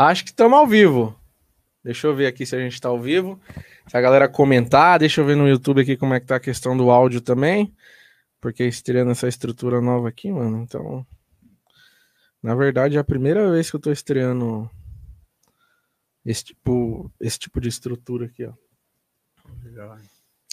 Acho 0.00 0.24
que 0.24 0.30
estamos 0.30 0.58
ao 0.58 0.66
vivo. 0.66 1.14
Deixa 1.84 2.06
eu 2.06 2.14
ver 2.14 2.26
aqui 2.26 2.46
se 2.46 2.56
a 2.56 2.58
gente 2.58 2.72
está 2.72 2.88
ao 2.88 2.98
vivo. 2.98 3.38
Se 3.86 3.94
a 3.94 4.00
galera 4.00 4.30
comentar, 4.30 4.98
deixa 4.98 5.20
eu 5.20 5.26
ver 5.26 5.36
no 5.36 5.46
YouTube 5.46 5.82
aqui 5.82 5.94
como 5.94 6.14
é 6.14 6.20
que 6.20 6.24
tá 6.24 6.36
a 6.36 6.40
questão 6.40 6.74
do 6.74 6.90
áudio 6.90 7.20
também. 7.20 7.76
Porque 8.40 8.64
estreando 8.64 9.10
essa 9.10 9.28
estrutura 9.28 9.78
nova 9.78 10.08
aqui, 10.08 10.32
mano. 10.32 10.62
Então, 10.62 11.06
na 12.42 12.54
verdade, 12.54 12.96
é 12.96 12.98
a 12.98 13.04
primeira 13.04 13.50
vez 13.50 13.68
que 13.68 13.76
eu 13.76 13.80
tô 13.80 13.92
estreando 13.92 14.70
esse 16.24 16.44
tipo, 16.44 17.12
esse 17.20 17.38
tipo 17.38 17.60
de 17.60 17.68
estrutura 17.68 18.24
aqui, 18.24 18.46
ó. 18.46 18.54
Legal. 19.62 19.98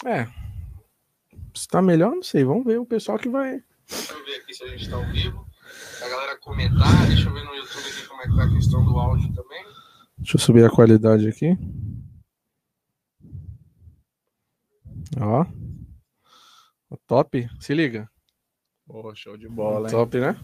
É. 0.05 0.27
Se 1.55 1.70
tá 1.70 1.82
melhor, 1.82 2.11
não 2.11 2.23
sei. 2.23 2.43
Vamos 2.43 2.66
ver 2.66 2.82
o 2.82 2.86
pessoal 2.86 3.18
que 3.18 3.29
vai. 3.29 3.64
Deixa 3.89 4.11
eu 4.11 4.25
ver 4.25 4.36
aqui 4.41 4.54
se 4.54 4.64
a 4.66 4.68
gente 4.68 4.89
tá 4.89 4.98
ao 4.98 5.05
vivo. 5.05 5.46
A 6.08 6.10
galera 6.10 6.38
comentar, 6.38 7.05
deixa 7.08 7.28
eu 7.28 7.34
ver 7.34 7.44
no 7.44 7.54
YouTube 7.54 7.86
aqui 7.86 8.07
como 8.07 8.21
é 8.21 8.28
que 8.28 8.36
tá 8.38 8.43
a 8.46 8.50
questão 8.50 8.86
do 8.86 8.98
áudio 8.98 9.28
também. 9.34 9.65
Deixa 10.18 10.38
eu 10.38 10.39
subir 10.39 10.64
a 10.64 10.70
qualidade 10.70 11.28
aqui. 11.28 11.57
Ó. 15.20 15.46
Top. 17.06 17.50
Se 17.60 17.74
liga. 17.74 18.10
Pô, 18.88 19.14
show 19.14 19.36
de 19.36 19.50
bola, 19.50 19.89
hein? 19.89 19.92
Top, 19.92 20.18
né? 20.18 20.39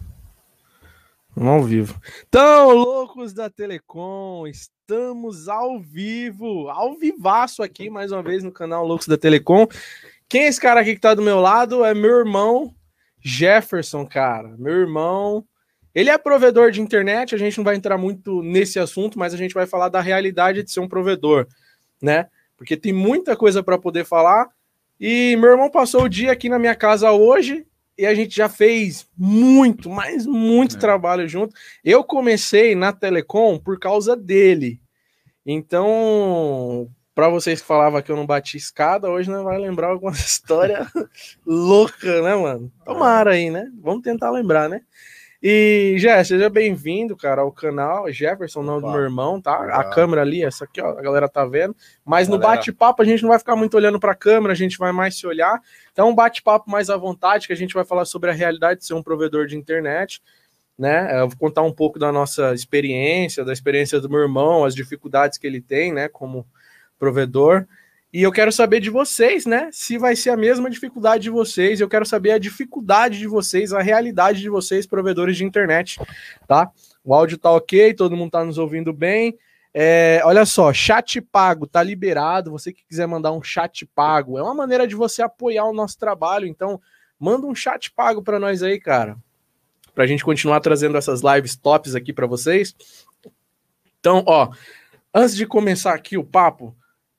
Vamos 1.34 1.52
ao 1.54 1.64
vivo. 1.64 1.98
Então, 2.28 2.70
loucos 2.74 3.32
da 3.32 3.48
Telecom, 3.48 4.46
estamos 4.46 5.48
ao 5.48 5.80
vivo, 5.80 6.68
ao 6.68 6.94
vivaço 6.94 7.62
aqui, 7.62 7.88
mais 7.88 8.12
uma 8.12 8.22
vez 8.22 8.44
no 8.44 8.52
canal 8.52 8.86
Loucos 8.86 9.08
da 9.08 9.16
Telecom. 9.16 9.66
Quem 10.28 10.42
é 10.42 10.48
esse 10.48 10.60
cara 10.60 10.82
aqui 10.82 10.94
que 10.94 11.00
tá 11.00 11.14
do 11.14 11.22
meu 11.22 11.40
lado? 11.40 11.82
É 11.86 11.94
meu 11.94 12.18
irmão 12.18 12.74
Jefferson, 13.18 14.06
cara. 14.06 14.54
Meu 14.58 14.74
irmão 14.74 15.42
ele 15.94 16.10
é 16.10 16.18
provedor 16.18 16.70
de 16.70 16.80
internet, 16.80 17.34
a 17.34 17.38
gente 17.38 17.56
não 17.56 17.64
vai 17.64 17.76
entrar 17.76 17.96
muito 17.96 18.42
nesse 18.42 18.78
assunto, 18.78 19.18
mas 19.18 19.32
a 19.32 19.36
gente 19.36 19.54
vai 19.54 19.66
falar 19.66 19.88
da 19.88 20.00
realidade 20.00 20.62
de 20.62 20.70
ser 20.70 20.80
um 20.80 20.88
provedor, 20.88 21.46
né? 22.02 22.26
Porque 22.56 22.76
tem 22.76 22.92
muita 22.92 23.36
coisa 23.36 23.62
para 23.62 23.78
poder 23.78 24.04
falar. 24.04 24.48
E 24.98 25.36
meu 25.36 25.50
irmão 25.50 25.70
passou 25.70 26.04
o 26.04 26.08
dia 26.08 26.32
aqui 26.32 26.48
na 26.48 26.58
minha 26.58 26.74
casa 26.74 27.12
hoje 27.12 27.66
e 27.96 28.06
a 28.06 28.14
gente 28.14 28.34
já 28.34 28.48
fez 28.48 29.06
muito, 29.16 29.88
mas 29.88 30.26
muito 30.26 30.76
é. 30.76 30.78
trabalho 30.78 31.28
junto. 31.28 31.54
Eu 31.84 32.02
comecei 32.02 32.74
na 32.74 32.92
Telecom 32.92 33.58
por 33.58 33.78
causa 33.78 34.16
dele. 34.16 34.80
Então, 35.46 36.88
para 37.14 37.28
vocês 37.28 37.60
que 37.60 37.66
falavam 37.66 38.02
que 38.02 38.10
eu 38.10 38.16
não 38.16 38.26
bati 38.26 38.56
escada, 38.56 39.10
hoje 39.10 39.30
não 39.30 39.44
vai 39.44 39.58
lembrar 39.58 39.88
alguma 39.88 40.10
história 40.12 40.86
louca, 41.46 42.22
né, 42.22 42.34
mano? 42.34 42.72
Tomara 42.84 43.32
aí, 43.32 43.50
né? 43.50 43.70
Vamos 43.80 44.02
tentar 44.02 44.30
lembrar, 44.30 44.68
né? 44.68 44.80
E, 45.46 45.96
Jé, 45.98 46.24
seja 46.24 46.48
bem-vindo, 46.48 47.14
cara, 47.14 47.42
ao 47.42 47.52
canal. 47.52 48.10
Jefferson, 48.10 48.62
não 48.62 48.80
do 48.80 48.90
meu 48.90 49.02
irmão, 49.02 49.38
tá? 49.38 49.54
A 49.78 49.84
câmera 49.84 50.22
ali, 50.22 50.42
essa 50.42 50.64
aqui, 50.64 50.80
ó, 50.80 50.98
a 50.98 51.02
galera 51.02 51.28
tá 51.28 51.44
vendo. 51.44 51.76
Mas 52.02 52.28
no 52.28 52.38
bate-papo 52.38 53.02
a 53.02 53.04
gente 53.04 53.22
não 53.22 53.28
vai 53.28 53.38
ficar 53.38 53.54
muito 53.54 53.76
olhando 53.76 54.00
para 54.00 54.12
a 54.12 54.14
câmera, 54.14 54.54
a 54.54 54.56
gente 54.56 54.78
vai 54.78 54.90
mais 54.90 55.18
se 55.18 55.26
olhar. 55.26 55.60
Então, 55.92 56.08
um 56.08 56.14
bate-papo 56.14 56.70
mais 56.70 56.88
à 56.88 56.96
vontade, 56.96 57.46
que 57.46 57.52
a 57.52 57.56
gente 57.56 57.74
vai 57.74 57.84
falar 57.84 58.06
sobre 58.06 58.30
a 58.30 58.32
realidade 58.32 58.80
de 58.80 58.86
ser 58.86 58.94
um 58.94 59.02
provedor 59.02 59.46
de 59.46 59.54
internet, 59.54 60.22
né? 60.78 61.20
Eu 61.20 61.28
vou 61.28 61.36
contar 61.36 61.60
um 61.60 61.72
pouco 61.74 61.98
da 61.98 62.10
nossa 62.10 62.54
experiência, 62.54 63.44
da 63.44 63.52
experiência 63.52 64.00
do 64.00 64.08
meu 64.08 64.20
irmão, 64.20 64.64
as 64.64 64.74
dificuldades 64.74 65.36
que 65.36 65.46
ele 65.46 65.60
tem, 65.60 65.92
né, 65.92 66.08
como 66.08 66.46
provedor. 66.98 67.66
E 68.14 68.22
eu 68.22 68.30
quero 68.30 68.52
saber 68.52 68.78
de 68.78 68.90
vocês, 68.90 69.44
né? 69.44 69.68
Se 69.72 69.98
vai 69.98 70.14
ser 70.14 70.30
a 70.30 70.36
mesma 70.36 70.70
dificuldade 70.70 71.24
de 71.24 71.30
vocês. 71.30 71.80
Eu 71.80 71.88
quero 71.88 72.06
saber 72.06 72.30
a 72.30 72.38
dificuldade 72.38 73.18
de 73.18 73.26
vocês, 73.26 73.72
a 73.72 73.82
realidade 73.82 74.40
de 74.40 74.48
vocês, 74.48 74.86
provedores 74.86 75.36
de 75.36 75.44
internet, 75.44 75.98
tá? 76.46 76.70
O 77.02 77.12
áudio 77.12 77.36
tá 77.36 77.50
ok, 77.50 77.92
todo 77.92 78.16
mundo 78.16 78.30
tá 78.30 78.44
nos 78.44 78.56
ouvindo 78.56 78.92
bem. 78.92 79.36
É, 79.74 80.22
olha 80.22 80.46
só, 80.46 80.72
chat 80.72 81.20
pago 81.20 81.66
tá 81.66 81.82
liberado. 81.82 82.52
Você 82.52 82.72
que 82.72 82.86
quiser 82.86 83.08
mandar 83.08 83.32
um 83.32 83.42
chat 83.42 83.84
pago, 83.84 84.38
é 84.38 84.42
uma 84.44 84.54
maneira 84.54 84.86
de 84.86 84.94
você 84.94 85.20
apoiar 85.20 85.64
o 85.64 85.74
nosso 85.74 85.98
trabalho. 85.98 86.46
Então, 86.46 86.80
manda 87.18 87.48
um 87.48 87.54
chat 87.54 87.90
pago 87.90 88.22
para 88.22 88.38
nós 88.38 88.62
aí, 88.62 88.78
cara, 88.78 89.16
para 89.92 90.04
a 90.04 90.06
gente 90.06 90.24
continuar 90.24 90.60
trazendo 90.60 90.96
essas 90.96 91.20
lives 91.20 91.56
tops 91.56 91.96
aqui 91.96 92.12
para 92.12 92.28
vocês. 92.28 92.76
Então, 93.98 94.22
ó, 94.24 94.52
antes 95.12 95.34
de 95.34 95.48
começar 95.48 95.94
aqui 95.94 96.16
o 96.16 96.22
papo, 96.22 96.76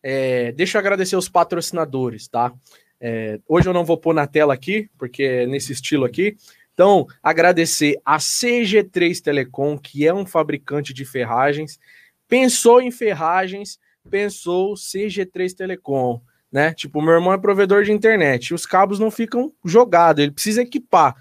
é, 0.07 0.51
deixa 0.51 0.77
eu 0.77 0.79
agradecer 0.79 1.15
os 1.15 1.27
patrocinadores, 1.27 2.27
tá? 2.27 2.53
É, 3.01 3.39
hoje 3.47 3.67
eu 3.67 3.73
não 3.73 3.83
vou 3.83 3.97
pôr 3.97 4.13
na 4.13 4.27
tela 4.27 4.53
aqui, 4.53 4.87
porque 4.99 5.23
é 5.23 5.47
nesse 5.47 5.73
estilo 5.73 6.05
aqui. 6.05 6.37
Então, 6.75 7.07
agradecer 7.23 7.99
a 8.05 8.17
CG3 8.17 9.19
Telecom, 9.19 9.75
que 9.79 10.05
é 10.05 10.13
um 10.13 10.23
fabricante 10.23 10.93
de 10.93 11.05
ferragens. 11.05 11.79
Pensou 12.27 12.79
em 12.79 12.91
ferragens, 12.91 13.79
pensou 14.07 14.75
CG3 14.75 15.55
Telecom, 15.55 16.21
né? 16.51 16.71
Tipo, 16.75 17.01
meu 17.01 17.15
irmão 17.15 17.33
é 17.33 17.37
provedor 17.39 17.83
de 17.83 17.91
internet, 17.91 18.53
os 18.53 18.63
cabos 18.67 18.99
não 18.99 19.09
ficam 19.09 19.51
jogados, 19.65 20.21
ele 20.21 20.31
precisa 20.31 20.61
equipar, 20.61 21.15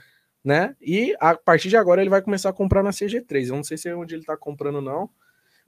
né? 0.45 0.77
E 0.79 1.17
a 1.19 1.35
partir 1.35 1.71
de 1.71 1.77
agora 1.79 2.03
ele 2.03 2.11
vai 2.11 2.21
começar 2.21 2.51
a 2.51 2.53
comprar 2.53 2.83
na 2.83 2.91
CG3. 2.91 3.49
Eu 3.49 3.57
não 3.57 3.65
sei 3.65 3.79
se 3.79 3.89
é 3.89 3.97
onde 3.97 4.15
ele 4.15 4.25
tá 4.25 4.37
comprando, 4.37 4.83
não. 4.83 5.09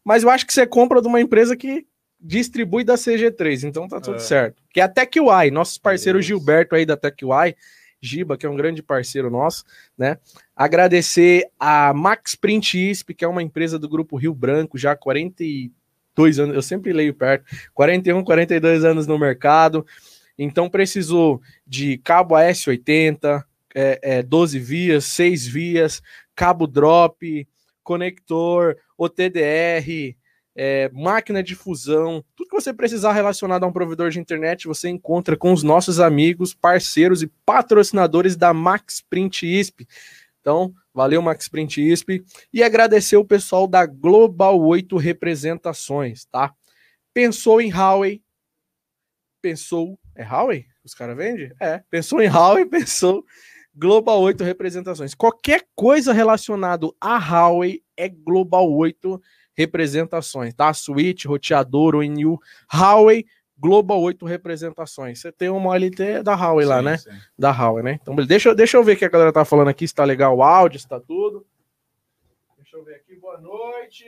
Mas 0.04 0.22
eu 0.22 0.28
acho 0.28 0.46
que 0.46 0.52
você 0.52 0.66
compra 0.66 1.00
de 1.00 1.08
uma 1.08 1.18
empresa 1.18 1.56
que 1.56 1.86
distribui 2.26 2.82
da 2.82 2.94
CG3, 2.94 3.64
então 3.64 3.86
tá 3.86 4.00
tudo 4.00 4.16
é. 4.16 4.20
certo. 4.20 4.62
Que 4.70 4.80
é 4.80 4.82
a 4.82 4.88
TechUI, 4.88 5.50
nossos 5.50 5.78
parceiros 5.78 6.20
Isso. 6.20 6.28
Gilberto 6.28 6.74
aí 6.74 6.84
da 6.84 6.96
TechUI, 6.96 7.54
Giba, 8.00 8.36
que 8.36 8.44
é 8.44 8.50
um 8.50 8.56
grande 8.56 8.82
parceiro 8.82 9.30
nosso, 9.30 9.64
né? 9.96 10.18
Agradecer 10.54 11.48
a 11.58 11.92
Max 11.94 12.34
Print 12.34 12.90
ISP, 12.90 13.14
que 13.14 13.24
é 13.24 13.28
uma 13.28 13.42
empresa 13.42 13.78
do 13.78 13.88
grupo 13.88 14.16
Rio 14.16 14.34
Branco, 14.34 14.76
já 14.76 14.92
há 14.92 14.96
42 14.96 16.38
anos, 16.38 16.54
eu 16.54 16.62
sempre 16.62 16.92
leio 16.92 17.14
perto, 17.14 17.44
41, 17.72 18.22
42 18.24 18.84
anos 18.84 19.06
no 19.06 19.18
mercado. 19.18 19.86
Então 20.38 20.68
precisou 20.68 21.40
de 21.66 21.96
cabo 21.98 22.34
AS80, 22.34 23.42
é, 23.74 24.00
é, 24.02 24.22
12 24.22 24.58
vias, 24.58 25.04
6 25.06 25.46
vias, 25.46 26.02
cabo 26.34 26.66
drop, 26.66 27.48
conector, 27.82 28.76
OTDR, 28.98 30.14
é, 30.58 30.88
máquina 30.88 31.42
de 31.42 31.54
fusão, 31.54 32.24
tudo 32.34 32.48
que 32.48 32.56
você 32.56 32.72
precisar 32.72 33.12
relacionado 33.12 33.64
a 33.64 33.66
um 33.66 33.72
provedor 33.72 34.08
de 34.08 34.18
internet, 34.18 34.66
você 34.66 34.88
encontra 34.88 35.36
com 35.36 35.52
os 35.52 35.62
nossos 35.62 36.00
amigos, 36.00 36.54
parceiros 36.54 37.22
e 37.22 37.26
patrocinadores 37.44 38.36
da 38.36 38.54
Max 38.54 39.02
Print 39.02 39.46
ISP. 39.46 39.86
Então, 40.40 40.72
valeu 40.94 41.20
Max 41.20 41.46
Print 41.46 41.82
ISP 41.82 42.24
e 42.50 42.62
agradecer 42.62 43.18
o 43.18 43.24
pessoal 43.24 43.66
da 43.66 43.84
Global 43.84 44.58
8 44.58 44.96
Representações, 44.96 46.24
tá? 46.24 46.54
Pensou 47.12 47.60
em 47.60 47.70
Huawei? 47.70 48.22
Pensou, 49.42 49.98
é 50.14 50.24
Huawei? 50.24 50.64
Os 50.82 50.94
caras 50.94 51.16
vendem? 51.16 51.52
É, 51.60 51.82
pensou 51.90 52.22
em 52.22 52.28
Huawei, 52.28 52.64
pensou 52.66 53.22
Global 53.74 54.22
8 54.22 54.42
Representações. 54.42 55.14
Qualquer 55.14 55.66
coisa 55.74 56.14
relacionado 56.14 56.96
a 56.98 57.18
Huawei 57.18 57.82
é 57.94 58.08
Global 58.08 58.72
8 58.72 59.10
Representações 59.10 59.45
representações, 59.56 60.54
tá? 60.54 60.72
Switch, 60.72 61.24
roteador, 61.24 61.96
ONU, 61.96 62.38
Huawei, 62.72 63.26
Global 63.58 64.00
8 64.02 64.26
representações. 64.26 65.20
Você 65.20 65.32
tem 65.32 65.48
uma 65.48 65.76
LT 65.76 66.22
da 66.22 66.34
Huawei 66.34 66.66
sim, 66.66 66.70
lá, 66.70 66.82
né? 66.82 66.98
Sim. 66.98 67.10
Da 67.38 67.50
Huawei, 67.50 67.82
né? 67.82 67.98
Então, 68.00 68.14
deixa, 68.14 68.54
deixa 68.54 68.76
eu 68.76 68.84
ver 68.84 68.96
o 68.96 68.98
que 68.98 69.04
a 69.04 69.08
galera 69.08 69.32
tá 69.32 69.44
falando 69.44 69.68
aqui, 69.68 69.88
se 69.88 69.94
tá 69.94 70.04
legal 70.04 70.36
o 70.36 70.42
áudio, 70.42 70.78
se 70.78 70.86
tá 70.86 71.00
tudo. 71.00 71.46
Deixa 72.58 72.76
eu 72.76 72.84
ver 72.84 72.96
aqui, 72.96 73.16
boa 73.16 73.40
noite. 73.40 74.04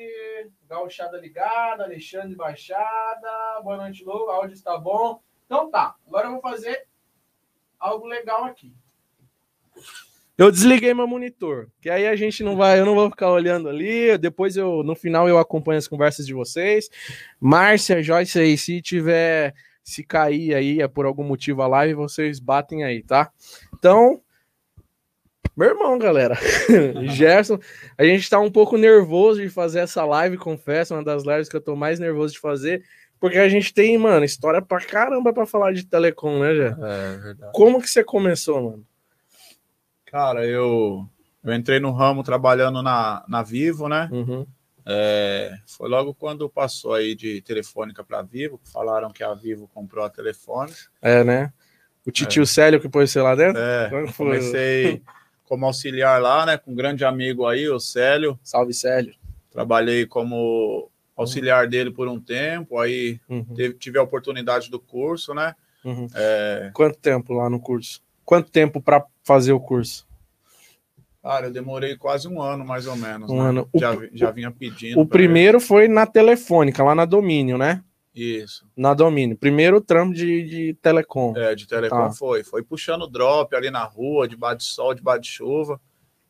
Gauchada 0.69 1.17
ligada, 1.17 1.85
Alexandre 1.85 2.35
Baixada. 2.37 3.61
Boa 3.63 3.79
noite, 3.79 4.05
Lou. 4.05 4.31
áudio 4.31 4.53
está 4.53 4.77
bom. 4.77 5.23
Então 5.47 5.71
tá, 5.71 5.95
agora 6.07 6.27
eu 6.27 6.33
vou 6.33 6.43
fazer 6.43 6.87
algo 7.79 8.07
legal 8.07 8.45
aqui. 8.45 8.75
Eu 10.39 10.53
desliguei 10.53 10.95
meu 10.95 11.09
monitor, 11.09 11.67
que 11.81 11.91
aí 11.91 12.07
a 12.07 12.15
gente 12.15 12.45
não 12.45 12.57
vai, 12.57 12.79
eu 12.79 12.87
não 12.87 12.95
vou 12.95 13.11
ficar 13.11 13.29
olhando 13.29 13.69
ali. 13.69 14.17
Depois 14.17 14.57
eu, 14.57 14.85
no 14.85 14.95
final, 14.95 15.29
eu 15.29 15.37
acompanho 15.37 15.79
as 15.79 15.89
conversas 15.89 16.25
de 16.25 16.33
vocês. 16.33 16.89
Márcia, 17.41 18.01
Joyce 18.01 18.39
aí, 18.39 18.57
se 18.57 18.81
tiver, 18.81 19.53
se 19.83 20.05
cair 20.05 20.55
aí, 20.55 20.81
é 20.81 20.87
por 20.87 21.07
algum 21.07 21.25
motivo 21.25 21.61
a 21.63 21.67
live, 21.67 21.95
vocês 21.95 22.39
batem 22.39 22.85
aí, 22.85 23.03
tá? 23.03 23.33
Então, 23.77 24.23
meu 25.57 25.71
irmão, 25.71 25.99
galera, 25.99 26.39
Gerson, 27.11 27.59
a 27.99 28.05
gente 28.05 28.31
tá 28.31 28.39
um 28.39 28.51
pouco 28.51 28.77
nervoso 28.77 29.43
de 29.43 29.49
fazer 29.49 29.81
essa 29.81 30.05
live, 30.05 30.37
confesso, 30.37 30.95
uma 30.95 31.03
das 31.03 31.25
lives 31.25 31.49
que 31.49 31.57
eu 31.57 31.61
tô 31.61 31.75
mais 31.75 31.99
nervoso 31.99 32.35
de 32.35 32.39
fazer, 32.39 32.85
porque 33.19 33.39
a 33.39 33.49
gente 33.49 33.75
tem, 33.75 33.99
mano, 33.99 34.25
história 34.25 34.63
pra 34.63 34.79
caramba 34.79 35.33
pra 35.33 35.47
falar 35.47 35.73
de 35.73 35.85
telecom, 35.85 36.39
né, 36.39 36.55
Jé? 36.55 36.77
É, 36.81 37.17
verdade. 37.19 37.53
Como 37.53 37.83
que 37.83 37.91
você 37.91 38.05
começou, 38.05 38.63
mano? 38.63 38.88
Cara, 40.11 40.47
eu, 40.47 41.07
eu 41.45 41.55
entrei 41.55 41.79
no 41.79 41.93
ramo 41.93 42.23
trabalhando 42.23 42.83
na, 42.83 43.25
na 43.29 43.43
Vivo, 43.43 43.89
né? 43.89 44.09
Uhum. 44.11 44.47
É, 44.87 45.55
foi 45.67 45.87
logo 45.87 46.15
quando 46.15 46.49
passou 46.49 46.95
aí 46.95 47.15
de 47.15 47.43
telefônica 47.43 48.03
para 48.03 48.23
Vivo, 48.23 48.59
falaram 48.73 49.11
que 49.13 49.23
a 49.23 49.35
Vivo 49.35 49.69
comprou 49.69 50.03
a 50.03 50.09
telefone. 50.09 50.73
É, 51.03 51.23
né? 51.23 51.53
O 52.07 52.11
titio 52.11 52.43
é. 52.43 52.47
Célio 52.47 52.81
que 52.81 52.89
pôs 52.89 53.11
você 53.11 53.21
lá 53.21 53.35
dentro? 53.35 53.61
É, 53.61 53.91
comecei 54.17 55.03
como 55.45 55.67
auxiliar 55.67 56.23
lá, 56.23 56.47
né? 56.47 56.57
Com 56.57 56.73
um 56.73 56.75
grande 56.75 57.05
amigo 57.05 57.47
aí, 57.47 57.69
o 57.69 57.79
Célio. 57.79 58.39
Salve, 58.43 58.73
Célio. 58.73 59.15
Trabalhei 59.51 60.07
como 60.07 60.91
auxiliar 61.15 61.69
dele 61.69 61.91
por 61.91 62.09
um 62.09 62.19
tempo, 62.19 62.79
aí 62.79 63.21
uhum. 63.29 63.45
teve, 63.55 63.75
tive 63.75 63.99
a 63.99 64.03
oportunidade 64.03 64.71
do 64.71 64.79
curso, 64.79 65.35
né? 65.35 65.55
Uhum. 65.85 66.07
É... 66.15 66.71
Quanto 66.73 66.99
tempo 66.99 67.35
lá 67.35 67.51
no 67.51 67.61
curso? 67.61 68.01
Quanto 68.25 68.51
tempo 68.51 68.81
para 68.81 69.05
fazer 69.29 69.53
o 69.53 69.61
curso? 69.61 70.09
Cara, 71.23 71.47
eu 71.47 71.53
demorei 71.53 71.97
quase 71.97 72.27
um 72.27 72.41
ano, 72.41 72.65
mais 72.65 72.87
ou 72.87 72.97
menos. 72.97 73.31
Um 73.31 73.43
né? 73.43 73.49
ano. 73.51 73.69
Já, 73.75 73.95
o, 73.95 74.09
já 74.13 74.31
vinha 74.31 74.51
pedindo. 74.51 74.99
O 74.99 75.07
primeiro 75.07 75.61
foi 75.61 75.87
na 75.87 76.07
telefônica, 76.07 76.83
lá 76.83 76.95
na 76.95 77.05
Domínio, 77.05 77.59
né? 77.59 77.83
Isso. 78.15 78.67
Na 78.75 78.95
Domínio. 78.95 79.37
Primeiro 79.37 79.81
trampo 79.81 80.15
de, 80.15 80.43
de 80.45 80.75
telecom. 80.81 81.37
É, 81.37 81.55
de 81.55 81.69
telecom 81.69 81.97
ah. 81.97 82.11
foi. 82.11 82.43
Foi 82.43 82.63
puxando 82.63 83.07
drop 83.07 83.55
ali 83.55 83.71
na 83.71 83.85
rua, 83.85 84.27
debaixo 84.27 84.59
de 84.59 84.65
sol, 84.65 84.95
debaixo 84.95 85.21
de 85.21 85.29
chuva 85.29 85.81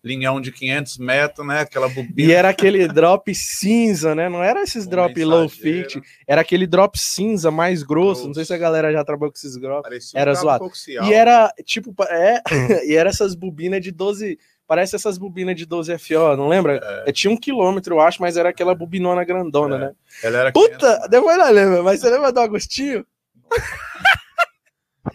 linhão 0.02 0.40
de 0.40 0.52
500 0.52 0.98
metros, 0.98 1.46
né? 1.46 1.60
Aquela 1.60 1.88
bobina. 1.88 2.30
E 2.30 2.32
era 2.32 2.48
aquele 2.48 2.86
drop 2.88 3.34
cinza, 3.34 4.14
né? 4.14 4.28
Não 4.28 4.42
era 4.42 4.62
esses 4.62 4.86
drop 4.86 5.24
low 5.24 5.48
fit, 5.48 6.00
era 6.26 6.40
aquele 6.40 6.66
drop 6.66 6.98
cinza 6.98 7.50
mais 7.50 7.82
grosso. 7.82 8.22
grosso. 8.22 8.26
Não 8.28 8.34
sei 8.34 8.44
se 8.44 8.54
a 8.54 8.58
galera 8.58 8.92
já 8.92 9.04
trabalhou 9.04 9.32
com 9.32 9.38
esses 9.38 9.56
drops. 9.60 10.12
era 10.14 10.34
zoado. 10.34 10.70
E 11.04 11.12
era 11.12 11.52
tipo, 11.64 11.94
é, 12.04 12.42
e 12.86 12.94
era 12.94 13.10
essas 13.10 13.34
bobinas 13.34 13.82
de 13.82 13.90
12. 13.90 14.38
Parece 14.66 14.94
essas 14.94 15.16
bobinas 15.16 15.56
de 15.56 15.64
12 15.64 15.96
FO, 15.96 16.36
não 16.36 16.46
lembra? 16.46 16.78
É. 16.82 17.08
é. 17.08 17.12
Tinha 17.12 17.32
um 17.32 17.38
quilômetro, 17.38 17.94
eu 17.94 18.00
acho, 18.00 18.20
mas 18.20 18.36
era 18.36 18.50
aquela 18.50 18.74
bobinona 18.74 19.24
grandona, 19.24 19.76
é. 19.76 19.78
né? 19.78 19.92
Ela 20.22 20.38
era 20.40 20.52
Puta, 20.52 20.76
500, 20.76 21.08
depois 21.08 21.38
não 21.38 21.50
lembra, 21.50 21.82
mas 21.82 22.00
você 22.00 22.10
lembra 22.10 22.30
do 22.30 22.40
Agostinho? 22.40 23.06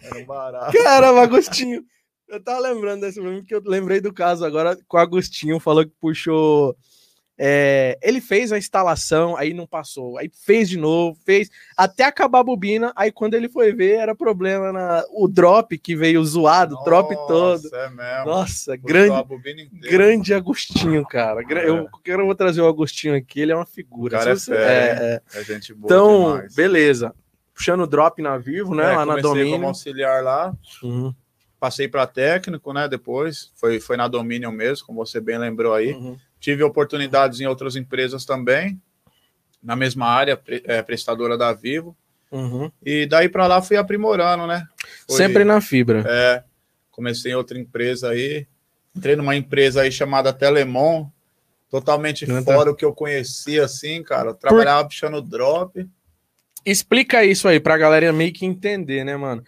Era 0.02 0.18
um 0.18 0.26
barato. 0.26 0.72
Caramba, 0.72 1.22
Agostinho. 1.22 1.84
Eu 2.34 2.42
tava 2.42 2.58
lembrando 2.58 3.02
desse 3.02 3.20
momento 3.20 3.46
que 3.46 3.54
eu 3.54 3.62
lembrei 3.64 4.00
do 4.00 4.12
caso 4.12 4.44
agora 4.44 4.76
com 4.88 4.96
o 4.96 5.00
Agostinho, 5.00 5.60
falou 5.60 5.84
que 5.84 5.92
puxou. 6.00 6.76
É, 7.38 7.98
ele 8.00 8.20
fez 8.20 8.52
a 8.52 8.58
instalação, 8.58 9.36
aí 9.36 9.52
não 9.52 9.66
passou, 9.66 10.18
aí 10.18 10.30
fez 10.44 10.68
de 10.68 10.78
novo, 10.78 11.18
fez 11.24 11.48
até 11.76 12.04
acabar 12.04 12.40
a 12.40 12.44
bobina. 12.44 12.92
Aí 12.96 13.12
quando 13.12 13.34
ele 13.34 13.48
foi 13.48 13.72
ver, 13.72 13.98
era 13.98 14.16
problema 14.16 14.72
na 14.72 15.04
o 15.10 15.28
drop 15.28 15.78
que 15.78 15.94
veio 15.94 16.24
zoado, 16.24 16.76
o 16.76 16.84
drop 16.84 17.14
todo. 17.28 17.62
É 17.72 17.90
mesmo. 17.90 18.24
Nossa, 18.26 18.76
grande, 18.76 19.24
grande 19.80 20.34
Agostinho, 20.34 21.04
cara. 21.04 21.40
É. 21.40 21.68
Eu 21.68 21.88
quero 22.02 22.22
eu 22.22 22.26
vou 22.26 22.34
trazer 22.34 22.62
o 22.62 22.68
Agostinho 22.68 23.16
aqui, 23.16 23.40
ele 23.40 23.52
é 23.52 23.56
uma 23.56 23.66
figura. 23.66 24.16
O 24.16 24.18
cara 24.18 24.32
é, 24.32 24.34
você, 24.34 24.54
é, 24.54 24.58
é, 24.58 25.22
é, 25.38 25.44
gente 25.44 25.72
boa. 25.72 25.86
Então, 25.86 26.32
demais. 26.32 26.54
beleza. 26.54 27.14
Puxando 27.52 27.82
o 27.82 27.86
drop 27.86 28.20
na 28.20 28.36
Vivo, 28.36 28.74
né? 28.74 28.92
É, 28.92 28.96
lá 28.96 29.06
na 29.06 29.16
Domínio. 29.16 29.52
como 29.52 29.68
auxiliar 29.68 30.24
lá. 30.24 30.52
Uhum 30.82 31.14
passei 31.64 31.88
para 31.88 32.06
técnico, 32.06 32.74
né? 32.74 32.86
Depois 32.86 33.50
foi, 33.54 33.80
foi 33.80 33.96
na 33.96 34.06
Dominion 34.06 34.52
mesmo, 34.52 34.86
como 34.86 35.02
você 35.02 35.18
bem 35.18 35.38
lembrou 35.38 35.72
aí. 35.72 35.94
Uhum. 35.94 36.14
Tive 36.38 36.62
oportunidades 36.62 37.40
em 37.40 37.46
outras 37.46 37.74
empresas 37.74 38.26
também, 38.26 38.78
na 39.62 39.74
mesma 39.74 40.06
área, 40.06 40.38
é, 40.46 40.82
prestadora 40.82 41.38
da 41.38 41.54
Vivo. 41.54 41.96
Uhum. 42.30 42.70
E 42.84 43.06
daí 43.06 43.30
para 43.30 43.46
lá 43.46 43.62
fui 43.62 43.78
aprimorando, 43.78 44.46
né? 44.46 44.66
Foi, 45.08 45.16
Sempre 45.16 45.42
na 45.42 45.58
fibra. 45.62 46.04
É. 46.06 46.44
Comecei 46.90 47.32
em 47.32 47.34
outra 47.34 47.58
empresa 47.58 48.10
aí. 48.10 48.46
Entrei 48.94 49.16
numa 49.16 49.34
empresa 49.34 49.80
aí 49.80 49.90
chamada 49.90 50.34
Telemon, 50.34 51.08
totalmente 51.70 52.26
Não 52.26 52.44
fora 52.44 52.66
tá. 52.66 52.70
o 52.72 52.74
que 52.74 52.84
eu 52.84 52.92
conhecia, 52.92 53.64
assim, 53.64 54.02
cara. 54.02 54.34
trabalhava 54.34 54.82
Por... 54.82 54.88
puxando 54.90 55.22
drop. 55.22 55.88
Explica 56.66 57.24
isso 57.24 57.48
aí 57.48 57.58
pra 57.58 57.78
galera 57.78 58.12
meio 58.12 58.34
que 58.34 58.44
entender, 58.44 59.02
né, 59.02 59.16
mano? 59.16 59.42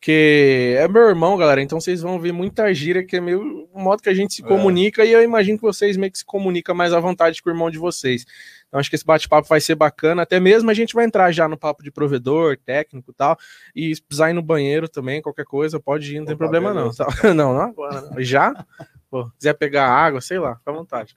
Porque 0.00 0.76
é 0.78 0.88
meu 0.88 1.02
irmão, 1.02 1.36
galera, 1.36 1.60
então 1.60 1.78
vocês 1.78 2.00
vão 2.00 2.18
ver 2.18 2.32
muita 2.32 2.72
gíria, 2.72 3.04
que 3.04 3.16
é 3.16 3.20
meio 3.20 3.68
o 3.70 3.78
modo 3.78 4.02
que 4.02 4.08
a 4.08 4.14
gente 4.14 4.32
se 4.32 4.42
é. 4.42 4.48
comunica, 4.48 5.04
e 5.04 5.12
eu 5.12 5.22
imagino 5.22 5.58
que 5.58 5.62
vocês 5.62 5.94
meio 5.94 6.10
que 6.10 6.16
se 6.16 6.24
comunicam 6.24 6.74
mais 6.74 6.94
à 6.94 6.98
vontade 6.98 7.42
com 7.42 7.50
o 7.50 7.52
irmão 7.52 7.70
de 7.70 7.76
vocês. 7.76 8.24
Então 8.66 8.80
acho 8.80 8.88
que 8.88 8.96
esse 8.96 9.04
bate-papo 9.04 9.46
vai 9.46 9.60
ser 9.60 9.74
bacana, 9.74 10.22
até 10.22 10.40
mesmo 10.40 10.70
a 10.70 10.74
gente 10.74 10.94
vai 10.94 11.04
entrar 11.04 11.30
já 11.32 11.46
no 11.46 11.58
papo 11.58 11.82
de 11.82 11.90
provedor, 11.90 12.56
técnico 12.56 13.10
e 13.10 13.14
tal, 13.14 13.36
e 13.76 13.94
se 13.94 14.00
precisar 14.00 14.30
ir 14.30 14.32
no 14.32 14.40
banheiro 14.40 14.88
também, 14.88 15.20
qualquer 15.20 15.44
coisa, 15.44 15.78
pode 15.78 16.16
ir, 16.16 16.20
não 16.20 16.24
tem 16.24 16.34
Opa, 16.34 16.44
problema 16.44 16.72
não. 16.72 16.90
Tá? 16.94 17.06
não, 17.34 17.52
não 17.52 17.60
agora, 17.60 18.00
não. 18.00 18.16
Já? 18.24 18.54
Pô, 19.10 19.30
quiser 19.32 19.52
pegar 19.52 19.86
água, 19.86 20.22
sei 20.22 20.38
lá, 20.38 20.56
fica 20.56 20.70
à 20.70 20.74
vontade. 20.74 21.14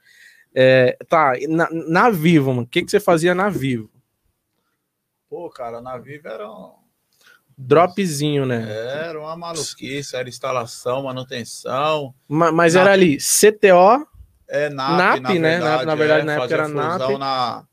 É, 0.53 0.97
tá, 1.07 1.35
na, 1.47 1.69
na 1.71 2.09
Vivo, 2.09 2.50
mano, 2.50 2.63
o 2.63 2.68
que, 2.68 2.83
que 2.83 2.91
você 2.91 3.00
fazia 3.00 3.33
na 3.33 3.47
Vivo? 3.47 3.89
Pô, 5.30 5.50
cara, 5.50 5.80
na 5.80 5.97
Vivo 5.97 6.27
era 6.27 6.51
um 6.51 6.82
dropzinho, 7.57 8.45
né? 8.45 8.65
Era 9.07 9.19
uma 9.19 9.35
maluquice, 9.35 10.15
era 10.15 10.27
instalação, 10.27 11.03
manutenção. 11.03 12.13
Mas, 12.27 12.53
mas 12.53 12.75
era 12.75 12.91
ali 12.91 13.17
CTO, 13.17 14.07
é, 14.47 14.69
NAP, 14.69 14.97
NAP 14.97 15.19
na 15.19 15.33
né? 15.33 15.50
Verdade, 15.59 15.85
na, 15.85 15.95
verdade, 15.95 16.21
é, 16.21 16.23
na 16.25 16.33
época 16.33 16.53
era 16.53 16.67
NAP. 16.67 17.17
Na, 17.17 17.63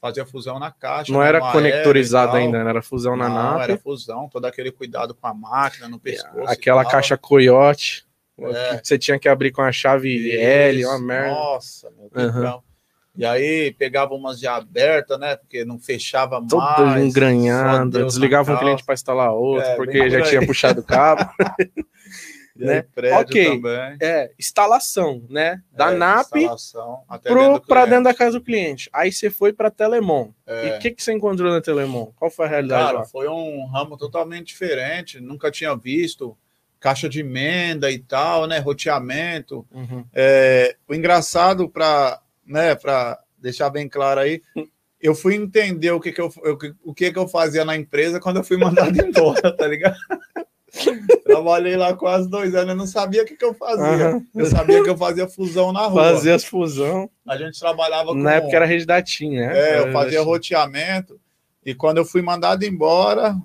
fazia 0.00 0.26
fusão 0.26 0.58
na 0.58 0.70
caixa. 0.70 1.12
Não 1.12 1.20
né, 1.20 1.28
era 1.28 1.40
conectorizado 1.40 2.36
ainda, 2.36 2.62
né? 2.62 2.70
era 2.70 2.82
fusão 2.82 3.16
Não, 3.16 3.28
na 3.28 3.52
NAP. 3.52 3.60
era 3.62 3.78
fusão, 3.78 4.28
todo 4.28 4.44
aquele 4.44 4.70
cuidado 4.70 5.14
com 5.14 5.26
a 5.26 5.34
máquina, 5.34 5.88
no 5.88 5.98
pescoço. 5.98 6.48
Aquela 6.48 6.84
caixa 6.84 7.16
coiote. 7.16 8.06
É. 8.40 8.80
você 8.80 8.96
tinha 8.96 9.18
que 9.18 9.28
abrir 9.28 9.50
com 9.50 9.62
a 9.62 9.72
chave 9.72 10.14
Isso, 10.14 10.38
L, 10.38 10.86
uma 10.86 10.98
merda. 11.00 11.30
Nossa, 11.34 11.90
meu 11.90 12.28
uhum. 12.28 12.62
E 13.18 13.26
aí 13.26 13.72
pegava 13.72 14.14
umas 14.14 14.38
de 14.38 14.46
aberta, 14.46 15.18
né? 15.18 15.34
Porque 15.34 15.64
não 15.64 15.76
fechava 15.76 16.40
Todo 16.48 16.62
mais. 16.62 16.76
Todo 16.76 16.98
engranhado. 17.00 18.04
Desligava 18.06 18.54
um 18.54 18.56
cliente 18.56 18.84
para 18.84 18.94
instalar 18.94 19.32
outro, 19.32 19.66
é, 19.66 19.74
porque 19.74 20.08
já 20.08 20.22
tinha 20.22 20.46
puxado 20.46 20.82
o 20.82 20.84
cabo. 20.84 21.28
né? 22.54 22.84
ok, 23.20 23.60
também. 23.60 23.98
é 24.00 24.30
instalação, 24.38 25.20
né? 25.28 25.60
Da 25.72 25.92
é, 25.92 25.96
NAP 25.96 26.30
para 27.66 27.86
dentro 27.86 28.04
da 28.04 28.14
casa 28.14 28.38
do 28.38 28.44
cliente. 28.44 28.88
Aí 28.92 29.10
você 29.10 29.30
foi 29.30 29.52
para 29.52 29.68
Telemon. 29.68 30.30
É. 30.46 30.68
E 30.68 30.76
o 30.76 30.78
que, 30.78 30.92
que 30.92 31.02
você 31.02 31.12
encontrou 31.12 31.50
na 31.50 31.60
Telemon? 31.60 32.12
Qual 32.14 32.30
foi 32.30 32.46
a 32.46 32.48
realidade? 32.48 32.84
Cara, 32.84 32.98
lá? 32.98 33.04
foi 33.04 33.26
um 33.26 33.66
ramo 33.66 33.96
totalmente 33.96 34.46
diferente. 34.46 35.20
Nunca 35.20 35.50
tinha 35.50 35.74
visto 35.74 36.38
caixa 36.78 37.08
de 37.08 37.18
emenda 37.18 37.90
e 37.90 37.98
tal, 37.98 38.46
né? 38.46 38.60
Roteamento. 38.60 39.66
Uhum. 39.72 40.04
É, 40.14 40.76
o 40.86 40.94
engraçado 40.94 41.68
para 41.68 42.20
né, 42.48 42.74
para 42.74 43.18
deixar 43.38 43.70
bem 43.70 43.88
claro 43.88 44.20
aí, 44.20 44.42
eu 45.00 45.14
fui 45.14 45.34
entender 45.34 45.92
o 45.92 46.00
que 46.00 46.10
que 46.10 46.20
eu, 46.20 46.32
o 46.82 46.94
que 46.94 47.12
que 47.12 47.18
eu 47.18 47.28
fazia 47.28 47.64
na 47.64 47.76
empresa 47.76 48.18
quando 48.18 48.38
eu 48.38 48.44
fui 48.44 48.56
mandado 48.56 48.90
embora, 49.00 49.54
tá 49.56 49.66
ligado? 49.66 49.96
Trabalhei 51.24 51.76
lá 51.76 51.94
quase 51.94 52.28
dois 52.28 52.54
anos, 52.54 52.70
eu 52.70 52.76
não 52.76 52.86
sabia 52.86 53.22
o 53.22 53.24
que, 53.24 53.36
que 53.36 53.44
eu 53.44 53.54
fazia. 53.54 54.10
Uhum. 54.10 54.26
Eu 54.34 54.46
sabia 54.46 54.82
que 54.82 54.90
eu 54.90 54.96
fazia 54.96 55.28
fusão 55.28 55.72
na 55.72 55.86
rua. 55.86 56.14
Fazia 56.14 56.34
as 56.34 56.44
fusão. 56.44 57.08
A 57.26 57.36
gente 57.36 57.58
trabalhava 57.58 58.08
com. 58.08 58.14
Na 58.14 58.34
época 58.34 58.56
era 58.56 58.66
rede 58.66 58.84
da 58.84 59.00
TIM, 59.00 59.36
né? 59.36 59.58
É, 59.58 59.78
eu 59.80 59.92
fazia 59.92 60.20
roteamento. 60.22 61.18
E 61.64 61.74
quando 61.74 61.98
eu 61.98 62.04
fui 62.04 62.22
mandado 62.22 62.64
embora, 62.64 63.36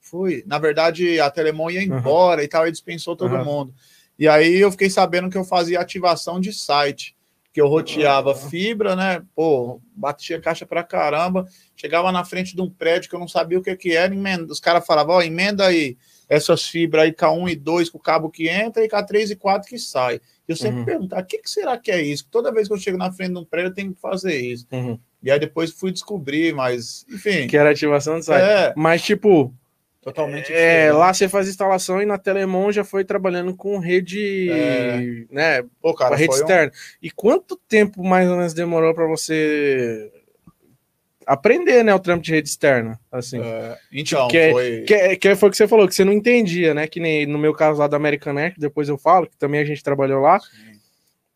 fui. 0.00 0.42
Na 0.46 0.58
verdade, 0.58 1.18
a 1.20 1.30
Telemon 1.30 1.70
ia 1.70 1.82
embora 1.82 2.40
uhum. 2.40 2.44
e 2.44 2.48
tal, 2.48 2.68
e 2.68 2.72
dispensou 2.72 3.16
todo 3.16 3.34
uhum. 3.34 3.44
mundo. 3.44 3.74
E 4.18 4.28
aí 4.28 4.56
eu 4.56 4.70
fiquei 4.70 4.90
sabendo 4.90 5.30
que 5.30 5.38
eu 5.38 5.44
fazia 5.44 5.80
ativação 5.80 6.40
de 6.40 6.52
site 6.52 7.16
que 7.58 7.62
eu 7.62 7.66
roteava 7.66 8.36
fibra, 8.36 8.94
né? 8.94 9.20
Pô, 9.34 9.80
batia 9.92 10.40
caixa 10.40 10.64
pra 10.64 10.84
caramba. 10.84 11.44
Chegava 11.74 12.12
na 12.12 12.24
frente 12.24 12.54
de 12.54 12.62
um 12.62 12.70
prédio 12.70 13.10
que 13.10 13.16
eu 13.16 13.18
não 13.18 13.26
sabia 13.26 13.58
o 13.58 13.62
que, 13.62 13.74
que 13.74 13.96
era. 13.96 14.14
Emenda. 14.14 14.52
Os 14.52 14.60
caras 14.60 14.86
falavam, 14.86 15.16
ó, 15.16 15.22
emenda 15.22 15.66
aí 15.66 15.96
essas 16.28 16.66
fibras 16.66 17.02
aí 17.02 17.12
K1 17.12 17.50
e 17.50 17.56
2 17.56 17.90
com 17.90 17.98
o 17.98 18.00
cabo 18.00 18.30
que 18.30 18.48
entra 18.48 18.84
e 18.84 18.88
K3 18.88 19.32
e 19.32 19.34
4 19.34 19.68
que 19.68 19.76
sai. 19.76 20.20
Eu 20.46 20.54
sempre 20.54 20.78
uhum. 20.78 20.84
perguntava, 20.84 21.20
o 21.20 21.26
que, 21.26 21.38
que 21.38 21.50
será 21.50 21.76
que 21.76 21.90
é 21.90 22.00
isso? 22.00 22.28
Toda 22.30 22.52
vez 22.52 22.68
que 22.68 22.74
eu 22.74 22.78
chego 22.78 22.96
na 22.96 23.10
frente 23.10 23.32
de 23.32 23.38
um 23.38 23.44
prédio, 23.44 23.70
eu 23.70 23.74
tenho 23.74 23.92
que 23.92 24.00
fazer 24.00 24.36
isso. 24.36 24.64
Uhum. 24.70 24.96
E 25.20 25.28
aí 25.28 25.40
depois 25.40 25.72
fui 25.72 25.90
descobrir, 25.90 26.54
mas, 26.54 27.04
enfim. 27.10 27.48
Que 27.48 27.56
era 27.56 27.72
ativação 27.72 28.20
de 28.20 28.26
site. 28.26 28.40
É. 28.40 28.72
Mas, 28.76 29.02
tipo, 29.02 29.52
Totalmente 30.12 30.52
é, 30.52 30.92
lá 30.92 31.12
você 31.12 31.28
faz 31.28 31.48
instalação 31.48 32.00
e 32.00 32.06
na 32.06 32.18
Telemon 32.18 32.72
já 32.72 32.84
foi 32.84 33.04
trabalhando 33.04 33.54
com 33.54 33.78
rede, 33.78 34.50
é. 34.50 35.24
né? 35.30 35.64
Pô, 35.80 35.94
cara, 35.94 36.16
rede 36.16 36.34
externa. 36.34 36.72
Um... 36.72 36.98
E 37.02 37.10
quanto 37.10 37.56
tempo 37.68 38.02
mais 38.02 38.28
ou 38.28 38.36
menos 38.36 38.54
demorou 38.54 38.94
para 38.94 39.06
você 39.06 40.10
aprender, 41.28 41.84
né, 41.84 41.94
o 41.94 41.98
trampo 41.98 42.24
de 42.24 42.32
rede 42.32 42.48
externa, 42.48 42.98
assim. 43.12 43.38
É, 43.38 43.76
então, 43.92 44.28
que, 44.28 44.50
foi... 44.50 44.84
Que, 44.86 45.16
que 45.16 45.36
foi 45.36 45.48
o 45.48 45.52
que 45.52 45.58
você 45.58 45.68
falou, 45.68 45.86
que 45.86 45.94
você 45.94 46.02
não 46.02 46.12
entendia, 46.12 46.72
né, 46.72 46.86
que 46.86 46.98
nem 46.98 47.26
no 47.26 47.38
meu 47.38 47.52
caso 47.52 47.78
lá 47.78 47.86
da 47.86 47.98
American 47.98 48.38
Air, 48.38 48.54
depois 48.56 48.88
eu 48.88 48.96
falo, 48.96 49.26
que 49.26 49.36
também 49.36 49.60
a 49.60 49.64
gente 49.64 49.82
trabalhou 49.82 50.22
lá, 50.22 50.40
Sim. 50.40 50.80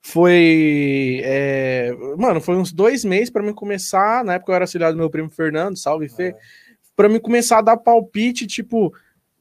foi, 0.01 1.21
é, 1.23 1.93
mano, 2.17 2.41
foi 2.41 2.57
uns 2.57 2.73
dois 2.73 3.05
meses 3.05 3.29
para 3.29 3.43
mim 3.43 3.53
começar, 3.53 4.25
na 4.25 4.35
época 4.35 4.53
eu 4.53 4.57
era 4.57 4.65
auxiliar 4.65 4.93
do 4.93 4.99
meu 4.99 5.11
primo 5.11 5.29
Fernando, 5.29 5.77
salve 5.77 6.09
Fê, 6.09 6.29
é 6.29 6.37
para 6.97 7.09
mim 7.09 7.19
começar 7.19 7.59
a 7.59 7.63
dar 7.63 7.77
palpite, 7.77 8.47
tipo. 8.47 8.95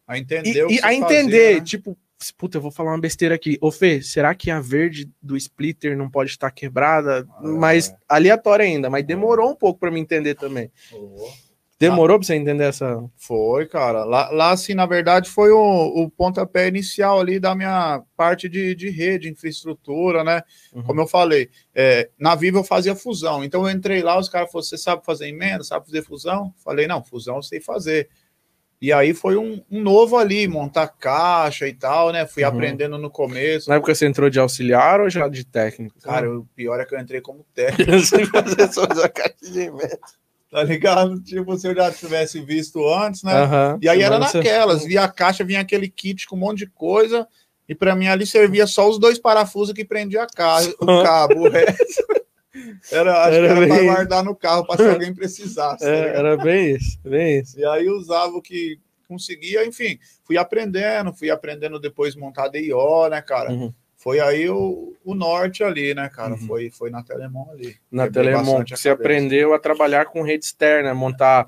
A 0.08 0.17
entender 0.17 0.67
e, 0.70 0.79
a 0.81 0.93
entender, 0.93 1.31
fazia, 1.31 1.60
né? 1.60 1.62
tipo, 1.62 1.98
puta, 2.38 2.58
eu 2.58 2.62
vou 2.62 2.72
falar 2.72 2.91
uma 2.91 3.00
besteira 3.00 3.36
aqui. 3.36 3.58
Ô 3.62 3.72
Fê, 3.72 4.01
será 4.01 4.36
que 4.36 4.51
a 4.51 4.60
verde 4.60 5.10
do 5.22 5.38
splitter 5.38 5.98
não 5.98 6.10
pode 6.10 6.31
estar 6.31 6.51
quebrada? 6.51 7.25
Ah, 7.29 7.41
mas 7.41 7.93
aleatória 8.08 8.65
ainda, 8.65 8.89
mas 8.89 9.05
demorou 9.05 9.51
um 9.51 9.55
pouco 9.55 9.79
para 9.79 9.91
me 9.91 10.00
entender 10.00 10.36
também. 10.36 10.70
Oh. 10.91 11.29
Demorou 11.89 12.19
para 12.19 12.27
você 12.27 12.35
entender 12.35 12.65
essa. 12.65 13.03
Foi, 13.15 13.65
cara. 13.65 14.03
Lá, 14.03 14.29
lá, 14.29 14.51
assim, 14.51 14.73
na 14.73 14.85
verdade, 14.85 15.29
foi 15.29 15.51
o, 15.51 16.03
o 16.03 16.09
pontapé 16.09 16.67
inicial 16.67 17.19
ali 17.19 17.39
da 17.39 17.55
minha 17.55 18.03
parte 18.15 18.47
de, 18.47 18.75
de 18.75 18.89
rede, 18.89 19.29
infraestrutura, 19.29 20.23
né? 20.23 20.43
Uhum. 20.73 20.83
Como 20.83 21.01
eu 21.01 21.07
falei, 21.07 21.50
é, 21.73 22.09
na 22.19 22.35
Viva 22.35 22.59
eu 22.59 22.63
fazia 22.63 22.95
fusão. 22.95 23.43
Então 23.43 23.67
eu 23.67 23.75
entrei 23.75 24.03
lá, 24.03 24.19
os 24.19 24.29
caras 24.29 24.51
falaram: 24.51 24.67
você 24.67 24.77
sabe 24.77 25.03
fazer 25.03 25.27
emenda, 25.27 25.63
sabe 25.63 25.85
fazer 25.88 26.03
fusão? 26.03 26.53
Falei, 26.63 26.88
não, 26.88 27.03
fusão 27.03 27.38
eu 27.38 27.43
sei 27.43 27.59
fazer. 27.59 28.09
E 28.81 28.91
aí 28.91 29.13
foi 29.13 29.38
um, 29.38 29.63
um, 29.69 29.79
novo 29.79 30.17
ali, 30.17 30.47
montar 30.47 30.88
caixa 30.88 31.67
e 31.67 31.73
tal, 31.73 32.11
né? 32.11 32.25
Fui 32.25 32.43
uhum. 32.43 32.50
aprendendo 32.50 32.97
no 32.97 33.11
começo. 33.11 33.69
Na 33.69 33.75
época 33.75 33.93
você 33.93 34.07
entrou 34.07 34.27
de 34.27 34.39
auxiliar 34.39 35.00
ou 35.00 35.07
já 35.07 35.27
de 35.27 35.45
técnico? 35.45 36.00
Cara, 36.01 36.27
o 36.31 36.45
pior 36.55 36.79
é 36.79 36.85
que 36.85 36.95
eu 36.95 37.00
entrei 37.00 37.21
como 37.21 37.45
técnico. 37.53 38.00
Sem 38.00 38.25
fazer 38.25 38.73
só 38.73 38.83
a 38.83 39.07
caixa 39.07 39.35
de 39.41 39.59
emenda. 39.59 40.00
Tá 40.51 40.63
ligado? 40.63 41.22
Tipo, 41.24 41.58
se 41.58 41.65
eu 41.65 41.74
já 41.74 41.89
tivesse 41.89 42.41
visto 42.41 42.86
antes, 42.93 43.24
né? 43.24 43.43
Uhum. 43.43 43.79
E 43.81 43.88
aí 43.88 44.01
era 44.01 44.20
naquelas, 44.20 44.84
via 44.84 45.05
a 45.05 45.08
caixa, 45.08 45.46
vinha 45.46 45.62
aquele 45.62 45.88
kit 45.88 46.27
com 46.27 46.36
um 46.36 46.39
monte 46.39 46.60
de 46.60 46.67
coisa, 46.67 47.25
e 47.70 47.74
para 47.74 47.96
mim 47.96 48.08
ali 48.08 48.25
servia 48.25 48.67
só 48.67 48.89
os 48.89 49.00
dois 49.00 49.17
parafusos 49.17 49.74
que 49.74 49.86
prendia 49.86 50.24
a 50.24 50.27
caixa, 50.27 50.75
o 50.77 51.03
cabo, 51.03 51.48
o 51.48 51.50
resto. 51.50 52.03
Era, 52.91 53.24
acho 53.24 53.38
era 53.38 53.48
que 53.48 53.62
era 53.62 53.67
para 53.67 53.84
guardar 53.84 54.24
no 54.25 54.36
carro 54.36 54.67
para 54.67 54.75
se 54.75 54.89
alguém 54.89 55.13
precisasse. 55.13 55.86
É, 55.86 56.12
tá 56.12 56.20
era 56.20 56.38
bem 56.38 56.75
isso, 56.75 57.00
bem 57.01 57.39
isso. 57.39 57.58
E 57.58 57.65
aí 57.65 57.89
usava 57.89 58.34
o 58.34 58.41
que 58.41 58.77
conseguia, 59.08 59.65
enfim, 59.65 59.98
fui 60.25 60.38
aprendendo, 60.38 61.13
fui 61.13 61.29
aprendendo 61.29 61.79
depois 61.79 62.13
montar 62.13 62.50
DIO, 62.50 63.08
né, 63.10 63.22
cara? 63.22 63.51
Uhum. 63.51 63.74
Foi 64.01 64.20
aí 64.20 64.50
o, 64.50 64.96
o 65.05 65.13
norte 65.13 65.63
ali, 65.63 65.93
né, 65.93 66.10
cara? 66.10 66.31
Uhum. 66.31 66.48
Foi, 66.48 66.72
foi 66.72 66.89
na 66.89 67.03
Telemon 67.03 67.51
ali. 67.51 67.75
Na 67.91 68.10
Telemon, 68.10 68.63
você 68.67 68.89
aprendeu 68.89 69.53
a 69.53 69.60
trabalhar 69.60 70.05
com 70.05 70.24
rede 70.24 70.43
externa, 70.43 70.91
montar 70.96 71.46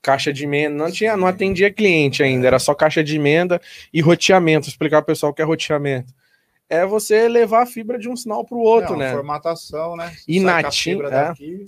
caixa 0.00 0.32
de 0.32 0.44
emenda. 0.44 0.74
Não 0.74 0.90
tinha, 0.90 1.18
não 1.18 1.26
atendia 1.26 1.70
cliente 1.70 2.22
ainda, 2.22 2.46
era 2.46 2.58
só 2.58 2.74
caixa 2.74 3.04
de 3.04 3.16
emenda 3.16 3.60
e 3.92 4.00
roteamento. 4.00 4.64
Vou 4.64 4.70
explicar 4.70 5.02
pro 5.02 5.12
pessoal 5.12 5.32
o 5.32 5.34
que 5.34 5.42
é 5.42 5.44
roteamento 5.44 6.14
é 6.68 6.84
você 6.84 7.28
levar 7.28 7.62
a 7.62 7.66
fibra 7.66 7.98
de 7.98 8.08
um 8.08 8.16
sinal 8.16 8.44
para 8.44 8.56
o 8.56 8.60
outro, 8.60 8.94
é, 8.94 8.98
né? 8.98 9.12
Formatação, 9.12 9.96
né? 9.96 10.14
E 10.26 10.40
natinho. 10.40 11.06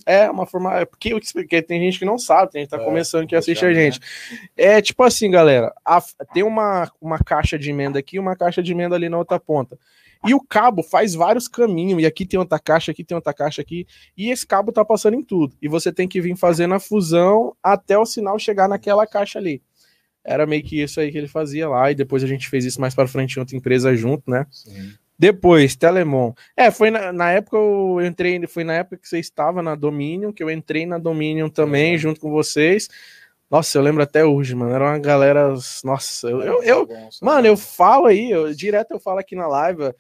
É, 0.07 0.25
é 0.25 0.31
uma 0.31 0.47
forma. 0.47 0.81
É 0.81 0.85
porque 0.85 1.12
eu 1.12 1.19
expliquei, 1.19 1.62
tem 1.62 1.81
gente 1.81 1.99
que 1.99 2.05
não 2.05 2.19
sabe, 2.19 2.52
tem 2.52 2.62
gente 2.62 2.71
que 2.71 2.76
tá 2.76 2.83
é, 2.83 2.85
começando 2.85 3.26
que 3.26 3.37
assiste 3.37 3.64
a 3.64 3.73
gente. 3.73 4.00
Né? 4.00 4.07
É 4.57 4.83
tipo 4.83 5.02
assim, 5.02 5.31
galera. 5.31 5.73
A, 5.85 6.02
tem 6.33 6.43
uma, 6.43 6.90
uma 7.00 7.19
caixa 7.19 7.59
de 7.59 7.71
emenda 7.71 7.99
aqui 7.99 8.19
uma 8.19 8.37
caixa 8.37 8.62
de 8.62 8.73
emenda 8.73 8.95
ali 8.95 9.09
na 9.09 9.19
outra 9.19 9.38
ponta. 9.38 9.78
E 10.26 10.35
o 10.35 10.40
cabo 10.40 10.83
faz 10.83 11.14
vários 11.14 11.47
caminhos, 11.47 12.02
e 12.02 12.07
aqui 12.07 12.26
tem 12.26 12.40
outra 12.40 12.59
caixa, 12.59 12.90
aqui 12.90 13.05
tem 13.05 13.14
outra 13.14 13.33
caixa 13.33 13.62
aqui, 13.62 13.87
e 14.17 14.31
esse 14.31 14.45
cabo 14.45 14.73
tá 14.73 14.85
passando 14.85 15.14
em 15.14 15.23
tudo. 15.23 15.55
E 15.62 15.69
você 15.69 15.93
tem 15.93 16.09
que 16.09 16.21
vir 16.21 16.37
fazendo 16.37 16.75
a 16.75 16.81
fusão 16.81 17.55
até 17.62 17.97
o 17.97 18.05
sinal 18.05 18.37
chegar 18.38 18.69
naquela 18.69 19.07
caixa 19.07 19.38
ali. 19.38 19.62
Era 20.28 20.47
meio 20.47 20.62
que 20.62 20.82
isso 20.82 21.00
aí 21.00 21.11
que 21.11 21.16
ele 21.16 21.28
fazia 21.28 21.68
lá, 21.68 21.90
e 21.90 21.94
depois 21.94 22.23
a 22.23 22.26
gente 22.26 22.49
fez 22.49 22.64
isso 22.64 22.80
mais 22.80 22.94
para 22.94 23.08
frente 23.08 23.37
em 23.37 23.40
outra 23.40 23.56
empresa 23.56 23.97
junto, 23.97 24.30
né? 24.30 24.47
Sim. 24.50 24.92
Depois, 25.18 25.75
Telemon. 25.75 26.32
É, 26.56 26.70
foi 26.70 26.90
na, 26.90 27.12
na, 27.12 27.32
época 27.32 27.56
eu 27.56 28.00
entrei, 28.06 28.47
foi 28.47 28.62
na 28.62 28.75
época 28.75 28.99
que 28.99 29.08
você 29.08 29.18
estava 29.18 29.61
na 29.62 29.75
Dominion, 29.75 30.32
que 30.32 30.42
eu 30.42 30.50
entrei 30.50 30.87
na 30.87 30.97
Dominion 30.97 31.49
também, 31.49 31.94
é. 31.94 31.99
junto 31.99 32.20
com 32.20 32.30
vocês. 32.30 32.88
Nossa, 33.50 33.78
eu 33.78 33.82
lembro 33.82 34.02
até 34.02 34.25
hoje, 34.25 34.54
mano. 34.54 34.73
Era 34.73 34.85
uma 34.85 34.99
galera. 34.99 35.54
Nossa, 35.82 36.28
eu. 36.28 36.42
eu, 36.42 36.62
eu 36.62 36.88
mano, 37.20 37.47
eu 37.47 37.56
falo 37.56 38.06
aí, 38.06 38.30
eu, 38.30 38.54
direto 38.54 38.92
eu 38.92 39.00
falo 39.00 39.18
aqui 39.18 39.35
na 39.35 39.49
live. 39.49 39.92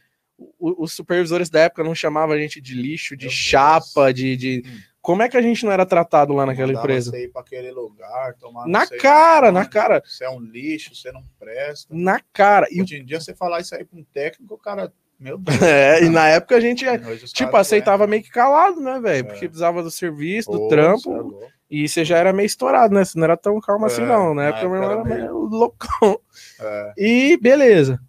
os 0.60 0.92
supervisores 0.92 1.50
da 1.50 1.60
época 1.60 1.82
não 1.82 1.94
chamavam 1.94 2.36
a 2.36 2.38
gente 2.38 2.60
de 2.60 2.74
lixo, 2.74 3.16
de 3.16 3.24
Meu 3.24 3.32
chapa, 3.32 4.12
Deus. 4.12 4.14
de. 4.14 4.36
de 4.36 4.62
hum. 4.66 4.78
Como 5.00 5.22
é 5.22 5.28
que 5.28 5.36
a 5.36 5.42
gente 5.42 5.64
não 5.64 5.72
era 5.72 5.86
tratado 5.86 6.32
lá 6.32 6.44
naquela 6.44 6.68
Mandava 6.68 6.86
empresa? 6.86 7.10
Você 7.10 7.24
ir 7.24 7.28
para 7.28 7.40
aquele 7.40 7.70
lugar, 7.70 8.34
tomar 8.34 8.66
na 8.66 8.86
cara, 8.86 9.52
na 9.52 9.64
cara. 9.64 10.02
Você 10.04 10.24
é 10.24 10.30
um 10.30 10.40
lixo, 10.40 10.94
você 10.94 11.12
não 11.12 11.22
presta. 11.38 11.94
Na 11.94 12.20
cara. 12.32 12.66
Hoje 12.66 12.96
em 12.96 13.04
dia, 13.04 13.20
você 13.20 13.34
falar 13.34 13.60
isso 13.60 13.74
aí 13.74 13.84
para 13.84 13.98
um 13.98 14.04
técnico, 14.04 14.54
o 14.54 14.58
cara. 14.58 14.92
Meu 15.18 15.38
Deus. 15.38 15.62
É, 15.62 15.94
cara. 15.94 16.04
e 16.04 16.08
na 16.08 16.28
época 16.28 16.56
a 16.56 16.60
gente, 16.60 16.84
tipo, 17.32 17.56
aceitava 17.56 18.06
meio 18.06 18.22
que 18.22 18.30
calado, 18.30 18.80
né, 18.80 19.00
velho? 19.00 19.20
É. 19.20 19.22
Porque 19.22 19.48
precisava 19.48 19.82
do 19.82 19.90
serviço, 19.90 20.50
do 20.50 20.58
Pô, 20.58 20.68
trampo. 20.68 21.42
É 21.42 21.58
e 21.70 21.86
você 21.86 22.04
já 22.04 22.16
era 22.16 22.32
meio 22.32 22.46
estourado, 22.46 22.94
né? 22.94 23.04
Você 23.04 23.18
não 23.18 23.24
era 23.24 23.36
tão 23.36 23.60
calmo 23.60 23.84
assim, 23.84 24.02
é, 24.02 24.06
não. 24.06 24.34
Na 24.34 24.44
época, 24.44 24.66
época 24.66 24.84
era 24.84 25.04
meio, 25.04 25.16
meio 25.16 25.38
loucão. 25.38 26.20
É. 26.60 26.92
E 26.96 27.36
beleza. 27.36 28.00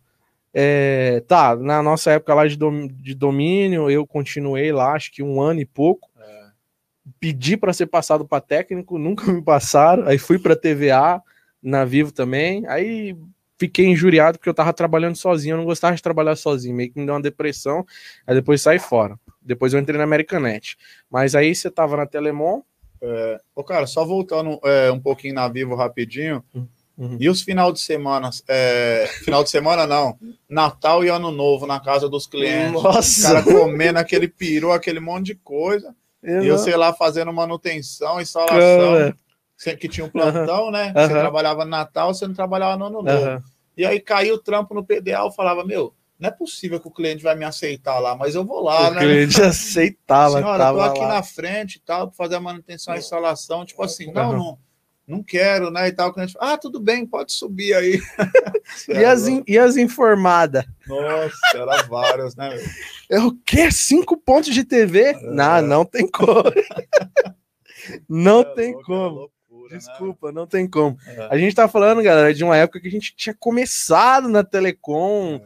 É, 0.54 1.24
tá, 1.28 1.56
na 1.56 1.82
nossa 1.82 2.12
época 2.12 2.34
lá 2.34 2.48
de, 2.48 2.58
dom, 2.58 2.88
de 2.88 3.14
domínio, 3.14 3.90
eu 3.90 4.06
continuei 4.06 4.72
lá, 4.72 4.94
acho 4.94 5.12
que 5.12 5.22
um 5.22 5.40
ano 5.42 5.60
e 5.62 5.66
pouco 5.66 6.09
pedi 7.20 7.56
para 7.56 7.74
ser 7.74 7.88
passado 7.88 8.26
para 8.26 8.42
técnico, 8.42 8.98
nunca 8.98 9.32
me 9.32 9.42
passaram. 9.42 10.08
Aí 10.08 10.18
fui 10.18 10.40
para 10.40 10.56
TVA, 10.56 11.22
na 11.62 11.86
Vivo 11.86 12.12
também. 12.12 12.66
Aí 12.68 13.16
fiquei 13.58 13.86
injuriado 13.86 14.38
porque 14.38 14.50
eu 14.50 14.54
tava 14.54 14.72
trabalhando 14.74 15.16
sozinho, 15.16 15.54
eu 15.54 15.58
não 15.58 15.66
gostava 15.66 15.96
de 15.96 16.02
trabalhar 16.02 16.36
sozinho, 16.36 16.76
meio 16.76 16.92
que 16.92 17.00
me 17.00 17.06
deu 17.06 17.14
uma 17.14 17.22
depressão. 17.22 17.86
Aí 18.26 18.34
depois 18.34 18.62
saí 18.62 18.80
fora. 18.80 19.20
Depois 19.42 19.74
eu 19.74 19.80
entrei 19.80 19.98
na 19.98 20.04
Americanet. 20.04 20.78
Mas 21.10 21.36
aí 21.36 21.54
você 21.54 21.70
tava 21.70 21.98
na 21.98 22.06
Telemon. 22.06 22.62
É, 23.02 23.40
ô 23.56 23.64
cara, 23.64 23.88
só 23.88 24.06
voltando 24.06 24.60
é, 24.64 24.92
um 24.92 25.00
pouquinho 25.00 25.34
na 25.34 25.48
Vivo 25.48 25.76
rapidinho. 25.76 26.44
Uhum. 26.98 27.18
E 27.18 27.30
os 27.30 27.42
final 27.42 27.72
de 27.72 27.80
semana? 27.80 28.30
É, 28.48 29.10
final 29.24 29.44
de 29.44 29.50
semana 29.50 29.88
não. 29.88 30.18
Natal 30.50 31.04
e 31.04 31.08
Ano 31.08 31.32
Novo 31.32 31.66
na 31.66 31.80
casa 31.80 32.10
dos 32.10 32.28
clientes. 32.28 32.74
Nossa! 32.74 33.22
O 33.22 33.34
cara 33.34 33.44
comendo 33.44 34.00
aquele 34.00 34.28
peru, 34.28 34.72
aquele 34.72 35.00
monte 35.00 35.28
de 35.28 35.36
coisa. 35.36 35.96
Eu 36.22 36.44
eu, 36.44 36.58
sei 36.58 36.76
lá, 36.76 36.94
fazendo 36.94 37.32
manutenção, 37.32 38.20
instalação, 38.20 39.14
sempre 39.56 39.80
que 39.82 39.90
tinha 39.90 40.06
um 40.06 40.10
plantão, 40.10 40.66
uhum. 40.66 40.72
né? 40.72 40.94
Você 40.94 41.10
trabalhava 41.10 41.64
no 41.64 41.72
Natal, 41.72 42.14
você 42.14 42.28
não 42.28 42.34
trabalhava 42.34 42.78
no 42.78 42.86
Ano 42.86 43.02
Novo. 43.02 43.26
Uhum. 43.26 43.42
E 43.78 43.86
aí 43.86 44.00
caiu 44.00 44.36
o 44.36 44.40
trampo 44.40 44.74
no 44.74 44.84
PDA, 44.84 45.20
eu 45.20 45.32
falava, 45.32 45.64
meu, 45.64 45.94
não 46.20 46.28
é 46.28 46.32
possível 46.32 46.82
que 46.82 46.88
o 46.88 46.92
cliente 46.92 47.24
vai 47.24 47.34
me 47.34 47.46
aceitar 47.46 47.98
lá, 48.00 48.14
mas 48.14 48.36
eu 48.36 48.44
vou 48.44 48.62
lá, 48.62 48.90
o 48.90 48.94
né? 48.94 48.98
O 48.98 49.04
cliente 49.04 49.42
aceitava. 49.42 50.38
Senhora, 50.38 50.66
eu 50.66 50.74
tô 50.74 50.82
aqui 50.82 51.00
lá. 51.00 51.08
na 51.08 51.24
frente 51.24 51.76
e 51.76 51.80
tal, 51.80 52.08
para 52.08 52.16
fazer 52.18 52.36
a 52.36 52.42
manutenção, 52.42 52.94
a 52.94 52.98
instalação, 52.98 53.66
tipo 53.66 53.82
assim, 53.82 54.12
não, 54.12 54.34
não, 54.34 54.60
não 55.10 55.24
quero, 55.24 55.72
né? 55.72 55.88
E 55.88 55.92
tal. 55.92 56.10
O 56.10 56.14
cliente 56.14 56.34
fala, 56.34 56.54
ah, 56.54 56.58
tudo 56.58 56.80
bem, 56.80 57.06
pode 57.06 57.34
subir 57.34 57.74
aí. 57.74 58.00
e, 58.88 59.04
as 59.04 59.28
in, 59.28 59.44
e 59.48 59.58
as 59.58 59.76
informadas? 59.76 60.64
Nossa, 60.88 61.36
era 61.56 61.84
várias, 61.84 62.36
né? 62.36 62.56
É 63.10 63.20
o 63.20 63.36
quê? 63.44 63.72
Cinco 63.72 64.16
pontos 64.16 64.54
de 64.54 64.64
TV? 64.64 65.02
É. 65.02 65.22
Não, 65.24 65.62
não 65.64 65.86
tem 65.86 66.08
como. 66.08 66.44
não 68.08 68.42
é 68.42 68.46
tem 68.54 68.72
louco, 68.74 68.86
como. 68.86 69.16
Loucura, 69.50 69.74
né? 69.74 69.78
Desculpa, 69.78 70.28
né? 70.28 70.34
não 70.34 70.46
tem 70.46 70.70
como. 70.70 70.96
É. 71.08 71.28
A 71.32 71.38
gente 71.38 71.56
tá 71.56 71.68
falando, 71.68 72.04
galera, 72.04 72.32
de 72.32 72.44
uma 72.44 72.56
época 72.56 72.80
que 72.80 72.88
a 72.88 72.92
gente 72.92 73.16
tinha 73.16 73.36
começado 73.38 74.30
na 74.30 74.44
Telecom, 74.44 75.36
é. 75.36 75.42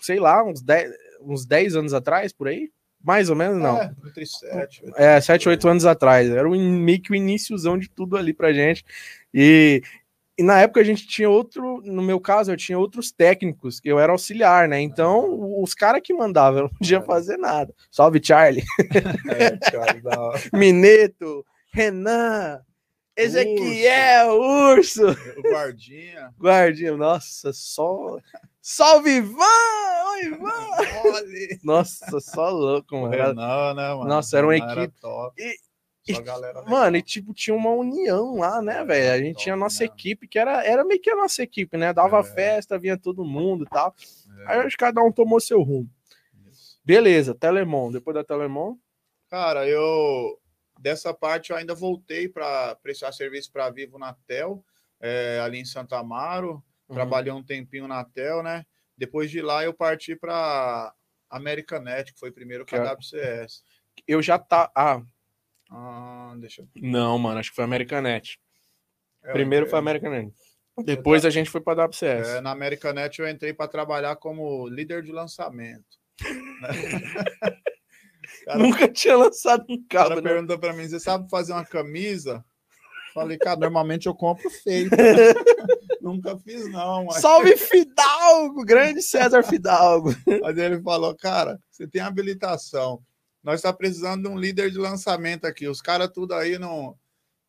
sei 0.00 0.18
lá, 0.18 0.42
uns 0.42 0.62
10, 0.62 0.90
uns 1.20 1.44
10 1.44 1.76
anos 1.76 1.92
atrás, 1.92 2.32
por 2.32 2.48
aí. 2.48 2.70
Mais 3.04 3.28
ou 3.28 3.36
menos, 3.36 3.60
não. 3.60 3.78
É, 3.78 3.92
entre 4.06 4.26
7, 4.26 4.84
8, 4.84 4.96
é, 4.96 5.20
7, 5.20 5.48
8 5.48 5.68
anos 5.68 5.84
atrás. 5.84 6.30
Era 6.30 6.48
o, 6.48 6.52
meio 6.54 7.00
que 7.00 7.12
o 7.12 7.14
iníciozão 7.14 7.78
de 7.78 7.88
tudo 7.88 8.16
ali 8.16 8.32
pra 8.32 8.52
gente. 8.52 8.84
E, 9.34 9.82
e 10.38 10.42
na 10.42 10.60
época 10.60 10.80
a 10.80 10.84
gente 10.84 11.06
tinha 11.06 11.28
outro, 11.28 11.82
no 11.84 12.02
meu 12.02 12.20
caso, 12.20 12.52
eu 12.52 12.56
tinha 12.56 12.78
outros 12.78 13.10
técnicos, 13.10 13.80
que 13.80 13.88
eu 13.88 13.98
era 13.98 14.12
auxiliar, 14.12 14.68
né? 14.68 14.80
Então, 14.80 15.60
os 15.62 15.74
caras 15.74 16.00
que 16.02 16.14
mandavam, 16.14 16.60
eu 16.60 16.62
não 16.64 16.70
podia 16.70 16.98
é. 16.98 17.02
fazer 17.02 17.36
nada. 17.36 17.74
Salve, 17.90 18.20
Charlie. 18.22 18.64
É, 19.28 19.70
Charlie 19.70 20.02
Mineto, 20.52 21.44
Renan, 21.72 22.60
Ezequiel, 23.16 24.38
Urso. 24.38 25.06
Urso. 25.06 25.20
O 25.38 25.42
Guardinha. 25.42 26.30
Guardinha, 26.38 26.96
nossa, 26.96 27.52
só 27.52 28.18
Salve, 28.64 29.10
Ivan! 29.10 29.42
Oi, 30.12 30.26
Ivan! 30.26 31.58
Nossa, 31.64 32.20
só 32.20 32.48
louco, 32.48 32.96
mano. 32.96 33.34
Não, 33.34 33.74
né, 33.74 33.88
mano? 33.88 34.04
Nossa, 34.04 34.38
era 34.38 34.46
uma 34.46 34.56
equipe. 34.56 34.94
E, 35.36 35.56
e, 36.06 36.70
mano, 36.70 36.96
e 36.96 37.02
tipo, 37.02 37.34
tinha 37.34 37.56
uma 37.56 37.70
união 37.70 38.38
lá, 38.38 38.62
né, 38.62 38.84
velho? 38.84 39.12
A 39.12 39.18
gente 39.18 39.32
top, 39.32 39.42
tinha 39.42 39.54
a 39.54 39.58
nossa 39.58 39.80
né? 39.80 39.86
equipe, 39.86 40.28
que 40.28 40.38
era, 40.38 40.64
era 40.64 40.84
meio 40.84 41.00
que 41.00 41.10
a 41.10 41.16
nossa 41.16 41.42
equipe, 41.42 41.76
né? 41.76 41.92
Dava 41.92 42.20
é. 42.20 42.22
festa, 42.22 42.78
vinha 42.78 42.96
todo 42.96 43.24
mundo 43.24 43.64
e 43.64 43.68
tal. 43.68 43.92
É. 44.46 44.52
Aí 44.52 44.60
acho 44.60 44.76
que 44.76 44.84
cada 44.84 45.02
um 45.02 45.10
tomou 45.10 45.40
seu 45.40 45.60
rumo. 45.60 45.90
Isso. 46.48 46.80
Beleza, 46.84 47.34
Telemon. 47.34 47.90
Depois 47.90 48.14
da 48.14 48.22
Telemon. 48.22 48.76
Cara, 49.28 49.66
eu. 49.66 50.38
Dessa 50.78 51.12
parte 51.12 51.50
eu 51.50 51.56
ainda 51.56 51.74
voltei 51.74 52.28
para 52.28 52.76
prestar 52.76 53.10
serviço 53.10 53.50
para 53.50 53.70
Vivo 53.70 53.98
na 53.98 54.14
Tel, 54.26 54.64
é, 55.00 55.40
ali 55.42 55.58
em 55.58 55.64
Santa 55.64 55.98
Amaro. 55.98 56.62
Uhum. 56.92 56.94
Trabalhei 56.94 57.32
um 57.32 57.42
tempinho 57.42 57.88
na 57.88 58.04
Tel, 58.04 58.42
né? 58.42 58.64
Depois 58.96 59.30
de 59.30 59.40
lá 59.40 59.64
eu 59.64 59.72
parti 59.72 60.14
para 60.14 60.92
Americanet, 61.30 62.12
que 62.12 62.20
foi 62.20 62.30
primeiro 62.30 62.66
com 62.66 62.76
a 62.76 62.92
WCS. 62.92 63.64
Eu 64.06 64.22
já 64.22 64.38
tá. 64.38 64.70
Ah. 64.76 65.02
ah, 65.70 66.34
deixa 66.38 66.62
eu. 66.62 66.68
Não, 66.76 67.18
mano, 67.18 67.40
acho 67.40 67.50
que 67.50 67.56
foi 67.56 67.64
Americanet. 67.64 68.38
É, 69.24 69.32
primeiro 69.32 69.66
foi 69.66 69.78
Americanet. 69.78 70.32
Depois 70.84 71.24
a 71.24 71.30
gente 71.30 71.50
foi 71.50 71.60
para 71.60 71.82
a 71.82 71.86
WCS. 71.86 72.28
É, 72.28 72.40
na 72.40 72.50
Americanet 72.50 73.18
eu 73.18 73.28
entrei 73.28 73.54
para 73.54 73.68
trabalhar 73.68 74.16
como 74.16 74.68
líder 74.68 75.02
de 75.02 75.12
lançamento. 75.12 75.98
cara, 78.44 78.58
Nunca 78.58 78.88
tinha 78.88 79.16
lançado 79.16 79.64
um 79.68 79.82
cabo. 79.88 80.04
O 80.04 80.08
cara 80.08 80.20
né? 80.20 80.28
perguntou 80.28 80.58
para 80.58 80.74
mim: 80.74 80.86
você 80.86 81.00
sabe 81.00 81.28
fazer 81.30 81.52
uma 81.52 81.64
camisa? 81.64 82.44
Falei, 83.12 83.36
cara, 83.36 83.60
normalmente 83.60 84.06
eu 84.06 84.14
compro 84.14 84.48
feito. 84.50 84.90
Nunca 86.00 86.36
fiz, 86.38 86.68
não. 86.70 87.04
Mas... 87.04 87.20
Salve 87.20 87.56
Fidalgo! 87.56 88.64
Grande 88.64 89.02
César 89.02 89.42
Fidalgo. 89.42 90.14
Mas 90.40 90.56
ele 90.56 90.80
falou, 90.82 91.14
cara, 91.14 91.60
você 91.70 91.86
tem 91.86 92.00
habilitação. 92.00 93.02
Nós 93.42 93.56
está 93.56 93.72
precisando 93.72 94.22
de 94.22 94.28
um 94.28 94.38
líder 94.38 94.70
de 94.70 94.78
lançamento 94.78 95.46
aqui. 95.46 95.68
Os 95.68 95.80
caras 95.80 96.10
tudo 96.12 96.34
aí 96.34 96.58
não. 96.58 96.96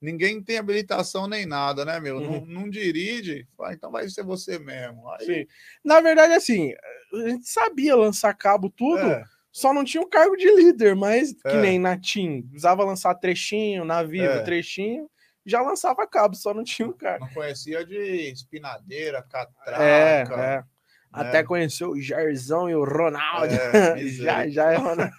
Ninguém 0.02 0.44
tem 0.44 0.58
habilitação 0.58 1.28
nem 1.28 1.46
nada, 1.46 1.86
né, 1.86 2.00
meu? 2.00 2.18
Uhum. 2.18 2.46
Não, 2.46 2.62
não, 2.62 2.70
dirige. 2.70 3.48
Então 3.72 3.90
vai 3.90 4.10
ser 4.10 4.24
você 4.24 4.60
mesmo. 4.60 5.10
Aí... 5.12 5.26
Sim. 5.26 5.48
Na 5.84 6.02
verdade, 6.02 6.34
assim, 6.34 6.74
a 7.14 7.30
gente 7.30 7.48
sabia 7.48 7.96
lançar 7.96 8.34
cabo 8.34 8.70
tudo. 8.70 9.00
É. 9.00 9.24
Só 9.52 9.72
não 9.72 9.84
tinha 9.84 10.02
o 10.02 10.08
um 10.08 10.10
cargo 10.10 10.36
de 10.36 10.52
líder, 10.52 10.96
mas 10.96 11.32
que 11.32 11.48
é. 11.48 11.62
nem 11.62 11.80
na 11.80 11.98
TIM. 11.98 12.50
Usava 12.54 12.84
lançar 12.84 13.14
trechinho, 13.16 13.86
na 13.86 14.02
Vivo, 14.04 14.26
é. 14.26 14.42
trechinho 14.42 15.08
já 15.46 15.62
lançava 15.62 16.08
cabo, 16.08 16.36
só 16.36 16.54
não 16.54 16.64
tinha 16.64 16.88
o 16.88 16.94
cara. 16.94 17.20
Não 17.20 17.30
conhecia 17.30 17.86
de 17.86 18.32
espinadeira, 18.32 19.22
catraca. 19.22 19.84
É, 19.84 20.22
é. 20.22 20.38
Né? 20.38 20.64
Até 21.12 21.44
conheceu 21.44 21.92
o 21.92 22.02
Jairzão 22.02 22.70
e 22.70 22.76
o 22.76 22.84
Ronaldo. 22.84 23.54
É, 23.54 23.98
já, 24.08 24.48
já 24.48 24.72
é 24.72 24.78
Ronaldo. 24.78 25.14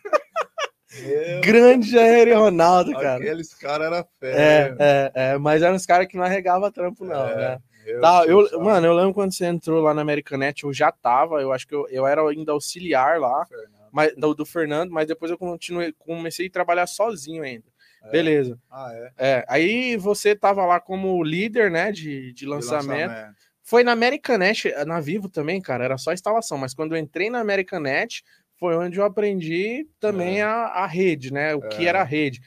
Grande 1.43 1.90
Jair 1.90 2.28
e 2.28 2.33
Ronaldo, 2.33 2.93
cara. 2.93 3.16
Aqueles 3.16 3.52
caras 3.54 3.87
eram 3.87 4.07
fé. 4.21 4.33
É, 4.33 4.76
é, 4.78 5.12
é, 5.14 5.38
mas 5.38 5.62
eram 5.62 5.75
os 5.75 5.87
caras 5.87 6.07
que 6.07 6.16
não 6.16 6.25
arregava 6.25 6.71
trampo, 6.71 7.04
não, 7.04 7.28
é, 7.28 7.37
né? 7.37 7.59
Tá, 8.00 8.25
eu, 8.26 8.61
mano, 8.61 8.87
eu 8.87 8.95
lembro 8.95 9.12
quando 9.12 9.33
você 9.33 9.45
entrou 9.45 9.83
lá 9.83 9.93
na 9.93 10.00
Americanet, 10.00 10.64
eu 10.64 10.73
já 10.73 10.90
tava, 10.90 11.43
eu 11.43 11.52
acho 11.52 11.66
que 11.66 11.75
eu, 11.75 11.87
eu 11.90 12.07
era 12.07 12.23
ainda 12.26 12.52
auxiliar 12.52 13.21
lá, 13.21 13.47
mas, 13.93 14.14
do, 14.16 14.35
do 14.35 14.47
Fernando, 14.47 14.90
mas 14.90 15.07
depois 15.07 15.31
eu 15.31 15.37
continuei, 15.37 15.93
comecei 15.99 16.47
a 16.47 16.50
trabalhar 16.50 16.87
sozinho 16.87 17.43
ainda. 17.43 17.64
É. 18.04 18.11
Beleza. 18.11 18.58
Ah, 18.70 18.90
é? 18.92 19.12
é. 19.18 19.44
Aí 19.49 19.96
você 19.96 20.34
tava 20.34 20.64
lá 20.66 20.78
como 20.78 21.23
líder, 21.23 21.70
né, 21.70 21.90
de, 21.90 22.32
de 22.32 22.46
lançamento. 22.46 23.11
de, 23.11 23.14
lançamento. 23.14 23.44
Foi 23.62 23.82
na 23.82 23.92
Americanet, 23.92 24.70
na 24.87 25.00
Vivo 25.00 25.26
também, 25.26 25.61
cara, 25.61 25.84
era 25.84 25.96
só 25.96 26.12
instalação, 26.12 26.58
mas 26.58 26.75
quando 26.75 26.94
eu 26.94 27.00
entrei 27.00 27.30
na 27.30 27.40
Americanet, 27.40 28.23
foi 28.58 28.76
onde 28.76 28.99
eu 28.99 29.04
aprendi 29.04 29.88
também 29.99 30.40
é. 30.40 30.44
a, 30.44 30.66
a 30.66 30.87
rede, 30.87 31.32
né, 31.32 31.54
o 31.54 31.62
que 31.68 31.87
era 31.87 32.02
a 32.02 32.04
é. 32.04 32.08
rede. 32.08 32.40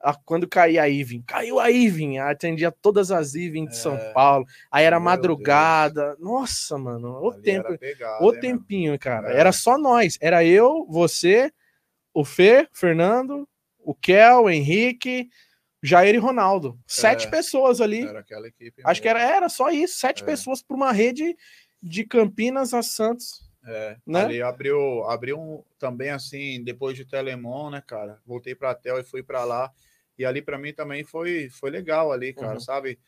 A, 0.00 0.14
quando 0.14 0.48
caía 0.48 0.82
a 0.82 0.88
Ivin, 0.88 1.22
caiu 1.22 1.58
a 1.58 1.68
Ivin, 1.68 2.18
atendia 2.18 2.72
todas 2.72 3.10
as 3.10 3.34
Ivin 3.34 3.66
de 3.66 3.76
São 3.76 3.96
é. 3.96 4.12
Paulo, 4.12 4.44
aí 4.70 4.84
era 4.84 4.98
Meu 4.98 5.04
madrugada, 5.04 6.16
Deus. 6.16 6.20
nossa, 6.20 6.78
mano, 6.78 7.20
o 7.20 7.32
Ali 7.32 7.42
tempo, 7.42 7.78
pegado, 7.78 8.24
o 8.24 8.32
tempinho, 8.32 8.96
cara, 8.98 9.32
era 9.32 9.50
só 9.50 9.76
nós, 9.76 10.16
era 10.20 10.44
eu, 10.44 10.86
você, 10.88 11.52
o 12.14 12.24
Fê, 12.24 12.68
Fernando, 12.72 13.48
o 13.84 13.94
Kel, 13.94 14.44
o 14.44 14.50
Henrique, 14.50 15.28
Jair 15.82 16.14
e 16.14 16.18
Ronaldo. 16.18 16.78
Sete 16.86 17.26
é, 17.26 17.30
pessoas 17.30 17.80
ali. 17.80 18.02
Era 18.02 18.20
aquela 18.20 18.46
equipe. 18.46 18.80
Acho 18.84 18.88
mesmo. 18.88 19.02
que 19.02 19.08
era, 19.08 19.22
era 19.22 19.48
só 19.48 19.70
isso. 19.70 19.98
Sete 19.98 20.22
é. 20.22 20.26
pessoas 20.26 20.62
para 20.62 20.76
uma 20.76 20.92
rede 20.92 21.36
de 21.82 22.04
Campinas 22.04 22.72
a 22.72 22.82
Santos. 22.82 23.50
É, 23.64 23.96
né? 24.04 24.24
ali 24.24 24.42
abriu, 24.42 25.04
abriu 25.04 25.38
um, 25.38 25.62
também 25.78 26.10
assim, 26.10 26.62
depois 26.64 26.96
de 26.96 27.04
Telemon, 27.04 27.70
né, 27.70 27.82
cara? 27.86 28.20
Voltei 28.26 28.54
para 28.54 28.70
a 28.70 28.74
Tel 28.74 28.98
e 28.98 29.04
fui 29.04 29.22
para 29.22 29.44
lá. 29.44 29.72
E 30.18 30.24
ali 30.24 30.42
para 30.42 30.58
mim 30.58 30.72
também 30.72 31.04
foi, 31.04 31.48
foi 31.48 31.70
legal 31.70 32.12
ali, 32.12 32.32
cara, 32.32 32.54
uhum. 32.54 32.60
sabe? 32.60 32.98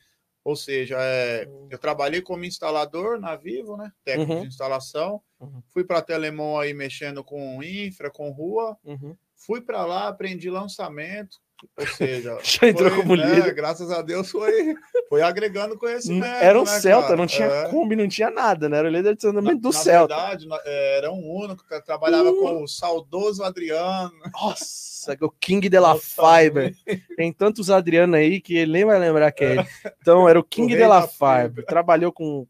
Ou 0.45 0.54
seja, 0.54 0.97
é, 1.00 1.47
uhum. 1.47 1.69
eu 1.71 1.78
trabalhei 1.78 2.21
como 2.21 2.45
instalador 2.45 3.19
na 3.19 3.35
Vivo, 3.35 3.76
né? 3.76 3.90
Técnico 4.04 4.33
uhum. 4.33 4.40
de 4.43 4.49
instalação. 4.49 5.23
Uhum. 5.40 5.62
Fui 5.71 5.85
para 5.85 6.02
Telemon 6.02 6.59
aí 6.59 6.75
mexendo 6.75 7.25
com 7.25 7.62
infra, 7.62 8.11
com 8.11 8.31
rua. 8.31 8.76
Uhum. 8.85 9.16
Fui 9.46 9.60
para 9.60 9.84
lá, 9.84 10.08
aprendi 10.08 10.48
lançamento, 10.48 11.38
ou 11.76 11.86
seja, 11.86 12.38
já 12.42 12.68
entrou 12.68 12.90
foi, 12.90 13.00
como 13.00 13.16
né, 13.16 13.26
líder. 13.26 13.54
graças 13.54 13.90
a 13.90 14.02
Deus 14.02 14.30
foi, 14.30 14.74
foi 15.08 15.22
agregando 15.22 15.78
conhecimento. 15.78 16.24
Era 16.24 16.58
um 16.58 16.64
né, 16.64 16.80
Celta, 16.80 17.08
cara? 17.08 17.16
não 17.16 17.26
tinha 17.26 17.46
é. 17.46 17.68
Kombi, 17.68 17.96
não 17.96 18.08
tinha 18.08 18.30
nada, 18.30 18.68
né? 18.68 18.78
Era 18.78 18.88
o 18.88 18.90
líder 18.90 19.16
de 19.16 19.26
lançamento 19.26 19.60
do 19.60 19.68
na 19.68 19.74
Celta. 19.74 20.14
Na 20.14 20.28
verdade, 20.28 20.48
é, 20.64 20.98
era 20.98 21.12
um 21.12 21.30
Uno 21.30 21.56
que 21.56 21.80
trabalhava 21.82 22.30
uh. 22.30 22.40
com 22.40 22.62
o 22.62 22.68
saudoso 22.68 23.42
Adriano. 23.42 24.12
Nossa, 24.32 25.16
o 25.20 25.30
King 25.30 25.68
de 25.68 25.78
la 25.78 25.96
Fiber. 25.96 26.74
Tem 27.16 27.32
tantos 27.32 27.70
Adriano 27.70 28.16
aí 28.16 28.40
que 28.40 28.56
ele 28.56 28.72
nem 28.72 28.84
vai 28.84 28.98
lembrar 28.98 29.32
que 29.32 29.45
é 29.45 29.52
ele. 29.52 29.66
Então, 30.00 30.28
era 30.28 30.38
o 30.38 30.45
King 30.45 30.75
o 30.75 30.76
de 30.76 30.86
la 30.86 31.06
Fiber. 31.06 31.64
Trabalhou 31.66 32.12
com 32.12 32.47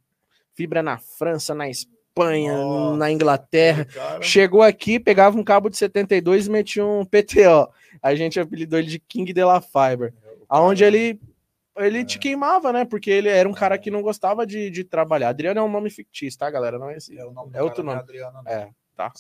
fibra 0.55 0.83
na 0.83 0.99
França, 0.99 1.55
na 1.55 1.69
Espanha 1.69 1.94
Espanha, 2.17 2.57
Nossa, 2.57 2.97
na 2.97 3.11
Inglaterra. 3.11 3.85
Cara. 3.87 4.23
Chegou 4.23 4.63
aqui, 4.63 5.01
pegava 5.01 5.37
um 5.37 5.43
cabo 5.43 5.69
de 5.69 5.77
72 5.77 6.47
e 6.47 6.51
metia 6.51 6.87
um 6.87 7.05
PTO. 7.05 7.69
A 8.01 8.15
gente 8.15 8.39
apelidou 8.39 8.79
ele 8.79 8.87
de 8.87 9.01
King 9.01 9.33
de 9.33 9.43
la 9.45 9.61
Fiber. 9.61 10.15
É, 10.25 10.37
aonde 10.49 10.85
ele 10.85 11.21
ele 11.77 12.03
é. 12.03 12.05
te 12.05 12.21
queimava, 12.21 12.73
né? 12.73 12.85
Porque 12.85 13.11
ele 13.11 13.29
era 13.29 13.49
um 13.49 13.53
cara 13.53 13.77
que 13.77 13.91
não 13.91 14.01
gostava 14.01 14.47
de, 14.47 14.71
de 14.71 14.85
trabalhar. 14.85 15.31
Adriano 15.31 15.59
é 15.59 15.63
um 15.63 15.69
nome 15.69 15.91
fictício, 15.91 16.39
tá, 16.39 16.49
galera? 16.49 16.79
Não 16.79 16.89
é 16.89 16.99
esse. 16.99 17.19
É, 17.19 17.25
o 17.25 17.33
nome 17.33 17.51
é 17.53 17.61
outro 17.61 17.83
nome. 17.83 17.99
É, 17.99 18.01
Adriano, 18.01 18.43
é, 18.47 18.69
tá. 18.95 19.13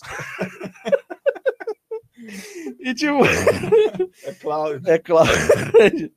e 2.78 2.94
tipo. 2.94 3.24
é 4.22 4.32
Cláudio. 4.34 4.88
É 4.88 4.98
Cláudio. 5.00 6.12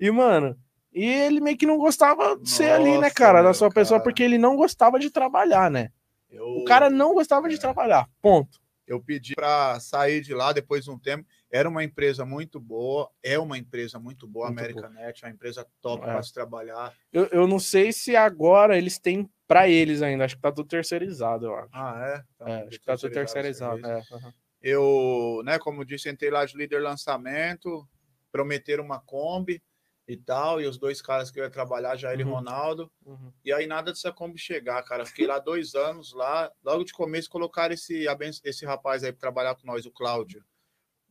E, 0.00 0.10
mano, 0.10 0.56
e 0.90 1.04
ele 1.04 1.38
meio 1.38 1.58
que 1.58 1.66
não 1.66 1.76
gostava 1.76 2.34
de 2.38 2.48
ser 2.48 2.70
ali, 2.70 2.96
né, 2.96 3.10
cara, 3.10 3.42
da 3.42 3.52
sua 3.52 3.68
cara. 3.68 3.74
pessoa, 3.74 4.00
porque 4.00 4.22
ele 4.22 4.38
não 4.38 4.56
gostava 4.56 4.98
de 4.98 5.10
trabalhar, 5.10 5.70
né? 5.70 5.90
Eu, 6.34 6.46
o 6.46 6.64
cara 6.64 6.90
não 6.90 7.14
gostava 7.14 7.48
de 7.48 7.58
trabalhar, 7.58 8.08
ponto. 8.20 8.58
Eu 8.86 9.00
pedi 9.00 9.34
para 9.34 9.80
sair 9.80 10.20
de 10.20 10.34
lá 10.34 10.52
depois 10.52 10.84
de 10.84 10.90
um 10.90 10.98
tempo. 10.98 11.26
Era 11.50 11.68
uma 11.68 11.82
empresa 11.82 12.24
muito 12.26 12.60
boa, 12.60 13.10
é 13.22 13.38
uma 13.38 13.56
empresa 13.56 13.98
muito 13.98 14.26
boa, 14.26 14.48
muito 14.48 14.58
Americanet, 14.58 15.24
é 15.24 15.26
uma 15.26 15.32
empresa 15.32 15.66
top 15.80 16.02
é. 16.02 16.06
para 16.06 16.22
se 16.22 16.34
trabalhar. 16.34 16.92
Eu, 17.12 17.26
eu 17.26 17.46
não 17.46 17.58
sei 17.58 17.92
se 17.92 18.14
agora 18.14 18.76
eles 18.76 18.98
têm 18.98 19.30
para 19.46 19.68
eles 19.68 20.02
ainda, 20.02 20.24
acho 20.24 20.36
que 20.36 20.42
tá 20.42 20.52
tudo 20.52 20.68
terceirizado, 20.68 21.46
eu 21.46 21.54
acho. 21.54 21.70
Ah, 21.72 22.04
é? 22.06 22.44
Tá 22.44 22.50
é 22.50 22.62
acho 22.66 22.78
que 22.78 22.84
tá 22.84 22.96
tudo 22.96 23.12
terceirizado. 23.12 23.86
É, 23.86 23.96
uhum. 23.96 24.32
Eu, 24.60 25.42
né, 25.44 25.58
como 25.58 25.84
disse, 25.84 26.10
entrei 26.10 26.30
lá 26.30 26.44
de 26.44 26.56
líder 26.56 26.82
lançamento, 26.82 27.86
prometeram 28.32 28.84
uma 28.84 29.00
Kombi 29.00 29.62
e 30.06 30.16
tal, 30.16 30.60
e 30.60 30.66
os 30.66 30.76
dois 30.76 31.00
caras 31.00 31.30
que 31.30 31.40
eu 31.40 31.44
ia 31.44 31.50
trabalhar, 31.50 31.96
Jair 31.96 32.20
uhum. 32.20 32.26
e 32.26 32.34
Ronaldo. 32.34 32.92
Uhum. 33.04 33.32
E 33.44 33.52
aí 33.52 33.66
nada 33.66 33.90
dessa 33.90 34.12
Kombi 34.12 34.38
chegar, 34.38 34.82
cara. 34.82 35.06
Fiquei 35.06 35.26
lá 35.26 35.38
dois 35.38 35.74
anos 35.74 36.12
lá. 36.12 36.52
Logo 36.62 36.84
de 36.84 36.92
começo 36.92 37.30
colocaram 37.30 37.74
esse, 37.74 38.06
esse 38.44 38.66
rapaz 38.66 39.02
aí 39.02 39.12
para 39.12 39.20
trabalhar 39.20 39.54
com 39.54 39.66
nós, 39.66 39.86
o 39.86 39.90
Cláudio. 39.90 40.44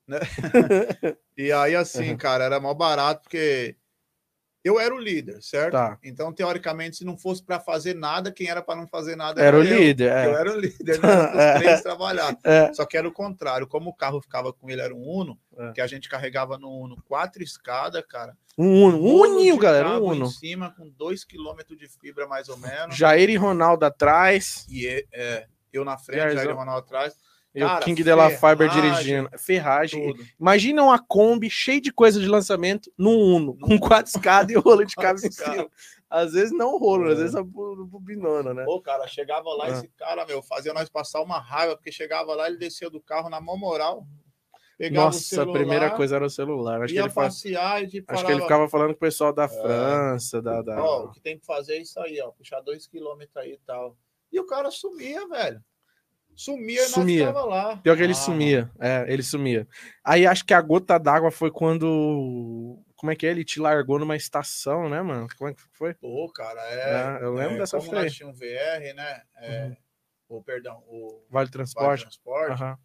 Né? 0.08 0.20
e 1.38 1.52
aí, 1.52 1.76
assim, 1.76 2.12
uhum. 2.12 2.18
cara, 2.18 2.44
era 2.44 2.60
mal 2.60 2.76
barato, 2.76 3.24
porque 3.24 3.76
eu 4.64 4.80
era 4.80 4.96
o 4.96 4.98
líder, 4.98 5.42
certo? 5.42 5.74
Tá. 5.74 5.98
Então, 6.02 6.32
teoricamente, 6.32 6.96
se 6.96 7.04
não 7.04 7.18
fosse 7.18 7.44
para 7.44 7.60
fazer 7.60 7.94
nada, 7.94 8.32
quem 8.32 8.48
era 8.48 8.62
para 8.62 8.80
não 8.80 8.88
fazer 8.88 9.18
nada 9.18 9.42
era, 9.42 9.58
era 9.58 9.60
o 9.60 9.62
líder. 9.62 10.10
É. 10.10 10.26
Eu 10.26 10.38
era 10.38 10.52
o 10.54 10.60
líder, 10.60 11.02
né? 11.02 11.10
os 11.10 11.60
três 11.62 11.82
trabalhar. 11.82 12.38
É. 12.44 12.74
Só 12.74 12.86
que 12.86 12.98
era 12.98 13.06
o 13.06 13.12
contrário. 13.12 13.68
Como 13.68 13.90
o 13.90 13.94
carro 13.94 14.22
ficava 14.22 14.54
com 14.54 14.70
ele, 14.70 14.82
era 14.82 14.96
um 14.96 15.02
Uno, 15.02 15.38
é. 15.58 15.74
que 15.74 15.82
a 15.82 15.88
gente 15.88 16.08
carregava 16.08 16.58
no 16.58 16.70
Uno 16.70 16.96
quatro 17.06 17.44
escadas, 17.44 18.04
cara. 18.08 18.38
Um 18.58 18.86
Uno, 18.86 18.98
um 19.04 19.22
Uninho, 19.22 19.58
galera, 19.58 20.00
um 20.00 20.04
Uno. 20.04 20.28
Em 20.28 20.30
cima, 20.30 20.74
com 20.78 20.90
dois 20.90 21.26
quilômetros 21.26 21.78
de 21.78 21.90
fibra, 21.90 22.26
mais 22.26 22.48
ou 22.48 22.58
menos. 22.58 22.96
Jair 22.96 23.30
e 23.30 23.36
Ronaldo 23.36 23.86
atrás. 23.86 24.66
E 24.70 24.88
é, 24.88 25.04
é 25.12 25.48
eu 25.74 25.84
na 25.84 25.98
frente, 25.98 26.36
Jair 26.36 26.50
e 26.50 26.54
Ronaldo 26.54 26.86
atrás. 26.86 27.18
E 27.56 27.64
o 27.64 27.80
King 27.80 28.04
de 28.04 28.14
la 28.14 28.32
Fiber 28.32 28.68
dirigindo. 28.68 29.30
Ferragem. 29.38 30.14
Tudo. 30.14 30.26
Imagina 30.40 30.84
uma 30.84 30.98
Kombi 30.98 31.50
cheia 31.50 31.80
de 31.80 31.94
coisa 31.94 32.20
de 32.20 32.28
lançamento 32.28 32.92
num 32.98 33.16
Uno, 33.16 33.58
com 33.60 33.80
quatro 33.80 34.10
escadas 34.10 34.52
e 34.56 34.58
rolo 34.58 34.84
de 34.84 34.96
cabo 34.96 35.20
em 35.24 35.32
cima. 35.32 35.70
Às 36.10 36.34
vezes 36.34 36.52
não 36.52 36.78
rolo, 36.78 37.10
é. 37.10 37.14
às 37.14 37.20
vezes 37.20 37.36
a 37.36 37.44
bobinona, 37.44 38.54
né? 38.54 38.64
Pô, 38.66 38.82
cara, 38.82 39.08
chegava 39.08 39.50
lá, 39.54 39.66
ah. 39.66 39.70
esse 39.70 39.88
cara, 39.90 40.26
meu, 40.26 40.42
fazia 40.42 40.74
nós 40.74 40.90
passar 40.90 41.22
uma 41.22 41.40
raiva, 41.40 41.76
porque 41.76 41.92
chegava 41.92 42.36
lá, 42.36 42.48
ele 42.48 42.58
descia 42.58 42.90
do 42.90 43.02
carro 43.02 43.30
na 43.30 43.40
mão 43.40 43.58
moral. 43.58 44.06
Nossa, 44.92 45.20
celular, 45.20 45.50
a 45.50 45.54
primeira 45.54 45.92
coisa 45.92 46.16
era 46.16 46.26
o 46.26 46.30
celular. 46.30 46.82
Acho 46.82 46.94
que 46.94 47.00
ele 47.00 47.10
passear 47.10 47.84
e 47.84 48.04
Acho 48.08 48.26
que 48.26 48.32
ele 48.32 48.42
ficava 48.42 48.68
falando 48.68 48.90
com 48.90 48.96
o 48.96 49.00
pessoal 49.00 49.32
da 49.32 49.46
é. 49.46 49.48
França, 49.48 50.42
da, 50.42 50.62
da... 50.62 50.84
Ó, 50.84 51.06
o 51.06 51.12
que 51.12 51.22
tem 51.22 51.38
que 51.38 51.46
fazer 51.46 51.76
é 51.76 51.82
isso 51.82 52.00
aí, 52.00 52.20
ó, 52.20 52.32
puxar 52.32 52.62
dois 52.62 52.88
quilômetros 52.88 53.38
aí 53.38 53.54
e 53.54 53.60
tal. 53.66 53.96
E 54.32 54.40
o 54.40 54.46
cara 54.46 54.72
sumia, 54.72 55.28
velho. 55.28 55.64
Sumia, 56.36 56.84
sumia. 56.88 57.32
nós 57.32 57.46
lá. 57.46 57.78
Pior 57.78 57.96
que 57.96 58.04
ele 58.04 58.14
ah. 58.14 58.16
sumia. 58.16 58.72
É, 58.80 59.06
ele 59.08 59.24
sumia. 59.24 59.68
Aí 60.04 60.26
acho 60.26 60.46
que 60.46 60.54
a 60.54 60.62
gota 60.62 60.98
d'água 60.98 61.32
foi 61.32 61.52
quando. 61.52 62.80
Como 62.96 63.12
é 63.12 63.16
que 63.16 63.28
é? 63.28 63.32
Ele 63.32 63.44
te 63.44 63.60
largou 63.60 64.00
numa 64.00 64.16
estação, 64.16 64.90
né, 64.90 65.02
mano? 65.02 65.28
Como 65.38 65.50
é 65.50 65.54
que 65.54 65.62
foi? 65.74 65.94
Pô, 65.96 66.32
cara, 66.34 66.62
é. 66.62 67.20
é 67.22 67.26
eu 67.26 67.34
lembro 67.34 67.56
é, 67.56 67.58
dessa 67.60 67.78
como 67.78 67.92
nós 67.92 68.20
um 68.22 68.32
VR, 68.32 68.96
né? 68.96 69.22
É, 69.38 69.66
uhum. 69.66 69.76
O 70.30 70.44
perdão, 70.44 70.84
o 70.88 71.22
Vale 71.30 71.50
Transporte. 71.50 71.88
Vale 71.88 72.02
Transporte. 72.02 72.64
Uhum. 72.64 72.78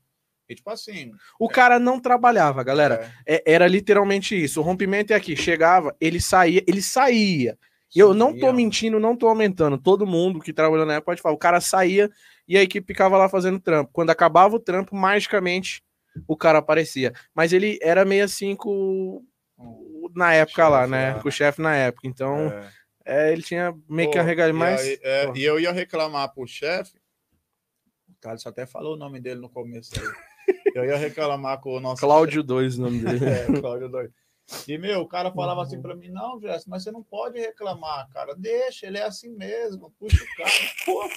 E 0.49 0.55
tipo 0.55 0.71
assim. 0.71 1.13
O 1.39 1.47
é... 1.47 1.53
cara 1.53 1.79
não 1.79 2.01
trabalhava, 2.01 2.63
galera. 2.63 3.13
É. 3.27 3.37
é. 3.37 3.43
era 3.55 3.67
literalmente 3.67 4.35
isso. 4.35 4.61
O 4.61 4.65
rompimento 4.65 5.13
é 5.13 5.17
aqui. 5.17 5.37
Chegava, 5.37 5.95
ele 6.01 6.21
saía, 6.21 6.63
ele 6.67 6.83
saía. 6.83 7.59
E 7.95 7.99
eu 7.99 8.13
não 8.13 8.39
tô 8.39 8.53
mentindo, 8.53 9.01
não 9.01 9.17
tô 9.17 9.29
aumentando. 9.29 9.79
Todo 9.79 10.07
mundo 10.07 10.41
que 10.41 10.53
trabalhou 10.53 10.85
na 10.85 10.95
época 10.95 11.07
pode 11.07 11.23
falar. 11.23 11.35
O 11.35 11.39
cara 11.39 11.61
saía 11.61 12.11
e 12.49 12.57
a 12.57 12.63
equipe 12.63 12.87
ficava 12.87 13.19
lá 13.19 13.29
fazendo 13.29 13.61
trampo. 13.61 13.91
Quando 13.93 14.11
acabava 14.11 14.57
o 14.57 14.61
trampo, 14.61 14.97
magicamente 14.97 15.83
o 16.27 16.37
cara 16.37 16.59
aparecia. 16.59 17.13
Mas 17.35 17.53
ele 17.53 17.79
era 17.83 18.05
meio 18.05 18.25
assim 18.25 18.57
com 18.57 19.23
com 19.57 20.11
na 20.15 20.33
época 20.33 20.69
lá, 20.69 20.87
né? 20.87 21.15
Com 21.21 21.29
o 21.29 21.33
chefe 21.33 21.61
na 21.61 21.75
época. 21.75 22.07
Então, 22.07 22.51
é. 23.05 23.29
é 23.29 23.33
ele 23.33 23.43
tinha 23.43 23.75
meio 23.89 24.09
Pô, 24.09 24.13
que 24.13 24.19
a 24.19 24.23
regalia 24.23 24.55
mais. 24.55 24.81
Aí, 24.81 24.99
é, 25.03 25.33
e 25.35 25.45
eu 25.45 25.61
ia 25.61 25.73
reclamar 25.73 26.33
pro 26.33 26.47
chefe. 26.47 26.97
O 28.09 28.15
Thales 28.21 28.47
até 28.47 28.65
falou 28.65 28.95
o 28.95 28.99
nome 28.99 29.21
dele 29.21 29.41
no 29.41 29.51
começo 29.51 29.93
aí. 29.95 30.55
eu 30.75 30.85
ia 30.85 30.97
reclamar 30.97 31.61
com 31.61 31.77
o 31.77 31.81
nosso. 31.81 32.01
Cláudio 32.01 32.43
2, 32.43 32.79
o 32.79 32.83
nome 32.83 33.01
dele. 33.01 33.25
é, 33.27 33.61
Cláudio 33.61 33.89
2. 33.89 34.11
E, 34.67 34.79
meu, 34.79 35.01
o 35.03 35.09
cara 35.09 35.31
falava 35.31 35.63
assim 35.63 35.77
uhum. 35.77 35.83
para 35.83 35.95
mim, 35.95 36.09
não, 36.09 36.41
Jess, 36.41 36.67
mas 36.67 36.83
você 36.83 36.91
não 36.91 37.03
pode 37.03 37.39
reclamar, 37.39 38.09
cara, 38.09 38.35
deixa, 38.35 38.87
ele 38.87 38.97
é 38.97 39.03
assim 39.03 39.29
mesmo, 39.29 39.91
puxa 39.99 40.25
o 40.25 40.37
cara, 40.37 40.51
pô, 40.87 41.09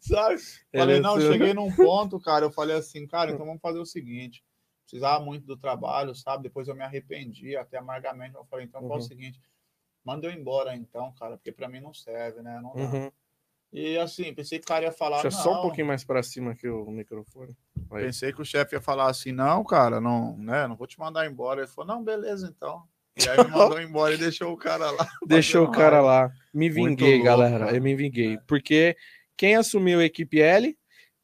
sabe? 0.00 0.40
Falei, 0.76 0.96
é 0.96 1.00
não, 1.00 1.20
cheguei 1.20 1.54
num 1.54 1.74
ponto, 1.74 2.18
cara, 2.18 2.44
eu 2.44 2.50
falei 2.50 2.76
assim, 2.76 3.06
cara, 3.06 3.30
então 3.30 3.46
vamos 3.46 3.60
fazer 3.60 3.78
o 3.78 3.86
seguinte, 3.86 4.44
precisava 4.82 5.24
muito 5.24 5.46
do 5.46 5.56
trabalho, 5.56 6.12
sabe? 6.14 6.42
Depois 6.42 6.66
eu 6.66 6.74
me 6.74 6.82
arrependi, 6.82 7.56
até 7.56 7.78
amargamente, 7.78 8.34
eu 8.34 8.44
falei, 8.46 8.66
então 8.66 8.82
uhum. 8.82 8.88
faz 8.88 9.04
o 9.04 9.08
seguinte, 9.08 9.40
manda 10.04 10.26
eu 10.26 10.32
embora 10.32 10.74
então, 10.74 11.12
cara, 11.12 11.36
porque 11.36 11.52
para 11.52 11.68
mim 11.68 11.80
não 11.80 11.94
serve, 11.94 12.42
né? 12.42 12.60
Não 12.60 12.72
uhum. 12.72 13.12
E 13.72 13.96
assim, 13.98 14.34
pensei 14.34 14.58
que 14.58 14.64
o 14.64 14.68
cara 14.68 14.86
ia 14.86 14.92
falar. 14.92 15.22
Deixa 15.22 15.36
só 15.36 15.58
um 15.58 15.62
pouquinho 15.62 15.86
mais 15.86 16.02
para 16.02 16.22
cima 16.22 16.52
aqui 16.52 16.68
o 16.68 16.90
microfone. 16.90 17.56
Aí. 17.90 18.04
Pensei 18.04 18.32
que 18.32 18.42
o 18.42 18.44
chefe 18.44 18.74
ia 18.74 18.80
falar 18.80 19.08
assim: 19.08 19.30
não, 19.30 19.62
cara, 19.64 20.00
não, 20.00 20.36
né? 20.38 20.66
Não 20.66 20.74
vou 20.74 20.86
te 20.86 20.98
mandar 20.98 21.26
embora. 21.26 21.60
Ele 21.60 21.68
falou: 21.68 21.94
não, 21.94 22.02
beleza, 22.02 22.52
então. 22.54 22.82
E 23.16 23.28
aí 23.28 23.38
me 23.38 23.50
mandou 23.50 23.80
embora 23.80 24.14
e 24.14 24.18
deixou 24.18 24.52
o 24.52 24.56
cara 24.56 24.90
lá. 24.90 25.08
Deixou 25.26 25.66
o 25.66 25.70
cara 25.70 26.00
lá. 26.00 26.32
Me 26.52 26.68
vinguei, 26.68 27.14
louco, 27.14 27.24
galera. 27.24 27.66
Cara. 27.66 27.76
Eu 27.76 27.82
me 27.82 27.94
vinguei. 27.94 28.34
É. 28.34 28.38
Porque 28.46 28.96
quem 29.36 29.54
assumiu 29.54 30.00
a 30.00 30.04
equipe 30.04 30.40
L, 30.40 30.76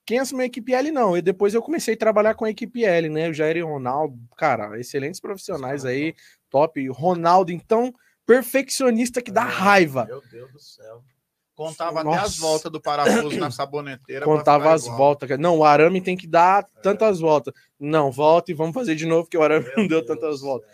quem 0.04 0.20
assumiu 0.20 0.44
a 0.44 0.46
equipe 0.46 0.72
L, 0.72 0.92
não. 0.92 1.16
E 1.16 1.22
depois 1.22 1.52
eu 1.52 1.62
comecei 1.62 1.94
a 1.94 1.98
trabalhar 1.98 2.35
com 2.35 2.44
a 2.44 2.50
equipe 2.50 2.85
L, 2.85 3.09
né? 3.09 3.28
O 3.28 3.35
Jair 3.35 3.56
e 3.56 3.62
o 3.62 3.68
Ronaldo, 3.68 4.16
cara, 4.37 4.78
excelentes 4.78 5.18
profissionais 5.18 5.85
aí, 5.85 6.14
top. 6.48 6.87
Ronaldo, 6.90 7.50
então, 7.50 7.92
perfeccionista 8.24 9.20
que 9.20 9.32
dá 9.32 9.42
é, 9.42 9.50
raiva. 9.50 10.04
Meu 10.06 10.22
Deus 10.30 10.52
do 10.52 10.61
céu. 10.61 11.02
Contava 11.56 12.04
Nossa. 12.04 12.18
até 12.18 12.26
as 12.26 12.36
voltas 12.36 12.70
do 12.70 12.78
parafuso 12.78 13.40
na 13.40 13.50
saboneteira. 13.50 14.26
Contava 14.26 14.74
as 14.74 14.84
igual. 14.84 14.98
voltas. 14.98 15.38
Não, 15.38 15.56
o 15.56 15.64
arame 15.64 16.02
tem 16.02 16.14
que 16.14 16.26
dar 16.26 16.62
é. 16.62 16.80
tantas 16.82 17.18
voltas. 17.18 17.54
Não, 17.80 18.12
volta 18.12 18.52
e 18.52 18.54
vamos 18.54 18.74
fazer 18.74 18.94
de 18.94 19.06
novo, 19.06 19.26
que 19.26 19.38
o 19.38 19.42
arame 19.42 19.64
Meu 19.64 19.76
não 19.78 19.88
deu 19.88 20.04
Deus 20.04 20.06
tantas 20.06 20.40
voltas. 20.42 20.68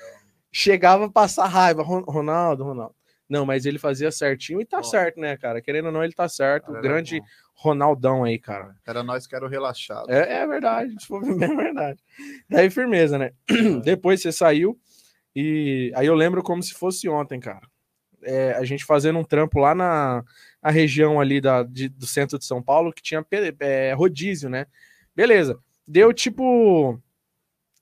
Chegava 0.51 1.07
a 1.07 1.11
passar 1.11 1.47
raiva. 1.47 1.85
Ronaldo, 1.85 2.65
Ronaldo. 2.65 2.95
Não, 3.29 3.47
mas 3.47 3.65
ele 3.65 3.79
fazia 3.79 4.11
certinho 4.11 4.61
e 4.61 4.65
tá 4.65 4.81
Ó. 4.81 4.83
certo, 4.83 5.21
né, 5.21 5.37
cara? 5.37 5.63
Querendo 5.63 5.87
ou 5.87 5.93
não, 5.93 6.03
ele 6.03 6.13
tá 6.13 6.29
certo. 6.29 6.73
O 6.73 6.81
grande 6.81 7.21
bom. 7.21 7.27
Ronaldão 7.55 8.25
aí, 8.25 8.37
cara. 8.37 8.75
Era 8.85 9.05
nós 9.05 9.25
que 9.25 9.37
era 9.37 9.47
o 9.47 9.49
relaxado. 9.49 10.11
É, 10.11 10.43
é 10.43 10.47
verdade, 10.47 10.95
é 10.95 11.47
verdade. 11.57 12.01
Daí 12.51 12.69
firmeza, 12.69 13.17
né? 13.19 13.31
É. 13.49 13.81
Depois 13.81 14.21
você 14.21 14.33
saiu 14.33 14.77
e 15.35 15.93
aí 15.95 16.07
eu 16.07 16.15
lembro 16.15 16.43
como 16.43 16.61
se 16.61 16.75
fosse 16.75 17.09
ontem, 17.09 17.39
cara. 17.39 17.72
É, 18.25 18.53
a 18.53 18.65
gente 18.65 18.85
fazendo 18.85 19.19
um 19.19 19.25
trampo 19.25 19.59
lá 19.59 19.75
na 19.75 20.25
a 20.63 20.71
região 20.71 21.21
ali 21.21 21.41
da, 21.41 21.65
de, 21.65 21.89
do 21.89 22.07
centro 22.07 22.39
de 22.39 22.45
São 22.45 22.63
Paulo 22.63 22.93
que 22.93 23.03
tinha 23.03 23.27
é, 23.59 23.93
rodízio, 23.95 24.49
né? 24.49 24.67
Beleza. 25.15 25.59
Deu 25.87 26.13
tipo. 26.13 27.01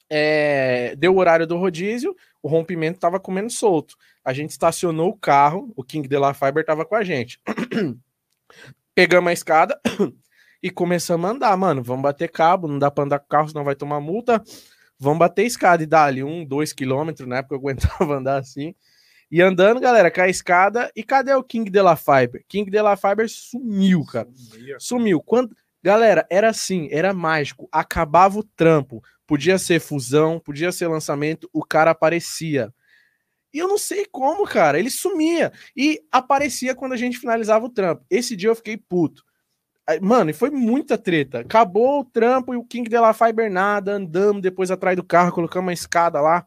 É, 0.08 0.96
deu 0.96 1.14
o 1.14 1.18
horário 1.18 1.46
do 1.46 1.56
rodízio, 1.56 2.16
o 2.42 2.48
rompimento 2.48 2.98
tava 2.98 3.20
comendo 3.20 3.50
solto. 3.50 3.96
A 4.24 4.32
gente 4.32 4.50
estacionou 4.50 5.10
o 5.10 5.16
carro, 5.16 5.72
o 5.76 5.84
King 5.84 6.08
de 6.08 6.18
la 6.18 6.34
Fiber 6.34 6.64
tava 6.64 6.84
com 6.84 6.96
a 6.96 7.04
gente. 7.04 7.40
Pegamos 8.94 9.30
a 9.30 9.32
escada 9.32 9.80
e 10.60 10.68
começamos 10.68 11.28
a 11.28 11.32
andar, 11.32 11.56
mano. 11.56 11.82
Vamos 11.82 12.02
bater 12.02 12.28
cabo, 12.28 12.66
não 12.66 12.78
dá 12.78 12.90
pra 12.90 13.04
andar 13.04 13.20
com 13.20 13.26
o 13.26 13.28
carro, 13.28 13.48
senão 13.48 13.62
vai 13.62 13.76
tomar 13.76 14.00
multa. 14.00 14.42
Vamos 14.98 15.18
bater 15.18 15.46
escada 15.46 15.82
e 15.82 15.86
dar 15.86 16.04
ali 16.04 16.24
um, 16.24 16.44
dois 16.44 16.72
quilômetros, 16.72 17.28
né? 17.28 17.42
Porque 17.42 17.54
eu 17.54 17.58
aguentava 17.60 18.16
andar 18.16 18.38
assim. 18.38 18.74
E 19.30 19.40
andando, 19.40 19.80
galera, 19.80 20.10
com 20.10 20.20
a 20.20 20.28
escada. 20.28 20.90
E 20.94 21.04
cadê 21.04 21.32
o 21.34 21.42
King 21.44 21.70
de 21.70 21.80
la 21.80 21.96
Fiber? 21.96 22.44
King 22.48 22.70
de 22.70 22.82
la 22.82 22.96
Fiber 22.96 23.28
sumiu, 23.28 24.04
cara. 24.04 24.28
Sumiu. 24.34 24.76
sumiu. 24.80 25.20
Quando... 25.20 25.56
Galera, 25.82 26.26
era 26.28 26.50
assim, 26.50 26.88
era 26.90 27.14
mágico. 27.14 27.68
Acabava 27.72 28.38
o 28.38 28.44
trampo. 28.44 29.02
Podia 29.26 29.56
ser 29.58 29.80
fusão, 29.80 30.40
podia 30.40 30.72
ser 30.72 30.88
lançamento, 30.88 31.48
o 31.52 31.64
cara 31.64 31.92
aparecia. 31.92 32.74
E 33.54 33.58
eu 33.58 33.68
não 33.68 33.78
sei 33.78 34.04
como, 34.04 34.44
cara. 34.44 34.78
Ele 34.78 34.90
sumia. 34.90 35.52
E 35.76 36.00
aparecia 36.10 36.74
quando 36.74 36.92
a 36.92 36.96
gente 36.96 37.18
finalizava 37.18 37.64
o 37.64 37.70
trampo. 37.70 38.04
Esse 38.10 38.36
dia 38.36 38.50
eu 38.50 38.56
fiquei 38.56 38.76
puto. 38.76 39.24
Mano, 40.00 40.30
e 40.30 40.34
foi 40.34 40.50
muita 40.50 40.98
treta. 40.98 41.40
Acabou 41.40 42.00
o 42.00 42.04
trampo 42.04 42.54
e 42.54 42.56
o 42.56 42.64
King 42.64 42.88
de 42.88 42.98
la 42.98 43.12
Fiber 43.12 43.50
nada. 43.50 43.92
Andamos 43.92 44.42
depois 44.42 44.70
atrás 44.70 44.96
do 44.96 45.02
carro, 45.02 45.32
colocamos 45.32 45.66
uma 45.66 45.72
escada 45.72 46.20
lá. 46.20 46.46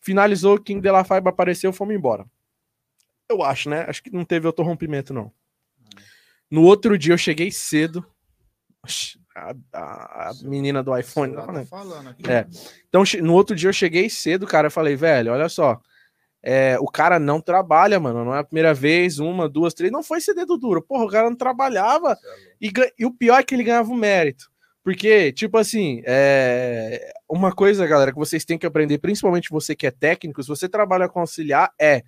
Finalizou, 0.00 0.58
King 0.58 0.80
de 0.80 0.90
la 0.90 1.04
Faiba 1.04 1.30
apareceu, 1.30 1.72
fomos 1.72 1.94
embora. 1.94 2.24
Eu 3.28 3.42
acho, 3.42 3.68
né? 3.70 3.84
Acho 3.86 4.02
que 4.02 4.10
não 4.10 4.24
teve 4.24 4.46
outro 4.46 4.64
rompimento, 4.64 5.14
não. 5.14 5.32
No 6.50 6.62
outro 6.62 6.98
dia 6.98 7.14
eu 7.14 7.18
cheguei 7.18 7.50
cedo. 7.52 8.04
A, 9.36 9.54
a, 9.72 10.30
a 10.30 10.32
menina 10.42 10.82
do 10.82 10.96
iPhone. 10.96 11.34
Tá 11.34 11.44
falando. 11.44 11.66
falando 11.66 12.08
aqui. 12.08 12.28
É. 12.28 12.46
Então, 12.88 13.04
no 13.22 13.34
outro 13.34 13.54
dia 13.54 13.68
eu 13.68 13.72
cheguei 13.72 14.10
cedo, 14.10 14.46
cara. 14.46 14.66
Eu 14.66 14.70
falei, 14.70 14.96
velho, 14.96 15.32
olha 15.32 15.48
só. 15.48 15.80
É, 16.42 16.78
o 16.80 16.86
cara 16.86 17.18
não 17.18 17.40
trabalha, 17.40 18.00
mano. 18.00 18.24
Não 18.24 18.34
é 18.34 18.40
a 18.40 18.44
primeira 18.44 18.74
vez, 18.74 19.18
uma, 19.18 19.48
duas, 19.48 19.74
três. 19.74 19.92
Não 19.92 20.02
foi 20.02 20.20
ser 20.20 20.34
dedo 20.34 20.56
duro. 20.56 20.82
Porra, 20.82 21.04
o 21.04 21.10
cara 21.10 21.28
não 21.28 21.36
trabalhava. 21.36 22.12
É 22.12 22.16
e, 22.60 22.72
e 22.98 23.06
o 23.06 23.12
pior 23.12 23.38
é 23.38 23.42
que 23.42 23.54
ele 23.54 23.62
ganhava 23.62 23.92
o 23.92 23.96
mérito. 23.96 24.50
Porque, 24.82 25.30
tipo 25.32 25.58
assim, 25.58 26.02
é... 26.04 27.12
uma 27.30 27.52
coisa, 27.52 27.86
galera, 27.86 28.12
que 28.12 28.18
vocês 28.18 28.44
têm 28.44 28.58
que 28.58 28.66
aprender, 28.66 28.98
principalmente 28.98 29.50
você 29.50 29.76
que 29.76 29.86
é 29.86 29.90
técnico, 29.90 30.42
se 30.42 30.48
você 30.48 30.68
trabalha 30.68 31.08
com 31.08 31.20
auxiliar, 31.20 31.72
é. 31.80 32.02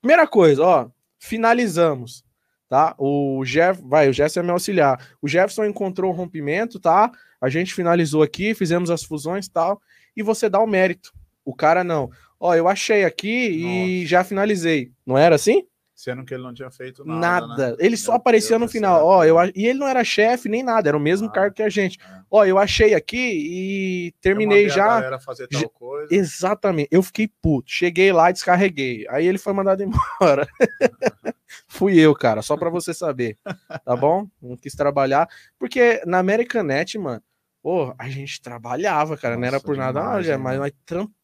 Primeira 0.00 0.26
coisa, 0.26 0.62
ó, 0.62 0.90
finalizamos, 1.18 2.24
tá? 2.68 2.94
O 2.96 3.42
Jeff, 3.44 3.82
vai, 3.84 4.08
o 4.08 4.12
Jefferson 4.12 4.40
é 4.40 4.42
meu 4.44 4.54
auxiliar. 4.54 5.04
O 5.20 5.26
Jefferson 5.26 5.64
encontrou 5.64 6.12
o 6.12 6.14
rompimento, 6.14 6.78
tá? 6.78 7.10
A 7.40 7.48
gente 7.48 7.74
finalizou 7.74 8.22
aqui, 8.22 8.54
fizemos 8.54 8.88
as 8.88 9.02
fusões 9.02 9.46
e 9.46 9.50
tal, 9.50 9.82
e 10.16 10.22
você 10.22 10.48
dá 10.48 10.60
o 10.60 10.66
mérito. 10.66 11.12
O 11.44 11.54
cara 11.54 11.82
não. 11.82 12.08
Ó, 12.38 12.54
eu 12.54 12.68
achei 12.68 13.04
aqui 13.04 13.48
Nossa. 13.48 13.74
e 13.74 14.06
já 14.06 14.22
finalizei. 14.22 14.92
Não 15.04 15.18
era 15.18 15.34
assim? 15.34 15.66
Sendo 16.00 16.24
que 16.24 16.32
ele 16.32 16.42
não 16.42 16.54
tinha 16.54 16.70
feito 16.70 17.04
nada. 17.04 17.46
Nada. 17.46 17.70
Né? 17.72 17.76
Ele 17.78 17.94
só 17.94 18.12
Meu 18.12 18.16
aparecia 18.16 18.56
Deus 18.56 18.62
no 18.62 18.68
final. 18.68 19.04
Ó, 19.04 19.22
eu, 19.22 19.36
e 19.54 19.66
ele 19.66 19.78
não 19.78 19.86
era 19.86 20.02
chefe 20.02 20.48
nem 20.48 20.62
nada, 20.62 20.88
era 20.88 20.96
o 20.96 21.00
mesmo 21.00 21.28
ah, 21.28 21.30
cargo 21.30 21.54
que 21.54 21.62
a 21.62 21.68
gente. 21.68 21.98
É. 22.00 22.22
Ó, 22.30 22.42
eu 22.46 22.56
achei 22.56 22.94
aqui 22.94 23.18
e 23.18 24.14
terminei 24.18 24.70
já. 24.70 25.18
fazer 25.18 25.46
tal 25.46 25.68
coisa. 25.68 26.08
Exatamente. 26.10 26.88
Eu 26.90 27.02
fiquei 27.02 27.28
puto. 27.42 27.70
Cheguei 27.70 28.14
lá 28.14 28.30
e 28.30 28.32
descarreguei. 28.32 29.06
Aí 29.10 29.26
ele 29.26 29.36
foi 29.36 29.52
mandado 29.52 29.82
embora. 29.84 30.48
Fui 31.68 31.98
eu, 31.98 32.14
cara, 32.14 32.40
só 32.40 32.56
para 32.56 32.70
você 32.70 32.94
saber. 32.94 33.36
Tá 33.84 33.94
bom? 33.94 34.26
Não 34.40 34.56
quis 34.56 34.72
trabalhar. 34.72 35.28
Porque 35.58 36.00
na 36.06 36.18
Americanet, 36.18 36.96
mano, 36.96 37.22
Pô, 37.62 37.94
a 37.98 38.08
gente 38.08 38.40
trabalhava, 38.40 39.18
cara, 39.18 39.34
Nossa, 39.34 39.40
não 39.40 39.46
era 39.46 39.60
por 39.60 39.76
nada, 39.76 40.00
demais, 40.00 40.26
não, 40.28 40.38
mas 40.38 40.58
nós 40.58 40.72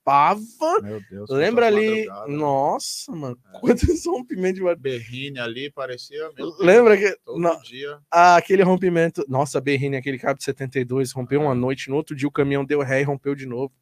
trampava. 0.06 0.40
Meu 0.82 1.02
Deus. 1.10 1.28
Lembra 1.28 1.66
ali? 1.66 2.06
Né? 2.06 2.26
Nossa, 2.28 3.12
mano, 3.12 3.36
é. 3.54 3.58
quantos 3.58 4.06
rompimentos 4.06 4.62
de 4.62 4.76
Berrine 4.76 5.40
ali 5.40 5.70
parecia. 5.70 6.30
Lembra 6.60 6.96
que. 6.96 7.16
Todo 7.24 7.40
no... 7.40 7.60
dia. 7.62 7.98
Ah, 8.10 8.36
aquele 8.36 8.62
rompimento. 8.62 9.24
Nossa, 9.28 9.60
Berrine, 9.60 9.96
aquele 9.96 10.18
cabo 10.18 10.38
de 10.38 10.44
72, 10.44 11.12
rompeu 11.12 11.42
é. 11.42 11.44
uma 11.44 11.54
noite, 11.54 11.90
no 11.90 11.96
outro 11.96 12.14
dia 12.14 12.28
o 12.28 12.32
caminhão 12.32 12.64
deu 12.64 12.80
ré 12.82 13.00
e 13.00 13.04
rompeu 13.04 13.34
de 13.34 13.46
novo, 13.46 13.72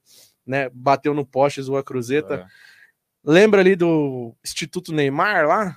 né? 0.46 0.70
Bateu 0.72 1.12
no 1.12 1.26
poste, 1.26 1.62
zoou 1.62 1.78
a 1.78 1.84
cruzeta. 1.84 2.34
É. 2.34 2.46
Lembra 3.26 3.60
ali 3.60 3.76
do 3.76 4.34
Instituto 4.42 4.92
Neymar 4.92 5.46
lá? 5.46 5.76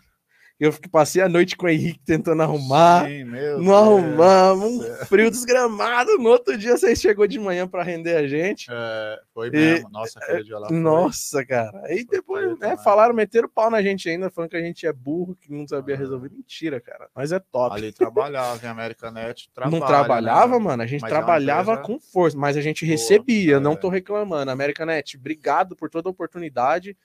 Eu 0.59 0.73
passei 0.91 1.21
a 1.21 1.29
noite 1.29 1.55
com 1.55 1.67
o 1.67 1.69
Henrique 1.69 1.99
tentando 2.03 2.41
arrumar. 2.41 3.05
Sim, 3.05 3.25
meu 3.25 3.61
não 3.61 3.75
arrumamos, 3.75 4.85
um 4.85 5.05
frio 5.05 5.29
desgramado. 5.29 6.17
No 6.17 6.29
outro 6.29 6.57
dia 6.57 6.75
você 6.75 6.95
chegou 6.95 7.27
de 7.27 7.37
manhã 7.37 7.67
para 7.67 7.83
render 7.83 8.15
a 8.15 8.27
gente. 8.27 8.67
É, 8.71 9.19
foi 9.35 9.51
mesmo. 9.51 9.87
E, 9.87 9.91
nossa, 9.91 10.17
aquele 10.19 10.43
dia 10.43 10.57
lá. 10.57 10.67
Foi. 10.67 10.77
Nossa, 10.77 11.45
cara. 11.45 11.83
Aí 11.85 12.03
depois, 12.03 12.57
né, 12.57 12.75
falaram, 12.75 13.13
meteram 13.13 13.47
pau 13.47 13.69
na 13.69 13.83
gente 13.83 14.09
ainda, 14.09 14.31
falando 14.31 14.49
que 14.49 14.57
a 14.57 14.61
gente 14.61 14.87
é 14.87 14.91
burro, 14.91 15.35
que 15.35 15.53
não 15.53 15.67
sabia 15.67 15.93
ah. 15.93 15.97
resolver. 15.99 16.31
Mentira, 16.31 16.81
cara. 16.81 17.07
Mas 17.13 17.31
é 17.31 17.39
top. 17.39 17.75
Ali 17.75 17.91
trabalhava 17.91 18.65
em 18.65 18.69
Americanet. 18.69 19.49
Trabalha, 19.53 19.79
não 19.79 19.87
trabalhava, 19.87 20.57
né? 20.57 20.63
mano. 20.63 20.83
A 20.83 20.87
gente 20.87 21.01
mas 21.01 21.11
trabalhava 21.11 21.73
é 21.73 21.77
com 21.77 21.99
força, 21.99 22.37
mas 22.37 22.57
a 22.57 22.61
gente 22.61 22.83
Boa, 22.83 22.91
recebia. 22.91 23.57
É. 23.57 23.59
Não 23.59 23.75
tô 23.75 23.89
reclamando. 23.89 24.49
Americanet, 24.49 25.17
obrigado 25.17 25.75
por 25.75 25.89
toda 25.89 26.09
a 26.09 26.11
oportunidade 26.11 26.97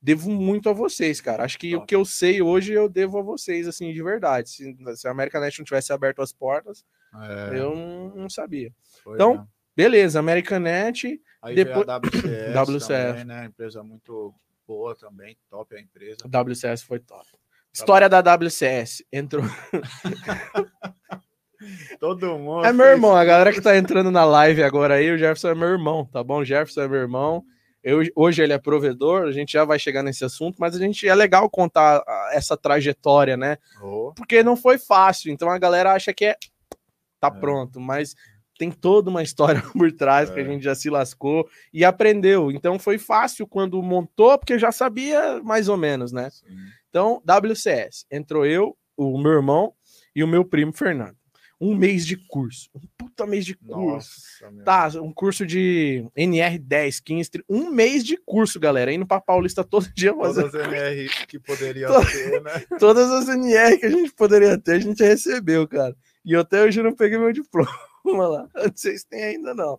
devo 0.00 0.30
muito 0.30 0.68
a 0.68 0.72
vocês, 0.72 1.20
cara. 1.20 1.44
Acho 1.44 1.58
que 1.58 1.74
o 1.74 1.84
que 1.84 1.94
eu 1.94 2.04
sei 2.04 2.42
hoje 2.42 2.72
eu 2.72 2.88
devo 2.88 3.18
a 3.18 3.22
vocês, 3.22 3.66
assim, 3.66 3.92
de 3.92 4.02
verdade. 4.02 4.50
Se, 4.50 4.76
se 4.94 5.08
a 5.08 5.10
Americanet 5.10 5.58
não 5.58 5.64
tivesse 5.64 5.92
aberto 5.92 6.22
as 6.22 6.32
portas, 6.32 6.84
é. 7.14 7.58
eu 7.58 7.74
não, 7.74 8.14
não 8.14 8.30
sabia. 8.30 8.72
Foi, 9.02 9.14
então, 9.14 9.36
né? 9.36 9.46
beleza, 9.74 10.18
Americanet. 10.18 11.20
Aí 11.42 11.54
depois... 11.54 11.88
a 11.88 11.98
WCS, 11.98 12.54
WCS. 12.54 12.88
Também, 12.88 13.24
né? 13.24 13.44
Empresa 13.46 13.82
muito 13.82 14.34
boa 14.66 14.94
também, 14.94 15.36
top 15.48 15.74
a 15.74 15.80
empresa. 15.80 16.18
A 16.24 16.42
WCS 16.42 16.82
foi 16.82 16.98
top. 16.98 17.26
Tá 17.30 17.38
História 17.72 18.08
da 18.08 18.20
WCS. 18.20 19.04
Entrou. 19.12 19.44
Todo 21.98 22.38
mundo. 22.38 22.64
É 22.64 22.72
meu 22.72 22.86
irmão, 22.86 23.16
a 23.16 23.24
galera 23.24 23.52
que 23.52 23.60
tá 23.60 23.76
entrando 23.76 24.10
na 24.10 24.24
live 24.24 24.62
agora 24.62 24.94
aí, 24.94 25.10
o 25.10 25.18
Jefferson 25.18 25.48
é 25.48 25.54
meu 25.54 25.68
irmão, 25.68 26.04
tá 26.04 26.22
bom? 26.22 26.38
O 26.38 26.44
Jefferson 26.44 26.82
é 26.82 26.88
meu 26.88 27.00
irmão. 27.00 27.44
Eu, 27.88 28.02
hoje 28.16 28.42
ele 28.42 28.52
é 28.52 28.58
provedor, 28.58 29.28
a 29.28 29.30
gente 29.30 29.52
já 29.52 29.64
vai 29.64 29.78
chegar 29.78 30.02
nesse 30.02 30.24
assunto, 30.24 30.56
mas 30.58 30.74
a 30.74 30.78
gente 30.80 31.06
é 31.06 31.14
legal 31.14 31.48
contar 31.48 32.02
essa 32.32 32.56
trajetória, 32.56 33.36
né? 33.36 33.58
Oh. 33.80 34.12
Porque 34.16 34.42
não 34.42 34.56
foi 34.56 34.76
fácil, 34.76 35.30
então 35.30 35.48
a 35.48 35.56
galera 35.56 35.92
acha 35.92 36.12
que 36.12 36.24
é 36.24 36.36
tá 37.20 37.28
é. 37.28 37.30
pronto, 37.30 37.80
mas 37.80 38.16
tem 38.58 38.72
toda 38.72 39.08
uma 39.08 39.22
história 39.22 39.62
por 39.72 39.92
trás 39.92 40.28
é. 40.28 40.34
que 40.34 40.40
a 40.40 40.42
é. 40.42 40.46
gente 40.46 40.64
já 40.64 40.74
se 40.74 40.90
lascou 40.90 41.48
e 41.72 41.84
aprendeu. 41.84 42.50
Então 42.50 42.76
foi 42.76 42.98
fácil 42.98 43.46
quando 43.46 43.80
montou, 43.80 44.36
porque 44.36 44.58
já 44.58 44.72
sabia 44.72 45.40
mais 45.44 45.68
ou 45.68 45.76
menos, 45.76 46.10
né? 46.10 46.28
Sim. 46.30 46.56
Então, 46.88 47.22
WCS, 47.24 48.04
entrou 48.10 48.44
eu, 48.44 48.76
o 48.96 49.16
meu 49.16 49.30
irmão 49.30 49.72
e 50.12 50.24
o 50.24 50.26
meu 50.26 50.44
primo 50.44 50.72
Fernando. 50.72 51.16
Um 51.60 51.74
mês 51.74 52.06
de 52.06 52.16
curso. 52.16 52.68
Um 52.74 52.80
puta 52.98 53.26
mês 53.26 53.46
de 53.46 53.54
curso. 53.54 54.20
Nossa, 54.42 54.62
tá, 54.64 54.88
um 55.00 55.12
curso 55.12 55.46
de 55.46 56.06
NR 56.14 56.58
10, 56.58 57.00
15, 57.00 57.30
30, 57.30 57.46
um 57.48 57.70
mês 57.70 58.04
de 58.04 58.18
curso, 58.18 58.60
galera. 58.60 58.92
Indo 58.92 59.06
pra 59.06 59.20
Paulista 59.20 59.64
todo 59.64 59.88
dia 59.94 60.14
fazer. 60.14 60.42
Todas 60.50 60.54
as 60.54 60.68
NR 60.68 61.08
que 61.26 61.38
poderiam 61.38 62.04
ter, 62.04 62.42
né? 62.42 62.64
Todas 62.78 63.10
as 63.10 63.28
NR 63.28 63.78
que 63.78 63.86
a 63.86 63.90
gente 63.90 64.12
poderia 64.12 64.58
ter, 64.58 64.72
a 64.72 64.78
gente 64.78 65.02
recebeu, 65.02 65.66
cara. 65.66 65.96
E 66.24 66.34
até 66.36 66.62
hoje 66.62 66.80
eu 66.80 66.84
não 66.84 66.94
peguei 66.94 67.18
meu 67.18 67.32
diploma 67.32 67.70
lá. 68.06 68.48
Não 68.54 68.72
sei 68.74 68.98
se 68.98 69.06
tem 69.06 69.22
ainda, 69.22 69.54
não. 69.54 69.78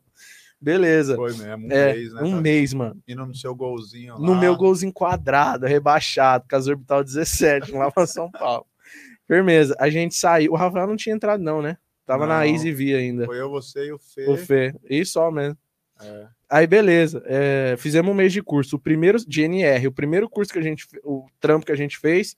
Beleza. 0.60 1.16
Foi 1.16 1.34
mesmo, 1.34 1.68
um 1.68 1.72
é, 1.72 1.94
mês, 1.94 2.14
né? 2.14 2.22
Um 2.22 2.30
cara? 2.32 2.42
mês, 2.42 2.74
mano. 2.74 3.04
E 3.08 3.16
no 3.16 3.36
seu 3.36 3.54
golzinho 3.56 4.14
lá. 4.14 4.20
No 4.20 4.36
meu 4.36 4.56
golzinho 4.56 4.92
quadrado, 4.92 5.66
rebaixado, 5.66 6.46
Casa 6.48 6.72
Orbital 6.72 7.04
17, 7.04 7.72
lá 7.74 7.92
pra 7.92 8.08
São 8.08 8.32
Paulo. 8.32 8.66
Firmeza. 9.28 9.76
A 9.80 9.90
gente 9.90 10.16
saiu. 10.16 10.54
O 10.54 10.56
Rafael 10.56 10.88
não 10.88 10.96
tinha 10.96 11.14
entrado, 11.14 11.44
não, 11.44 11.62
né? 11.62 11.78
Tava 12.06 12.26
não, 12.26 12.36
na 12.36 12.48
Easy 12.48 12.72
V 12.72 12.96
ainda. 12.96 13.26
Foi 13.26 13.40
eu, 13.40 13.50
você 13.50 13.88
e 13.88 13.92
o 13.92 14.00
Fê. 14.00 14.30
O 14.30 14.38
Fê. 14.38 14.74
E 14.90 15.06
só 15.06 15.30
mesmo. 15.30 15.58
É. 16.02 16.28
Aí, 16.50 16.66
beleza. 16.66 17.22
É, 17.26 17.76
fizemos 17.78 18.10
um 18.10 18.16
mês 18.16 18.32
de 18.32 18.42
curso. 18.42 18.78
O 18.78 18.80
primeiro 18.80 19.18
de 19.28 19.42
NR, 19.42 19.88
o 19.88 19.92
primeiro 19.92 20.30
curso 20.30 20.54
que 20.54 20.60
a 20.60 20.62
gente. 20.62 20.88
O 21.04 21.26
trampo 21.40 21.66
que 21.66 21.72
a 21.72 21.78
gente 21.78 21.98
fez 21.98 22.36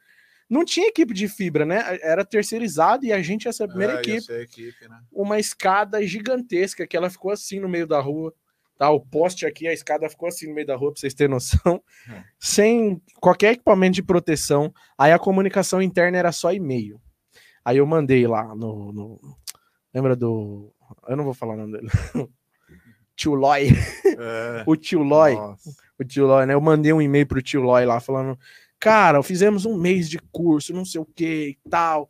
não 0.49 0.65
tinha 0.65 0.87
equipe 0.87 1.13
de 1.13 1.27
fibra, 1.27 1.63
né? 1.63 1.99
Era 2.01 2.25
terceirizado 2.25 3.05
e 3.05 3.13
a 3.13 3.21
gente 3.21 3.45
ia 3.45 3.53
ser 3.53 3.65
a 3.65 3.67
primeira 3.67 3.93
é, 3.93 3.99
equipe. 3.99 4.33
equipe 4.33 4.87
né? 4.89 4.99
Uma 5.11 5.39
escada 5.39 6.03
gigantesca 6.05 6.87
que 6.87 6.97
ela 6.97 7.09
ficou 7.09 7.31
assim 7.31 7.59
no 7.59 7.69
meio 7.69 7.85
da 7.85 7.99
rua. 7.99 8.33
Tá, 8.79 8.89
o 8.89 8.99
poste 8.99 9.45
aqui, 9.45 9.67
a 9.67 9.73
escada 9.73 10.09
ficou 10.09 10.29
assim 10.29 10.47
no 10.47 10.55
meio 10.55 10.65
da 10.65 10.75
rua, 10.75 10.91
pra 10.91 11.01
vocês 11.01 11.13
terem 11.13 11.29
noção. 11.29 11.83
É. 12.09 12.23
Sem 12.39 13.01
qualquer 13.19 13.51
equipamento 13.51 13.95
de 13.95 14.01
proteção. 14.01 14.73
Aí 14.97 15.11
a 15.11 15.19
comunicação 15.19 15.81
interna 15.81 16.17
era 16.17 16.31
só 16.31 16.53
e-mail. 16.53 16.99
Aí 17.63 17.77
eu 17.77 17.85
mandei 17.85 18.25
lá 18.25 18.55
no. 18.55 18.93
no... 18.93 19.19
Lembra 19.93 20.15
do. 20.15 20.73
Eu 21.07 21.17
não 21.17 21.25
vou 21.25 21.33
falar 21.33 21.55
o 21.55 21.57
nome 21.57 21.73
dele. 21.73 21.89
tio 23.15 23.35
Loy. 23.35 23.67
É. 24.05 24.63
o 24.65 24.75
tio 24.77 25.03
Loy. 25.03 25.35
Nossa. 25.35 25.69
O 25.99 26.03
tio 26.05 26.25
Loy, 26.25 26.45
né? 26.45 26.53
Eu 26.53 26.61
mandei 26.61 26.93
um 26.93 27.01
e-mail 27.01 27.27
pro 27.27 27.41
tio 27.41 27.61
Loy 27.61 27.85
lá 27.85 27.99
falando 27.99 28.39
cara, 28.79 29.21
fizemos 29.21 29.65
um 29.65 29.77
mês 29.77 30.09
de 30.09 30.17
curso, 30.31 30.73
não 30.73 30.85
sei 30.85 31.01
o 31.01 31.05
que 31.05 31.57
e 31.65 31.69
tal. 31.69 32.09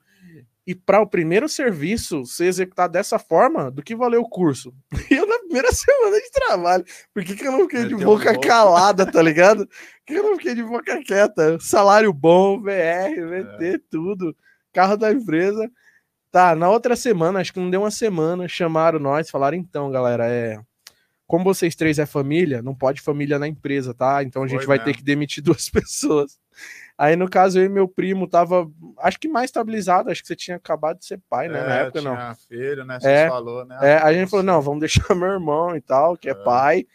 E 0.69 0.75
para 0.75 1.01
o 1.01 1.07
primeiro 1.07 1.49
serviço 1.49 2.23
ser 2.27 2.45
executado 2.45 2.93
dessa 2.93 3.17
forma, 3.17 3.71
do 3.71 3.81
que 3.81 3.95
valeu 3.95 4.21
o 4.21 4.29
curso? 4.29 4.71
E 5.09 5.15
eu 5.17 5.25
na 5.25 5.39
primeira 5.39 5.71
semana 5.71 6.15
de 6.15 6.29
trabalho, 6.29 6.85
por 7.11 7.23
que, 7.23 7.35
que 7.35 7.47
eu 7.47 7.51
não 7.51 7.61
fiquei 7.61 7.87
de 7.87 7.95
boca 7.95 8.31
um 8.33 8.39
calada, 8.39 9.03
tá 9.11 9.19
ligado? 9.19 9.67
Por 10.05 10.13
que 10.13 10.19
eu 10.19 10.23
não 10.23 10.35
fiquei 10.37 10.53
de 10.53 10.63
boca 10.63 11.03
quieta? 11.03 11.57
Salário 11.59 12.13
bom, 12.13 12.61
VR, 12.61 13.15
VT, 13.15 13.65
é. 13.65 13.79
tudo, 13.89 14.35
carro 14.71 14.95
da 14.95 15.11
empresa. 15.11 15.71
Tá, 16.31 16.55
na 16.55 16.69
outra 16.69 16.95
semana, 16.95 17.39
acho 17.39 17.51
que 17.51 17.59
não 17.59 17.71
deu 17.71 17.81
uma 17.81 17.91
semana, 17.91 18.47
chamaram 18.47 18.99
nós, 18.99 19.29
falaram, 19.31 19.57
então, 19.57 19.89
galera, 19.89 20.27
é 20.27 20.59
como 21.29 21.43
vocês 21.43 21.75
três 21.75 21.99
é 21.99 22.07
família, 22.07 22.59
não 22.59 22.73
pode 22.73 23.01
família 23.01 23.37
na 23.37 23.47
empresa, 23.47 23.93
tá? 23.93 24.23
Então 24.23 24.41
a 24.41 24.47
gente 24.47 24.65
Foi 24.65 24.67
vai 24.67 24.77
mesmo. 24.77 24.85
ter 24.85 24.97
que 24.97 25.03
demitir 25.03 25.41
duas 25.45 25.69
pessoas. 25.69 26.39
Aí, 26.99 27.15
no 27.15 27.29
caso, 27.29 27.57
eu 27.57 27.63
e 27.63 27.69
meu 27.69 27.87
primo 27.87 28.27
tava, 28.27 28.69
acho 28.97 29.17
que 29.17 29.29
mais 29.29 29.45
estabilizado, 29.45 30.11
acho 30.11 30.21
que 30.21 30.27
você 30.27 30.35
tinha 30.35 30.57
acabado 30.57 30.99
de 30.99 31.05
ser 31.05 31.17
pai, 31.29 31.47
né? 31.47 31.57
É, 31.57 31.63
na 31.63 31.75
época, 31.75 32.01
tinha 32.01 32.13
não. 32.13 32.35
filho, 32.35 32.83
né? 32.83 32.99
Você 32.99 33.07
é, 33.07 33.29
falou, 33.29 33.63
né? 33.63 33.77
É, 33.81 33.97
a 33.99 34.11
gente 34.11 34.29
falou, 34.29 34.43
não, 34.43 34.61
vamos 34.61 34.81
deixar 34.81 35.07
meu 35.15 35.29
irmão 35.29 35.77
e 35.77 35.79
tal, 35.79 36.17
que 36.17 36.27
é, 36.27 36.33
é 36.33 36.35
pai, 36.35 36.85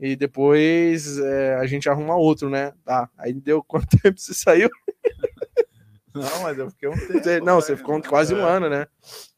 e 0.00 0.16
depois 0.16 1.18
é, 1.18 1.56
a 1.56 1.66
gente 1.66 1.90
arruma 1.90 2.16
outro, 2.16 2.48
né? 2.48 2.72
Tá, 2.86 3.10
aí 3.18 3.34
deu 3.34 3.60
quanto 3.68 4.00
tempo 4.00 4.18
você 4.18 4.32
saiu? 4.32 4.70
Não, 6.14 6.42
mas 6.42 6.58
eu 6.58 6.68
fiquei 6.70 6.88
um 6.88 7.22
tempo. 7.22 7.44
não, 7.44 7.54
né? 7.54 7.60
você 7.60 7.76
ficou 7.76 8.02
quase 8.02 8.34
um 8.34 8.40
é. 8.40 8.50
ano, 8.50 8.68
né? 8.68 8.84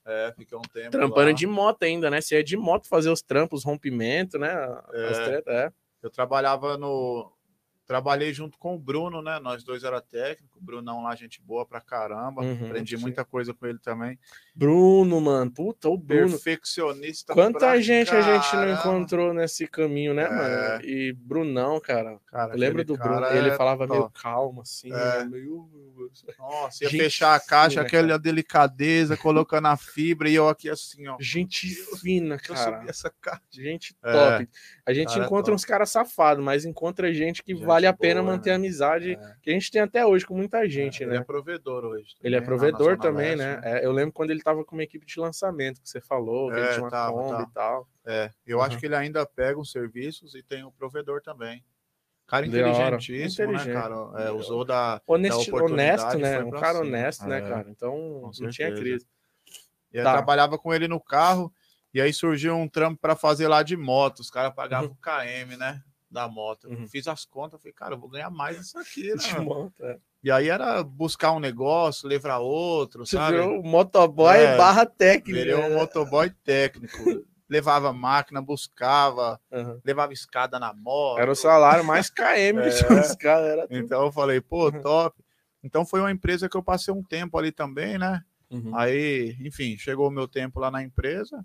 É, 0.07 0.33
fiquei 0.39 0.57
um 0.57 0.63
tempo. 0.63 0.91
Trampando 0.91 1.27
lá. 1.27 1.33
de 1.33 1.47
moto 1.47 1.83
ainda, 1.83 2.09
né? 2.09 2.19
Você 2.19 2.37
é 2.37 2.43
de 2.43 2.57
moto 2.57 2.89
fazer 2.89 3.11
os 3.11 3.21
trampos, 3.21 3.63
rompimento, 3.63 4.39
né? 4.39 4.51
É. 4.95 5.43
é. 5.47 5.73
Eu 6.03 6.09
trabalhava 6.09 6.79
no, 6.79 7.31
Trabalhei 7.93 8.33
junto 8.33 8.57
com 8.57 8.75
o 8.75 8.79
Bruno, 8.79 9.21
né? 9.21 9.39
Nós 9.39 9.63
dois 9.63 9.85
era 9.85 10.01
técnico. 10.01 10.59
O 10.59 10.65
Brunão 10.65 11.03
lá, 11.03 11.15
gente 11.15 11.43
boa 11.43 11.67
pra 11.67 11.79
caramba. 11.79 12.41
Uhum, 12.41 12.65
Aprendi 12.65 12.97
sim. 12.97 13.03
muita 13.03 13.23
coisa 13.23 13.53
com 13.53 13.67
ele 13.67 13.79
também. 13.79 14.19
Bruno, 14.55 15.21
mano. 15.21 15.51
Puta, 15.51 15.91
o 15.91 15.99
Bruno. 15.99 16.31
Perfeccionista. 16.31 17.35
Quanta 17.35 17.79
gente 17.83 18.11
a 18.11 18.23
gente 18.23 18.57
não 18.57 18.73
encontrou 18.73 19.35
nesse 19.35 19.67
caminho, 19.67 20.15
né, 20.15 20.25
é. 20.25 20.31
mano? 20.31 20.85
E 20.87 21.13
Brunão, 21.13 21.79
cara. 21.81 22.19
cara 22.29 22.55
eu 22.55 22.59
lembro 22.59 22.83
do 22.83 22.97
Bruno. 22.97 23.27
Ele 23.27 23.51
é 23.51 23.57
falava 23.59 23.87
top. 23.87 24.01
meio 24.01 24.11
calmo, 24.11 24.63
assim. 24.63 24.91
É. 24.91 25.19
Né? 25.19 25.25
Meio... 25.25 25.69
Nossa, 26.39 26.85
ia 26.85 26.91
gente 26.91 27.03
fechar 27.03 27.35
a 27.35 27.41
caixa, 27.41 27.71
fina, 27.71 27.83
aquela 27.83 28.09
cara. 28.09 28.19
delicadeza, 28.19 29.19
colocando 29.19 29.67
a 29.67 29.77
fibra 29.77 30.31
e 30.31 30.35
eu 30.35 30.49
aqui 30.49 30.71
assim, 30.71 31.07
ó. 31.09 31.19
Gente 31.21 31.69
fina, 32.01 32.39
cara. 32.39 32.85
essa 32.89 33.13
caixa. 33.21 33.43
Gente 33.51 33.95
é. 34.03 34.13
top. 34.13 34.49
A 34.87 34.95
gente 34.95 35.13
cara, 35.13 35.27
encontra 35.27 35.55
uns 35.55 35.65
caras 35.65 35.91
safados, 35.91 36.43
mas 36.43 36.65
encontra 36.65 37.13
gente 37.13 37.43
que 37.43 37.55
gente 37.55 37.65
vale 37.83 37.87
a 37.87 37.93
pena 37.93 38.23
boa, 38.23 38.33
manter 38.33 38.51
né? 38.51 38.53
a 38.55 38.57
amizade 38.57 39.13
é. 39.13 39.37
que 39.43 39.51
a 39.51 39.53
gente 39.53 39.71
tem 39.71 39.83
até 39.83 40.07
hoje 40.07 40.25
com 40.25 40.35
muita 40.35 40.69
gente, 40.69 41.03
é, 41.03 41.07
né? 41.07 41.15
Ele 41.15 41.23
é 41.23 41.25
provedor 41.25 41.85
hoje. 41.85 42.15
Ele 42.23 42.37
é 42.37 42.41
provedor 42.41 42.99
também, 42.99 43.37
né? 43.37 43.57
né? 43.57 43.81
É, 43.81 43.85
eu 43.85 43.93
lembro 43.93 44.13
quando 44.13 44.31
ele 44.31 44.43
tava 44.43 44.65
com 44.65 44.77
uma 44.77 44.83
equipe 44.83 45.05
de 45.05 45.19
lançamento, 45.19 45.81
que 45.81 45.89
você 45.89 46.01
falou, 46.01 46.51
que 46.51 46.57
ele 46.57 46.67
é, 46.67 46.73
tinha 46.73 46.83
uma 46.83 46.91
tava, 46.91 47.13
Kombi 47.13 47.43
e 47.43 47.53
tal. 47.53 47.89
É, 48.05 48.31
eu 48.47 48.59
uhum. 48.59 48.65
acho 48.65 48.79
que 48.79 48.87
ele 48.87 48.95
ainda 48.97 49.25
pega 49.27 49.59
os 49.59 49.71
serviços 49.71 50.35
e 50.35 50.43
tem 50.43 50.65
o 50.65 50.73
provedor 50.73 51.21
também. 51.21 51.65
Cara 52.27 52.47
inteligentíssimo, 52.47 53.53
né, 53.53 53.73
cara? 53.73 53.95
É, 54.17 54.31
usou 54.31 54.65
da, 54.65 55.03
Honesti 55.07 55.51
da 55.51 55.65
Honesto, 55.65 56.19
né? 56.19 56.43
Um 56.43 56.51
cara 56.51 56.79
cima. 56.79 56.87
honesto, 56.87 57.27
né, 57.27 57.41
cara? 57.43 57.69
Então, 57.69 58.31
não 58.41 58.49
tinha 58.49 58.73
crise. 58.75 59.07
E 59.93 59.99
eu 59.99 60.05
tá. 60.05 60.13
trabalhava 60.13 60.57
com 60.57 60.73
ele 60.73 60.89
no 60.89 60.99
carro, 60.99 61.53
e 61.93 62.01
aí 62.01 62.11
surgiu 62.13 62.57
um 62.57 62.67
trampo 62.67 62.99
para 62.99 63.15
fazer 63.15 63.49
lá 63.49 63.63
de 63.63 63.77
moto. 63.77 64.21
Os 64.21 64.31
caras 64.31 64.55
pagavam. 64.55 64.97
KM, 65.03 65.57
né? 65.59 65.83
Da 66.13 66.29
moto. 66.29 66.69
Uhum. 66.69 66.87
Fiz 66.87 67.09
as 67.09 67.25
contas, 67.25 67.61
falei, 67.61 67.73
cara, 67.73 67.95
eu 67.95 67.99
vou 67.99 68.11
ganhar 68.11 68.31
mais 68.31 68.61
isso 68.61 68.79
aqui, 68.79 69.15
né? 69.15 69.41
Moto, 69.41 69.83
é. 69.83 69.99
E 70.23 70.31
aí 70.31 70.49
era 70.49 70.83
buscar 70.85 71.33
um 71.33 71.41
negócio, 71.41 72.07
levar 72.07 72.39
outro, 72.39 73.05
Você 73.05 73.17
sabe? 73.17 73.39
Virou 73.39 73.63
motoboy 73.63 74.37
é, 74.37 74.57
barra 74.57 74.87
técnico. 74.87 75.43
Virou 75.43 75.65
um 75.65 75.75
motoboy 75.75 76.31
técnico. 76.45 77.25
levava 77.49 77.93
máquina, 77.93 78.41
buscava, 78.41 79.39
uhum. 79.51 79.81
levava 79.85 80.13
escada 80.13 80.59
na 80.59 80.73
moto. 80.73 81.19
Era 81.19 81.31
o 81.31 81.35
salário 81.35 81.85
mais 81.85 82.09
KM 82.09 82.59
é. 82.61 83.67
então 83.71 84.07
eu 84.07 84.13
falei, 84.13 84.41
pô, 84.41 84.73
top. 84.73 85.23
Então 85.63 85.85
foi 85.85 86.01
uma 86.01 86.11
empresa 86.11 86.49
que 86.49 86.57
eu 86.57 86.63
passei 86.63 86.93
um 86.93 87.03
tempo 87.03 87.37
ali 87.37 87.53
também, 87.53 87.99
né? 87.99 88.23
Uhum. 88.51 88.75
Aí, 88.75 89.37
enfim, 89.41 89.77
chegou 89.77 90.09
o 90.09 90.11
meu 90.11 90.27
tempo 90.27 90.61
lá 90.61 90.71
na 90.71 90.83
empresa, 90.83 91.45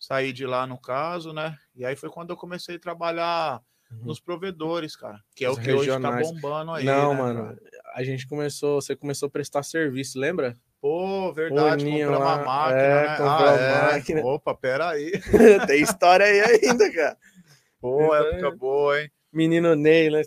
saí 0.00 0.32
de 0.32 0.46
lá 0.46 0.66
no 0.66 0.80
caso, 0.80 1.32
né? 1.32 1.54
E 1.76 1.84
aí 1.84 1.94
foi 1.94 2.08
quando 2.08 2.30
eu 2.30 2.36
comecei 2.36 2.76
a 2.76 2.80
trabalhar 2.80 3.60
uhum. 3.92 4.06
nos 4.06 4.18
provedores, 4.18 4.96
cara, 4.96 5.20
que 5.36 5.44
é 5.44 5.50
Os 5.50 5.58
o 5.58 5.60
que 5.60 5.70
regionais. 5.70 6.26
hoje 6.26 6.34
tá 6.34 6.40
bombando 6.40 6.72
aí. 6.72 6.84
Não, 6.84 7.12
né, 7.12 7.20
mano, 7.20 7.44
cara? 7.44 7.58
a 7.94 8.02
gente 8.02 8.26
começou, 8.26 8.80
você 8.80 8.96
começou 8.96 9.26
a 9.26 9.30
prestar 9.30 9.62
serviço, 9.62 10.18
lembra? 10.18 10.56
Pô, 10.80 11.30
verdade, 11.34 11.84
comprou 11.84 12.16
uma 12.16 12.36
máquina, 12.38 12.80
é, 12.80 13.06
né? 13.06 13.16
Comprou 13.16 13.48
ah, 13.48 13.56
é. 13.56 13.92
máquina. 13.92 14.20
Opa, 14.24 14.54
peraí. 14.54 15.12
Tem 15.68 15.82
história 15.82 16.24
aí 16.24 16.40
ainda, 16.40 16.90
cara. 16.90 17.18
Pô, 17.78 18.02
então, 18.02 18.14
época 18.14 18.50
boa, 18.56 19.00
hein? 19.00 19.10
Menino 19.30 19.76
Ney, 19.76 20.10
né? 20.10 20.22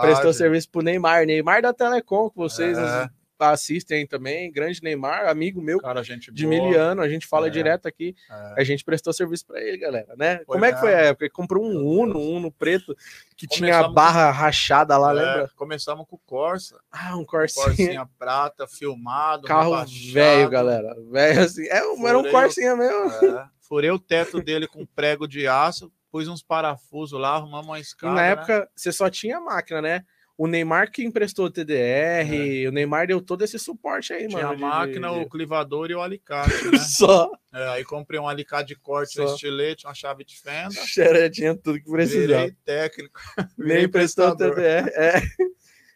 Prestou 0.00 0.32
serviço 0.32 0.68
pro 0.70 0.82
Neymar. 0.82 1.24
Neymar 1.24 1.62
da 1.62 1.72
Telecom, 1.72 2.28
que 2.28 2.36
vocês 2.36 2.76
é 2.76 3.08
assistem 3.38 4.06
também, 4.06 4.50
grande 4.50 4.82
Neymar, 4.82 5.28
amigo 5.28 5.60
meu 5.60 5.78
Cara, 5.80 6.02
gente 6.02 6.30
de 6.30 6.46
miliano, 6.46 7.02
a 7.02 7.08
gente 7.08 7.26
fala 7.26 7.48
é. 7.48 7.50
direto 7.50 7.86
aqui, 7.86 8.14
é. 8.30 8.54
a 8.60 8.64
gente 8.64 8.84
prestou 8.84 9.12
serviço 9.12 9.46
para 9.46 9.60
ele, 9.60 9.78
galera, 9.78 10.14
né? 10.16 10.38
Foi 10.46 10.54
Como 10.54 10.64
é 10.64 10.72
que 10.72 10.80
foi 10.80 10.94
a 10.94 10.98
época? 10.98 11.24
Ele 11.24 11.32
comprou 11.32 11.64
um 11.64 11.84
Uno, 11.84 12.18
um 12.18 12.36
Uno 12.36 12.52
preto, 12.52 12.94
que 13.36 13.46
Começamos 13.46 13.56
tinha 13.56 13.78
a 13.78 13.88
barra 13.88 14.32
com... 14.32 14.38
rachada 14.38 14.96
lá, 14.96 15.10
é, 15.10 15.12
lembra? 15.14 15.50
Começamos 15.56 16.06
com 16.08 16.16
o 16.16 16.20
Corsa. 16.20 16.80
Ah, 16.90 17.16
um 17.16 17.24
Corsinha. 17.24 17.66
Corsinha 17.66 18.08
prata, 18.18 18.66
filmado. 18.66 19.46
Carro 19.46 19.84
velho, 20.12 20.48
galera. 20.48 20.94
Velho 21.10 21.40
assim. 21.40 21.66
É, 21.66 21.78
era 21.78 22.18
um 22.18 22.30
Corsinha 22.30 22.76
mesmo. 22.76 23.26
É. 23.26 23.48
Furei 23.60 23.90
o 23.90 23.98
teto 23.98 24.42
dele 24.42 24.66
com 24.66 24.84
prego 24.84 25.26
de 25.26 25.46
aço, 25.46 25.90
pus 26.10 26.28
uns 26.28 26.42
parafusos 26.42 27.18
lá, 27.18 27.36
arrumamos 27.36 27.66
uma 27.66 27.80
escada. 27.80 28.12
E 28.12 28.16
na 28.16 28.22
né? 28.22 28.30
época, 28.32 28.68
você 28.76 28.92
só 28.92 29.08
tinha 29.08 29.40
máquina, 29.40 29.80
né? 29.80 30.04
O 30.42 30.48
Neymar 30.48 30.90
que 30.90 31.04
emprestou 31.04 31.46
o 31.46 31.50
TDR, 31.50 32.64
é. 32.64 32.68
o 32.68 32.72
Neymar 32.72 33.06
deu 33.06 33.20
todo 33.20 33.44
esse 33.44 33.60
suporte 33.60 34.12
aí, 34.12 34.26
Tinha 34.26 34.42
mano. 34.42 34.56
Tinha 34.56 34.68
a 34.68 34.70
máquina, 34.70 35.08
de... 35.12 35.20
o 35.20 35.28
clivador 35.28 35.88
e 35.88 35.94
o 35.94 36.02
alicate, 36.02 36.50
né? 36.68 36.78
Só. 36.78 37.30
É, 37.54 37.68
aí 37.68 37.84
comprei 37.84 38.18
um 38.18 38.26
alicate 38.26 38.74
de 38.74 38.74
corte, 38.74 39.20
um 39.20 39.24
estilete, 39.24 39.86
uma 39.86 39.94
chave 39.94 40.24
de 40.24 40.36
fenda. 40.40 40.74
Tinha 41.30 41.54
tudo 41.54 41.78
que 41.78 41.88
precisava. 41.88 42.26
Virei 42.26 42.56
técnico. 42.64 43.20
Nem 43.56 43.84
emprestou 43.84 44.30
o 44.30 44.36
TDR. 44.36 44.88
É. 44.96 45.22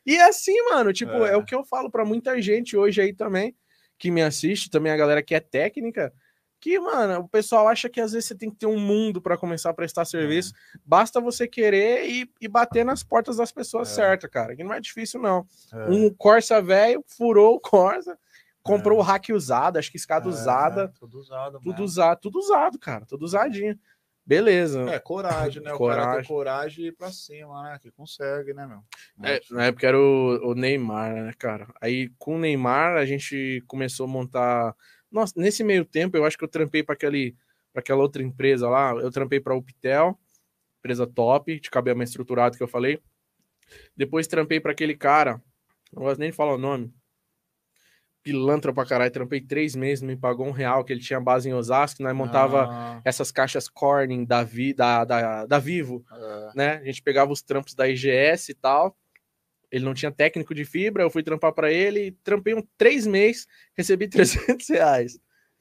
E 0.06 0.16
assim, 0.20 0.54
mano, 0.70 0.92
tipo, 0.92 1.26
é. 1.26 1.32
é 1.32 1.37
o 1.37 1.44
que 1.44 1.54
eu 1.54 1.64
falo 1.64 1.90
para 1.90 2.04
muita 2.04 2.40
gente 2.40 2.76
hoje 2.76 3.00
aí 3.00 3.12
também, 3.12 3.52
que 3.98 4.12
me 4.12 4.22
assiste, 4.22 4.70
também 4.70 4.92
a 4.92 4.96
galera 4.96 5.24
que 5.24 5.35
é 5.35 5.40
técnica, 5.40 6.12
que, 6.66 6.81
mano, 6.81 7.20
o 7.20 7.29
pessoal 7.29 7.68
acha 7.68 7.88
que 7.88 8.00
às 8.00 8.11
vezes 8.11 8.26
você 8.26 8.35
tem 8.35 8.50
que 8.50 8.57
ter 8.57 8.66
um 8.66 8.76
mundo 8.76 9.22
para 9.22 9.38
começar 9.38 9.70
a 9.70 9.74
prestar 9.74 10.05
serviço. 10.05 10.52
É. 10.52 10.79
Basta 10.85 11.20
você 11.20 11.46
querer 11.46 12.11
e, 12.11 12.29
e, 12.40 12.48
bater 12.48 12.85
nas 12.85 13.05
portas 13.05 13.37
das 13.37 13.52
pessoas 13.52 13.92
é. 13.92 13.94
certas, 13.94 14.29
cara. 14.29 14.57
Que 14.57 14.64
não 14.64 14.74
é 14.74 14.81
difícil, 14.81 15.20
não. 15.22 15.46
É. 15.72 15.88
Um 15.88 16.12
Corsa 16.12 16.61
velho 16.61 17.05
furou 17.07 17.55
o 17.55 17.61
Corsa, 17.61 18.18
comprou 18.64 18.98
é. 18.98 19.00
o 19.00 19.05
hack 19.05 19.29
usado, 19.33 19.76
acho 19.76 19.92
que 19.92 19.96
escada 19.96 20.26
é, 20.26 20.29
usada. 20.29 20.92
Tudo 20.98 21.20
usado, 21.20 21.61
Tudo 21.61 21.85
usado, 21.85 22.20
tudo 22.20 22.38
usado, 22.40 22.79
cara. 22.81 23.07
Tudo 23.07 23.24
usadinho. 23.24 23.79
Beleza. 24.26 24.90
É, 24.90 24.98
coragem, 24.98 25.62
né? 25.62 25.70
Coragem. 25.70 26.02
O 26.02 26.07
cara 26.07 26.22
ter 26.22 26.26
coragem 26.26 26.85
e 26.85 26.88
ir 26.88 26.92
pra 26.96 27.12
cima, 27.12 27.62
né? 27.62 27.79
Que 27.81 27.92
consegue, 27.92 28.52
né, 28.52 28.66
meu? 28.66 28.83
É, 29.22 29.40
na 29.52 29.66
época 29.66 29.87
era 29.87 29.96
o, 29.96 30.50
o 30.50 30.55
Neymar, 30.57 31.14
né, 31.14 31.33
cara? 31.38 31.68
Aí 31.81 32.11
com 32.18 32.35
o 32.35 32.38
Neymar 32.40 32.96
a 32.96 33.07
gente 33.07 33.62
começou 33.68 34.07
a 34.07 34.09
montar 34.09 34.74
nossa, 35.11 35.33
nesse 35.37 35.62
meio 35.64 35.85
tempo, 35.85 36.16
eu 36.16 36.25
acho 36.25 36.37
que 36.37 36.45
eu 36.45 36.49
trampei 36.49 36.83
para 36.83 36.95
aquele 36.95 37.37
para 37.73 37.81
aquela 37.81 38.01
outra 38.01 38.23
empresa 38.23 38.71
lá, 38.71 38.92
eu 38.92 39.11
trampei 39.11 39.38
para 39.38 39.53
a 39.53 39.57
Uptel, 39.57 40.19
empresa 40.79 41.07
top, 41.07 41.61
de 41.61 41.69
cabelo 41.69 41.99
mais 41.99 42.09
estruturado 42.09 42.57
que 42.57 42.62
eu 42.62 42.69
falei. 42.69 42.99
Depois 43.95 44.27
trampei 44.27 44.59
para 44.59 44.73
aquele 44.73 44.97
cara, 44.97 45.42
não 45.92 46.05
gosto 46.05 46.19
nem 46.19 46.31
de 46.31 46.37
falar 46.37 46.55
o 46.55 46.59
nome. 46.59 46.90
Pilantra 48.23 48.73
pra 48.73 48.87
caralho, 48.87 49.12
trampei 49.12 49.42
três 49.42 49.77
meses, 49.77 50.03
me 50.03 50.16
pagou 50.16 50.47
um 50.47 50.53
real, 50.53 50.85
que 50.85 50.92
ele 50.92 51.03
tinha 51.03 51.21
base 51.21 51.51
em 51.51 51.53
Osasco, 51.53 52.03
nós 52.03 52.16
montava 52.16 52.66
ah. 52.71 53.01
essas 53.05 53.31
caixas 53.31 53.69
Corning 53.69 54.25
da, 54.25 54.42
Vi, 54.42 54.73
da, 54.73 55.05
da, 55.05 55.45
da 55.45 55.59
Vivo, 55.59 56.03
é. 56.11 56.51
né? 56.55 56.73
A 56.79 56.85
gente 56.85 57.03
pegava 57.03 57.31
os 57.31 57.42
trampos 57.42 57.75
da 57.75 57.87
IGS 57.87 58.49
e 58.49 58.55
tal, 58.55 58.97
ele 59.76 59.84
não 59.84 59.94
tinha 59.94 60.10
técnico 60.10 60.54
de 60.54 60.64
fibra, 60.64 61.02
eu 61.02 61.10
fui 61.10 61.22
trampar 61.22 61.52
para 61.52 61.70
ele, 61.70 62.16
trampei 62.24 62.54
um 62.54 62.66
três 62.76 63.06
meses, 63.06 63.46
recebi 63.76 64.08
300 64.08 64.68
reais. 64.68 65.18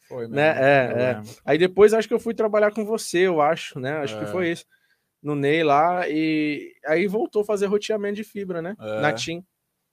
Foi 0.08 0.28
né? 0.28 0.54
mesmo. 0.54 0.96
Né? 0.98 1.12
É, 1.12 1.12
é. 1.12 1.22
Aí 1.44 1.58
depois 1.58 1.94
acho 1.94 2.08
que 2.08 2.14
eu 2.14 2.20
fui 2.20 2.34
trabalhar 2.34 2.72
com 2.72 2.86
você, 2.86 3.20
eu 3.20 3.42
acho, 3.42 3.80
né? 3.80 3.98
Acho 3.98 4.16
é. 4.16 4.20
que 4.20 4.32
foi 4.32 4.52
isso. 4.52 4.66
No 5.22 5.36
Ney 5.36 5.64
lá, 5.64 6.08
e 6.08 6.72
aí 6.86 7.08
voltou 7.08 7.42
a 7.42 7.46
fazer 7.46 7.66
roteamento 7.66 8.16
de 8.16 8.24
fibra, 8.24 8.62
né? 8.62 8.76
É. 8.80 9.02
Na 9.02 9.12
TIM. 9.12 9.44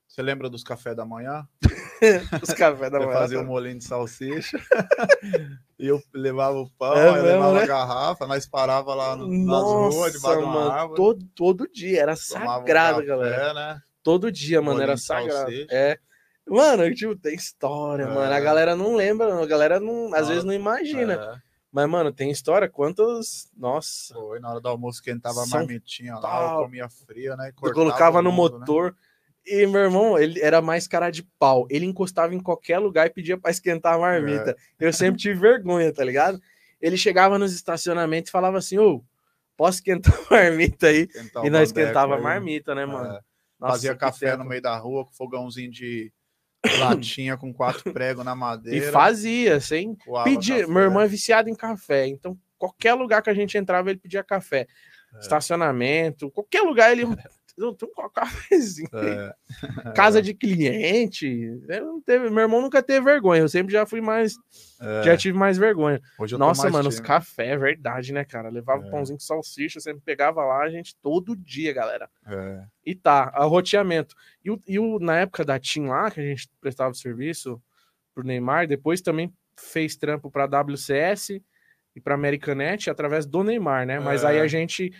Você 0.07 0.21
lembra 0.21 0.51
dos 0.51 0.63
cafés 0.63 0.95
da 0.95 1.07
manhã? 1.07 1.49
Os 2.43 2.53
cafés 2.53 2.93
da 2.93 2.99
manhã. 2.99 3.13
Fazia 3.13 3.39
o 3.39 3.43
um 3.43 3.47
molinho 3.47 3.79
de 3.79 3.85
salsicha. 3.85 4.59
e 5.79 5.87
eu 5.87 6.03
levava 6.13 6.59
o 6.59 6.71
pão, 6.73 6.95
é 6.95 7.09
eu 7.09 7.23
levava 7.23 7.55
né? 7.55 7.63
a 7.63 7.67
garrafa, 7.67 8.27
nós 8.27 8.47
parava 8.47 8.95
lá 8.95 9.17
no, 9.17 9.27
Nossa, 9.27 9.87
nas 9.87 9.95
ruas, 9.95 10.13
debaixo 10.13 10.39
de 10.39 10.45
uma 10.45 10.71
árvore. 10.71 10.97
Todo, 10.97 11.25
todo 11.35 11.73
dia, 11.73 12.03
era 12.03 12.15
sagrado, 12.15 13.01
um 13.01 13.07
café, 13.07 13.07
galera. 13.07 13.55
Né? 13.55 13.83
Todo 14.03 14.33
dia, 14.33 14.61
mano, 14.61 14.81
era 14.81 14.97
sagrado. 14.97 15.53
É. 15.71 15.99
Mano, 16.47 16.93
tipo, 16.95 17.15
tem 17.15 17.35
história, 17.35 18.05
é. 18.05 18.07
mano. 18.07 18.33
A 18.33 18.41
galera 18.41 18.75
não 18.75 18.97
lembra, 18.97 19.41
a 19.41 19.47
galera 19.47 19.79
não, 19.79 20.13
às 20.15 20.29
vezes 20.29 20.45
não 20.45 20.53
imagina. 20.53 21.15
É. 21.15 21.53
Mas, 21.73 21.89
mano, 21.89 22.13
tem 22.13 22.31
história? 22.31 22.69
Quantos. 22.69 23.51
Nossa. 23.57 24.13
Foi, 24.13 24.39
na 24.41 24.51
hora 24.51 24.61
do 24.61 24.69
almoço 24.69 25.03
quentava 25.03 25.37
São 25.37 25.45
a 25.45 25.49
marmitinha 25.61 26.17
lá, 26.17 26.53
eu 26.53 26.65
comia 26.65 26.89
fria, 26.89 27.35
né? 27.37 27.53
Eu 27.63 27.73
colocava 27.73 28.21
no 28.21 28.31
mundo, 28.31 28.55
né? 28.55 28.59
motor. 28.59 28.91
Né? 28.91 28.99
E 29.45 29.67
meu 29.67 29.81
irmão, 29.81 30.19
ele 30.19 30.41
era 30.41 30.61
mais 30.61 30.87
cara 30.87 31.11
de 31.11 31.23
pau. 31.39 31.67
Ele 31.71 31.87
encostava 31.87 32.35
em 32.35 32.41
qualquer 32.41 32.79
lugar 32.79 33.07
e 33.07 33.11
pedia 33.11 33.39
para 33.39 33.51
esquentar 33.51 33.95
a 33.95 33.99
marmita. 33.99 34.57
É. 34.79 34.87
Eu 34.87 34.93
sempre 34.93 35.21
tive 35.21 35.41
vergonha, 35.41 35.93
tá 35.93 36.05
ligado? 36.05 36.41
Ele 36.81 36.97
chegava 36.97 37.39
nos 37.39 37.55
estacionamentos 37.55 38.29
e 38.29 38.33
falava 38.33 38.59
assim: 38.59 38.79
Ô, 38.79 39.03
posso 39.57 39.79
esquentar 39.79 40.15
a 40.15 40.35
marmita 40.35 40.89
aí? 40.89 41.05
Esquentar 41.05 41.47
e 41.47 41.51
nós 41.51 41.71
esquentava 41.71 42.17
a 42.17 42.21
marmita, 42.21 42.75
né, 42.75 42.85
mano? 42.85 43.15
É. 43.15 43.21
Nossa, 43.63 43.75
Fazia 43.75 43.95
café 43.95 44.33
tempo. 44.33 44.43
no 44.43 44.49
meio 44.49 44.61
da 44.61 44.77
rua 44.77 45.05
com 45.05 45.13
fogãozinho 45.13 45.71
de 45.71 46.13
latinha 46.81 47.37
com 47.37 47.55
quatro 47.55 47.93
pregos 47.93 48.25
na 48.25 48.35
madeira. 48.35 48.89
E 48.89 48.91
fazia, 48.91 49.61
sem 49.61 49.97
pedir. 50.25 50.67
Meu 50.67 50.83
irmão 50.83 51.01
é 51.01 51.07
viciado 51.07 51.49
em 51.49 51.55
café, 51.55 52.09
então 52.09 52.37
qualquer 52.59 52.95
lugar 52.95 53.23
que 53.23 53.31
a 53.31 53.35
gente 53.35 53.57
entrava 53.57 53.91
ele 53.91 54.01
pedia 54.01 54.25
café. 54.25 54.67
É. 55.15 55.19
Estacionamento, 55.21 56.29
qualquer 56.33 56.63
lugar 56.63 56.91
ele 56.91 57.05
não 57.57 57.71
um 57.71 58.09
cafezinho. 58.09 58.89
É. 58.95 59.35
Casa 59.95 60.23
de 60.23 60.33
cliente. 60.33 61.61
Não 61.69 62.01
teve, 62.01 62.31
meu 62.31 62.43
irmão 62.43 62.63
nunca 62.63 62.83
teve 62.83 63.05
vergonha. 63.05 63.43
Eu 63.43 63.49
sempre 63.49 63.73
já 63.73 63.85
fui 63.85 64.01
mais. 64.01 64.35
É. 64.81 65.03
Já 65.05 65.17
tive 65.17 65.39
mais 65.39 65.59
vergonha. 65.59 66.01
Nossa, 66.39 66.71
mano, 66.71 66.89
os 66.89 66.99
café, 66.99 67.49
é 67.49 67.57
verdade, 67.57 68.13
né, 68.13 68.25
cara? 68.25 68.49
Levava 68.49 68.87
é. 68.87 68.91
pãozinho 68.91 69.19
com 69.19 69.25
salsicha, 69.25 69.81
sempre 69.81 70.03
pegava 70.05 70.45
lá, 70.45 70.63
a 70.63 70.71
gente 70.71 70.97
todo 70.97 71.37
dia, 71.37 71.73
galera. 71.73 72.09
É. 72.27 72.65
E 72.85 72.95
tá, 72.95 73.31
arroteamento. 73.35 74.15
E, 74.45 74.51
o, 74.51 74.61
e 74.67 74.79
o, 74.79 74.99
na 74.99 75.19
época 75.21 75.45
da 75.45 75.59
TIM 75.59 75.87
lá, 75.87 76.11
que 76.11 76.21
a 76.21 76.25
gente 76.25 76.49
prestava 76.61 76.95
serviço 76.95 77.61
pro 78.15 78.25
Neymar, 78.25 78.67
depois 78.67 79.01
também 79.01 79.33
fez 79.57 79.97
trampo 79.97 80.31
pra 80.31 80.47
WCS 80.47 81.41
e 81.95 82.01
pra 82.01 82.15
Americanet 82.15 82.89
através 82.89 83.27
do 83.27 83.45
Neymar, 83.45 83.87
né? 83.87 84.01
Mas 84.01 84.25
aí 84.25 84.41
a 84.41 84.45
é. 84.45 84.49
gente 84.49 84.93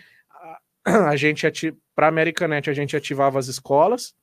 a 1.09 1.15
gente 1.15 1.75
para 1.95 2.07
Americanet 2.07 2.69
a 2.69 2.73
gente 2.73 2.95
ativava 2.95 3.39
as 3.39 3.47
escolas. 3.47 4.13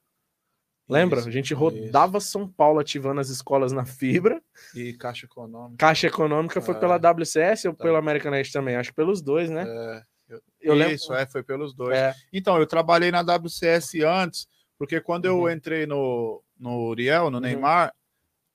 Lembra? 0.88 1.20
Isso, 1.20 1.28
a 1.28 1.32
gente 1.32 1.54
rodava 1.54 2.18
isso. 2.18 2.30
São 2.30 2.48
Paulo 2.48 2.80
ativando 2.80 3.20
as 3.20 3.28
escolas 3.28 3.70
na 3.70 3.84
fibra. 3.84 4.42
E 4.74 4.92
Caixa 4.94 5.24
Econômica. 5.24 5.76
Caixa 5.78 6.08
Econômica 6.08 6.58
é. 6.58 6.62
foi 6.62 6.74
pela 6.74 6.96
WCS 6.96 7.66
ou 7.66 7.74
tá. 7.74 7.84
pela 7.84 7.98
Americanet 7.98 8.50
também? 8.50 8.74
Acho 8.74 8.90
que 8.90 8.96
pelos 8.96 9.22
dois, 9.22 9.48
né? 9.48 9.64
É. 9.68 10.02
Eu, 10.28 10.42
eu 10.60 10.74
lembro... 10.74 10.94
Isso, 10.94 11.14
é, 11.14 11.26
foi 11.26 11.44
pelos 11.44 11.74
dois. 11.74 11.96
É. 11.96 12.12
Então, 12.32 12.58
eu 12.58 12.66
trabalhei 12.66 13.12
na 13.12 13.22
WCS 13.22 13.94
antes, 14.04 14.48
porque 14.76 15.00
quando 15.00 15.26
eu 15.26 15.42
uhum. 15.42 15.50
entrei 15.50 15.86
no, 15.86 16.42
no 16.58 16.88
Uriel, 16.88 17.30
no 17.30 17.36
uhum. 17.36 17.42
Neymar, 17.42 17.94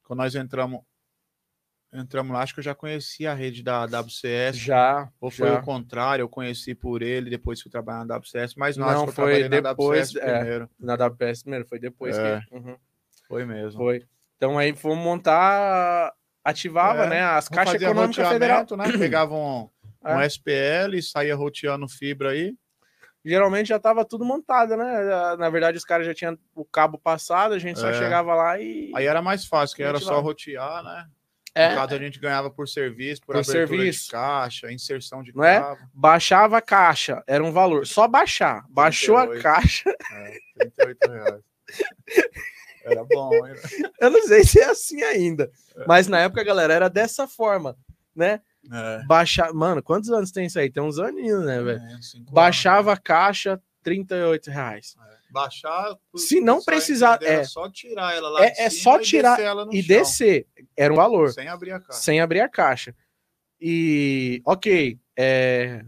quando 0.03 0.19
nós 0.19 0.35
entramos, 0.35 0.81
entramos 1.97 2.33
lá, 2.33 2.41
acho 2.41 2.53
que 2.53 2.59
eu 2.59 2.63
já 2.63 2.75
conhecia 2.75 3.31
a 3.31 3.33
rede 3.33 3.63
da 3.63 3.85
WCS. 3.85 4.57
Já. 4.57 5.09
Ou 5.19 5.29
foi 5.31 5.47
já. 5.47 5.59
o 5.59 5.63
contrário, 5.63 6.23
eu 6.23 6.29
conheci 6.29 6.75
por 6.75 7.01
ele, 7.01 7.29
depois 7.29 7.61
fui 7.61 7.71
trabalhar 7.71 8.05
na 8.05 8.17
WCS, 8.17 8.55
mas 8.55 8.77
não, 8.77 8.87
não 8.87 9.07
foi 9.07 9.43
depois, 9.43 9.63
na 9.63 9.71
WCS 9.71 10.15
é, 10.15 10.37
primeiro. 10.37 10.69
Na 10.79 10.95
WCS 10.95 11.43
primeiro, 11.43 11.67
foi 11.67 11.79
depois 11.79 12.17
é, 12.17 12.41
que. 12.41 12.55
Uhum. 12.55 12.77
Foi 13.27 13.45
mesmo. 13.45 13.79
Foi. 13.79 14.05
Então 14.37 14.57
aí 14.57 14.75
fomos 14.75 15.03
montar, 15.03 16.13
ativava, 16.43 17.05
é, 17.05 17.09
né? 17.09 17.21
As 17.21 17.47
caixas 17.47 17.81
econômicas 17.81 18.27
federal. 18.27 18.65
né? 18.77 18.91
Pegavam 18.97 19.71
um, 20.03 20.09
um 20.09 20.19
é. 20.19 20.25
SPL, 20.27 21.01
saía 21.01 21.35
roteando 21.35 21.87
fibra 21.87 22.31
aí. 22.31 22.55
Geralmente 23.23 23.69
já 23.69 23.77
estava 23.77 24.05
tudo 24.05 24.23
montado, 24.23 24.77
né? 24.77 25.35
Na 25.37 25.49
verdade, 25.49 25.77
os 25.77 25.83
caras 25.83 26.05
já 26.05 26.13
tinham 26.13 26.37
o 26.53 26.63
cabo 26.63 26.99
passado, 26.99 27.55
a 27.55 27.59
gente 27.59 27.79
só 27.79 27.89
é. 27.89 27.93
chegava 27.93 28.35
lá 28.35 28.59
e. 28.59 28.91
Aí 28.95 29.07
era 29.07 29.19
mais 29.19 29.45
fácil, 29.45 29.75
que 29.75 29.81
era 29.81 29.99
só 29.99 30.19
rotear, 30.19 30.83
né? 30.83 31.07
É. 31.55 31.69
No 31.69 31.75
caso, 31.75 31.95
a 31.95 31.97
gente 31.97 32.19
ganhava 32.19 32.51
por 32.51 32.67
serviço, 32.67 33.21
por, 33.21 33.27
por 33.27 33.35
abertura 33.37 33.67
serviço. 33.67 34.05
de 34.05 34.11
caixa, 34.11 34.71
inserção 34.73 35.23
de 35.23 35.33
Não 35.33 35.43
é? 35.43 35.61
cabo. 35.61 35.81
É? 35.81 35.87
Baixava 35.93 36.57
a 36.57 36.61
caixa, 36.61 37.23
era 37.25 37.41
um 37.41 37.51
valor. 37.53 37.87
Só 37.87 38.07
baixar. 38.09 38.65
Baixou 38.69 39.15
38. 39.15 39.39
a 39.39 39.41
caixa. 39.53 39.89
É, 40.11 40.37
38 40.59 41.11
reais. 41.11 41.43
Era 42.83 43.03
bom, 43.05 43.31
hein? 43.47 43.55
Eu 43.99 44.11
não 44.11 44.21
sei 44.27 44.43
se 44.43 44.59
é 44.59 44.65
assim 44.65 45.01
ainda. 45.01 45.49
É. 45.77 45.85
Mas 45.87 46.07
na 46.07 46.19
época, 46.19 46.43
galera, 46.43 46.73
era 46.73 46.89
dessa 46.89 47.25
forma, 47.27 47.77
né? 48.13 48.41
É. 48.71 49.03
Baixar. 49.05 49.53
Mano, 49.53 49.81
quantos 49.81 50.11
anos 50.11 50.31
tem 50.31 50.45
isso 50.47 50.59
aí? 50.59 50.69
Tem 50.69 50.83
uns 50.83 50.99
aninhos, 50.99 51.45
né, 51.45 51.61
velho? 51.63 51.79
É, 51.79 51.97
Baixava 52.31 52.89
anos. 52.91 52.99
a 52.99 53.01
caixa, 53.01 53.61
38 53.81 54.51
reais. 54.51 54.95
É 55.11 55.14
baixar. 55.35 55.97
Se 56.15 56.39
não 56.39 56.63
precisar, 56.63 57.21
é 57.21 57.43
só 57.43 57.69
tirar 57.69 58.15
ela 58.15 58.29
lá 58.29 58.45
é, 58.45 58.53
é 58.57 58.69
só 58.69 58.97
tirar 58.97 59.37
e, 59.71 59.81
descer, 59.83 59.83
e 59.83 59.83
descer, 59.83 60.47
Era 60.77 60.93
um 60.93 60.95
valor. 60.95 61.31
Sem 61.31 61.49
abrir 61.49 61.71
a 61.71 61.79
caixa. 61.79 62.01
Sem 62.01 62.21
abrir 62.21 62.39
a 62.39 62.49
caixa. 62.49 62.95
E 63.59 64.41
ok, 64.45 64.97
é, 65.17 65.85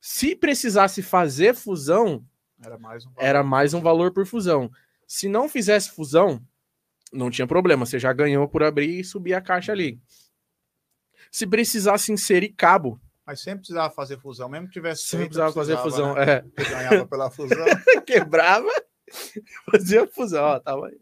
se 0.00 0.36
precisasse 0.36 1.02
fazer 1.02 1.54
fusão, 1.54 2.24
era 2.64 2.78
mais 2.78 3.04
um 3.04 3.10
era 3.18 3.42
mais 3.42 3.74
um 3.74 3.80
valor 3.80 4.12
por 4.12 4.24
fusão. 4.24 4.70
Se 5.06 5.28
não 5.28 5.48
fizesse 5.48 5.90
fusão, 5.90 6.40
não 7.12 7.30
tinha 7.30 7.46
problema. 7.46 7.84
Você 7.84 7.98
já 7.98 8.12
ganhou 8.12 8.46
por 8.48 8.62
abrir 8.62 9.00
e 9.00 9.04
subir 9.04 9.34
a 9.34 9.40
caixa 9.40 9.72
ali. 9.72 10.00
Se 11.30 11.46
precisasse 11.46 12.12
inserir 12.12 12.50
cabo, 12.50 13.00
mas 13.28 13.40
sempre 13.40 13.58
precisava 13.58 13.92
fazer 13.92 14.18
fusão, 14.18 14.48
mesmo 14.48 14.68
que 14.68 14.72
tivesse 14.72 15.02
sempre 15.02 15.26
feito, 15.26 15.34
precisava, 15.34 15.52
fazer 15.52 15.76
fusão, 15.76 16.14
né? 16.14 16.36
é. 16.36 16.44
ganhava 16.64 17.06
pela 17.06 17.30
fusão. 17.30 17.66
Quebrava, 18.06 18.70
fazia 19.70 20.06
fusão, 20.06 20.42
ó, 20.42 20.58
tava 20.58 20.86
aí. 20.86 20.98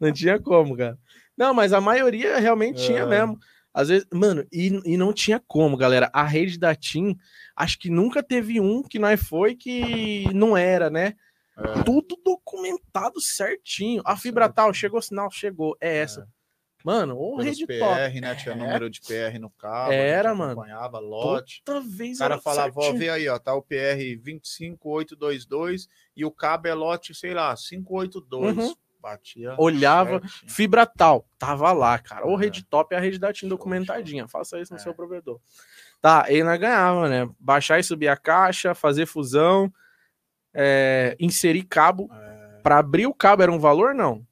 Não 0.00 0.10
tinha 0.10 0.40
como, 0.40 0.74
cara. 0.74 0.98
Não, 1.36 1.52
mas 1.52 1.74
a 1.74 1.80
maioria 1.80 2.38
realmente 2.38 2.82
é. 2.82 2.86
tinha 2.86 3.04
mesmo. 3.04 3.38
Às 3.74 3.88
vezes, 3.88 4.06
mano, 4.10 4.42
e, 4.50 4.68
e 4.86 4.96
não 4.96 5.12
tinha 5.12 5.38
como, 5.46 5.76
galera. 5.76 6.08
A 6.14 6.24
rede 6.24 6.58
da 6.58 6.74
TIM, 6.74 7.14
acho 7.54 7.78
que 7.78 7.90
nunca 7.90 8.22
teve 8.22 8.58
um 8.58 8.82
que 8.82 8.98
nós 8.98 9.20
foi 9.22 9.54
que 9.54 10.32
não 10.32 10.56
era, 10.56 10.88
né? 10.88 11.12
É. 11.58 11.82
Tudo 11.82 12.18
documentado 12.24 13.20
certinho. 13.20 14.00
A 14.06 14.16
fibra 14.16 14.48
tal, 14.48 14.72
chegou 14.72 15.02
sinal, 15.02 15.30
chegou. 15.30 15.76
É 15.78 15.98
essa. 15.98 16.22
É. 16.22 16.35
Mano, 16.86 17.18
o 17.18 17.42
rede 17.42 17.66
PR, 17.66 17.80
top. 17.80 18.20
né? 18.20 18.34
Tinha 18.36 18.54
é. 18.54 18.56
número 18.56 18.88
de 18.88 19.00
PR 19.00 19.40
no 19.40 19.50
carro. 19.50 19.90
Era, 19.90 20.32
mano. 20.36 20.52
Acompanhava, 20.52 21.00
lote. 21.00 21.60
Toda 21.64 21.80
vez 21.80 22.18
O 22.18 22.20
cara 22.20 22.38
falava, 22.38 22.72
ó, 22.76 22.92
vê 22.92 23.10
aí, 23.10 23.28
ó, 23.28 23.40
tá 23.40 23.52
o 23.56 23.60
PR 23.60 23.98
25822 24.22 25.88
e 26.16 26.24
o 26.24 26.30
cabo 26.30 26.68
é 26.68 26.74
lote, 26.74 27.12
sei 27.12 27.34
lá, 27.34 27.52
582. 27.56 28.56
Uhum. 28.56 28.74
Batia. 29.00 29.56
Olhava, 29.58 30.20
certinho. 30.20 30.52
fibra 30.52 30.86
tal, 30.86 31.28
tava 31.36 31.72
lá, 31.72 31.98
cara. 31.98 32.24
O 32.24 32.36
é. 32.36 32.44
rede 32.44 32.64
top 32.64 32.94
é 32.94 32.98
a 32.98 33.00
rede 33.00 33.18
da 33.18 33.32
TIM 33.32 33.48
documentadinha. 33.48 34.28
Faça 34.28 34.60
isso 34.60 34.72
no 34.72 34.78
é. 34.78 34.80
seu 34.80 34.94
provedor. 34.94 35.40
Tá, 36.00 36.26
e 36.30 36.40
nós 36.44 36.60
ganhava, 36.60 37.08
né? 37.08 37.28
Baixar 37.40 37.80
e 37.80 37.82
subir 37.82 38.06
a 38.06 38.16
caixa, 38.16 38.76
fazer 38.76 39.06
fusão, 39.06 39.72
é, 40.54 41.16
inserir 41.18 41.64
cabo. 41.64 42.08
É. 42.12 42.60
Para 42.62 42.78
abrir 42.78 43.08
o 43.08 43.14
cabo 43.14 43.42
era 43.42 43.50
um 43.50 43.58
valor, 43.58 43.92
não? 43.92 44.24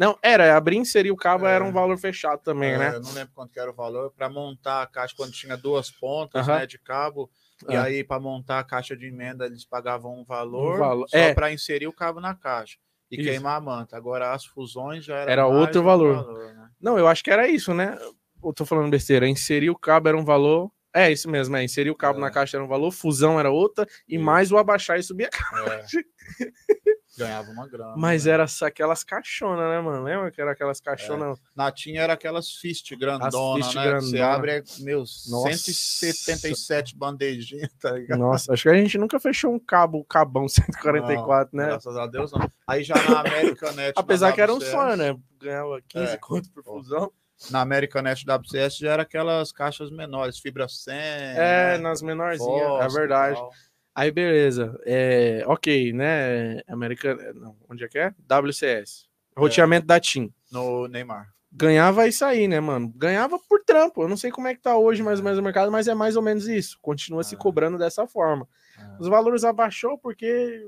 Não, 0.00 0.18
era, 0.22 0.56
abrir 0.56 0.76
e 0.76 0.78
inserir 0.78 1.10
o 1.10 1.16
cabo 1.16 1.46
é, 1.46 1.54
era 1.54 1.62
um 1.62 1.70
valor 1.70 1.98
fechado 1.98 2.40
também, 2.42 2.72
é, 2.72 2.78
né? 2.78 2.94
Eu 2.94 3.02
não 3.02 3.12
lembro 3.12 3.34
quanto 3.34 3.54
era 3.58 3.70
o 3.70 3.74
valor. 3.74 4.10
Para 4.10 4.30
montar 4.30 4.80
a 4.80 4.86
caixa, 4.86 5.12
quando 5.14 5.30
tinha 5.30 5.58
duas 5.58 5.90
pontas 5.90 6.46
né, 6.46 6.64
de 6.64 6.78
cabo, 6.78 7.30
e 7.68 7.76
ah. 7.76 7.82
aí 7.82 8.02
para 8.02 8.18
montar 8.18 8.60
a 8.60 8.64
caixa 8.64 8.96
de 8.96 9.04
emenda 9.04 9.44
eles 9.44 9.62
pagavam 9.62 10.18
um 10.18 10.24
valor, 10.24 10.76
um 10.76 10.78
valor. 10.78 11.06
só 11.06 11.18
é. 11.18 11.34
para 11.34 11.52
inserir 11.52 11.86
o 11.86 11.92
cabo 11.92 12.18
na 12.18 12.34
caixa 12.34 12.78
e 13.10 13.16
isso. 13.16 13.28
queimar 13.28 13.58
a 13.58 13.60
manta. 13.60 13.94
Agora 13.94 14.32
as 14.32 14.46
fusões 14.46 15.04
já 15.04 15.16
era, 15.16 15.32
era 15.32 15.46
outro 15.46 15.82
valor. 15.82 16.24
valor 16.24 16.54
né? 16.54 16.70
Não, 16.80 16.98
eu 16.98 17.06
acho 17.06 17.22
que 17.22 17.30
era 17.30 17.46
isso, 17.46 17.74
né? 17.74 17.98
Eu 18.42 18.54
tô 18.54 18.64
falando 18.64 18.90
besteira. 18.90 19.28
Inserir 19.28 19.68
o 19.68 19.78
cabo 19.78 20.08
era 20.08 20.16
um 20.16 20.24
valor. 20.24 20.70
É 20.94 21.12
isso 21.12 21.28
mesmo, 21.28 21.54
é. 21.56 21.62
Inserir 21.62 21.90
o 21.90 21.94
cabo 21.94 22.18
é. 22.20 22.22
na 22.22 22.30
caixa 22.30 22.56
era 22.56 22.64
um 22.64 22.68
valor, 22.68 22.90
fusão 22.90 23.38
era 23.38 23.50
outra, 23.50 23.86
e 24.08 24.16
mais 24.16 24.50
o 24.50 24.56
abaixar 24.56 24.98
e 24.98 25.02
subir 25.02 25.26
a 25.26 25.28
caixa. 25.28 26.00
É. 26.00 26.89
Ganhava 27.24 27.50
uma 27.50 27.66
grana. 27.66 27.94
Mas 27.96 28.24
né? 28.24 28.32
era 28.32 28.46
aquelas 28.62 29.04
caixonas, 29.04 29.68
né, 29.70 29.80
mano? 29.80 30.04
Lembra 30.04 30.30
que 30.30 30.40
era 30.40 30.52
aquelas 30.52 30.80
caixonas? 30.80 31.38
É. 31.38 31.42
Natinha 31.54 32.02
era 32.02 32.14
aquelas 32.14 32.50
fist 32.50 32.94
grandona, 32.96 33.62
fist 33.62 33.74
né? 33.74 33.84
Grandona. 33.84 34.00
Você 34.00 34.20
abre, 34.20 34.50
é, 34.52 34.62
meu, 34.80 34.98
Nossa. 34.98 35.52
177 35.52 36.96
bandejinhas, 36.96 37.70
tá 37.80 37.92
ligado? 37.92 38.18
Nossa, 38.18 38.52
acho 38.52 38.62
que 38.62 38.68
a 38.68 38.74
gente 38.74 38.98
nunca 38.98 39.20
fechou 39.20 39.52
um 39.52 39.58
cabo, 39.58 40.04
cabão 40.04 40.48
144, 40.50 41.56
não, 41.56 41.62
né? 41.62 41.70
Graças 41.70 41.96
a 41.96 42.06
Deus, 42.06 42.32
não. 42.32 42.50
Aí 42.66 42.82
já 42.82 42.94
na 42.94 43.20
Americanet. 43.20 43.92
Apesar 43.96 44.32
que 44.32 44.40
era 44.40 44.52
um 44.52 44.60
sonho, 44.60 44.96
né? 44.96 45.16
Ganhava 45.40 45.80
15 45.88 46.12
é. 46.12 46.16
conto 46.16 46.50
por 46.50 46.64
fusão. 46.64 47.12
Na 47.48 47.62
Americanet 47.62 48.24
WCS 48.26 48.76
já 48.76 48.92
era 48.92 49.02
aquelas 49.02 49.50
caixas 49.50 49.90
menores, 49.90 50.38
fibra 50.38 50.68
100. 50.68 50.94
É, 50.94 51.36
né? 51.36 51.78
nas 51.78 52.02
menorzinhas, 52.02 52.84
é 52.84 52.88
verdade. 52.88 53.36
Tal. 53.36 53.50
Aí, 54.00 54.10
beleza. 54.10 54.80
É, 54.86 55.44
ok, 55.46 55.92
né? 55.92 56.62
América. 56.66 57.14
Não, 57.34 57.54
onde 57.68 57.84
é 57.84 57.88
que 57.88 57.98
é? 57.98 58.14
WCS. 58.26 59.06
Roteamento 59.36 59.84
é, 59.84 59.88
da 59.88 60.00
TIM. 60.00 60.32
No 60.50 60.88
Neymar. 60.88 61.28
Ganhava 61.52 62.08
isso 62.08 62.24
aí, 62.24 62.48
né, 62.48 62.60
mano? 62.60 62.90
Ganhava 62.96 63.38
por 63.38 63.62
trampo. 63.62 64.02
Eu 64.02 64.08
não 64.08 64.16
sei 64.16 64.30
como 64.30 64.48
é 64.48 64.54
que 64.54 64.62
tá 64.62 64.74
hoje 64.74 65.02
mais 65.02 65.18
ou 65.18 65.24
menos 65.26 65.38
o 65.38 65.42
mercado, 65.42 65.70
mas 65.70 65.86
é 65.86 65.94
mais 65.94 66.16
ou 66.16 66.22
menos 66.22 66.48
isso. 66.48 66.78
Continua 66.80 67.22
se 67.22 67.34
é. 67.34 67.38
cobrando 67.38 67.76
dessa 67.76 68.06
forma. 68.06 68.48
É. 68.78 68.96
Os 68.98 69.06
valores 69.06 69.44
abaixou 69.44 69.98
porque 69.98 70.66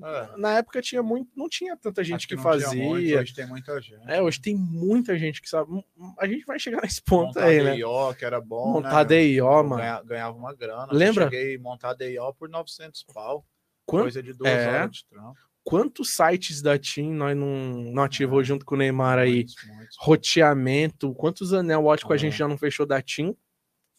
é. 0.00 0.36
Na 0.38 0.56
época 0.56 0.80
tinha 0.80 1.02
muito, 1.02 1.30
não 1.36 1.48
tinha 1.48 1.76
tanta 1.76 2.02
gente 2.02 2.26
que, 2.26 2.36
que 2.36 2.42
fazia. 2.42 2.82
Muito, 2.82 3.14
hoje 3.14 3.34
tem 3.34 3.46
muita 3.46 3.80
gente. 3.80 4.10
É, 4.10 4.22
hoje 4.22 4.40
tem 4.40 4.56
muita 4.56 5.18
gente 5.18 5.42
que 5.42 5.48
sabe. 5.48 5.84
A 6.18 6.26
gente 6.26 6.44
vai 6.46 6.58
chegar 6.58 6.80
nesse 6.82 7.02
ponto 7.02 7.26
montar 7.26 7.44
aí, 7.44 7.62
né? 7.62 7.74
DIO, 7.74 8.14
que 8.18 8.24
era 8.24 8.40
bom. 8.40 8.72
Montar 8.72 9.06
né, 9.06 9.22
DIO, 9.22 9.62
mano. 9.64 10.04
Ganhava 10.04 10.36
uma 10.36 10.54
grana. 10.54 10.88
Lembra? 10.90 11.24
Eu 11.24 11.30
cheguei 11.30 11.56
a 11.56 11.60
montar 11.60 11.94
DIO 11.94 12.32
por 12.34 12.48
900 12.48 13.04
pau. 13.12 13.46
Quanto? 13.84 14.02
Coisa 14.02 14.22
de 14.22 14.32
duas 14.32 14.50
é. 14.50 14.68
horas 14.68 14.96
de 14.96 15.06
trampo. 15.06 15.38
Quantos 15.64 16.16
sites 16.16 16.60
da 16.60 16.76
TIM 16.76 17.12
nós 17.12 17.36
não, 17.36 17.92
não 17.92 18.02
ativou 18.02 18.40
é. 18.40 18.44
junto 18.44 18.64
com 18.64 18.74
o 18.74 18.78
Neymar 18.78 19.18
aí? 19.18 19.34
Muitos, 19.34 19.54
muitos. 19.66 19.96
Roteamento. 20.00 21.14
Quantos 21.14 21.52
anel 21.52 21.84
ótico 21.84 22.12
é. 22.12 22.16
a 22.16 22.18
gente 22.18 22.36
já 22.36 22.48
não 22.48 22.58
fechou 22.58 22.86
da 22.86 23.00
TIM? 23.00 23.36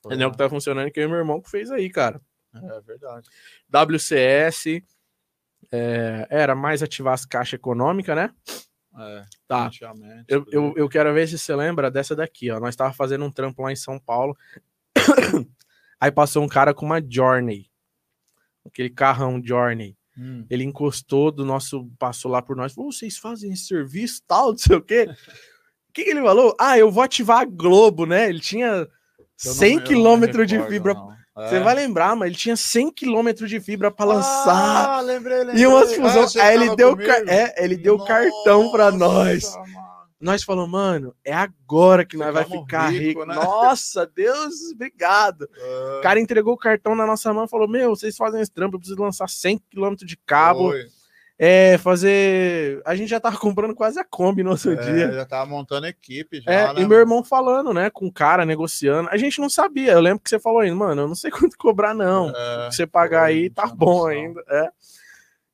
Anel 0.06 0.32
que 0.32 0.38
tá 0.38 0.50
funcionando 0.50 0.92
que 0.92 1.00
eu 1.00 1.06
e 1.06 1.08
meu 1.08 1.18
irmão 1.18 1.40
que 1.40 1.50
fez 1.50 1.72
aí, 1.72 1.90
cara. 1.90 2.20
É 2.54 2.82
verdade. 2.82 3.30
WCS. 3.70 4.84
É, 5.76 6.28
era 6.30 6.54
mais 6.54 6.84
ativar 6.84 7.16
as 7.16 7.26
caixas 7.26 7.54
econômicas, 7.54 8.16
né? 8.16 8.30
É, 8.96 9.26
tá. 9.48 9.72
Eu, 10.28 10.46
eu, 10.52 10.74
eu, 10.78 10.88
quero 10.88 11.12
ver 11.16 11.28
se 11.28 11.40
você 11.40 11.56
lembra 11.56 11.90
dessa 11.90 12.16
daqui, 12.16 12.52
ó. 12.52 12.60
Nós 12.60 12.76
tava 12.76 12.94
fazendo 12.94 13.26
um 13.26 13.32
trampo 13.32 13.64
lá 13.64 13.72
em 13.72 13.76
São 13.76 13.98
Paulo. 13.98 14.38
Aí 16.00 16.12
passou 16.12 16.44
um 16.44 16.48
cara 16.48 16.76
com 16.76 16.86
uma 16.86 17.02
Journey. 17.04 17.72
Aquele 18.64 18.92
carrão 18.92 19.42
Journey. 19.44 19.98
Hum. 20.16 20.46
Ele 20.48 20.64
encostou 20.64 21.32
do 21.32 21.44
nosso. 21.44 21.90
Passou 21.98 22.30
lá 22.30 22.40
por 22.40 22.56
nós. 22.56 22.76
Vocês 22.76 23.18
fazem 23.18 23.52
esse 23.52 23.66
serviço 23.66 24.22
tal, 24.28 24.52
não 24.52 24.58
sei 24.60 24.76
o 24.76 24.82
quê. 24.82 25.08
O 25.10 25.14
que, 25.92 26.04
que 26.04 26.10
ele 26.12 26.22
falou? 26.22 26.56
Ah, 26.60 26.78
eu 26.78 26.92
vou 26.92 27.02
ativar 27.02 27.40
a 27.40 27.46
Globo, 27.46 28.06
né? 28.06 28.30
Ele 28.30 28.40
tinha 28.40 28.88
100 29.38 29.86
quilômetros 29.86 30.46
de 30.46 30.62
fibra. 30.68 30.94
Não. 30.94 31.23
Você 31.36 31.56
é. 31.56 31.60
vai 31.60 31.74
lembrar, 31.74 32.16
mas 32.16 32.28
ele 32.28 32.36
tinha 32.36 32.56
100 32.56 32.92
km 32.92 33.46
de 33.48 33.60
fibra 33.60 33.90
para 33.90 34.06
lançar. 34.06 34.98
Ah, 34.98 35.02
lembrei, 35.02 35.40
lembrei. 35.40 35.64
E 35.64 35.68
umas 35.68 35.94
fusões. 35.94 36.36
Ah, 36.36 36.46
aí 36.46 36.56
ele 36.56 36.76
deu, 36.76 36.96
é, 37.28 37.64
ele 37.64 37.76
deu 37.76 37.98
Nossa, 37.98 38.08
cartão 38.08 38.72
para 38.72 38.92
nós. 38.92 39.56
Mano. 39.56 39.84
Nós 40.22 40.42
falamos, 40.44 40.72
mano, 40.72 41.14
é 41.26 41.34
agora 41.34 42.06
que 42.06 42.16
nós 42.16 42.34
vai 42.34 42.46
ficar 42.46 42.90
rico. 42.90 43.04
rico. 43.04 43.26
Né? 43.26 43.36
Nossa, 43.36 44.06
Deus, 44.06 44.54
obrigado. 44.74 45.50
É. 45.54 45.98
O 46.00 46.02
cara 46.02 46.20
entregou 46.20 46.54
o 46.54 46.58
cartão 46.58 46.96
na 46.96 47.06
nossa 47.06 47.34
mão 47.34 47.46
e 47.46 47.50
falou: 47.50 47.68
Meu, 47.68 47.90
vocês 47.90 48.16
fazem 48.16 48.40
esse 48.40 48.52
trampo, 48.52 48.76
eu 48.76 48.80
preciso 48.80 49.02
lançar 49.02 49.28
100 49.28 49.58
km 49.70 49.96
de 49.96 50.16
cabo. 50.16 50.70
Foi 50.70 50.86
é, 51.46 51.78
fazer. 51.78 52.82
A 52.86 52.96
gente 52.96 53.10
já 53.10 53.20
tava 53.20 53.38
comprando 53.38 53.76
quase 53.76 54.00
a 54.00 54.04
Kombi 54.06 54.44
no 54.44 54.52
outro 54.52 54.72
é, 54.72 54.76
dia. 54.76 55.12
Já 55.12 55.26
tava 55.26 55.46
montando 55.46 55.86
equipe. 55.86 56.40
Já, 56.40 56.50
é, 56.50 56.74
né, 56.74 56.82
e 56.82 56.88
meu 56.88 56.98
irmão 56.98 57.22
falando, 57.22 57.74
né, 57.74 57.90
com 57.90 58.08
o 58.08 58.12
cara 58.12 58.46
negociando. 58.46 59.10
A 59.10 59.18
gente 59.18 59.42
não 59.42 59.50
sabia. 59.50 59.92
Eu 59.92 60.00
lembro 60.00 60.24
que 60.24 60.30
você 60.30 60.40
falou 60.40 60.62
ainda, 60.62 60.78
mano, 60.78 61.02
eu 61.02 61.08
não 61.10 61.16
sei 61.16 61.30
quanto 61.32 61.58
cobrar, 61.58 61.94
não. 61.94 62.30
É, 62.34 62.72
você 62.72 62.88
pagar 62.88 63.26
aí, 63.26 63.50
tá 63.50 63.68
bom 63.68 64.08
ainda. 64.08 64.42
É. 64.50 64.70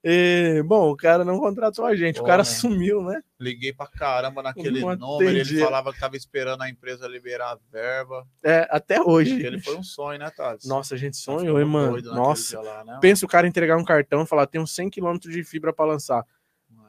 E, 0.01 0.63
bom, 0.65 0.91
o 0.91 0.95
cara 0.95 1.25
não 1.25 1.37
contratou 1.37 1.85
a 1.85 1.93
gente, 1.93 2.17
Pô, 2.17 2.23
o 2.23 2.25
cara 2.25 2.43
né? 2.43 2.45
sumiu, 2.45 3.03
né? 3.03 3.21
Liguei 3.37 3.73
pra 3.73 3.85
caramba 3.85 4.41
naquele 4.41 4.79
número, 4.79 5.29
ele 5.29 5.59
falava 5.59 5.91
que 5.91 5.99
tava 5.99 6.15
esperando 6.15 6.61
a 6.61 6.69
empresa 6.69 7.05
liberar 7.05 7.51
a 7.51 7.59
verba. 7.69 8.25
É, 8.41 8.65
até 8.71 9.01
hoje. 9.01 9.45
Ele 9.45 9.59
foi 9.59 9.75
um 9.75 9.83
sonho, 9.83 10.19
né, 10.19 10.29
Thales? 10.29 10.65
Nossa, 10.65 10.95
a 10.95 10.97
gente 10.97 11.17
sonhou, 11.17 11.59
hein, 11.59 11.65
mano? 11.65 12.01
Nossa, 12.01 12.61
lá, 12.61 12.83
né, 12.85 12.97
pensa 13.01 13.25
o 13.25 13.29
cara 13.29 13.45
entregar 13.45 13.75
um 13.75 13.83
cartão 13.83 14.23
e 14.23 14.25
falar, 14.25 14.47
tem 14.47 14.61
uns 14.61 14.73
100 14.73 14.89
km 14.89 15.17
de 15.19 15.43
fibra 15.43 15.73
para 15.73 15.85
lançar. 15.91 16.25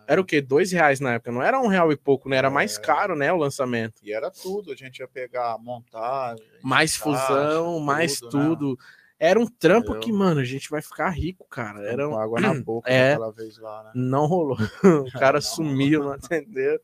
É. 0.06 0.12
Era 0.12 0.20
o 0.20 0.24
quê? 0.24 0.40
Dois 0.40 0.70
reais 0.70 1.00
na 1.00 1.14
época, 1.14 1.32
não 1.32 1.42
era 1.42 1.60
um 1.60 1.66
real 1.66 1.90
e 1.90 1.96
pouco, 1.96 2.28
né? 2.28 2.36
Era 2.36 2.48
é. 2.48 2.50
mais 2.50 2.78
caro, 2.78 3.16
né, 3.16 3.32
o 3.32 3.36
lançamento. 3.36 4.00
E 4.04 4.12
era 4.12 4.30
tudo, 4.30 4.70
a 4.70 4.76
gente 4.76 5.00
ia 5.00 5.08
pegar, 5.08 5.58
montar... 5.58 6.36
Mais 6.62 6.94
fusão, 6.94 7.80
mais 7.80 8.20
tudo. 8.20 8.70
Né? 8.70 8.99
Era 9.22 9.38
um 9.38 9.46
trampo 9.46 10.00
que, 10.00 10.10
mano, 10.10 10.40
a 10.40 10.44
gente 10.44 10.70
vai 10.70 10.80
ficar 10.80 11.10
rico, 11.10 11.46
cara. 11.46 11.86
Era 11.86 12.08
um... 12.08 12.18
água 12.18 12.40
na 12.40 12.54
boca 12.64 12.90
é, 12.90 13.18
vez 13.32 13.58
lá, 13.58 13.84
né? 13.84 13.92
Não 13.94 14.24
rolou. 14.24 14.56
O 15.06 15.12
cara 15.12 15.34
não, 15.34 15.42
sumiu, 15.42 16.00
não 16.04 16.12
atendeu. 16.12 16.80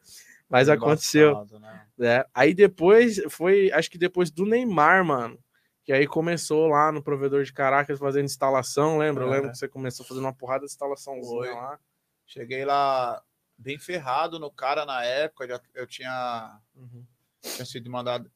Mas 0.47 0.69
aconteceu. 0.69 1.47
Né? 1.59 1.87
É. 1.99 2.27
Aí 2.35 2.53
depois 2.53 3.23
foi, 3.31 3.73
acho 3.73 3.91
que 3.91 3.97
depois 3.97 4.31
do 4.31 4.45
Neymar, 4.45 5.03
mano. 5.03 5.43
Que 5.83 5.93
aí 5.93 6.07
começou 6.07 6.67
lá 6.67 6.93
no 6.93 7.03
provedor 7.03 7.43
de 7.43 7.53
Caracas 7.53 7.99
fazendo 7.99 8.27
instalação, 8.27 8.99
lembra? 8.99 9.25
É. 9.25 9.27
Eu 9.27 9.31
lembro 9.31 9.51
que 9.51 9.57
você 9.57 9.67
começou 9.67 10.05
fazendo 10.05 10.25
uma 10.25 10.35
porrada 10.35 10.67
de 10.67 10.71
instalaçãozinha 10.71 11.55
lá. 11.55 11.79
Cheguei 12.27 12.67
lá 12.67 13.23
bem 13.57 13.79
ferrado 13.79 14.39
no 14.39 14.51
cara 14.51 14.85
na 14.85 15.03
época. 15.03 15.49
Já, 15.49 15.59
eu 15.75 15.87
tinha, 15.87 16.61
uhum. 16.75 17.03
tinha 17.41 17.65
sido 17.65 17.91
mandado. 17.91 18.31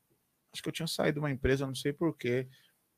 Acho 0.55 0.63
que 0.63 0.69
eu 0.71 0.73
tinha 0.73 0.87
saído 0.87 1.15
de 1.15 1.21
uma 1.21 1.31
empresa, 1.31 1.67
não 1.67 1.75
sei 1.75 1.93
porquê. 1.93 2.49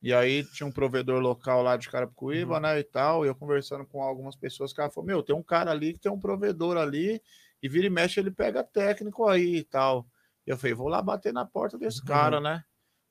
E 0.02 0.12
aí 0.12 0.42
tinha 0.44 0.66
um 0.66 0.72
provedor 0.72 1.20
local 1.20 1.62
lá 1.62 1.76
de 1.76 1.88
Carapicuíba, 1.88 2.54
uhum. 2.54 2.60
né, 2.60 2.78
e 2.80 2.82
tal, 2.82 3.24
e 3.24 3.28
eu 3.28 3.34
conversando 3.34 3.86
com 3.86 4.02
algumas 4.02 4.34
pessoas, 4.34 4.72
o 4.72 4.74
cara 4.74 4.90
falou, 4.90 5.06
meu, 5.06 5.22
tem 5.22 5.34
um 5.34 5.42
cara 5.42 5.70
ali 5.70 5.92
que 5.92 6.00
tem 6.00 6.10
um 6.10 6.18
provedor 6.18 6.76
ali, 6.76 7.22
e 7.62 7.68
vira 7.68 7.86
e 7.86 7.90
mexe 7.90 8.18
ele 8.18 8.30
pega 8.30 8.64
técnico 8.64 9.28
aí 9.28 9.58
e 9.58 9.64
tal. 9.64 10.04
E 10.44 10.50
eu 10.50 10.58
falei, 10.58 10.74
vou 10.74 10.88
lá 10.88 11.00
bater 11.00 11.32
na 11.32 11.46
porta 11.46 11.78
desse 11.78 12.00
uhum. 12.00 12.06
cara, 12.06 12.40
né? 12.40 12.64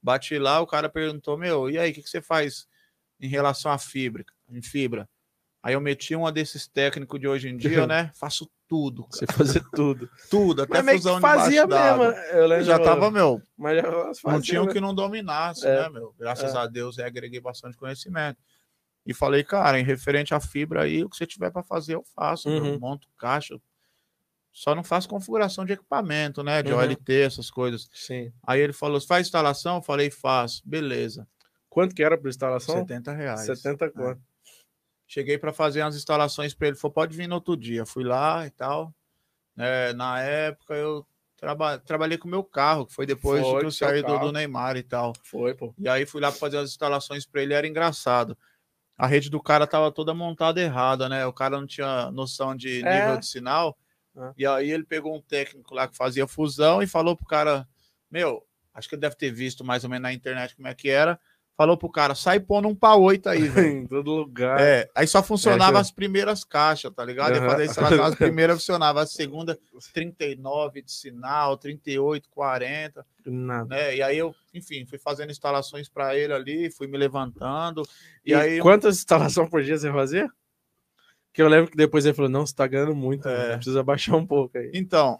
Bati 0.03 0.37
lá, 0.37 0.59
o 0.59 0.67
cara 0.67 0.89
perguntou, 0.89 1.37
meu, 1.37 1.69
e 1.69 1.77
aí, 1.77 1.91
o 1.91 1.93
que, 1.93 2.01
que 2.01 2.09
você 2.09 2.21
faz 2.21 2.67
em 3.19 3.27
relação 3.27 3.71
à 3.71 3.77
fibra, 3.77 4.25
em 4.49 4.61
fibra? 4.61 5.07
Aí 5.63 5.73
eu 5.73 5.81
meti 5.81 6.15
uma 6.15 6.31
desses 6.31 6.67
técnicos 6.67 7.19
de 7.19 7.27
hoje 7.27 7.49
em 7.49 7.55
dia, 7.55 7.85
né? 7.87 8.11
Faço 8.15 8.49
tudo. 8.67 9.03
Cara. 9.03 9.15
Você 9.15 9.25
fazia 9.27 9.63
tudo. 9.73 10.09
tudo, 10.29 10.63
até 10.63 10.81
mas 10.81 10.97
fusão 10.97 11.15
de 11.15 11.21
fazia 11.21 11.67
mesmo, 11.67 12.03
né? 12.09 12.39
eu 12.39 12.47
lembro, 12.47 12.65
já 12.65 12.79
tava, 12.79 13.11
meu. 13.11 13.41
Mas 13.57 13.77
já 13.77 13.83
fazia, 13.83 14.21
não 14.25 14.41
tinha 14.41 14.63
o 14.63 14.67
que 14.67 14.79
não 14.79 14.95
dominasse, 14.95 15.67
é. 15.67 15.81
né, 15.81 15.89
meu? 15.89 16.15
Graças 16.17 16.55
é. 16.55 16.57
a 16.57 16.65
Deus 16.65 16.97
eu 16.97 17.05
agreguei 17.05 17.39
bastante 17.39 17.77
conhecimento. 17.77 18.39
E 19.05 19.13
falei, 19.13 19.43
cara, 19.43 19.79
em 19.79 19.83
referente 19.83 20.33
à 20.33 20.39
fibra 20.39 20.83
aí, 20.83 21.03
o 21.03 21.09
que 21.09 21.17
você 21.17 21.25
tiver 21.25 21.51
para 21.51 21.63
fazer, 21.63 21.95
eu 21.95 22.03
faço. 22.15 22.49
Uhum. 22.49 22.65
Eu 22.65 22.79
monto 22.79 23.07
caixa. 23.17 23.59
Só 24.53 24.75
não 24.75 24.83
faço 24.83 25.07
configuração 25.07 25.65
de 25.65 25.73
equipamento, 25.73 26.43
né? 26.43 26.61
De 26.61 26.71
uhum. 26.71 26.79
OLT, 26.79 27.13
essas 27.13 27.49
coisas. 27.49 27.89
Sim. 27.93 28.31
Aí 28.45 28.59
ele 28.59 28.73
falou: 28.73 28.99
faz 29.01 29.27
instalação? 29.27 29.77
Eu 29.77 29.81
falei, 29.81 30.11
faço. 30.11 30.61
Beleza. 30.65 31.27
Quanto 31.69 31.95
que 31.95 32.03
era 32.03 32.17
por 32.17 32.29
instalação? 32.29 32.79
70 32.79 33.13
reais. 33.13 33.45
70 33.45 33.89
quanto? 33.91 34.19
É. 34.19 34.30
Cheguei 35.11 35.37
para 35.37 35.51
fazer 35.51 35.81
umas 35.81 35.97
instalações 35.97 36.53
para 36.53 36.69
ele. 36.69 36.77
Falou, 36.77 36.93
pode 36.93 37.17
vir 37.17 37.27
no 37.27 37.35
outro 37.35 37.57
dia. 37.57 37.85
Fui 37.85 38.01
lá 38.01 38.47
e 38.47 38.49
tal. 38.49 38.95
É, 39.57 39.91
na 39.91 40.21
época 40.21 40.73
eu 40.73 41.05
traba 41.35 41.77
trabalhei 41.77 42.17
com 42.17 42.29
o 42.29 42.31
meu 42.31 42.45
carro, 42.45 42.85
que 42.85 42.93
foi 42.93 43.05
depois 43.05 43.41
foi, 43.41 43.59
que 43.59 43.65
eu 43.65 43.71
saí 43.71 44.01
do, 44.01 44.17
do, 44.17 44.31
Neymar 44.31 44.77
e 44.77 44.83
tal. 44.83 45.11
Foi, 45.21 45.53
pô. 45.53 45.75
E 45.77 45.89
aí 45.89 46.05
fui 46.05 46.21
lá 46.21 46.31
fazer 46.31 46.59
as 46.59 46.69
instalações 46.69 47.25
para 47.25 47.41
ele, 47.41 47.53
era 47.53 47.67
engraçado. 47.67 48.37
A 48.97 49.05
rede 49.05 49.29
do 49.29 49.43
cara 49.43 49.67
tava 49.67 49.91
toda 49.91 50.13
montada 50.13 50.61
errada, 50.61 51.09
né? 51.09 51.25
O 51.25 51.33
cara 51.33 51.59
não 51.59 51.67
tinha 51.67 52.09
noção 52.11 52.55
de 52.55 52.81
é. 52.81 53.01
nível 53.01 53.17
de 53.19 53.25
sinal. 53.25 53.77
É. 54.15 54.31
E 54.37 54.47
aí 54.47 54.71
ele 54.71 54.85
pegou 54.85 55.13
um 55.13 55.21
técnico 55.21 55.75
lá 55.75 55.89
que 55.89 55.97
fazia 55.97 56.25
fusão 56.25 56.81
e 56.81 56.87
falou 56.87 57.17
pro 57.17 57.25
cara: 57.25 57.67
Meu, 58.09 58.47
acho 58.73 58.87
que 58.87 58.95
ele 58.95 59.01
deve 59.01 59.17
ter 59.17 59.29
visto 59.29 59.61
mais 59.61 59.83
ou 59.83 59.89
menos 59.89 60.03
na 60.03 60.13
internet 60.13 60.55
como 60.55 60.69
é 60.69 60.73
que 60.73 60.89
era 60.89 61.19
falou 61.61 61.77
pro 61.77 61.89
cara, 61.89 62.15
sai 62.15 62.39
pondo 62.39 62.67
um 62.67 62.73
pau 62.73 63.03
8 63.03 63.29
aí, 63.29 63.47
velho. 63.47 63.67
em 63.83 63.85
todo 63.85 64.11
lugar. 64.15 64.59
É, 64.59 64.89
aí 64.95 65.05
só 65.05 65.21
funcionava 65.21 65.77
é, 65.77 65.81
as 65.81 65.91
primeiras 65.91 66.43
caixas, 66.43 66.91
tá 66.91 67.05
ligado? 67.05 67.35
Uhum. 67.35 67.41
Depois 67.41 67.69
instalação, 67.69 68.03
as 68.03 68.15
primeiras 68.17 68.57
funcionava, 68.57 69.01
a 69.01 69.05
segunda 69.05 69.59
39 69.93 70.81
de 70.81 70.91
sinal, 70.91 71.55
38, 71.57 72.27
40. 72.31 73.05
Nada. 73.27 73.75
Né? 73.75 73.97
E 73.97 74.01
aí 74.01 74.17
eu, 74.17 74.33
enfim, 74.51 74.87
fui 74.87 74.97
fazendo 74.97 75.29
instalações 75.29 75.87
para 75.87 76.17
ele 76.17 76.33
ali, 76.33 76.71
fui 76.71 76.87
me 76.87 76.97
levantando. 76.97 77.83
E, 78.25 78.31
e 78.31 78.33
aí 78.33 78.59
quantas 78.59 78.97
instalações 78.97 79.47
por 79.47 79.61
dia 79.61 79.77
você 79.77 79.91
fazia? 79.91 80.27
Que 81.31 81.43
eu 81.43 81.47
lembro 81.47 81.69
que 81.69 81.77
depois 81.77 82.05
ele 82.05 82.15
falou: 82.15 82.31
"Não, 82.31 82.43
você 82.43 82.55
tá 82.55 82.65
ganhando 82.65 82.95
muito, 82.95 83.29
é. 83.29 83.49
né? 83.49 83.55
precisa 83.55 83.83
baixar 83.83 84.15
um 84.15 84.25
pouco 84.25 84.57
aí". 84.57 84.71
Então, 84.73 85.19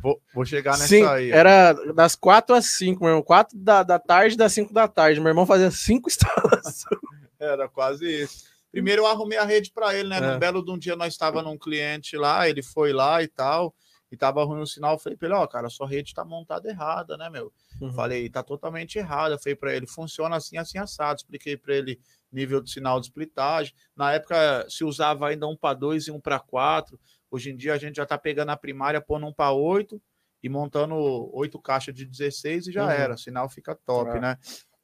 Vou, 0.00 0.20
vou 0.34 0.44
chegar 0.44 0.72
nessa 0.72 0.88
Sim, 0.88 1.04
aí. 1.04 1.30
Era 1.30 1.72
das 1.94 2.14
4 2.14 2.54
às 2.54 2.66
5, 2.76 3.00
meu 3.00 3.10
irmão. 3.10 3.22
4 3.22 3.56
da, 3.58 3.82
da 3.82 3.98
tarde 3.98 4.36
das 4.36 4.52
5 4.52 4.72
da 4.72 4.86
tarde. 4.86 5.20
Meu 5.20 5.28
irmão 5.28 5.46
fazia 5.46 5.70
5 5.70 6.08
instalações. 6.10 7.00
Era 7.38 7.68
quase 7.68 8.22
isso. 8.22 8.44
Primeiro 8.70 9.02
eu 9.02 9.06
arrumei 9.06 9.38
a 9.38 9.44
rede 9.44 9.70
para 9.72 9.94
ele, 9.94 10.08
né? 10.08 10.18
É. 10.18 10.20
Num 10.20 10.38
belo 10.38 10.62
de 10.62 10.70
um 10.70 10.78
dia 10.78 10.96
nós 10.96 11.12
estava 11.12 11.40
num 11.42 11.56
cliente 11.56 12.16
lá, 12.16 12.48
ele 12.48 12.62
foi 12.62 12.92
lá 12.92 13.22
e 13.22 13.28
tal, 13.28 13.74
e 14.10 14.16
tava 14.16 14.44
ruim 14.44 14.60
o 14.60 14.66
sinal. 14.66 14.94
Eu 14.94 14.98
falei 14.98 15.16
pra 15.16 15.28
ele, 15.28 15.34
ó, 15.34 15.44
oh, 15.44 15.48
cara, 15.48 15.66
a 15.66 15.70
sua 15.70 15.88
rede 15.88 16.12
tá 16.12 16.24
montada 16.24 16.68
errada, 16.68 17.16
né, 17.16 17.30
meu? 17.30 17.50
Uhum. 17.80 17.92
Falei, 17.92 18.28
tá 18.28 18.42
totalmente 18.42 18.98
errada. 18.98 19.38
Falei 19.38 19.56
pra 19.56 19.74
ele, 19.74 19.86
funciona 19.86 20.36
assim, 20.36 20.58
assim, 20.58 20.78
assado. 20.78 21.16
Expliquei 21.16 21.56
pra 21.56 21.74
ele 21.74 21.98
nível 22.30 22.60
de 22.60 22.70
sinal 22.70 23.00
de 23.00 23.06
splitagem. 23.06 23.72
Na 23.96 24.12
época 24.12 24.66
se 24.68 24.84
usava 24.84 25.28
ainda 25.28 25.46
um 25.48 25.56
para 25.56 25.74
2 25.74 26.08
e 26.08 26.10
um 26.10 26.20
para 26.20 26.38
4. 26.38 26.98
Hoje 27.30 27.50
em 27.50 27.56
dia 27.56 27.74
a 27.74 27.78
gente 27.78 27.96
já 27.96 28.04
está 28.04 28.16
pegando 28.16 28.50
a 28.50 28.56
primária, 28.56 29.00
pondo 29.00 29.26
um 29.26 29.32
para 29.32 29.52
8 29.52 30.00
e 30.42 30.48
montando 30.48 30.94
oito 31.34 31.60
caixas 31.60 31.94
de 31.94 32.04
16 32.04 32.68
e 32.68 32.72
já 32.72 32.84
uhum. 32.84 32.90
era. 32.90 33.14
O 33.14 33.18
sinal 33.18 33.48
fica 33.48 33.74
top, 33.74 34.10
é. 34.10 34.20
né? 34.20 34.38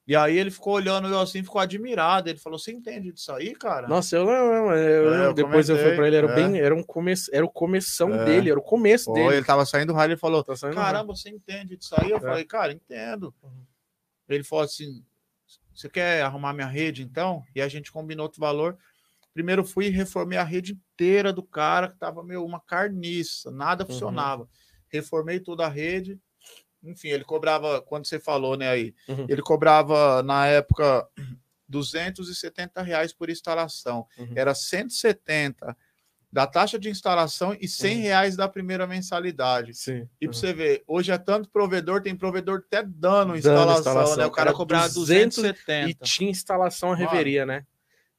E 0.05 0.17
aí 0.17 0.37
ele 0.37 0.51
ficou 0.51 0.75
olhando 0.75 1.07
eu 1.09 1.21
assim, 1.21 1.45
ficou 1.45 1.61
admirado. 1.61 2.29
Ele 2.29 2.39
falou: 2.39 2.59
Você 2.59 2.73
entende 2.73 3.13
disso 3.13 3.31
aí, 3.33 3.55
cara? 3.55 3.87
Nossa, 3.87 4.17
eu 4.17 4.25
não, 4.25 4.33
eu, 4.33 4.73
é, 4.73 5.27
eu 5.27 5.35
depois 5.35 5.67
comentei, 5.67 5.85
eu 5.85 5.89
fui 5.89 5.97
para 5.97 6.07
ele, 6.09 6.17
era 6.17 6.31
é. 6.31 6.35
bem, 6.35 6.59
era 6.59 6.75
um 6.75 6.83
começo, 6.83 7.31
era 7.33 7.45
o 7.45 7.49
começão 7.49 8.13
é. 8.13 8.25
dele, 8.25 8.51
era 8.51 8.59
o 8.59 8.63
começo 8.63 9.07
Pô, 9.07 9.13
dele. 9.13 9.37
Ele 9.37 9.47
tava 9.47 9.65
saindo 9.65 9.93
do 9.93 9.97
rádio 9.97 10.15
e 10.15 10.19
falou: 10.19 10.43
tá 10.43 10.55
Caramba, 10.73 11.15
você 11.15 11.31
entende 11.31 11.77
disso 11.77 11.95
aí? 11.97 12.11
Eu 12.11 12.17
é. 12.17 12.21
falei, 12.21 12.45
cara, 12.45 12.73
entendo. 12.73 13.33
Uhum. 13.43 13.65
Ele 14.29 14.43
falou 14.43 14.65
assim: 14.65 15.05
Você 15.73 15.89
quer 15.89 16.23
arrumar 16.23 16.53
minha 16.53 16.67
rede 16.67 17.03
então? 17.03 17.45
E 17.55 17.63
a 17.63 17.69
gente 17.69 17.93
combinou 17.93 18.25
outro 18.25 18.41
valor. 18.41 18.77
Primeiro 19.33 19.65
fui 19.65 19.87
e 19.87 19.91
reformei 19.91 20.39
a 20.39 20.45
rede 20.45 20.73
inteira 20.73 21.33
do 21.33 21.43
cara, 21.43 21.89
que 21.89 21.99
tava 21.99 22.23
meio 22.23 22.45
uma 22.45 22.61
carniça, 22.61 23.51
nada 23.51 23.85
uhum. 23.85 23.91
funcionava. 23.91 24.43
Uhum. 24.43 24.49
Reformei 24.89 25.41
toda 25.41 25.65
a 25.65 25.69
rede. 25.69 26.19
Enfim, 26.83 27.09
ele 27.09 27.25
cobrava, 27.25 27.81
quando 27.81 28.07
você 28.07 28.19
falou, 28.19 28.57
né, 28.57 28.69
aí, 28.69 28.95
uhum. 29.09 29.27
ele 29.29 29.41
cobrava 29.41 30.23
na 30.23 30.47
época 30.47 31.07
270 31.69 32.83
reais 32.83 33.13
por 33.13 33.31
instalação. 33.31 34.07
Uhum. 34.19 34.33
Era 34.35 34.55
170 34.55 35.77
da 36.33 36.47
taxa 36.47 36.79
de 36.79 36.89
instalação 36.89 37.55
e 37.61 37.69
100 37.69 37.95
uhum. 37.97 38.03
reais 38.03 38.37
da 38.37 38.49
primeira 38.49 38.87
mensalidade. 38.87 39.75
Sim. 39.75 40.09
E 40.19 40.27
para 40.27 40.37
você 40.37 40.53
ver, 40.53 40.83
hoje 40.87 41.13
é 41.13 41.19
tanto 41.19 41.49
provedor, 41.51 42.01
tem 42.01 42.17
provedor 42.17 42.63
até 42.67 42.83
dando 42.83 43.37
instalação, 43.37 43.79
instalação, 43.79 44.17
né? 44.17 44.27
O 44.27 44.31
cara 44.31 44.53
cobrava 44.55 44.89
270. 44.89 45.91
E 45.91 45.95
tinha 45.95 46.31
instalação 46.31 46.93
a 46.93 46.97
reveria, 46.97 47.45
Mano, 47.45 47.59
né? 47.59 47.67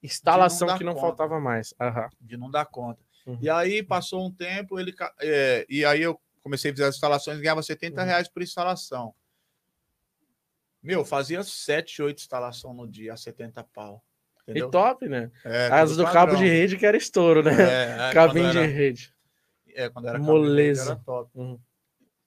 Instalação 0.03 0.67
não 0.67 0.77
que 0.77 0.83
não 0.83 0.93
conta, 0.93 1.07
faltava 1.07 1.39
mais. 1.39 1.73
Uhum. 1.79 2.09
De 2.19 2.37
não 2.37 2.51
dar 2.51 2.65
conta. 2.65 3.01
Uhum. 3.25 3.37
E 3.41 3.49
aí 3.49 3.81
passou 3.81 4.25
um 4.25 4.31
tempo, 4.31 4.77
ele 4.77 4.93
é, 5.21 5.65
e 5.69 5.85
aí 5.85 6.01
eu 6.01 6.19
comecei 6.41 6.71
a 6.71 6.73
fazer 6.73 6.85
as 6.89 6.95
instalações, 6.95 7.39
ganhava 7.39 7.63
70 7.63 8.01
uhum. 8.01 8.07
reais 8.07 8.27
por 8.27 8.43
instalação. 8.43 9.15
Meu, 10.81 11.05
fazia 11.05 11.41
7, 11.41 12.01
8 12.01 12.19
instalações 12.19 12.75
no 12.75 12.85
dia, 12.85 13.13
a 13.13 13.17
70 13.17 13.63
pau. 13.63 14.03
Entendeu? 14.43 14.67
E 14.67 14.71
top, 14.71 15.07
né? 15.07 15.31
É, 15.45 15.67
As 15.67 15.95
do 15.95 16.03
padrão. 16.03 16.25
cabo 16.25 16.35
de 16.35 16.45
rede 16.45 16.75
que 16.75 16.85
era 16.85 16.97
estouro, 16.97 17.41
né? 17.41 17.53
É, 17.53 18.09
é, 18.11 18.13
Cabinho 18.13 18.47
era, 18.47 18.67
de 18.67 18.73
rede. 18.73 19.15
É, 19.69 19.89
quando 19.89 20.09
era 20.09 20.19
Moleza. 20.19 20.91
era 20.91 20.95
top. 20.97 21.31
Uhum. 21.33 21.57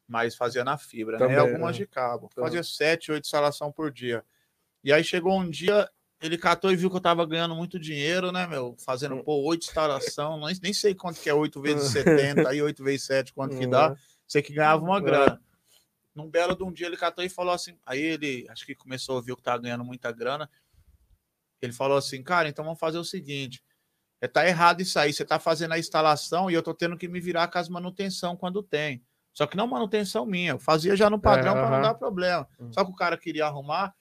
Mas 0.09 0.35
fazia 0.35 0.65
na 0.65 0.79
fibra, 0.79 1.15
né? 1.15 1.19
Também, 1.19 1.37
né? 1.37 1.43
Algumas 1.43 1.77
de 1.77 1.87
cabo. 1.87 2.31
Fazia 2.35 2.63
7, 2.63 3.13
8 3.13 3.25
instalações 3.25 3.75
por 3.75 3.91
dia. 3.91 4.25
E 4.83 4.91
aí 4.93 5.05
chegou 5.05 5.39
um 5.39 5.51
dia, 5.51 5.91
ele 6.21 6.39
catou 6.39 6.73
e 6.73 6.77
viu 6.77 6.91
que 6.91 6.97
eu 6.97 7.01
tava 7.01 7.27
ganhando 7.27 7.55
muito 7.55 7.79
dinheiro, 7.79 8.33
né, 8.33 8.47
meu? 8.47 8.75
Fazendo, 8.79 9.23
pô, 9.23 9.43
oito 9.45 9.67
instalação, 9.67 10.41
nem, 10.41 10.57
nem 10.63 10.73
sei 10.73 10.95
quanto 10.95 11.21
que 11.21 11.29
é 11.29 11.35
8 11.35 11.61
vezes 11.61 11.91
70, 11.93 12.49
aí 12.49 12.63
8 12.63 12.83
vezes 12.83 13.07
7, 13.07 13.33
quanto 13.33 13.59
que 13.59 13.67
dá. 13.67 13.95
Sei 14.27 14.43
que 14.43 14.53
ganhava 14.53 14.83
uma 14.83 15.01
grana. 15.01 15.41
Num 16.15 16.29
belo 16.31 16.57
de 16.57 16.65
um 16.65 16.73
dia 16.73 16.87
ele 16.87 16.97
catou 16.97 17.23
e 17.23 17.29
falou 17.29 17.53
assim, 17.53 17.79
aí 17.85 18.01
ele, 18.01 18.47
acho 18.49 18.65
que 18.65 18.75
começou 18.75 19.15
a 19.15 19.17
ouvir 19.17 19.37
que 19.37 19.43
tava 19.43 19.63
ganhando 19.63 19.85
muita 19.85 20.11
grana. 20.11 20.49
Ele 21.61 21.73
falou 21.73 21.99
assim, 21.99 22.23
cara, 22.23 22.49
então 22.49 22.65
vamos 22.65 22.81
fazer 22.81 22.99
o 22.99 23.05
seguinte, 23.05 23.63
é, 24.21 24.27
tá 24.27 24.47
errado 24.47 24.81
isso 24.81 24.99
aí, 24.99 25.13
você 25.13 25.25
tá 25.25 25.39
fazendo 25.39 25.73
a 25.73 25.79
instalação 25.79 26.51
e 26.51 26.55
eu 26.55 26.63
tô 26.63 26.73
tendo 26.73 26.97
que 26.97 27.07
me 27.07 27.21
virar 27.21 27.49
com 27.49 27.59
as 27.59 27.69
manutenção 27.69 28.35
quando 28.35 28.63
tem. 28.63 29.05
Só 29.33 29.47
que 29.47 29.57
não 29.57 29.67
manutenção 29.67 30.25
minha, 30.25 30.53
eu 30.53 30.59
fazia 30.59 30.97
já 30.97 31.11
no 31.11 31.21
padrão 31.21 31.53
é, 31.53 31.61
para 31.61 31.71
não 31.71 31.83
dar 31.83 31.95
problema. 31.95 32.49
Hum. 32.59 32.73
Só 32.73 32.83
que 32.83 32.91
o 32.91 32.95
cara 32.95 33.19
queria 33.19 33.45
arrumar, 33.45 33.95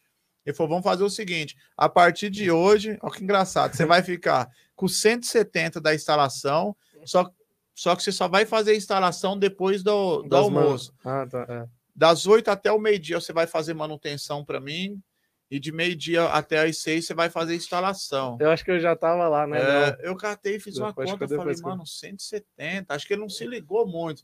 ele 0.46 0.56
falou: 0.56 0.70
vamos 0.70 0.84
fazer 0.84 1.04
o 1.04 1.10
seguinte: 1.10 1.58
a 1.76 1.90
partir 1.90 2.30
de 2.30 2.52
hoje, 2.52 2.98
olha 3.02 3.14
que 3.14 3.24
engraçado, 3.24 3.76
você 3.76 3.86
vai 3.86 4.04
ficar 4.04 4.50
com 4.76 4.88
170 4.88 5.82
da 5.82 5.96
instalação, 5.96 6.76
só, 7.04 7.30
só 7.74 7.96
que 7.96 8.04
você 8.04 8.12
só 8.12 8.28
vai 8.28 8.46
fazer 8.46 8.72
a 8.72 8.76
instalação 8.76 9.38
depois 9.38 9.82
do, 9.82 10.22
do 10.24 10.36
almoço. 10.36 10.94
Ah, 11.04 11.26
tá, 11.26 11.46
é. 11.50 11.66
Das 11.96 12.28
8 12.28 12.50
até 12.50 12.72
o 12.72 12.80
meio-dia 12.80 13.20
você 13.20 13.32
vai 13.32 13.48
fazer 13.48 13.74
manutenção 13.74 14.44
para 14.44 14.60
mim. 14.60 15.02
E 15.50 15.60
de 15.60 15.72
meio-dia 15.72 16.26
até 16.26 16.68
as 16.68 16.80
seis 16.80 17.06
você 17.06 17.14
vai 17.14 17.30
fazer 17.30 17.56
instalação. 17.56 18.36
Eu 18.42 18.50
acho 18.50 18.66
que 18.66 18.72
eu 18.72 18.80
já 18.80 18.96
tava 18.96 19.28
lá, 19.30 19.46
né? 19.46 19.60
É, 19.60 19.98
eu 20.02 20.18
catei, 20.18 20.60
fiz 20.60 20.78
uma 20.78 20.92
conta, 20.92 21.24
eu 21.24 21.38
falei, 21.38 21.56
mano, 21.62 21.86
170. 21.86 22.94
Acho 22.94 23.06
que 23.06 23.14
ele 23.14 23.22
não 23.22 23.30
se 23.30 23.46
ligou 23.46 23.88
muito. 23.88 24.24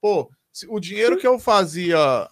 Pô, 0.00 0.30
o 0.68 0.80
dinheiro 0.80 1.18
que 1.18 1.26
eu 1.26 1.38
fazia 1.38 2.28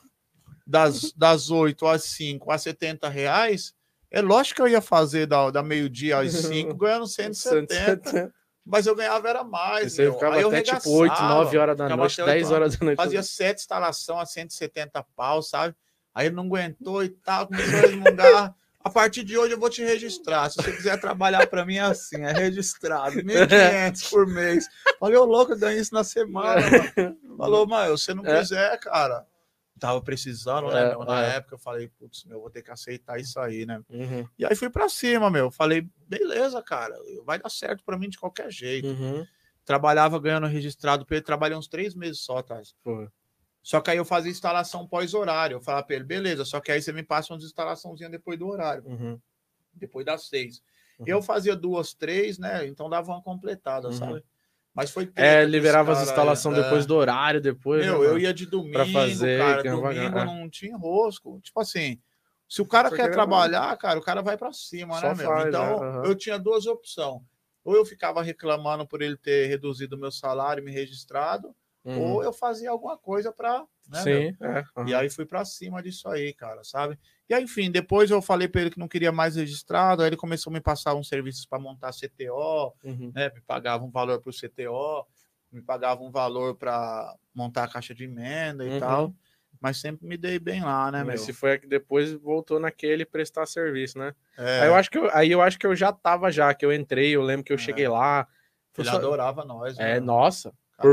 das, 0.72 1.12
das 1.12 1.50
8 1.50 1.86
às 1.86 2.04
5 2.04 2.50
a 2.50 2.56
70 2.56 3.06
reais, 3.10 3.74
é 4.10 4.22
lógico 4.22 4.56
que 4.56 4.62
eu 4.62 4.68
ia 4.68 4.80
fazer 4.80 5.26
da, 5.26 5.50
da 5.50 5.62
meio-dia 5.62 6.18
às 6.18 6.32
5 6.48 6.74
ganhando 6.74 7.06
170. 7.06 7.74
170. 7.74 8.34
Mas 8.64 8.86
eu 8.86 8.94
ganhava 8.94 9.28
era 9.28 9.44
mais. 9.44 9.92
Você 9.92 10.10
ficava 10.10 10.36
Aí 10.36 10.44
até 10.44 10.62
tipo 10.62 10.88
8, 10.88 11.22
9 11.22 11.58
horas 11.58 11.76
da 11.76 11.94
noite, 11.94 12.24
10 12.24 12.50
horas 12.50 12.76
da 12.76 12.86
noite. 12.86 12.96
Fazia 12.96 13.22
7 13.22 13.58
instalação 13.58 14.18
a 14.18 14.24
170 14.24 15.04
pau, 15.14 15.42
sabe? 15.42 15.74
Aí 16.14 16.26
ele 16.26 16.36
não 16.36 16.44
aguentou 16.44 17.02
e 17.02 17.10
tal, 17.10 17.48
começou 17.48 17.78
a 17.78 17.82
resmungar. 17.82 18.54
A 18.84 18.90
partir 18.90 19.24
de 19.24 19.36
hoje 19.36 19.52
eu 19.54 19.58
vou 19.58 19.68
te 19.68 19.82
registrar. 19.82 20.48
Se 20.48 20.56
você 20.56 20.72
quiser 20.72 21.00
trabalhar 21.00 21.46
para 21.48 21.66
mim 21.66 21.76
é 21.76 21.82
assim, 21.82 22.22
é 22.22 22.32
registrado. 22.32 23.16
1.500 23.16 24.08
por 24.10 24.26
mês. 24.26 24.66
Falei, 24.98 25.16
ô 25.16 25.24
louco, 25.24 25.52
eu 25.52 25.58
ganho 25.58 25.80
isso 25.80 25.94
na 25.94 26.02
semana. 26.02 26.62
Mano. 26.96 27.16
Falou, 27.36 27.66
mas 27.66 28.00
se 28.00 28.06
você 28.06 28.14
não 28.14 28.24
é. 28.24 28.38
quiser, 28.38 28.78
cara, 28.78 29.26
tava 29.82 30.00
precisando, 30.00 30.68
né? 30.68 30.92
É, 30.92 31.04
Na 31.04 31.26
é. 31.26 31.36
época 31.36 31.56
eu 31.56 31.58
falei, 31.58 31.88
putz, 31.88 32.24
meu, 32.24 32.40
vou 32.40 32.48
ter 32.48 32.62
que 32.62 32.70
aceitar 32.70 33.18
isso 33.18 33.40
aí, 33.40 33.66
né? 33.66 33.82
Uhum. 33.90 34.24
E 34.38 34.44
aí 34.44 34.54
fui 34.54 34.70
para 34.70 34.88
cima, 34.88 35.28
meu. 35.28 35.50
Falei, 35.50 35.88
beleza, 36.06 36.62
cara, 36.62 36.94
vai 37.24 37.40
dar 37.40 37.50
certo 37.50 37.82
para 37.82 37.98
mim 37.98 38.08
de 38.08 38.16
qualquer 38.16 38.48
jeito. 38.48 38.86
Uhum. 38.86 39.26
Trabalhava 39.64 40.20
ganhando 40.20 40.46
registrado 40.46 41.04
para 41.04 41.16
ele, 41.16 41.24
trabalhei 41.24 41.58
uns 41.58 41.66
três 41.66 41.96
meses 41.96 42.20
só, 42.20 42.40
tá? 42.42 42.62
Uhum. 42.84 43.08
Só 43.60 43.80
que 43.80 43.90
aí 43.90 43.96
eu 43.96 44.04
fazia 44.04 44.30
instalação 44.30 44.86
pós-horário. 44.86 45.56
Eu 45.56 45.60
falava 45.60 45.84
para 45.84 45.96
ele, 45.96 46.04
beleza, 46.04 46.44
só 46.44 46.60
que 46.60 46.70
aí 46.70 46.80
você 46.80 46.92
me 46.92 47.02
passa 47.02 47.32
umas 47.32 47.42
instalaçãozinhas 47.42 48.12
depois 48.12 48.38
do 48.38 48.46
horário. 48.46 48.84
Uhum. 48.86 49.20
Depois 49.74 50.06
das 50.06 50.28
seis. 50.28 50.62
Uhum. 51.00 51.06
Eu 51.08 51.20
fazia 51.20 51.56
duas, 51.56 51.92
três, 51.92 52.38
né? 52.38 52.64
Então 52.68 52.88
dava 52.88 53.10
uma 53.10 53.22
completada, 53.22 53.88
uhum. 53.88 53.92
sabe? 53.92 54.24
Mas 54.74 54.90
foi 54.90 55.10
É, 55.16 55.44
liberava 55.44 55.92
as 55.92 56.02
instalações 56.02 56.56
é. 56.56 56.62
depois 56.62 56.86
do 56.86 56.96
horário, 56.96 57.40
depois. 57.40 57.84
Meu, 57.84 58.00
né, 58.00 58.06
eu 58.06 58.18
ia 58.18 58.32
de 58.32 58.46
domingo, 58.46 58.72
pra 58.72 58.86
fazer, 58.86 59.38
cara. 59.38 59.62
Domingo 59.62 60.18
é. 60.18 60.24
não 60.24 60.48
tinha 60.48 60.76
rosco. 60.76 61.40
Tipo 61.42 61.60
assim, 61.60 62.00
se 62.48 62.60
o 62.60 62.66
cara 62.66 62.88
Porque 62.90 63.02
quer 63.02 63.10
trabalhar, 63.10 63.74
cara, 63.76 63.98
o 63.98 64.02
cara 64.02 64.22
vai 64.22 64.36
para 64.36 64.52
cima, 64.52 65.00
Só 65.00 65.08
né, 65.08 65.14
meu? 65.14 65.26
Faz, 65.26 65.48
então, 65.48 66.04
é, 66.04 66.08
eu 66.08 66.14
tinha 66.14 66.38
duas 66.38 66.66
opções. 66.66 67.22
Ou 67.64 67.74
eu 67.74 67.84
ficava 67.84 68.22
reclamando 68.22 68.86
por 68.86 69.00
ele 69.02 69.16
ter 69.16 69.46
reduzido 69.46 69.94
o 69.94 69.98
meu 69.98 70.10
salário 70.10 70.60
e 70.60 70.64
me 70.64 70.72
registrado, 70.72 71.54
uhum. 71.84 72.00
ou 72.00 72.24
eu 72.24 72.32
fazia 72.32 72.70
alguma 72.70 72.98
coisa 72.98 73.32
para. 73.32 73.64
Né, 73.88 74.02
Sim. 74.02 74.36
É, 74.40 74.64
uhum. 74.76 74.88
E 74.88 74.94
aí 74.94 75.08
fui 75.08 75.24
para 75.24 75.44
cima 75.44 75.82
disso 75.82 76.08
aí, 76.08 76.32
cara, 76.32 76.64
sabe? 76.64 76.98
E 77.32 77.34
aí, 77.34 77.44
enfim, 77.44 77.70
depois 77.70 78.10
eu 78.10 78.20
falei 78.20 78.46
para 78.46 78.60
ele 78.60 78.70
que 78.70 78.78
não 78.78 78.86
queria 78.86 79.10
mais 79.10 79.36
registrado, 79.36 80.02
aí 80.02 80.10
ele 80.10 80.18
começou 80.18 80.50
a 80.50 80.52
me 80.52 80.60
passar 80.60 80.94
uns 80.94 81.08
serviços 81.08 81.46
para 81.46 81.58
montar 81.58 81.90
CTO, 81.90 82.74
uhum. 82.84 83.10
né? 83.14 83.30
Me 83.34 83.40
pagava 83.40 83.82
um 83.82 83.90
valor 83.90 84.20
para 84.20 84.28
o 84.28 84.34
CTO, 84.34 85.06
me 85.50 85.62
pagava 85.62 86.02
um 86.02 86.10
valor 86.10 86.54
para 86.56 87.16
montar 87.34 87.64
a 87.64 87.68
caixa 87.68 87.94
de 87.94 88.04
emenda 88.04 88.66
e 88.66 88.72
uhum. 88.72 88.80
tal. 88.80 89.14
Mas 89.58 89.78
sempre 89.78 90.06
me 90.06 90.18
dei 90.18 90.38
bem 90.38 90.62
lá, 90.62 90.92
né, 90.92 91.02
meu? 91.04 91.16
Se 91.16 91.32
foi 91.32 91.56
que 91.56 91.66
depois 91.66 92.12
voltou 92.12 92.60
naquele 92.60 93.06
prestar 93.06 93.46
serviço, 93.46 93.98
né? 93.98 94.14
É. 94.36 94.60
Aí, 94.60 94.68
eu 94.68 94.74
acho 94.74 94.90
que 94.90 94.98
eu, 94.98 95.10
aí 95.14 95.30
eu 95.30 95.40
acho 95.40 95.58
que 95.58 95.66
eu 95.66 95.74
já 95.74 95.90
tava 95.90 96.30
já, 96.30 96.52
que 96.52 96.66
eu 96.66 96.72
entrei, 96.72 97.16
eu 97.16 97.22
lembro 97.22 97.44
que 97.44 97.52
eu 97.52 97.56
é. 97.56 97.58
cheguei 97.58 97.88
lá. 97.88 98.28
Ele 98.76 98.90
só... 98.90 98.96
adorava 98.96 99.42
nós. 99.42 99.78
É, 99.78 99.94
né? 99.94 100.00
nossa. 100.00 100.52
Cara, 100.76 100.86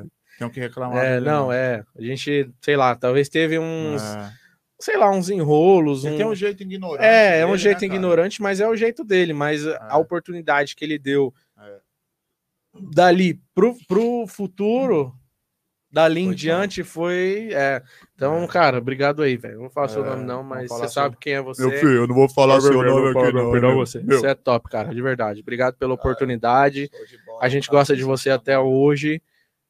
é. 0.00 0.04
Tem 0.38 0.48
que 0.50 0.58
reclamar. 0.58 1.04
É, 1.04 1.20
não, 1.20 1.52
é. 1.52 1.84
A 1.94 2.00
gente, 2.00 2.50
sei 2.62 2.76
lá, 2.78 2.96
talvez 2.96 3.28
teve 3.28 3.58
uns. 3.58 4.02
É 4.02 4.43
sei 4.80 4.96
lá, 4.96 5.10
uns 5.10 5.30
enrolos. 5.30 6.04
Ele 6.04 6.14
um... 6.14 6.18
tem 6.18 6.26
um 6.26 6.34
jeito 6.34 6.62
ignorante. 6.62 7.04
É, 7.04 7.30
dele, 7.30 7.42
é 7.42 7.46
um 7.46 7.56
jeito 7.56 7.80
né, 7.80 7.86
ignorante, 7.86 8.42
mas 8.42 8.60
é 8.60 8.68
o 8.68 8.76
jeito 8.76 9.04
dele. 9.04 9.32
Mas 9.32 9.64
é. 9.64 9.78
a 9.80 9.98
oportunidade 9.98 10.74
que 10.76 10.84
ele 10.84 10.98
deu 10.98 11.32
é. 11.58 11.78
dali 12.92 13.40
pro, 13.54 13.76
pro 13.86 14.26
futuro, 14.26 15.14
dali 15.90 16.24
foi 16.24 16.32
em 16.32 16.34
diante, 16.34 16.82
bom. 16.82 16.88
foi. 16.88 17.48
É. 17.52 17.82
Então, 18.14 18.42
é. 18.42 18.48
cara, 18.48 18.78
obrigado 18.78 19.22
aí, 19.22 19.36
velho. 19.36 19.62
Não 19.62 19.70
faço 19.70 19.94
seu 19.94 20.04
é, 20.04 20.10
nome, 20.10 20.24
não, 20.24 20.42
mas 20.42 20.68
você 20.68 20.88
sabe 20.88 21.16
quem 21.20 21.34
é 21.34 21.42
você. 21.42 21.64
Meu 21.64 21.78
filho, 21.78 21.92
eu 21.92 22.06
não 22.06 22.14
vou 22.14 22.28
falar 22.28 22.60
seu 22.60 22.72
nome 22.72 23.10
aqui, 23.10 23.32
não. 23.32 23.52
Perdão 23.52 23.74
você. 23.76 24.02
Meu. 24.02 24.18
Você 24.18 24.26
é 24.26 24.34
top, 24.34 24.68
cara, 24.68 24.92
de 24.92 25.00
verdade. 25.00 25.40
Obrigado 25.40 25.76
pela 25.76 25.94
oportunidade. 25.94 26.90
Bola, 27.24 27.38
a 27.40 27.48
gente 27.48 27.68
gosta 27.68 27.96
de 27.96 28.02
você 28.02 28.30
até 28.30 28.58
hoje. 28.58 29.22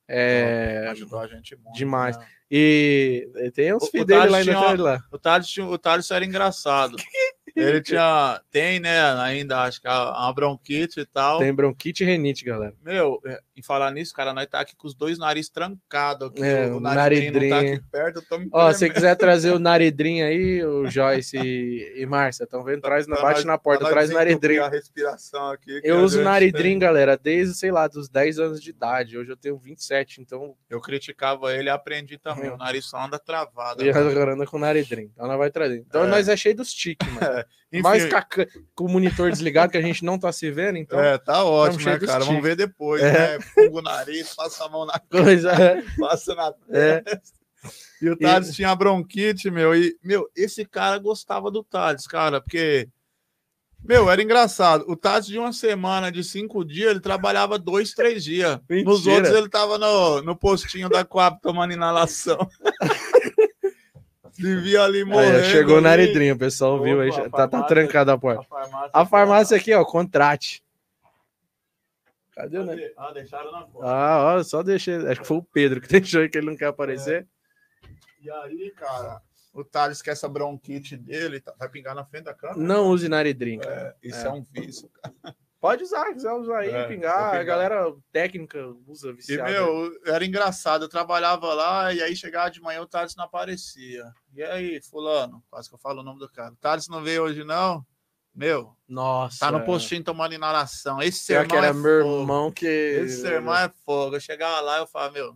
É... 0.09 0.89
Ajudou 0.91 1.19
a 1.19 1.27
gente 1.27 1.57
muito. 1.57 1.77
Demais. 1.77 2.17
Né? 2.17 2.27
E 2.51 3.29
tem 3.55 3.75
uns 3.75 3.89
filhos 3.89 4.07
dele 4.07 4.29
lá 4.29 4.39
ainda. 4.39 4.83
Lá. 4.83 5.05
O 5.11 5.19
Thales, 5.19 5.57
o 5.59 5.79
Thales 5.79 6.11
era 6.11 6.25
engraçado. 6.25 6.97
Ele 7.57 7.81
tinha. 7.81 8.41
Tem, 8.51 8.81
né? 8.81 9.01
Ainda, 9.21 9.63
acho 9.63 9.81
que 9.81 9.89
uma 9.89 10.33
bronquite 10.33 11.01
e 11.01 11.07
tal. 11.07 11.39
Tem 11.39 11.55
bronquite 11.55 12.03
e 12.03 12.07
renite, 12.07 12.45
galera. 12.45 12.75
Meu, 12.83 13.21
é, 13.25 13.41
em 13.57 13.63
falar 13.63 13.93
nisso, 13.93 14.13
cara, 14.13 14.33
nós 14.33 14.47
tá 14.47 14.61
aqui 14.61 14.75
com 14.75 14.89
os 14.89 14.95
dois 14.95 15.19
narizes 15.19 15.51
trancados. 15.51 16.33
É, 16.37 16.67
o, 16.67 16.79
o 16.79 16.81
naridrinho 16.81 17.49
tá 17.49 17.61
aqui 17.61 17.83
perto, 17.91 18.17
eu 18.17 18.23
tô 18.29 18.39
me 18.39 18.49
Ó, 18.53 18.73
se 18.73 18.91
quiser 18.91 19.15
trazer 19.15 19.53
o 19.53 19.59
naridrinho 19.61 20.27
aí, 20.27 20.65
o 20.65 20.91
Joyce 20.91 21.39
e, 21.39 22.01
e 22.01 22.07
Márcia, 22.07 22.45
estão 22.45 22.65
vendo? 22.65 22.81
Traz, 22.81 23.07
tá, 23.07 23.23
bate 23.23 23.47
na 23.47 23.57
porta, 23.57 23.89
traz 23.89 24.11
o 24.11 24.15
naridrinho. 24.15 24.65
A 24.65 24.69
respiração 24.69 25.51
aqui. 25.51 25.81
Eu 25.85 26.01
uso 26.01 26.23
naridrinho, 26.23 26.81
galera, 26.81 27.17
desde, 27.17 27.55
sei 27.55 27.71
lá, 27.71 27.87
dos 27.87 28.09
10 28.09 28.39
anos 28.41 28.61
de 28.61 28.71
idade. 28.71 29.17
Hoje 29.17 29.31
eu 29.31 29.37
tenho 29.37 29.57
27, 29.57 30.21
então. 30.21 30.57
Eu 30.69 30.81
criticava 30.81 31.55
ele 31.55 31.69
e 31.69 31.71
aprendi 31.71 32.19
também. 32.19 32.51
Hum. 32.51 32.55
O 32.55 32.59
nariz 32.59 32.87
só 32.87 32.99
anda 33.05 33.19
travado. 33.19 33.85
E 33.85 33.91
agora 33.91 34.35
anda 34.35 34.47
com 34.47 34.59
naridrinho. 34.59 35.11
Então 35.13 35.27
nós 35.29 35.39
vai 35.39 35.51
trazer. 35.51 35.85
Então 35.87 36.05
é. 36.05 36.07
nós 36.09 36.29
é 36.29 36.37
cheio 36.37 36.57
dos 36.57 36.73
tiques, 36.73 37.07
mano. 37.15 37.44
Enfim, 37.73 37.83
Mais 37.83 38.05
caca... 38.07 38.47
com 38.75 38.85
o 38.85 38.89
monitor 38.89 39.31
desligado 39.31 39.73
que 39.73 39.79
a 39.79 39.83
gente 39.83 40.05
não 40.05 40.17
tá 40.17 40.31
se 40.31 40.49
vendo, 40.51 40.79
então. 40.79 40.99
É, 41.01 41.19
tá 41.19 41.43
ótimo, 41.45 41.85
né, 41.85 41.99
cara? 41.99 42.25
Vamos 42.25 42.43
ver 42.43 42.55
depois, 42.55 43.03
é. 43.03 43.39
né? 43.39 43.41
Fuga 43.41 43.79
o 43.79 43.83
nariz, 43.83 44.33
passa 44.35 44.65
a 44.65 44.69
mão 44.69 44.87
na 44.87 44.99
coisa, 45.11 45.51
é. 45.51 45.83
passa 45.99 46.35
na 46.37 46.55
é. 46.71 47.01
testa. 47.01 47.45
E 48.01 48.09
o 48.09 48.17
Thales 48.17 48.51
e... 48.51 48.53
tinha 48.55 48.75
bronquite, 48.77 49.51
meu. 49.51 49.75
E, 49.75 49.97
meu, 50.05 50.29
esse 50.37 50.65
cara 50.65 50.99
gostava 50.99 51.51
do 51.51 51.65
Thales, 51.65 52.07
cara, 52.07 52.41
porque. 52.41 52.89
Meu, 53.83 54.11
era 54.11 54.23
engraçado. 54.23 54.85
O 54.89 54.97
Thales 54.97 55.27
de 55.27 55.39
uma 55.39 55.53
semana, 55.53 56.11
de 56.11 56.25
cinco 56.25 56.65
dias, 56.65 56.91
ele 56.91 57.01
trabalhava 57.01 57.59
dois, 57.59 57.93
três 57.93 58.25
dias. 58.25 58.59
Mentira. 58.69 58.91
Nos 58.91 59.07
outros, 59.07 59.35
ele 59.35 59.49
tava 59.49 59.77
no, 59.79 60.23
no 60.23 60.37
postinho 60.37 60.89
da 60.89 61.05
Coab 61.05 61.39
tomando 61.43 61.75
inalação. 61.75 62.39
Vivia 64.37 64.83
ali 64.83 65.05
morrendo. 65.05 65.39
Aí, 65.39 65.45
chegou 65.45 65.81
na 65.81 65.91
aridrinha, 65.91 66.35
o 66.35 66.39
pessoal 66.39 66.75
Opa, 66.75 66.85
viu 66.85 67.01
aí. 67.01 67.11
Tá, 67.31 67.47
tá 67.47 67.63
trancada 67.63 68.13
a 68.13 68.19
porta. 68.19 68.43
A 68.43 68.45
farmácia, 68.45 68.91
a 68.93 69.07
farmácia 69.07 69.57
aqui, 69.57 69.73
ó, 69.73 69.85
contrate. 69.85 70.63
Cadê, 72.33 72.59
Cadê? 72.59 72.75
né? 72.75 72.91
Ah, 72.97 73.13
deixaram 73.13 73.53
na 73.53 73.63
porta. 73.63 73.89
Ah, 73.89 74.35
ó, 74.37 74.43
só 74.43 74.63
deixei. 74.63 74.97
Acho 75.07 75.21
que 75.21 75.27
foi 75.27 75.37
o 75.37 75.43
Pedro 75.43 75.81
que 75.81 75.87
deixou 76.01 76.21
aí 76.21 76.29
que 76.29 76.37
ele 76.37 76.47
não 76.47 76.57
quer 76.57 76.67
aparecer. 76.67 77.27
É. 77.85 77.89
E 78.23 78.31
aí, 78.31 78.73
cara, 78.77 79.21
o 79.53 79.63
Thales 79.63 80.03
quer 80.03 80.13
essa 80.13 80.29
bronquite 80.29 80.97
dele, 80.97 81.41
tá, 81.41 81.55
vai 81.59 81.69
pingar 81.69 81.95
na 81.95 82.05
frente 82.05 82.25
da 82.25 82.35
câmera. 82.35 82.59
Não 82.59 82.89
use 82.89 83.09
naridrinha. 83.09 83.63
É, 83.63 83.95
isso 84.03 84.27
é. 84.27 84.29
é 84.29 84.31
um 84.31 84.43
vício, 84.43 84.89
cara. 84.89 85.37
Pode 85.65 85.83
usar, 85.83 86.13
quiser 86.13 86.31
usar 86.31 86.59
aí, 86.59 86.69
é, 86.69 86.87
pingar. 86.87 87.37
A 87.37 87.43
galera 87.43 87.91
técnica 88.13 88.59
usa 88.87 89.15
viciado. 89.15 89.51
E, 89.51 89.53
meu, 89.55 89.99
era 90.05 90.23
engraçado. 90.23 90.85
Eu 90.85 90.91
trabalhava 90.91 91.55
lá 91.55 91.91
e 91.91 92.03
aí 92.03 92.15
chegava 92.15 92.51
de 92.51 92.61
manhã 92.61 92.83
o 92.83 92.87
Thales 92.87 93.17
não 93.17 93.25
aparecia. 93.25 94.05
E 94.35 94.43
aí, 94.43 94.79
fulano? 94.83 95.43
Quase 95.49 95.71
que 95.71 95.75
eu 95.75 95.79
falo 95.79 96.03
o 96.03 96.05
nome 96.05 96.19
do 96.19 96.31
cara. 96.31 96.53
O 96.53 96.57
Thales 96.57 96.87
não 96.87 97.03
veio 97.03 97.23
hoje, 97.23 97.45
não? 97.45 97.83
Meu, 98.35 98.77
nossa. 98.87 99.39
Tá 99.39 99.51
no 99.51 99.65
postinho 99.65 100.05
tomando 100.05 100.35
inalação. 100.35 101.01
Esse 101.01 101.21
sermão 101.21 101.49
que 101.49 101.57
era 101.57 101.69
é 101.69 101.73
meu 101.73 102.03
fogo. 102.03 102.21
irmão 102.21 102.53
que. 102.53 102.67
Esse 102.67 103.23
sermão 103.23 103.57
é 103.57 103.73
fogo. 103.87 104.17
Eu 104.17 104.21
chegava 104.21 104.61
lá 104.61 104.77
e 104.77 104.81
eu 104.83 104.87
falava, 104.87 105.15
meu, 105.15 105.35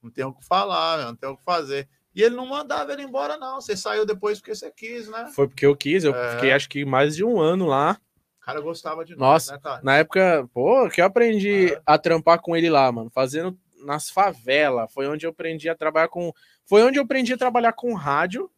não 0.00 0.08
tem 0.08 0.24
o 0.24 0.32
que 0.32 0.46
falar, 0.46 0.98
meu, 0.98 1.06
não 1.08 1.16
tem 1.16 1.30
o 1.30 1.36
que 1.36 1.42
fazer. 1.42 1.88
E 2.14 2.22
ele 2.22 2.36
não 2.36 2.46
mandava 2.46 2.92
ele 2.92 3.02
embora, 3.02 3.36
não. 3.36 3.60
Você 3.60 3.76
saiu 3.76 4.06
depois 4.06 4.38
porque 4.38 4.54
você 4.54 4.70
quis, 4.70 5.08
né? 5.08 5.32
Foi 5.34 5.48
porque 5.48 5.66
eu 5.66 5.74
quis. 5.74 6.04
Eu 6.04 6.14
é. 6.14 6.34
fiquei 6.36 6.52
acho 6.52 6.68
que 6.68 6.84
mais 6.84 7.16
de 7.16 7.24
um 7.24 7.40
ano 7.40 7.66
lá 7.66 8.00
cara 8.48 8.60
gostava 8.60 9.04
de 9.04 9.14
nós, 9.14 9.20
Nossa, 9.20 9.52
né, 9.52 9.60
cara? 9.62 9.80
Na 9.82 9.98
época, 9.98 10.48
pô, 10.54 10.88
que 10.88 11.00
eu 11.00 11.04
aprendi 11.04 11.72
é. 11.72 11.82
a 11.84 11.98
trampar 11.98 12.40
com 12.40 12.56
ele 12.56 12.70
lá, 12.70 12.90
mano, 12.90 13.10
fazendo 13.10 13.58
nas 13.84 14.08
favelas. 14.08 14.90
Foi 14.92 15.06
onde 15.06 15.26
eu 15.26 15.30
aprendi 15.30 15.68
a 15.68 15.74
trabalhar 15.74 16.08
com. 16.08 16.32
Foi 16.64 16.82
onde 16.82 16.98
eu 16.98 17.02
aprendi 17.02 17.32
a 17.34 17.38
trabalhar 17.38 17.72
com 17.72 17.92
rádio. 17.94 18.50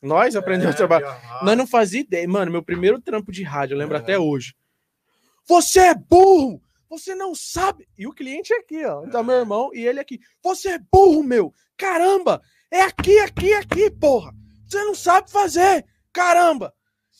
Nós 0.00 0.34
aprendemos 0.34 0.72
é, 0.72 0.74
a 0.74 0.76
trabalhar. 0.76 1.44
Nós 1.44 1.56
não 1.56 1.66
fazia 1.66 2.00
ideia. 2.00 2.26
Mano, 2.26 2.50
meu 2.50 2.62
primeiro 2.62 3.00
trampo 3.00 3.30
de 3.30 3.42
rádio, 3.42 3.74
eu 3.74 3.78
lembro 3.78 3.96
é. 3.96 4.00
até 4.00 4.18
hoje. 4.18 4.54
Você 5.46 5.80
é 5.80 5.94
burro! 5.94 6.62
Você 6.88 7.14
não 7.14 7.34
sabe. 7.34 7.88
E 7.96 8.06
o 8.06 8.12
cliente 8.12 8.52
é 8.52 8.58
aqui, 8.58 8.84
ó. 8.84 9.04
Então, 9.04 9.24
meu 9.24 9.36
irmão, 9.36 9.70
e 9.72 9.86
ele 9.86 9.98
aqui. 9.98 10.20
Você 10.42 10.70
é 10.70 10.78
burro, 10.78 11.22
meu! 11.22 11.52
Caramba! 11.76 12.42
É 12.70 12.82
aqui, 12.82 13.18
aqui, 13.18 13.52
aqui, 13.54 13.90
porra! 13.90 14.32
Você 14.66 14.84
não 14.84 14.94
sabe 14.94 15.30
fazer! 15.30 15.84
Caramba! 16.12 16.72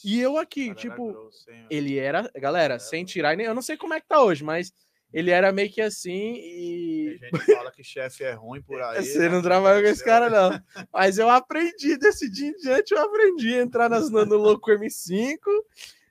E 0.05 0.21
eu 0.21 0.37
aqui, 0.37 0.75
tipo, 0.75 1.13
grosso, 1.13 1.47
ele 1.71 1.99
era, 1.99 2.31
galera, 2.37 2.79
sem 2.79 3.05
tirar, 3.05 3.39
eu 3.39 3.55
não 3.55 3.63
sei 3.63 3.77
como 3.77 3.95
é 3.95 4.01
que 4.01 4.09
tá 4.09 4.23
hoje, 4.23 4.43
mas 4.43 4.73
ele 5.13 5.31
era 5.31 5.53
meio 5.53 5.71
que 5.71 5.81
assim 5.81 6.35
e. 6.35 7.19
A 7.21 7.37
gente 7.37 7.55
fala 7.55 7.71
que 7.71 7.85
chefe 7.85 8.25
é 8.25 8.33
ruim 8.33 8.63
por 8.63 8.81
aí. 8.83 9.05
Você 9.05 9.19
né? 9.19 9.29
não 9.29 9.43
trabalha 9.43 9.83
com 9.83 9.89
esse 9.89 10.03
cara, 10.03 10.31
não. 10.31 10.59
Mas 10.93 11.19
eu 11.19 11.29
aprendi, 11.29 11.99
desse 11.99 12.31
dia 12.31 12.49
em 12.49 12.57
diante, 12.57 12.93
eu 12.93 13.01
aprendi 13.01 13.55
a 13.55 13.63
entrar 13.63 13.91
nas, 13.91 14.11
no 14.11 14.37
Loco 14.37 14.71
M5 14.71 15.37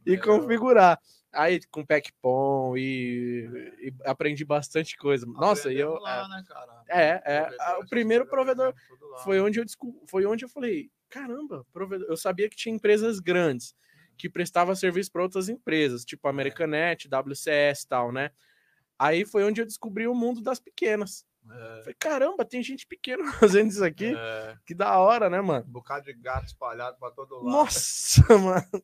e 0.05 0.13
é, 0.13 0.17
configurar. 0.17 0.99
Aí 1.33 1.61
com 1.71 1.85
Packpom 1.85 2.75
e, 2.75 3.47
e, 3.79 3.93
aprendi 4.03 4.43
bastante 4.43 4.97
coisa. 4.97 5.25
Nossa, 5.25 5.71
e 5.71 5.79
eu. 5.79 5.93
Lá, 5.93 6.43
é, 6.89 7.13
né, 7.13 7.21
é, 7.25 7.55
é. 7.59 7.77
O 7.77 7.87
primeiro 7.87 8.25
provedor 8.25 8.73
foi 9.23 9.39
onde 9.39 9.59
eu 9.59 9.65
descobri, 9.65 10.01
foi 10.07 10.25
onde 10.25 10.43
eu 10.43 10.49
falei, 10.49 10.91
caramba, 11.09 11.65
provedor. 11.71 12.07
Eu 12.09 12.17
sabia 12.17 12.49
que 12.49 12.55
tinha 12.55 12.75
empresas 12.75 13.19
grandes 13.19 13.73
que 14.17 14.29
prestavam 14.29 14.75
serviço 14.75 15.11
para 15.11 15.23
outras 15.23 15.47
empresas, 15.47 16.03
tipo 16.03 16.27
é. 16.27 16.29
Americanet, 16.29 17.07
WCS 17.07 17.83
e 17.83 17.87
tal, 17.87 18.11
né? 18.11 18.31
Aí 18.99 19.25
foi 19.25 19.43
onde 19.45 19.61
eu 19.61 19.65
descobri 19.65 20.07
o 20.07 20.13
mundo 20.13 20.41
das 20.41 20.59
pequenas. 20.59 21.25
É. 21.49 21.79
Falei, 21.79 21.95
caramba, 21.97 22.45
tem 22.45 22.61
gente 22.61 22.85
pequena 22.85 23.23
fazendo 23.39 23.71
isso 23.71 23.83
aqui. 23.83 24.13
É. 24.15 24.55
Que 24.65 24.75
da 24.75 24.97
hora, 24.99 25.29
né, 25.29 25.41
mano? 25.41 25.65
Um 25.67 25.71
bocado 25.71 26.05
de 26.05 26.13
gato 26.13 26.45
espalhado 26.45 26.97
para 26.99 27.11
todo 27.11 27.35
lado. 27.35 27.49
Nossa, 27.49 28.21
mano. 28.37 28.83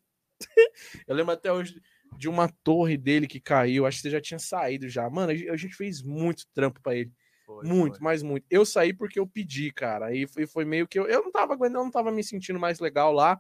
Eu 1.08 1.16
lembro 1.16 1.34
até 1.34 1.52
hoje 1.52 1.82
de 2.18 2.30
uma 2.30 2.48
torre 2.64 2.98
dele 2.98 3.28
que 3.28 3.40
caiu. 3.40 3.86
Acho 3.86 3.98
que 3.98 4.04
você 4.04 4.10
já 4.10 4.22
tinha 4.22 4.40
saído 4.40 4.88
já. 4.88 5.10
Mano, 5.10 5.32
a 5.32 5.58
gente 5.58 5.76
fez 5.76 6.02
muito 6.02 6.46
trampo 6.54 6.82
para 6.82 6.96
ele. 6.96 7.12
Foi, 7.46 7.66
muito, 7.66 7.98
foi. 7.98 8.04
mas 8.04 8.22
muito. 8.22 8.46
Eu 8.50 8.66
saí 8.66 8.94
porque 8.94 9.20
eu 9.20 9.26
pedi, 9.26 9.72
cara. 9.72 10.14
E 10.14 10.28
foi, 10.28 10.46
foi 10.46 10.66
meio 10.66 10.88
que 10.88 11.00
eu, 11.00 11.08
eu 11.08 11.24
não 11.24 11.32
tava 11.32 11.54
aguentando, 11.54 11.80
eu 11.80 11.86
não 11.86 11.92
tava 11.92 12.12
me 12.12 12.24
sentindo 12.24 12.60
mais 12.60 12.80
legal 12.80 13.14
lá. 13.14 13.40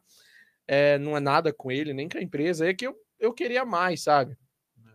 É, 0.68 0.98
não 0.98 1.16
é 1.16 1.20
nada 1.20 1.54
com 1.54 1.72
ele, 1.72 1.94
nem 1.94 2.08
com 2.08 2.18
a 2.18 2.22
empresa. 2.22 2.68
É 2.68 2.74
que 2.74 2.88
eu, 2.88 2.96
eu 3.20 3.34
queria 3.34 3.66
mais, 3.66 4.04
sabe? 4.04 4.38
É. 4.78 4.92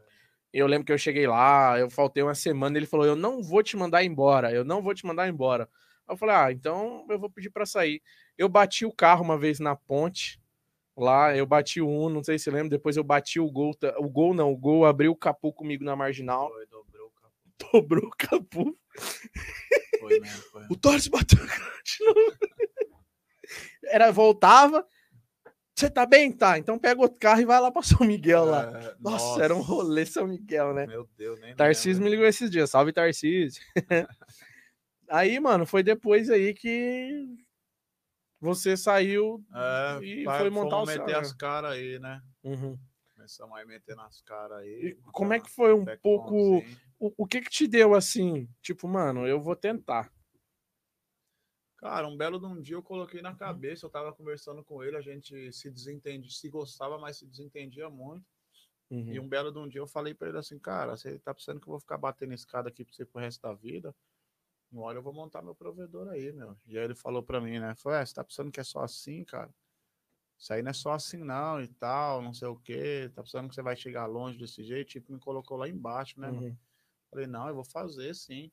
Eu 0.53 0.66
lembro 0.66 0.87
que 0.87 0.93
eu 0.93 0.99
cheguei 0.99 1.27
lá, 1.27 1.79
eu 1.79 1.91
faltei 1.91 2.23
uma 2.23 2.35
semana, 2.35 2.79
ele 2.79 2.87
falou: 2.87 3.05
Eu 3.05 3.16
não 3.16 3.43
vou 3.43 3.62
te 3.62 3.77
mandar 3.77 4.03
embora, 4.03 4.51
eu 4.51 4.64
não 4.64 4.83
vou 4.83 4.95
te 4.95 5.05
mandar 5.05 5.29
embora. 5.29 5.68
Eu 6.09 6.16
falei: 6.16 6.35
Ah, 6.35 6.51
então 6.51 7.07
eu 7.11 7.18
vou 7.18 7.31
pedir 7.31 7.51
para 7.51 7.66
sair. 7.66 8.03
Eu 8.39 8.49
bati 8.49 8.87
o 8.87 8.93
carro 8.93 9.23
uma 9.23 9.39
vez 9.39 9.61
na 9.61 9.77
ponte, 9.77 10.41
lá, 10.97 11.36
eu 11.36 11.47
bati 11.47 11.80
o 11.80 11.88
um, 11.88 12.09
não 12.09 12.22
sei 12.22 12.38
se 12.38 12.51
lembra, 12.51 12.70
depois 12.70 12.97
eu 12.97 13.05
bati 13.05 13.40
o 13.40 13.51
gol, 13.51 13.72
o 13.99 14.09
gol 14.09 14.34
não, 14.34 14.53
o 14.53 14.57
gol 14.57 14.84
abriu 14.84 15.12
o 15.12 15.16
capô 15.16 15.53
comigo 15.53 15.84
na 15.84 15.97
marginal. 15.97 16.51
Foi, 16.51 16.66
dobrou 16.66 17.07
o 17.07 17.11
capô. 17.11 17.32
Dobrou 17.72 18.05
o 18.07 18.11
capô. 18.11 18.78
Foi 20.01 20.20
mesmo, 20.20 20.43
foi. 20.43 20.66
O 20.68 20.76
Torres 20.76 21.07
bateu 21.07 21.38
de 21.84 22.05
novo. 22.05 22.38
Era, 23.84 24.11
voltava. 24.11 24.86
Você 25.74 25.88
tá 25.88 26.05
bem? 26.05 26.30
Tá. 26.30 26.59
Então 26.59 26.78
pega 26.78 27.01
outro 27.01 27.18
carro 27.18 27.40
e 27.40 27.47
vai 27.47 27.61
lá 27.61 27.70
pra 27.70 27.82
São 27.82 28.07
Miguel 28.07 28.45
lá. 28.45 28.66
Nossa, 28.70 28.97
nossa, 29.01 29.43
era 29.43 29.55
um 29.55 29.61
rolê 29.61 30.05
São 30.05 30.26
Miguel, 30.26 30.74
né? 30.74 30.86
Meu 30.86 31.09
Deus, 31.16 31.40
nem 31.40 31.55
Tarcísio 31.57 32.03
me 32.03 32.11
ligou 32.11 32.26
esses 32.26 32.51
dias. 32.51 32.70
Salve, 32.70 32.93
Tarcísio. 32.93 33.62
aí, 35.09 35.40
mano, 35.40 35.64
foi 35.64 35.82
depois 35.82 36.30
aí 36.30 36.53
que 36.53 37.26
você 38.43 38.76
saiu 38.76 39.40
é, 39.55 40.05
e 40.05 40.24
foi 40.24 40.51
montar 40.51 40.78
o 40.78 40.84
meter 40.84 41.14
as 41.14 41.32
caras 41.32 41.74
aí, 41.74 42.01
né? 42.01 42.20
Uhum. 42.43 42.76
Começamos 43.14 43.57
a 43.57 43.64
meter 43.64 43.95
nas 43.95 44.20
caras 44.22 44.59
aí. 44.59 44.99
Como 45.12 45.32
é 45.32 45.38
que 45.38 45.49
foi 45.49 45.72
um 45.72 45.84
pouco. 46.03 46.59
O, 46.99 47.12
o 47.18 47.26
que 47.26 47.40
que 47.40 47.49
te 47.49 47.68
deu 47.68 47.95
assim? 47.95 48.49
Tipo, 48.61 48.88
mano, 48.88 49.28
eu 49.28 49.40
vou 49.40 49.55
tentar. 49.55 50.12
Cara, 51.76 52.09
um 52.09 52.16
belo 52.16 52.40
de 52.40 52.47
um 52.47 52.61
dia 52.61 52.74
eu 52.74 52.82
coloquei 52.82 53.22
na 53.22 53.32
cabeça, 53.32 53.86
eu 53.86 53.90
tava 53.90 54.12
conversando 54.12 54.64
com 54.64 54.82
ele, 54.82 54.97
a 54.97 55.01
gente 55.01 55.53
se 55.53 55.70
desentende, 55.70 56.32
se 56.32 56.49
gostava, 56.49 56.99
mas 56.99 57.18
se 57.18 57.26
desentendia 57.26 57.88
muito. 57.88 58.26
Uhum. 58.90 59.12
E 59.12 59.20
um 59.20 59.28
belo 59.28 59.53
de 59.53 59.59
um 59.59 59.68
dia 59.68 59.80
eu 59.80 59.86
falei 59.86 60.14
para 60.14 60.28
ele 60.28 60.38
assim, 60.38 60.59
cara, 60.59 60.97
você 60.97 61.16
tá 61.20 61.32
pensando 61.32 61.61
que 61.61 61.68
eu 61.68 61.72
vou 61.72 61.80
ficar 61.80 61.97
batendo 61.97 62.34
escada 62.34 62.68
aqui 62.68 62.84
pra 62.84 62.93
você 62.93 63.07
pro 63.07 63.20
resto 63.20 63.40
da 63.40 63.55
vida? 63.55 63.95
Uma 64.73 64.85
hora 64.85 64.99
eu 64.99 65.03
vou 65.03 65.12
montar 65.12 65.43
meu 65.43 65.55
provedor 65.55 66.09
aí, 66.09 66.33
meu. 66.33 66.57
E 66.66 66.79
aí 66.79 66.85
ele 66.85 66.95
falou 66.95 67.23
para 67.23 67.41
mim, 67.41 67.59
né? 67.59 67.75
Falou, 67.75 67.99
é, 67.99 68.07
você 68.07 68.14
tá 68.14 68.25
pensando 68.25 68.51
que 68.51 68.59
é 68.59 68.64
só 68.64 68.81
assim, 68.81 69.23
cara? 69.23 69.55
Isso 70.39 70.53
aí 70.53 70.62
não 70.62 70.70
é 70.70 70.73
só 70.73 70.93
assim, 70.93 71.18
não, 71.18 71.61
e 71.62 71.68
tal, 71.68 72.23
não 72.23 72.33
sei 72.33 72.49
o 72.49 72.57
quê. 72.57 73.11
Tá 73.14 73.23
pensando 73.23 73.49
que 73.49 73.55
você 73.55 73.62
vai 73.62 73.77
chegar 73.77 74.07
longe 74.07 74.39
desse 74.39 74.64
jeito? 74.64 74.89
Tipo, 74.89 75.12
me 75.12 75.20
colocou 75.20 75.59
lá 75.59 75.68
embaixo, 75.68 76.18
né? 76.18 76.31
Uhum. 76.31 76.57
Falei, 77.11 77.27
não, 77.27 77.47
eu 77.49 77.55
vou 77.55 77.64
fazer 77.64 78.14
sim. 78.14 78.51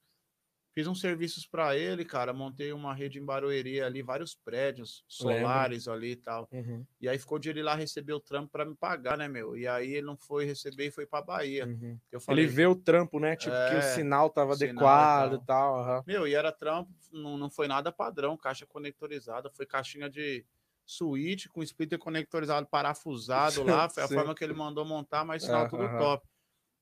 Fiz 0.79 0.87
uns 0.87 1.01
serviços 1.01 1.45
para 1.45 1.75
ele, 1.75 2.05
cara. 2.05 2.31
Montei 2.31 2.71
uma 2.71 2.93
rede 2.93 3.19
em 3.19 3.25
Barueri 3.25 3.81
ali, 3.81 4.01
vários 4.01 4.33
prédios 4.33 5.03
solares 5.09 5.87
Lembra. 5.87 5.99
ali 5.99 6.11
e 6.11 6.15
tal. 6.15 6.47
Uhum. 6.53 6.85
E 7.01 7.09
aí 7.09 7.19
ficou 7.19 7.37
de 7.37 7.49
ele 7.49 7.61
lá 7.61 7.75
receber 7.75 8.13
o 8.13 8.19
trampo 8.21 8.49
para 8.49 8.63
me 8.63 8.73
pagar, 8.73 9.17
né, 9.17 9.27
meu? 9.27 9.57
E 9.57 9.67
aí 9.67 9.95
ele 9.95 10.07
não 10.07 10.15
foi 10.15 10.45
receber 10.45 10.85
e 10.85 10.91
foi 10.91 11.05
para 11.05 11.21
Bahia. 11.21 11.65
Uhum. 11.65 11.99
Eu 12.09 12.21
falei, 12.21 12.45
ele 12.45 12.53
vê 12.53 12.65
o 12.65 12.75
trampo, 12.75 13.19
né? 13.19 13.35
Tipo, 13.35 13.53
é, 13.53 13.71
que 13.71 13.75
o 13.75 13.81
sinal 13.93 14.29
tava 14.29 14.55
sinal 14.55 14.71
adequado 14.71 15.33
e 15.33 15.45
tal. 15.45 15.79
Uhum. 15.79 16.03
Meu, 16.07 16.25
e 16.25 16.33
era 16.33 16.49
trampo, 16.49 16.89
não, 17.11 17.37
não 17.37 17.49
foi 17.49 17.67
nada 17.67 17.91
padrão, 17.91 18.37
caixa 18.37 18.65
conectorizada, 18.65 19.49
foi 19.49 19.65
caixinha 19.65 20.09
de 20.09 20.45
suíte 20.85 21.49
com 21.49 21.61
splitter 21.61 21.99
conectorizado 21.99 22.65
parafusado 22.67 23.63
lá, 23.63 23.89
foi 23.91 24.03
a 24.03 24.07
forma 24.07 24.33
que 24.33 24.45
ele 24.45 24.53
mandou 24.53 24.85
montar, 24.85 25.25
mas 25.25 25.43
sinal 25.43 25.65
é, 25.65 25.67
tudo 25.67 25.89
top. 25.97 26.25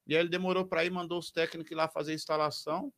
E 0.06 0.14
aí 0.14 0.22
ele 0.22 0.30
demorou 0.30 0.68
para 0.68 0.86
ir, 0.86 0.92
mandou 0.92 1.18
os 1.18 1.32
técnicos 1.32 1.76
lá 1.76 1.88
fazer 1.88 2.12
a 2.12 2.16
instalação. 2.16 2.94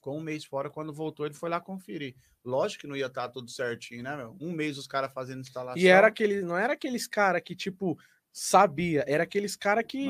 Ficou 0.00 0.16
um 0.16 0.22
mês 0.22 0.46
fora, 0.46 0.70
quando 0.70 0.94
voltou, 0.94 1.26
ele 1.26 1.34
foi 1.34 1.50
lá 1.50 1.60
conferir. 1.60 2.14
Lógico 2.42 2.80
que 2.80 2.86
não 2.88 2.96
ia 2.96 3.04
estar 3.04 3.24
tá 3.24 3.28
tudo 3.28 3.50
certinho, 3.50 4.02
né, 4.02 4.16
meu? 4.16 4.34
Um 4.40 4.50
mês 4.50 4.78
os 4.78 4.86
caras 4.86 5.12
fazendo 5.12 5.40
instalação. 5.40 5.80
E 5.80 5.88
era 5.88 6.06
aquele, 6.06 6.40
não 6.40 6.56
era 6.56 6.72
aqueles 6.72 7.06
cara 7.06 7.38
que, 7.38 7.54
tipo, 7.54 7.98
sabia, 8.32 9.04
era 9.06 9.24
aqueles 9.24 9.56
cara 9.56 9.84
que 9.84 10.08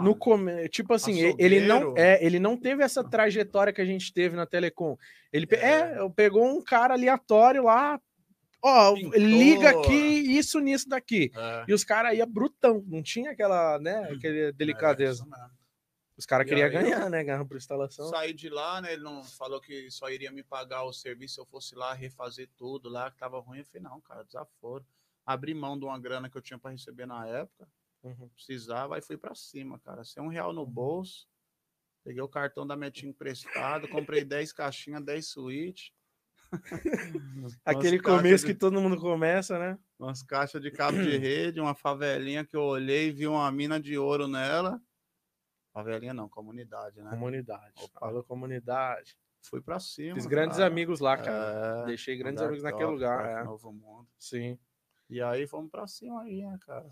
no 0.00 0.14
come... 0.14 0.68
tipo 0.68 0.94
assim, 0.94 1.34
ele 1.36 1.66
não 1.66 1.94
é, 1.96 2.24
ele 2.24 2.38
não 2.38 2.56
teve 2.56 2.84
essa 2.84 3.02
trajetória 3.02 3.72
que 3.72 3.80
a 3.80 3.84
gente 3.84 4.12
teve 4.14 4.36
na 4.36 4.46
Telecom. 4.46 4.96
Ele 5.32 5.48
é. 5.50 5.56
é 5.56 6.08
pegou 6.14 6.46
um 6.46 6.62
cara 6.62 6.94
aleatório 6.94 7.64
lá, 7.64 8.00
Ó, 8.62 8.94
Pintou. 8.94 9.20
liga 9.20 9.70
aqui, 9.70 9.92
isso 9.92 10.60
nisso 10.60 10.88
daqui. 10.88 11.32
É. 11.36 11.64
E 11.66 11.74
os 11.74 11.82
caras 11.82 12.16
iam 12.16 12.26
brutão, 12.26 12.84
não 12.86 13.02
tinha 13.02 13.32
aquela, 13.32 13.80
né, 13.80 14.00
hum. 14.00 14.14
aquela 14.14 14.52
delicadeza. 14.52 15.24
É 15.24 15.63
os 16.16 16.26
caras 16.26 16.48
queriam 16.48 16.70
ganhar, 16.70 17.10
né? 17.10 17.24
Ganhar 17.24 17.44
por 17.44 17.56
instalação. 17.56 18.08
Saí 18.08 18.32
de 18.32 18.48
lá, 18.48 18.80
né? 18.80 18.92
Ele 18.92 19.02
não 19.02 19.24
falou 19.24 19.60
que 19.60 19.90
só 19.90 20.08
iria 20.08 20.30
me 20.30 20.44
pagar 20.44 20.84
o 20.84 20.92
serviço 20.92 21.34
se 21.34 21.40
eu 21.40 21.46
fosse 21.46 21.74
lá 21.74 21.92
refazer 21.92 22.48
tudo 22.56 22.88
lá, 22.88 23.10
que 23.10 23.18
tava 23.18 23.40
ruim. 23.40 23.58
Eu 23.58 23.64
falei, 23.64 23.82
não, 23.82 24.00
cara, 24.00 24.22
desaforo. 24.22 24.86
Abri 25.26 25.54
mão 25.54 25.78
de 25.78 25.84
uma 25.84 25.98
grana 25.98 26.30
que 26.30 26.36
eu 26.36 26.42
tinha 26.42 26.58
para 26.58 26.70
receber 26.70 27.06
na 27.06 27.26
época. 27.26 27.68
Uhum. 28.04 28.28
Precisava, 28.28 28.98
e 28.98 29.02
fui 29.02 29.16
para 29.16 29.34
cima, 29.34 29.80
cara. 29.80 30.04
Sem 30.04 30.22
um 30.22 30.28
real 30.28 30.52
no 30.52 30.64
bolso. 30.64 31.26
Peguei 32.04 32.22
o 32.22 32.28
cartão 32.28 32.66
da 32.66 32.76
Metinha 32.76 33.10
emprestado, 33.10 33.88
comprei 33.88 34.22
10 34.24 34.52
caixinhas, 34.52 35.02
10 35.02 35.26
suítes. 35.26 35.90
Aquele 37.64 37.98
começo 37.98 38.46
de... 38.46 38.52
que 38.52 38.58
todo 38.58 38.80
mundo 38.80 39.00
começa, 39.00 39.58
né? 39.58 39.76
Umas 39.98 40.22
caixas 40.22 40.62
de 40.62 40.70
cabo 40.70 41.02
de 41.02 41.16
rede, 41.18 41.58
uma 41.58 41.74
favelinha 41.74 42.44
que 42.44 42.54
eu 42.54 42.62
olhei 42.62 43.08
e 43.08 43.12
vi 43.12 43.26
uma 43.26 43.50
mina 43.50 43.80
de 43.80 43.98
ouro 43.98 44.28
nela. 44.28 44.80
Favelinha 45.74 46.14
não, 46.14 46.28
comunidade, 46.28 47.02
né? 47.02 47.10
Comunidade. 47.10 47.74
Falou 47.98 48.22
comunidade. 48.22 49.18
Fui 49.42 49.60
pra 49.60 49.80
cima. 49.80 50.14
Fiz 50.14 50.24
grandes 50.24 50.58
cara. 50.58 50.70
amigos 50.70 51.00
lá, 51.00 51.16
cara. 51.16 51.82
É, 51.82 51.86
Deixei 51.86 52.16
grandes 52.16 52.40
amigos 52.40 52.62
top, 52.62 52.72
naquele 52.72 52.90
lugar. 52.92 53.40
É. 53.40 53.42
Novo 53.42 53.72
Mundo. 53.72 54.06
Sim. 54.16 54.56
E 55.10 55.20
aí 55.20 55.48
fomos 55.48 55.70
pra 55.70 55.86
cima 55.88 56.22
aí, 56.22 56.44
né, 56.44 56.56
cara? 56.64 56.86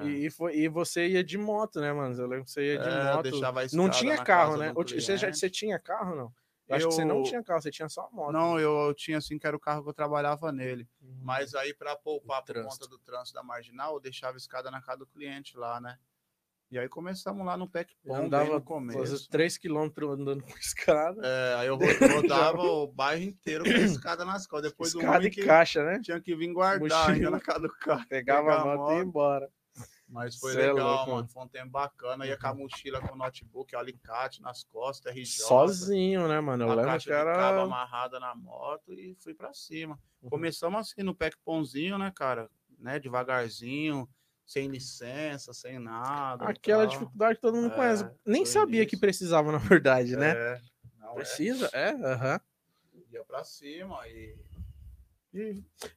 É. 0.00 0.04
E, 0.04 0.30
foi, 0.30 0.56
e 0.56 0.68
você 0.68 1.06
ia 1.06 1.22
de 1.22 1.38
moto, 1.38 1.80
né, 1.80 1.92
mano? 1.92 2.12
Eu 2.14 2.26
lembro 2.26 2.44
que 2.44 2.50
você 2.50 2.74
ia 2.74 2.78
de 2.78 2.88
é, 2.88 3.14
moto. 3.14 3.76
Não 3.76 3.88
tinha 3.88 4.22
carro, 4.22 4.56
né? 4.56 4.72
Você, 4.74 5.16
já, 5.16 5.32
você 5.32 5.48
tinha 5.48 5.78
carro, 5.78 6.16
não? 6.16 6.34
Eu 6.66 6.76
acho 6.76 6.88
que 6.88 6.94
você 6.94 7.04
não 7.04 7.22
tinha 7.22 7.42
carro, 7.42 7.62
você 7.62 7.70
tinha 7.70 7.88
só 7.88 8.10
moto. 8.10 8.32
Não, 8.32 8.58
eu, 8.58 8.88
eu, 8.88 8.94
tinha 8.94 9.18
assim, 9.18 9.38
que 9.38 9.46
era 9.46 9.56
o 9.56 9.60
carro 9.60 9.82
que 9.84 9.90
eu 9.90 9.94
trabalhava 9.94 10.50
nele. 10.50 10.88
Uhum. 11.00 11.20
Mas 11.22 11.54
aí, 11.54 11.72
para 11.72 11.94
poupar 11.94 12.42
por 12.42 12.54
conta 12.64 12.88
do 12.88 12.98
trânsito 12.98 13.34
da 13.34 13.42
marginal, 13.42 13.94
eu 13.94 14.00
deixava 14.00 14.36
escada 14.36 14.70
na 14.70 14.80
casa 14.80 14.98
do 14.98 15.06
cliente 15.06 15.56
lá, 15.56 15.80
né? 15.80 15.98
E 16.74 16.78
aí 16.80 16.88
começamos 16.88 17.46
lá 17.46 17.56
no 17.56 17.68
PEC 17.68 17.94
Pom, 18.04 18.16
andava 18.16 18.54
no 18.54 18.60
começo. 18.60 19.30
3 19.30 19.58
quilômetros 19.58 20.10
andando 20.10 20.42
com 20.42 20.58
escada. 20.58 21.24
É, 21.24 21.54
aí 21.54 21.68
eu 21.68 21.78
rodava 21.78 22.60
o 22.60 22.88
bairro 22.88 23.22
inteiro 23.22 23.62
com 23.62 23.70
escada 23.70 24.24
nas 24.24 24.44
costas. 24.44 24.72
Depois 24.72 24.92
escada 24.92 25.20
do 25.20 25.26
e 25.28 25.30
caixa, 25.30 25.84
né? 25.84 26.00
Tinha 26.02 26.20
que 26.20 26.34
vir 26.34 26.52
guardar 26.52 27.10
ainda 27.10 27.30
na 27.30 27.38
casa 27.38 27.60
do 27.60 27.68
carro. 27.68 28.04
Pegava 28.10 28.52
a 28.56 28.76
moto, 28.76 28.90
e 28.90 28.96
ia 28.96 29.04
embora. 29.04 29.48
Mas 30.08 30.34
foi 30.34 30.54
Cê 30.54 30.62
é 30.62 30.72
legal, 30.72 30.78
é 30.78 30.96
louco, 30.96 31.10
mano. 31.12 31.28
Foi 31.28 31.44
um 31.44 31.48
tempo 31.48 31.70
bacana. 31.70 32.26
Ia 32.26 32.36
com 32.36 32.46
a 32.48 32.50
uhum. 32.50 32.58
mochila 32.58 33.00
com 33.00 33.14
o 33.14 33.18
notebook, 33.18 33.76
alicate 33.76 34.42
nas 34.42 34.64
costas, 34.64 35.14
RJ. 35.14 35.26
Sozinho, 35.26 36.26
né, 36.26 36.40
mano? 36.40 36.64
Eu 36.64 36.72
a 36.72 36.74
lembro 36.74 36.98
que 36.98 37.12
era. 37.12 37.36
Cabo 37.36 37.60
amarrada 37.60 38.18
na 38.18 38.34
moto 38.34 38.92
e 38.92 39.16
fui 39.20 39.32
pra 39.32 39.54
cima. 39.54 39.96
Uhum. 40.20 40.28
Começamos 40.28 40.80
assim 40.80 41.04
no 41.04 41.14
pack 41.14 41.36
pãozinho, 41.44 41.98
né, 41.98 42.12
cara? 42.12 42.50
Né, 42.80 42.98
devagarzinho, 42.98 44.08
sem 44.46 44.68
licença, 44.68 45.52
sem 45.52 45.78
nada. 45.78 46.44
Aquela 46.44 46.86
dificuldade 46.86 47.36
que 47.36 47.40
todo 47.42 47.56
mundo 47.56 47.72
é, 47.72 47.76
conhece. 47.76 48.10
Nem 48.24 48.44
sabia 48.44 48.82
isso. 48.82 48.90
que 48.90 48.96
precisava, 48.96 49.50
na 49.52 49.58
verdade, 49.58 50.16
né? 50.16 50.32
É. 50.32 50.60
Não, 50.98 51.12
é. 51.12 51.14
Precisa? 51.14 51.70
É, 51.72 51.90
aham. 51.90 52.40
Uhum. 52.92 53.02
Ia 53.12 53.24
pra 53.24 53.44
cima 53.44 54.06
e 54.08 54.36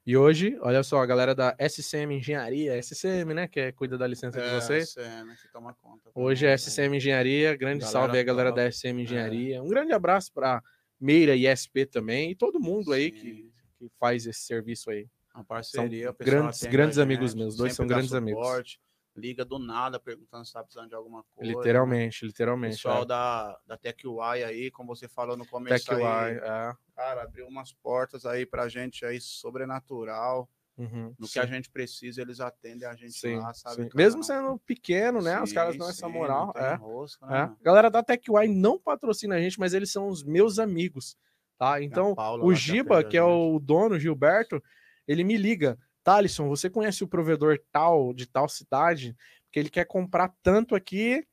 e 0.04 0.18
hoje, 0.18 0.58
olha 0.62 0.82
só, 0.82 1.00
a 1.00 1.06
galera 1.06 1.36
da 1.36 1.56
SCM 1.60 2.18
Engenharia, 2.18 2.76
SCM, 2.82 3.36
né, 3.36 3.48
que 3.48 3.60
é, 3.60 3.72
cuida 3.72 3.96
da 3.96 4.08
licença 4.08 4.40
é, 4.40 4.50
de 4.50 4.56
vocês. 4.56 4.90
SCM, 4.90 5.36
que 5.36 5.48
toma 5.52 5.76
conta. 5.76 6.10
Hoje 6.16 6.48
é 6.48 6.58
SCM 6.58 6.98
Engenharia, 6.98 7.56
grande 7.56 7.82
galera 7.82 7.92
salve 7.92 8.18
aí, 8.18 8.24
galera 8.24 8.52
da 8.52 8.66
SCM 8.66 9.04
Engenharia. 9.04 9.58
É. 9.58 9.62
Um 9.62 9.68
grande 9.68 9.94
abraço 9.94 10.34
para 10.34 10.64
Meira 11.00 11.36
e 11.36 11.46
SP 11.46 11.86
também, 11.86 12.32
e 12.32 12.36
todo 12.36 12.60
mundo 12.60 12.92
aí 12.92 13.12
que, 13.12 13.52
que 13.78 13.92
faz 14.00 14.26
esse 14.26 14.40
serviço 14.40 14.90
aí. 14.90 15.08
Uma 15.38 15.46
parceria, 15.46 16.08
são 16.08 16.16
grandes, 16.20 16.64
grandes 16.64 16.98
amigos 16.98 17.36
meus, 17.36 17.56
dois 17.56 17.76
são 17.76 17.86
grandes 17.86 18.10
suporte, 18.10 18.32
amigos. 18.34 18.80
Liga 19.16 19.46
do 19.46 19.60
nada 19.60 20.00
perguntando 20.00 20.44
se 20.46 20.50
está 20.50 20.64
precisando 20.64 20.90
de 20.90 20.96
alguma 20.96 21.24
coisa. 21.36 21.52
Literalmente, 21.52 22.26
literalmente. 22.26 22.76
Pessoal 22.78 23.04
é. 23.04 23.06
da, 23.06 23.60
da 23.68 23.78
TechUI 23.78 24.44
aí, 24.44 24.72
como 24.72 24.96
você 24.96 25.08
falou 25.08 25.38
no 25.38 25.46
começo 25.46 25.86
TechUI, 25.86 26.04
aí, 26.04 26.38
é. 26.38 26.74
cara, 26.96 27.22
abriu 27.22 27.48
umas 27.48 27.72
portas 27.72 28.26
aí 28.26 28.48
pra 28.48 28.68
gente 28.68 29.06
aí 29.06 29.22
sobrenatural. 29.22 30.50
Uhum, 30.76 31.16
no 31.18 31.26
sim. 31.26 31.34
que 31.34 31.40
a 31.40 31.46
gente 31.48 31.72
precisa, 31.72 32.22
eles 32.22 32.40
atendem 32.40 32.88
a 32.88 32.94
gente 32.94 33.14
sim, 33.14 33.36
lá, 33.36 33.52
sabe? 33.52 33.90
Mesmo 33.96 34.24
sendo 34.24 34.60
pequeno, 34.60 35.22
né? 35.24 35.38
Sim, 35.38 35.44
os 35.44 35.54
caras 35.54 35.76
dão 35.76 35.90
essa 35.90 36.08
moral. 36.08 36.54
É. 36.56 36.76
Rosca, 36.76 37.26
né? 37.26 37.56
é. 37.60 37.64
Galera 37.64 37.90
da 37.90 38.04
TechUI 38.04 38.48
não 38.48 38.80
patrocina 38.80 39.36
a 39.36 39.40
gente, 39.40 39.60
mas 39.60 39.74
eles 39.74 39.92
são 39.92 40.08
os 40.08 40.24
meus 40.24 40.60
amigos, 40.60 41.18
tá? 41.58 41.82
Então, 41.82 42.16
o 42.42 42.54
Giba, 42.54 43.04
que 43.04 43.18
é 43.18 43.24
o 43.24 43.60
dono, 43.60 44.00
Gilberto, 44.00 44.62
ele 45.08 45.24
me 45.24 45.38
liga. 45.38 45.78
Thalisson, 46.04 46.48
você 46.48 46.70
conhece 46.70 47.04
o 47.04 47.08
provedor 47.08 47.60
tal, 47.72 48.14
de 48.14 48.26
tal 48.26 48.48
cidade? 48.48 49.16
Porque 49.46 49.60
ele 49.60 49.70
quer 49.70 49.86
comprar 49.86 50.34
tanto 50.42 50.76
aqui 50.76 51.26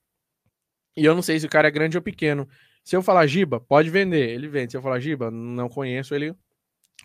e 0.97 1.05
eu 1.05 1.15
não 1.15 1.23
sei 1.23 1.41
se 1.41 1.47
o 1.47 1.51
cara 1.51 1.69
é 1.69 1.71
grande 1.71 1.97
ou 1.97 2.03
pequeno. 2.03 2.49
Se 2.85 2.95
eu 2.95 3.03
falar 3.03 3.27
Giba, 3.27 3.61
pode 3.61 3.91
vender, 3.91 4.31
ele 4.31 4.47
vende. 4.47 4.73
Se 4.73 4.77
eu 4.77 4.83
falar 4.83 5.01
Giba, 5.01 5.31
não 5.31 5.69
conheço, 5.69 6.15
ele 6.15 6.35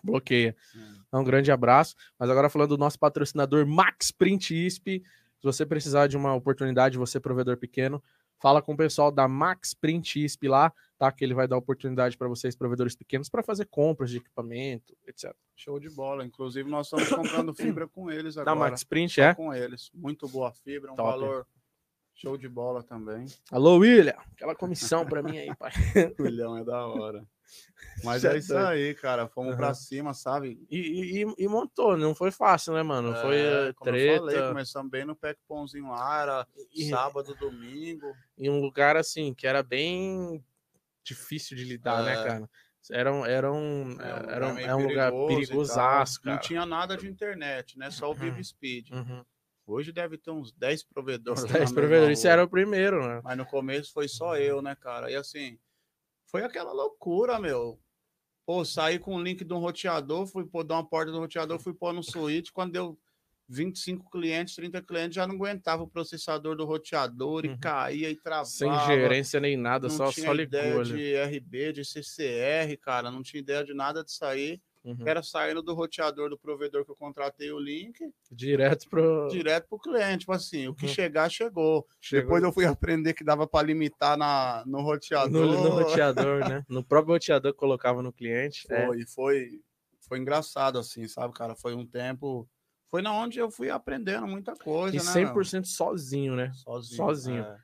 bloqueia. 0.04 0.56
Hum. 0.76 1.20
Um 1.20 1.24
grande 1.24 1.52
abraço. 1.52 1.96
Mas 2.18 2.30
agora 2.30 2.50
falando 2.50 2.70
do 2.70 2.78
nosso 2.78 3.00
patrocinador 3.00 3.66
Max 3.66 4.12
Print 4.12 4.54
ISP, 4.54 5.02
se 5.40 5.44
você 5.44 5.66
precisar 5.66 6.08
de 6.08 6.18
uma 6.18 6.36
oportunidade, 6.36 6.98
você 6.98 7.20
provedor 7.20 7.58
pequeno, 7.58 8.04
fala 8.40 8.62
com 8.62 8.74
o 8.74 8.78
pessoal 8.78 9.12
da 9.12 9.28
Max 9.28 9.74
Print 9.74 10.24
ISP 10.24 10.48
lá, 10.48 10.74
tá? 10.98 11.12
Que 11.12 11.24
ele 11.24 11.34
vai 11.34 11.48
dar 11.48 11.58
oportunidade 11.58 12.18
para 12.18 12.28
vocês, 12.28 12.56
provedores 12.56 12.96
pequenos, 12.96 13.30
para 13.30 13.44
fazer 13.44 13.66
compras 13.66 14.10
de 14.10 14.18
equipamento, 14.18 14.96
etc. 15.08 15.36
Show 15.56 15.80
de 15.80 15.90
bola. 15.90 16.26
Inclusive, 16.26 16.70
nós 16.70 16.88
estamos 16.88 17.10
comprando 17.10 17.54
fibra 17.54 17.88
com 17.88 18.10
eles 18.10 18.38
agora. 18.38 18.56
Da 18.56 18.66
Max 18.66 18.84
Print, 18.84 19.22
é? 19.22 19.34
Com 19.34 19.54
eles. 19.54 19.92
Muito 19.94 20.28
boa 20.28 20.52
fibra, 20.52 20.92
um 20.92 20.96
Top. 20.96 21.10
valor 21.10 21.48
Show 22.22 22.38
de 22.38 22.50
bola 22.50 22.84
também. 22.84 23.28
Alô, 23.50 23.78
William. 23.78 24.14
Aquela 24.34 24.54
comissão 24.54 25.06
pra 25.06 25.24
mim 25.24 25.38
aí, 25.38 25.56
pai. 25.56 25.72
William 26.20 26.60
é 26.60 26.66
da 26.66 26.86
hora. 26.86 27.26
Mas 28.04 28.26
é 28.26 28.38
isso 28.38 28.58
aí, 28.58 28.94
cara. 28.94 29.30
Fomos 29.30 29.52
uhum. 29.52 29.58
pra 29.58 29.74
cima, 29.74 30.14
sabe? 30.14 30.62
E, 30.70 31.22
e, 31.22 31.36
e, 31.38 31.48
montou, 31.48 31.96
não 31.96 32.14
foi 32.14 32.30
fácil, 32.30 32.74
né, 32.74 32.84
mano? 32.84 33.16
É, 33.16 33.22
foi 33.22 33.38
eh, 33.38 33.74
treta. 33.82 34.26
Eu 34.26 34.26
falei, 34.26 34.48
começamos 34.50 34.92
bem 34.92 35.06
no 35.06 35.16
Pac 35.16 35.40
Pãozinho 35.48 35.88
lá, 35.92 36.22
era 36.22 36.48
e, 36.76 36.90
sábado, 36.90 37.34
domingo. 37.36 38.14
Em 38.38 38.50
um 38.50 38.60
lugar 38.60 38.98
assim, 38.98 39.34
que 39.34 39.48
era 39.48 39.64
bem 39.64 40.44
difícil 41.02 41.56
de 41.56 41.64
lidar, 41.64 42.04
né, 42.04 42.12
é. 42.12 42.18
né, 42.18 42.24
cara? 42.26 42.50
Era 42.92 43.14
um, 43.14 43.26
era 43.26 43.54
um, 43.54 43.98
é, 44.02 44.36
era 44.36 44.48
um, 44.48 44.60
é 44.60 44.76
um 44.76 44.88
lugar 44.88 45.12
perigosaço, 45.28 46.22
cara. 46.22 46.36
Não 46.36 46.42
tinha 46.42 46.66
nada 46.66 46.98
de 46.98 47.08
internet, 47.08 47.80
né? 47.80 47.90
Só 47.90 48.08
o 48.08 48.10
uhum. 48.10 48.16
Vivo 48.16 48.44
Speed. 48.44 48.90
Uhum. 48.92 49.24
Hoje 49.70 49.92
deve 49.92 50.18
ter 50.18 50.32
uns 50.32 50.52
10 50.52 50.84
provedores. 50.84 51.44
Uns 51.44 51.52
10 51.52 51.72
provedores, 51.72 52.20
isso 52.20 52.28
era 52.28 52.44
o 52.44 52.50
primeiro, 52.50 53.08
né? 53.08 53.22
Mas 53.24 53.38
no 53.38 53.46
começo 53.46 53.94
foi 53.94 54.08
só 54.08 54.36
eu, 54.38 54.62
né, 54.62 54.76
cara? 54.76 55.12
E 55.12 55.16
assim, 55.16 55.60
foi 56.26 56.44
aquela 56.44 56.74
loucura, 56.74 57.40
meu. 57.40 57.80
Pô, 58.46 58.66
saí 58.66 58.98
com 58.98 59.16
o 59.16 59.22
link 59.22 59.46
de 59.46 59.54
um 59.54 59.60
roteador, 59.60 60.26
fui 60.26 60.44
pôr 60.44 60.64
dar 60.64 60.76
uma 60.76 60.88
porta 60.88 61.12
do 61.12 61.20
roteador, 61.20 61.60
fui 61.60 61.74
pôr 61.74 61.94
no 61.94 62.02
switch, 62.02 62.50
quando 62.52 62.72
deu 62.72 63.00
25 63.48 64.10
clientes, 64.10 64.56
30 64.56 64.82
clientes, 64.82 65.16
já 65.16 65.28
não 65.28 65.36
aguentava 65.36 65.84
o 65.84 65.88
processador 65.88 66.56
do 66.56 66.66
roteador 66.66 67.46
e 67.46 67.50
uhum. 67.50 67.60
caía 67.60 68.10
e 68.10 68.16
travava. 68.16 68.46
Sem 68.46 68.72
gerência 68.86 69.40
nem 69.40 69.58
nada, 69.58 69.88
não 69.88 69.96
só, 69.96 70.12
tinha 70.12 70.28
só 70.28 70.34
ligou. 70.34 70.60
ideia 70.60 70.84
de 70.84 71.16
RB, 71.38 71.74
de 71.74 71.86
CCR, 71.86 72.76
cara, 72.82 73.12
não 73.12 73.24
tinha 73.24 73.40
ideia 73.40 73.64
de 73.64 73.74
nada 73.74 74.04
disso 74.04 74.24
aí. 74.26 74.62
Uhum. 74.84 75.06
Era 75.06 75.22
saindo 75.22 75.62
do 75.62 75.74
roteador 75.74 76.30
do 76.30 76.38
provedor 76.38 76.86
que 76.86 76.92
eu 76.92 76.96
contratei 76.96 77.52
o 77.52 77.60
link. 77.60 78.00
Direto 78.32 78.90
pro. 78.90 79.28
Direto 79.30 79.68
pro 79.68 79.80
cliente. 79.80 80.20
Tipo 80.20 80.32
assim, 80.32 80.68
o 80.68 80.74
que 80.74 80.86
uhum. 80.86 80.92
chegar, 80.92 81.30
chegou. 81.30 81.86
chegou. 82.00 82.24
Depois 82.24 82.44
eu 82.44 82.54
fui 82.54 82.66
aprender 82.66 83.14
que 83.14 83.24
dava 83.24 83.46
para 83.46 83.68
limitar 83.68 84.18
na, 84.18 84.64
no 84.66 84.82
roteador. 84.82 85.46
No, 85.46 85.64
no, 85.64 85.70
roteador, 85.70 86.48
né? 86.48 86.66
No 86.70 86.84
próprio 86.84 87.14
roteador 87.14 87.52
que 87.52 87.60
colocava 87.60 88.02
no 88.02 88.14
cliente. 88.14 88.66
É. 88.70 88.86
Foi, 88.86 89.02
é. 89.02 89.06
foi, 89.06 89.62
foi 90.08 90.20
engraçado, 90.20 90.80
assim, 90.80 91.08
sabe, 91.08 91.34
cara? 91.34 91.56
Foi 91.56 91.76
um 91.76 91.86
tempo. 91.86 92.48
Foi 92.88 93.02
na 93.02 93.14
onde 93.14 93.38
eu 93.38 93.52
fui 93.52 93.70
aprendendo 93.70 94.28
muita 94.28 94.56
coisa. 94.56 94.96
E 94.96 95.00
né, 95.00 95.32
100% 95.32 95.54
meu? 95.54 95.64
sozinho, 95.66 96.36
né? 96.36 96.52
Sozinho. 96.54 96.98
Sozinho. 96.98 97.44
É. 97.44 97.58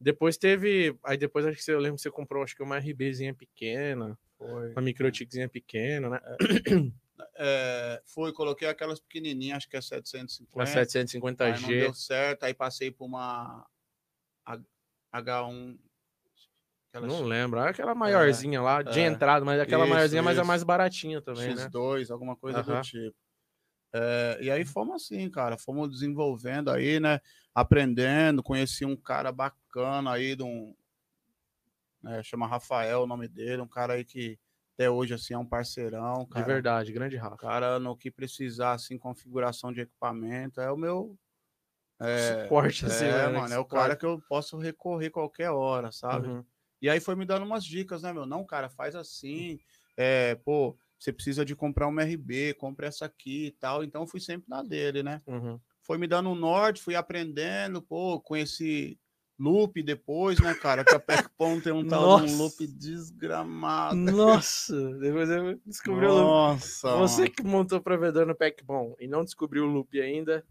Depois 0.00 0.36
teve. 0.36 0.98
Aí 1.04 1.16
depois 1.16 1.46
acho 1.46 1.56
que 1.56 1.62
você, 1.62 1.72
eu 1.72 1.78
lembro 1.78 1.96
que 1.96 2.02
você 2.02 2.10
comprou, 2.10 2.42
acho 2.42 2.56
que 2.56 2.62
uma 2.62 2.78
RBzinha 2.78 3.34
pequena. 3.34 4.18
Foi. 4.42 4.72
Uma 4.72 4.82
microtikzinha 4.82 5.48
pequena, 5.48 6.10
né? 6.10 6.20
É, 7.36 8.02
foi, 8.06 8.32
coloquei 8.32 8.68
aquelas 8.68 9.00
pequenininhas, 9.00 9.58
acho 9.58 9.68
que 9.68 9.76
é 9.76 9.80
750. 9.80 10.58
Uma 10.58 10.64
750G. 10.64 11.40
Aí 11.40 11.60
não 11.60 11.68
deu 11.68 11.94
certo, 11.94 12.44
aí 12.44 12.54
passei 12.54 12.90
por 12.90 13.04
uma 13.04 13.66
H1. 15.14 15.78
Não 16.94 17.22
lembro, 17.22 17.60
aquela 17.60 17.94
maiorzinha 17.94 18.58
é, 18.58 18.60
lá, 18.60 18.82
de 18.82 19.00
é, 19.00 19.06
entrada, 19.06 19.44
mas 19.44 19.60
aquela 19.60 19.84
isso, 19.84 19.94
maiorzinha, 19.94 20.20
isso. 20.20 20.24
mas 20.24 20.38
é 20.38 20.42
mais 20.42 20.62
baratinha 20.62 21.22
também, 21.22 21.54
X2, 21.54 22.08
né? 22.08 22.12
alguma 22.12 22.36
coisa 22.36 22.62
do 22.62 22.80
tipo. 22.82 23.16
É, 23.94 24.38
e 24.40 24.50
aí 24.50 24.64
fomos 24.64 25.02
assim, 25.02 25.30
cara, 25.30 25.56
fomos 25.56 25.90
desenvolvendo 25.90 26.70
aí, 26.70 26.98
né? 26.98 27.20
Aprendendo, 27.54 28.42
conheci 28.42 28.84
um 28.84 28.96
cara 28.96 29.30
bacana 29.30 30.12
aí 30.12 30.34
de 30.34 30.42
um, 30.42 30.74
né, 32.02 32.22
chama 32.22 32.46
Rafael 32.46 33.02
o 33.02 33.06
nome 33.06 33.28
dele, 33.28 33.62
um 33.62 33.68
cara 33.68 33.94
aí 33.94 34.04
que 34.04 34.38
até 34.74 34.90
hoje 34.90 35.14
assim 35.14 35.34
é 35.34 35.38
um 35.38 35.46
parceirão. 35.46 36.26
Cara, 36.26 36.44
de 36.44 36.52
verdade, 36.52 36.92
grande 36.92 37.16
Rafa. 37.16 37.36
Cara, 37.36 37.78
no 37.78 37.96
que 37.96 38.10
precisar, 38.10 38.72
assim, 38.72 38.98
configuração 38.98 39.72
de 39.72 39.82
equipamento, 39.82 40.60
é 40.60 40.70
o 40.70 40.76
meu. 40.76 41.16
É, 42.00 42.42
Suporte, 42.42 42.86
assim, 42.86 43.04
é, 43.04 43.28
né, 43.28 43.28
mano, 43.28 43.54
é 43.54 43.58
o 43.58 43.64
cara 43.64 43.94
que 43.94 44.04
eu 44.04 44.20
posso 44.28 44.58
recorrer 44.58 45.10
qualquer 45.10 45.50
hora, 45.50 45.92
sabe? 45.92 46.28
Uhum. 46.28 46.44
E 46.80 46.90
aí 46.90 46.98
foi 46.98 47.14
me 47.14 47.24
dando 47.24 47.44
umas 47.44 47.64
dicas, 47.64 48.02
né, 48.02 48.12
meu? 48.12 48.26
Não, 48.26 48.44
cara, 48.44 48.68
faz 48.68 48.96
assim. 48.96 49.60
É, 49.96 50.34
pô, 50.34 50.76
você 50.98 51.12
precisa 51.12 51.44
de 51.44 51.54
comprar 51.54 51.86
uma 51.86 52.02
RB, 52.02 52.54
compra 52.54 52.88
essa 52.88 53.04
aqui 53.04 53.46
e 53.46 53.50
tal. 53.52 53.84
Então 53.84 54.06
fui 54.06 54.18
sempre 54.18 54.48
na 54.48 54.62
dele, 54.62 55.02
né? 55.02 55.22
Uhum. 55.26 55.60
Foi 55.80 55.98
me 55.98 56.08
dando 56.08 56.30
um 56.30 56.34
norte, 56.34 56.82
fui 56.82 56.96
aprendendo, 56.96 57.82
pô, 57.82 58.20
conheci 58.20 58.98
loop 59.42 59.82
depois, 59.82 60.38
né, 60.38 60.54
cara? 60.54 60.84
Que 60.84 60.94
a 60.94 61.00
Pac-Pon 61.00 61.60
tem 61.60 61.72
um 61.72 61.86
tal 61.86 62.20
de 62.20 62.32
um 62.32 62.36
loop 62.36 62.66
desgramado. 62.66 63.96
Nossa, 63.96 64.74
depois 64.98 65.28
eu 65.28 65.58
descobri 65.66 66.06
Nossa, 66.06 66.88
o 66.88 66.90
loop. 66.90 67.00
Você 67.00 67.28
que 67.28 67.42
montou 67.42 67.78
o 67.78 67.82
provedor 67.82 68.24
no 68.26 68.34
Pac-Pon 68.34 68.94
e 69.00 69.08
não 69.08 69.24
descobriu 69.24 69.64
o 69.64 69.68
loop 69.68 70.00
ainda, 70.00 70.44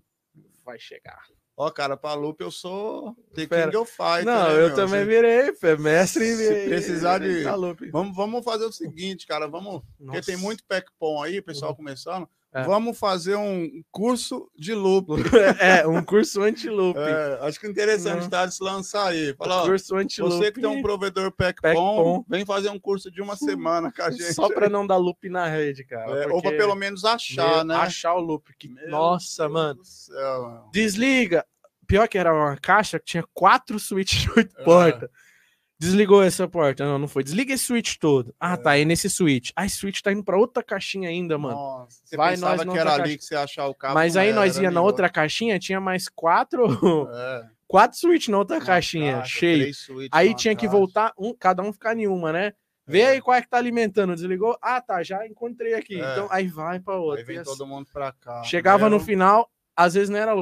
vai 0.66 0.78
chegar. 0.78 1.24
Ó, 1.56 1.70
cara, 1.70 1.96
pra 1.96 2.14
loop 2.14 2.42
eu 2.42 2.50
sou 2.50 3.16
The 3.36 3.46
King 3.46 3.78
of 3.78 3.92
Fight. 3.92 4.26
Não, 4.26 4.50
né, 4.50 4.56
eu 4.56 4.68
meu? 4.68 4.76
também 4.76 5.06
virei, 5.06 5.54
mestre. 5.80 6.26
Se 6.26 6.66
precisar 6.68 7.20
de. 7.20 7.44
Vamos, 7.92 8.16
vamos 8.16 8.44
fazer 8.44 8.66
o 8.66 8.72
seguinte, 8.72 9.28
cara. 9.28 9.48
Vamos. 9.48 9.82
Nossa. 10.00 10.20
Porque 10.20 10.22
tem 10.22 10.38
muito 10.38 10.66
Pac-Pon 10.66 11.22
aí, 11.22 11.42
pessoal 11.42 11.72
uhum. 11.72 11.78
começando. 11.78 12.28
É. 12.54 12.64
Vamos 12.64 13.00
fazer 13.00 13.36
um 13.36 13.82
curso 13.90 14.50
de 14.58 14.74
loop. 14.74 15.08
É, 15.60 15.88
um 15.88 16.04
curso 16.04 16.42
anti-loop. 16.42 16.98
É, 16.98 17.40
acho 17.42 17.60
que 17.60 17.68
interessante 17.68 18.30
tá 18.30 18.46
de 18.46 18.54
se 18.54 18.64
lançar 18.64 19.08
aí. 19.08 19.34
Fala, 19.36 19.64
curso 19.64 19.96
anti-loop. 19.96 20.36
Você 20.36 20.52
que 20.52 20.60
tem 20.60 20.70
um 20.70 20.82
provedor 20.82 21.32
PECPOM, 21.32 22.26
vem 22.28 22.46
fazer 22.46 22.70
um 22.70 22.80
curso 22.80 23.12
de 23.12 23.22
uma 23.22 23.36
semana 23.36 23.92
com 23.92 24.02
a 24.02 24.12
gente. 24.12 24.34
Só 24.34 24.50
para 24.50 24.70
não 24.70 24.86
dar 24.86 24.98
loop 24.98 25.30
na 25.30 25.48
rede, 25.48 25.84
cara. 25.84 26.24
É, 26.24 26.28
ou 26.28 26.42
para 26.42 26.52
pelo 26.52 26.76
menos 26.76 27.06
achar, 27.06 27.58
Meu, 27.58 27.64
né? 27.66 27.76
Achar 27.76 28.14
o 28.16 28.20
loop. 28.20 28.54
Que... 28.58 28.68
Nossa, 28.88 29.44
Deus 29.44 29.54
mano. 29.54 29.80
Céu, 29.84 30.44
mano. 30.44 30.70
Desliga. 30.72 31.46
Pior 31.88 32.08
que 32.08 32.18
era 32.18 32.34
uma 32.34 32.58
caixa 32.58 33.00
que 33.00 33.06
tinha 33.06 33.24
quatro 33.34 33.80
switches 33.80 34.22
de 34.22 34.32
oito 34.32 34.56
é. 34.58 34.64
Desligou 35.82 36.22
essa 36.22 36.48
porta. 36.48 36.86
Não, 36.86 37.00
não 37.00 37.08
foi. 37.08 37.24
Desliga 37.24 37.56
esse 37.56 37.64
switch 37.64 37.98
todo. 37.98 38.36
Ah, 38.40 38.54
é. 38.54 38.58
tá. 38.58 38.78
É 38.78 38.86
nesse 38.86 39.10
switch. 39.10 39.50
Ah, 39.56 39.66
esse 39.66 39.78
switch 39.78 40.00
tá 40.02 40.12
indo 40.12 40.24
pra 40.24 40.38
outra 40.38 40.62
caixinha 40.62 41.10
ainda, 41.10 41.40
mano. 41.40 41.56
Nossa, 41.56 42.02
você 42.06 42.16
Vai 42.16 42.38
nós 42.38 42.64
que 42.64 42.78
era 42.78 42.94
ali 42.94 43.18
que 43.18 43.26
você 43.26 43.34
achar 43.34 43.66
o 43.66 43.74
cabo. 43.74 43.96
Mas 43.96 44.16
aí 44.16 44.28
era, 44.28 44.36
nós 44.36 44.60
ia 44.60 44.70
na 44.70 44.80
outra 44.80 45.10
caixinha, 45.10 45.58
tinha 45.58 45.82
mais 45.82 46.08
quatro. 46.08 46.68
É. 47.12 47.46
Quatro 47.68 47.98
switch 47.98 48.28
na 48.28 48.38
outra 48.38 48.58
Uma 48.58 48.66
caixinha, 48.66 49.18
caixa, 49.18 49.40
cheio. 49.40 49.72
Aí 50.12 50.36
tinha 50.36 50.56
que 50.56 50.68
voltar, 50.68 51.14
um, 51.18 51.34
cada 51.34 51.64
um 51.64 51.74
ficar 51.74 51.98
em 51.98 52.06
uma, 52.06 52.32
né? 52.32 52.54
Vê 52.86 53.00
é. 53.00 53.08
aí 53.12 53.22
qual 53.22 53.36
é 53.36 53.42
que 53.42 53.50
tá 53.50 53.58
alimentando. 53.58 54.14
Desligou? 54.14 54.56
Ah, 54.62 54.82
tá. 54.82 55.02
Já 55.02 55.26
encontrei 55.26 55.74
aqui. 55.74 56.00
É. 56.00 56.12
Então 56.12 56.28
aí 56.30 56.48
vai 56.48 56.80
pra 56.80 56.98
outra. 56.98 57.22
Aí 57.22 57.26
vem 57.26 57.42
todo 57.42 57.66
mundo 57.66 57.88
pra 57.92 58.12
cá. 58.12 58.44
Chegava 58.44 58.88
no 58.88 59.00
final, 59.00 59.50
às 59.76 59.94
vezes 59.94 60.10
não 60.10 60.20
era 60.20 60.34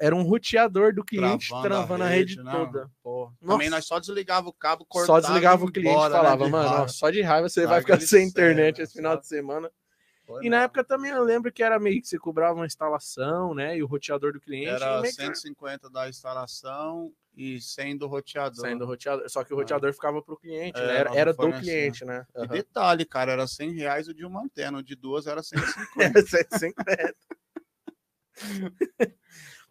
era 0.00 0.14
um 0.14 0.22
roteador 0.22 0.94
do 0.94 1.04
cliente 1.04 1.48
travando, 1.48 1.68
travando 1.68 2.04
a 2.04 2.08
rede, 2.08 2.40
a 2.40 2.42
rede 2.42 2.90
toda. 3.02 3.36
Também 3.44 3.70
nós 3.70 3.84
só 3.84 3.98
desligava 3.98 4.48
o 4.48 4.52
cabo, 4.52 4.84
cortava 4.84 5.20
Só 5.20 5.26
desligava 5.26 5.64
o 5.64 5.72
cliente 5.72 5.98
e 5.98 6.02
né, 6.02 6.10
falava, 6.10 6.44
né, 6.44 6.50
mano, 6.50 6.82
ó, 6.82 6.88
só 6.88 7.10
de 7.10 7.22
raiva 7.22 7.48
você 7.48 7.66
vai 7.66 7.80
ficar 7.80 8.00
sem 8.00 8.26
internet 8.26 8.80
esse 8.80 8.94
final 8.94 9.16
de 9.16 9.26
semana. 9.26 9.70
Foi 10.26 10.46
e 10.46 10.48
na 10.48 10.62
época 10.62 10.84
também 10.84 11.10
eu 11.10 11.22
lembro 11.22 11.52
que 11.52 11.62
era 11.62 11.78
meio 11.78 12.00
que 12.00 12.08
você 12.08 12.18
cobrava 12.18 12.54
uma 12.54 12.66
instalação, 12.66 13.54
né? 13.54 13.76
E 13.76 13.82
o 13.82 13.86
roteador 13.86 14.32
do 14.32 14.40
cliente. 14.40 14.68
Era 14.68 15.02
150 15.04 15.88
que... 15.88 15.92
da 15.92 16.08
instalação 16.08 17.12
e 17.36 17.60
100 17.60 17.98
do 17.98 18.06
roteador. 18.06 18.60
100 18.60 18.78
do 18.78 18.86
roteador. 18.86 19.28
Só 19.28 19.42
que 19.42 19.52
o 19.52 19.56
roteador 19.56 19.90
é. 19.90 19.92
ficava 19.92 20.22
pro 20.22 20.36
cliente, 20.36 20.78
é, 20.78 20.86
né? 20.86 20.96
Era, 20.96 21.16
era 21.16 21.34
do 21.34 21.52
cliente, 21.52 22.04
né? 22.04 22.24
Uhum. 22.34 22.44
E 22.44 22.48
detalhe, 22.48 23.04
cara, 23.04 23.32
era 23.32 23.46
100 23.46 23.72
reais 23.72 24.08
o 24.08 24.14
de 24.14 24.24
uma 24.24 24.42
antena, 24.42 24.78
o 24.78 24.82
de 24.82 24.94
duas 24.94 25.26
era 25.26 25.42
150. 25.42 25.82
era 25.98 26.26
150. 26.26 27.14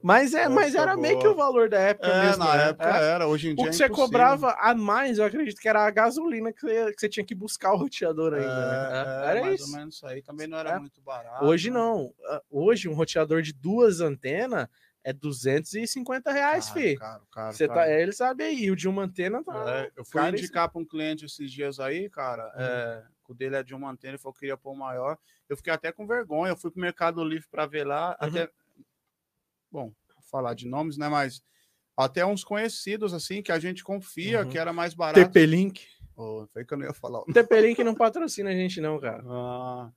Mas, 0.03 0.34
é, 0.34 0.49
mas 0.49 0.74
era 0.74 0.95
boa. 0.95 1.07
meio 1.07 1.20
que 1.20 1.28
o 1.28 1.36
valor 1.36 1.70
da 1.70 1.80
época 1.80 2.07
é, 2.07 2.26
mesmo. 2.26 2.43
Na 2.43 2.57
né? 2.57 2.70
época 2.70 2.89
é. 2.89 3.09
era, 3.12 3.28
hoje 3.28 3.49
em 3.49 3.55
dia. 3.55 3.64
O 3.64 3.70
que 3.70 3.70
é 3.70 3.74
você 3.74 3.89
cobrava 3.89 4.51
a 4.59 4.74
mais, 4.74 5.20
eu 5.20 5.26
acredito 5.26 5.59
que 5.59 5.70
era 5.70 5.86
a 5.86 5.91
gasolina 5.91 6.51
que 6.51 6.62
você, 6.62 6.91
que 6.91 7.01
você 7.01 7.09
tinha 7.09 7.26
que 7.26 7.36
buscar 7.36 7.74
o 7.74 7.78
roteador 7.78 8.34
ainda. 8.34 8.47
Né? 8.47 8.89
É, 8.91 9.30
era 9.30 9.41
mais 9.41 9.62
isso. 9.62 9.70
ou 9.70 9.78
menos 9.78 9.95
isso 9.95 10.07
aí. 10.07 10.22
Também 10.24 10.47
não 10.47 10.57
era 10.57 10.72
é. 10.72 10.80
muito 10.80 10.99
barato. 11.01 11.45
Hoje 11.45 11.70
né? 11.70 11.78
não. 11.78 12.12
Ah, 12.26 12.41
hoje, 12.49 12.89
um 12.89 12.93
roteador 12.93 13.41
de 13.41 13.53
duas 13.53 14.01
antenas 14.01 14.68
é 15.03 15.14
250 15.14 16.32
reais, 16.32 16.66
caro, 16.66 16.80
fi. 16.80 16.97
Caro, 16.97 17.24
caro, 17.32 17.53
você 17.53 17.68
Tá, 17.68 17.89
ele 17.89 18.12
sabe 18.12 18.43
aí, 18.43 18.72
o 18.72 18.76
de 18.76 18.88
uma 18.88 19.03
antena 19.03 19.43
tá. 19.43 19.66
É, 19.68 19.91
eu 19.95 20.05
fui 20.05 20.28
indicar 20.30 20.70
para 20.70 20.82
um 20.82 20.86
cliente 20.86 21.26
esses 21.26 21.51
dias 21.51 21.80
aí, 21.80 22.09
cara. 22.09 22.45
Uhum. 22.55 22.62
É, 22.64 23.03
o 23.32 23.36
dele 23.36 23.55
é 23.55 23.63
de 23.63 23.73
uma 23.73 23.89
antena, 23.89 24.11
ele 24.11 24.17
falou 24.17 24.34
que 24.34 24.41
queria 24.41 24.57
pôr 24.57 24.75
maior. 24.75 25.17
Eu 25.49 25.57
fiquei 25.57 25.73
até 25.73 25.91
com 25.91 26.05
vergonha. 26.05 26.51
Eu 26.51 26.57
fui 26.57 26.71
pro 26.71 26.82
Mercado 26.82 27.23
Livre 27.23 27.47
para 27.49 27.65
ver 27.65 27.86
lá. 27.86 28.17
Uhum. 28.21 28.27
Até 28.27 28.49
bom, 29.71 29.93
falar 30.29 30.53
de 30.53 30.67
nomes, 30.67 30.97
né? 30.97 31.07
Mas 31.09 31.43
até 31.95 32.25
uns 32.25 32.43
conhecidos, 32.43 33.13
assim, 33.13 33.41
que 33.41 33.51
a 33.51 33.59
gente 33.59 33.84
confia 33.84 34.41
uhum. 34.41 34.49
que 34.49 34.57
era 34.57 34.73
mais 34.73 34.93
barato. 34.93 35.19
TP-Link. 35.19 35.86
Oh, 36.15 36.45
foi 36.51 36.65
que 36.65 36.73
eu 36.73 36.77
não 36.77 36.86
ia 36.86 36.93
falar. 36.93 37.23
TP-Link 37.25 37.84
não 37.84 37.95
patrocina 37.95 38.49
a 38.49 38.53
gente, 38.53 38.79
não, 38.82 38.99
cara. 38.99 39.23
Ah, 39.25 39.91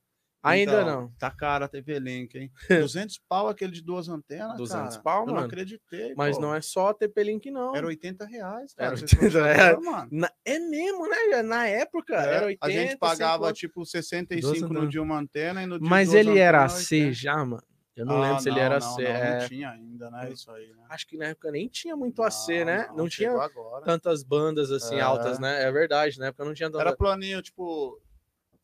Ainda 0.45 0.81
então, 0.81 0.85
não. 0.85 1.11
Tá 1.17 1.31
cara 1.31 1.65
a 1.65 1.67
TP-Link, 1.67 2.37
hein? 2.37 2.51
200 2.69 3.19
pau 3.27 3.47
aquele 3.49 3.71
de 3.71 3.81
duas 3.81 4.07
antenas, 4.07 4.57
200 4.57 4.89
cara. 4.89 5.01
pau, 5.01 5.21
eu 5.21 5.25
mano. 5.25 5.39
não 5.39 5.45
acreditei, 5.45 6.13
Mas 6.15 6.35
pô. 6.35 6.43
não 6.43 6.53
é 6.53 6.61
só 6.61 6.93
TP-Link, 6.93 7.49
não. 7.49 7.75
Era 7.75 7.87
80 7.87 8.25
reais, 8.25 8.73
cara. 8.75 8.91
Era 8.91 9.01
80 9.01 9.43
reais. 9.43 9.77
Na, 10.11 10.31
é 10.45 10.59
mesmo, 10.59 11.09
né? 11.09 11.41
Na 11.41 11.67
época, 11.67 12.15
é, 12.15 12.35
era 12.35 12.45
80 12.45 12.65
A 12.65 12.69
gente 12.69 12.97
pagava, 12.97 13.47
50... 13.47 13.53
tipo, 13.53 13.85
65 13.85 14.71
no 14.71 14.87
de 14.87 14.99
uma 14.99 15.17
antena 15.17 15.63
e 15.63 15.65
no 15.65 15.79
de 15.79 15.89
Mas 15.89 16.13
ele 16.13 16.37
era 16.37 16.69
C 16.69 17.11
já, 17.11 17.43
mano. 17.43 17.63
Eu 17.95 18.05
não 18.05 18.17
ah, 18.17 18.27
lembro 18.27 18.43
se 18.43 18.49
ele 18.49 18.59
era 18.59 18.77
não, 18.77 18.95
C. 18.95 19.03
Não, 19.03 19.09
é... 19.09 19.39
não 19.39 19.47
tinha 19.47 19.69
ainda, 19.69 20.11
né? 20.11 20.29
Isso 20.29 20.51
aí, 20.51 20.67
né? 20.67 20.83
Acho 20.89 21.07
que 21.07 21.17
na 21.17 21.27
época 21.27 21.49
nem 21.49 21.69
tinha 21.69 21.95
muito 21.95 22.17
não, 22.17 22.25
AC, 22.25 22.47
né? 22.65 22.87
Não, 22.89 22.97
não 22.97 23.09
tinha 23.09 23.31
agora. 23.31 23.85
tantas 23.85 24.21
bandas 24.21 24.69
assim 24.69 24.95
é. 24.95 25.01
altas, 25.01 25.39
né? 25.39 25.63
É 25.63 25.71
verdade, 25.71 26.19
na 26.19 26.27
época 26.27 26.43
não 26.43 26.53
tinha 26.53 26.69
tanta... 26.69 26.81
Era 26.81 26.95
planinho, 26.95 27.41
tipo. 27.41 27.97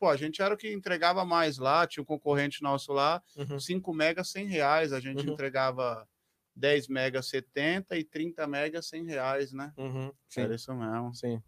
Pô, 0.02 0.08
a 0.08 0.16
gente 0.16 0.42
era 0.42 0.52
o 0.52 0.56
que 0.56 0.72
entregava 0.72 1.24
mais 1.24 1.58
lá, 1.58 1.86
tinha 1.86 2.02
um 2.02 2.04
concorrente 2.04 2.60
nosso 2.60 2.92
lá, 2.92 3.22
uhum. 3.36 3.60
5 3.60 3.94
megas, 3.94 4.30
100 4.30 4.48
reais. 4.48 4.92
A 4.92 4.98
gente 4.98 5.24
uhum. 5.24 5.34
entregava 5.34 6.08
10 6.56 6.88
megas, 6.88 7.28
70 7.28 7.96
e 7.96 8.02
30 8.02 8.44
megas, 8.48 8.88
100 8.88 9.04
reais, 9.04 9.52
né? 9.52 9.72
Uhum. 9.76 10.10
Era 10.36 10.56
isso 10.56 10.74
mesmo. 10.74 11.14
Sim. 11.14 11.40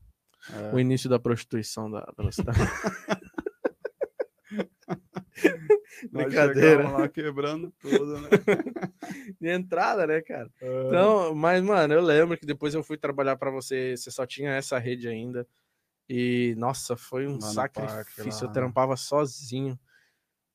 É. 0.52 0.72
O 0.72 0.78
início 0.78 1.10
da 1.10 1.18
prostituição 1.18 1.90
da 1.90 2.08
velocidade. 2.16 2.56
Brincadeira. 6.12 6.88
lá 6.90 7.08
quebrando 7.08 7.74
tudo, 7.80 8.20
né? 8.20 8.28
De 9.40 9.48
entrada, 9.48 10.06
né, 10.06 10.20
cara? 10.20 10.48
É. 10.62 10.86
Então, 10.86 11.34
mas, 11.34 11.60
mano, 11.60 11.92
eu 11.92 12.00
lembro 12.00 12.38
que 12.38 12.46
depois 12.46 12.72
eu 12.72 12.84
fui 12.84 12.96
trabalhar 12.96 13.34
para 13.34 13.50
você, 13.50 13.96
você 13.96 14.12
só 14.12 14.24
tinha 14.24 14.52
essa 14.52 14.78
rede 14.78 15.08
ainda. 15.08 15.44
E, 16.08 16.54
nossa, 16.58 16.96
foi 16.96 17.26
um 17.26 17.40
sacrifício. 17.40 18.14
Parque, 18.14 18.44
eu 18.44 18.52
trampava 18.52 18.96
sozinho. 18.96 19.78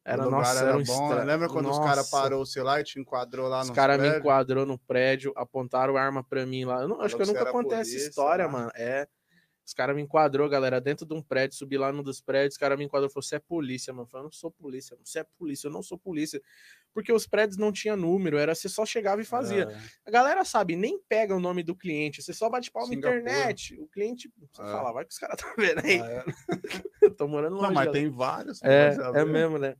Era, 0.06 0.26
nossa, 0.30 0.60
era, 0.60 0.78
um 0.78 0.84
bom. 0.84 1.10
Estra... 1.10 1.24
Lembra 1.24 1.48
quando 1.48 1.68
nossa. 1.68 1.80
os 1.80 1.86
caras 1.86 2.10
parou 2.10 2.42
o 2.42 2.46
celular 2.46 2.82
e 2.82 2.84
te 2.84 3.00
enquadrou 3.00 3.48
lá 3.48 3.60
no 3.60 3.66
Os 3.66 3.70
caras 3.70 4.00
me 4.00 4.18
enquadrou 4.18 4.66
no 4.66 4.78
prédio, 4.78 5.32
apontaram 5.36 5.98
arma 5.98 6.24
pra 6.24 6.46
mim 6.46 6.66
lá. 6.66 6.82
Eu 6.82 6.88
não, 6.88 7.02
acho 7.02 7.16
que 7.16 7.22
eu 7.22 7.28
nunca 7.28 7.52
contei 7.52 7.78
essa 7.78 7.96
história, 7.96 8.48
né? 8.48 8.52
mano. 8.52 8.72
É. 8.76 9.08
Os 9.70 9.74
caras 9.76 9.96
me 9.96 10.02
enquadrou, 10.02 10.50
galera, 10.50 10.82
dentro 10.82 11.06
de 11.06 11.14
um 11.14 11.22
prédio, 11.22 11.56
subi 11.56 11.78
lá 11.78 11.92
num 11.92 12.02
dos 12.02 12.20
prédios, 12.20 12.56
os 12.56 12.58
caras 12.58 12.76
me 12.76 12.86
enquadrou 12.86 13.08
e 13.08 13.14
falou: 13.14 13.22
você 13.22 13.36
é 13.36 13.40
polícia, 13.40 13.94
mano. 13.94 14.06
Eu 14.06 14.10
falei, 14.10 14.22
eu 14.22 14.26
não 14.26 14.32
sou 14.32 14.50
polícia, 14.50 14.98
você 15.04 15.20
é 15.20 15.24
polícia, 15.38 15.68
eu 15.68 15.72
não 15.72 15.84
sou 15.84 15.96
polícia. 15.96 16.42
Porque 16.92 17.14
os 17.14 17.28
prédios 17.28 17.56
não 17.56 17.72
tinha 17.72 17.96
número, 17.96 18.40
era 18.40 18.56
você 18.56 18.68
só 18.68 18.84
chegava 18.84 19.22
e 19.22 19.26
fazia. 19.26 19.66
É. 19.66 19.80
A 20.08 20.10
galera 20.10 20.44
sabe, 20.44 20.76
nem 20.76 21.00
pega 21.08 21.36
o 21.36 21.40
nome 21.40 21.62
do 21.62 21.76
cliente, 21.76 22.24
você 22.24 22.34
só 22.34 22.50
bate 22.50 22.72
palma 22.72 22.90
na 22.90 22.96
internet. 22.96 23.80
O 23.80 23.88
cliente, 23.88 24.34
você 24.52 24.64
é. 24.64 24.66
fala, 24.66 24.92
vai 24.92 25.06
que 25.06 25.14
os 25.14 25.20
caras 25.20 25.38
estão 25.40 25.54
vendo 25.56 25.86
aí. 25.86 26.02
Ah, 26.02 26.10
é. 26.10 26.24
eu 27.04 27.12
tô 27.14 27.28
morando 27.28 27.54
longe. 27.54 27.68
Não, 27.68 27.74
mas 27.76 27.92
tem 27.92 28.10
vários. 28.10 28.64
É, 28.64 28.98
é 29.14 29.24
mesmo, 29.24 29.60
né? 29.60 29.76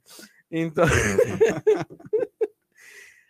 Então. 0.52 0.86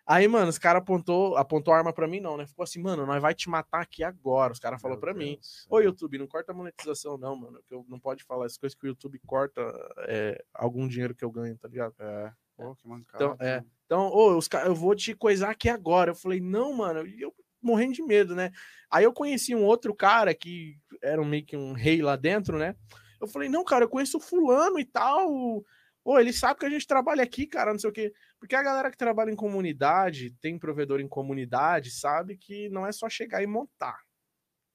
Aí, 0.09 0.27
mano, 0.27 0.49
os 0.49 0.57
caras 0.57 0.81
apontou, 0.81 1.37
apontou 1.37 1.71
a 1.71 1.77
arma 1.77 1.93
pra 1.93 2.07
mim, 2.07 2.19
não, 2.19 2.35
né? 2.35 2.47
Ficou 2.47 2.63
assim, 2.63 2.81
mano, 2.81 3.05
nós 3.05 3.21
vai 3.21 3.35
te 3.35 3.47
matar 3.47 3.81
aqui 3.81 4.03
agora. 4.03 4.51
Os 4.51 4.57
caras 4.57 4.81
falaram 4.81 4.99
pra 4.99 5.13
Deus 5.13 5.23
mim. 5.23 5.39
Ô, 5.69 5.79
YouTube, 5.79 6.17
não 6.17 6.25
corta 6.25 6.51
a 6.51 6.55
monetização, 6.55 7.15
não, 7.15 7.35
mano. 7.35 7.61
Que 7.67 7.75
eu 7.75 7.85
não 7.87 7.99
pode 7.99 8.23
falar 8.23 8.47
as 8.47 8.57
coisas 8.57 8.75
que 8.75 8.87
o 8.87 8.89
YouTube 8.89 9.21
corta 9.27 9.61
é, 10.07 10.43
algum 10.51 10.87
dinheiro 10.87 11.13
que 11.13 11.23
eu 11.23 11.29
ganho, 11.29 11.55
tá 11.59 11.67
ligado? 11.67 11.93
É. 11.99 12.33
Pô, 12.57 12.75
que 12.75 12.87
mancada. 12.87 13.23
Então, 13.23 13.37
é. 13.39 13.63
Então, 13.85 14.07
ô, 14.07 14.35
os 14.35 14.49
eu 14.65 14.73
vou 14.73 14.95
te 14.95 15.13
coisar 15.13 15.51
aqui 15.51 15.69
agora. 15.69 16.09
Eu 16.09 16.15
falei, 16.15 16.39
não, 16.39 16.73
mano, 16.73 17.07
eu 17.19 17.31
morrendo 17.61 17.93
de 17.93 18.01
medo, 18.01 18.33
né? 18.33 18.49
Aí 18.89 19.03
eu 19.03 19.13
conheci 19.13 19.53
um 19.53 19.63
outro 19.63 19.93
cara 19.93 20.33
que 20.33 20.75
era 21.03 21.23
meio 21.23 21.45
que 21.45 21.55
um 21.55 21.73
rei 21.73 22.01
lá 22.01 22.15
dentro, 22.15 22.57
né? 22.57 22.75
Eu 23.21 23.27
falei, 23.27 23.47
não, 23.47 23.63
cara, 23.63 23.85
eu 23.85 23.89
conheço 23.89 24.19
fulano 24.19 24.79
e 24.79 24.85
tal. 24.85 25.63
Pô, 26.03 26.19
ele 26.19 26.33
sabe 26.33 26.59
que 26.59 26.65
a 26.65 26.69
gente 26.69 26.87
trabalha 26.87 27.21
aqui, 27.21 27.45
cara, 27.45 27.71
não 27.71 27.79
sei 27.79 27.89
o 27.89 27.93
quê. 27.93 28.11
Porque 28.39 28.55
a 28.55 28.63
galera 28.63 28.89
que 28.89 28.97
trabalha 28.97 29.31
em 29.31 29.35
comunidade, 29.35 30.31
tem 30.41 30.57
provedor 30.57 30.99
em 30.99 31.07
comunidade, 31.07 31.91
sabe 31.91 32.37
que 32.37 32.69
não 32.69 32.85
é 32.85 32.91
só 32.91 33.09
chegar 33.09 33.43
e 33.43 33.47
montar. 33.47 33.99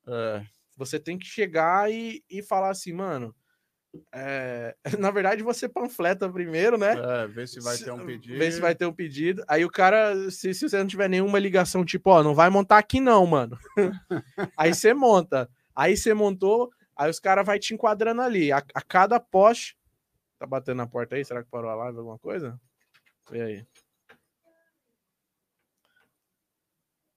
É, 0.07 0.45
você 0.77 1.01
tem 1.01 1.19
que 1.19 1.27
chegar 1.27 1.91
e, 1.91 2.23
e 2.29 2.43
falar 2.43 2.71
assim, 2.71 2.93
mano. 2.93 3.35
É... 4.13 4.77
na 4.99 5.11
verdade, 5.11 5.43
você 5.43 5.69
panfleta 5.69 6.29
primeiro, 6.29 6.77
né? 6.77 6.95
É, 6.99 7.27
ver 7.27 7.49
se 7.49 7.61
vai 7.61 7.79
ter 7.79 7.91
um 7.91 8.05
pedido. 8.05 8.39
Ver 8.39 8.53
se 8.53 8.61
vai 8.61 8.75
ter 8.75 8.87
um 8.87 8.93
pedido. 8.93 9.45
Aí 9.49 9.65
o 9.65 9.71
cara, 9.71 10.31
se, 10.31 10.53
se 10.53 10.69
você 10.69 10.79
não 10.79 10.87
tiver 10.87 11.09
nenhuma 11.09 11.39
ligação, 11.39 11.85
tipo, 11.85 12.11
ó, 12.11 12.23
não 12.23 12.35
vai 12.35 12.51
montar 12.51 12.79
aqui 12.79 13.01
não, 13.01 13.25
mano. 13.27 13.57
aí 14.59 14.75
você 14.75 14.93
monta. 14.93 15.49
Aí 15.75 15.97
você 15.97 16.13
montou, 16.13 16.71
aí 16.97 17.11
os 17.11 17.19
caras 17.19 17.47
vai 17.47 17.59
te 17.59 17.73
enquadrando 17.73 18.21
ali. 18.21 18.53
A, 18.53 18.59
a 18.75 18.83
cada 18.83 19.19
poste 19.19 19.77
Tá 20.39 20.47
batendo 20.47 20.77
na 20.77 20.87
porta 20.87 21.17
aí? 21.17 21.25
Será 21.25 21.43
que 21.43 21.51
parou 21.51 21.71
a 21.71 21.75
live 21.75 21.99
alguma 21.99 22.19
coisa? 22.19 22.61
E 23.33 23.41
aí? 23.41 23.67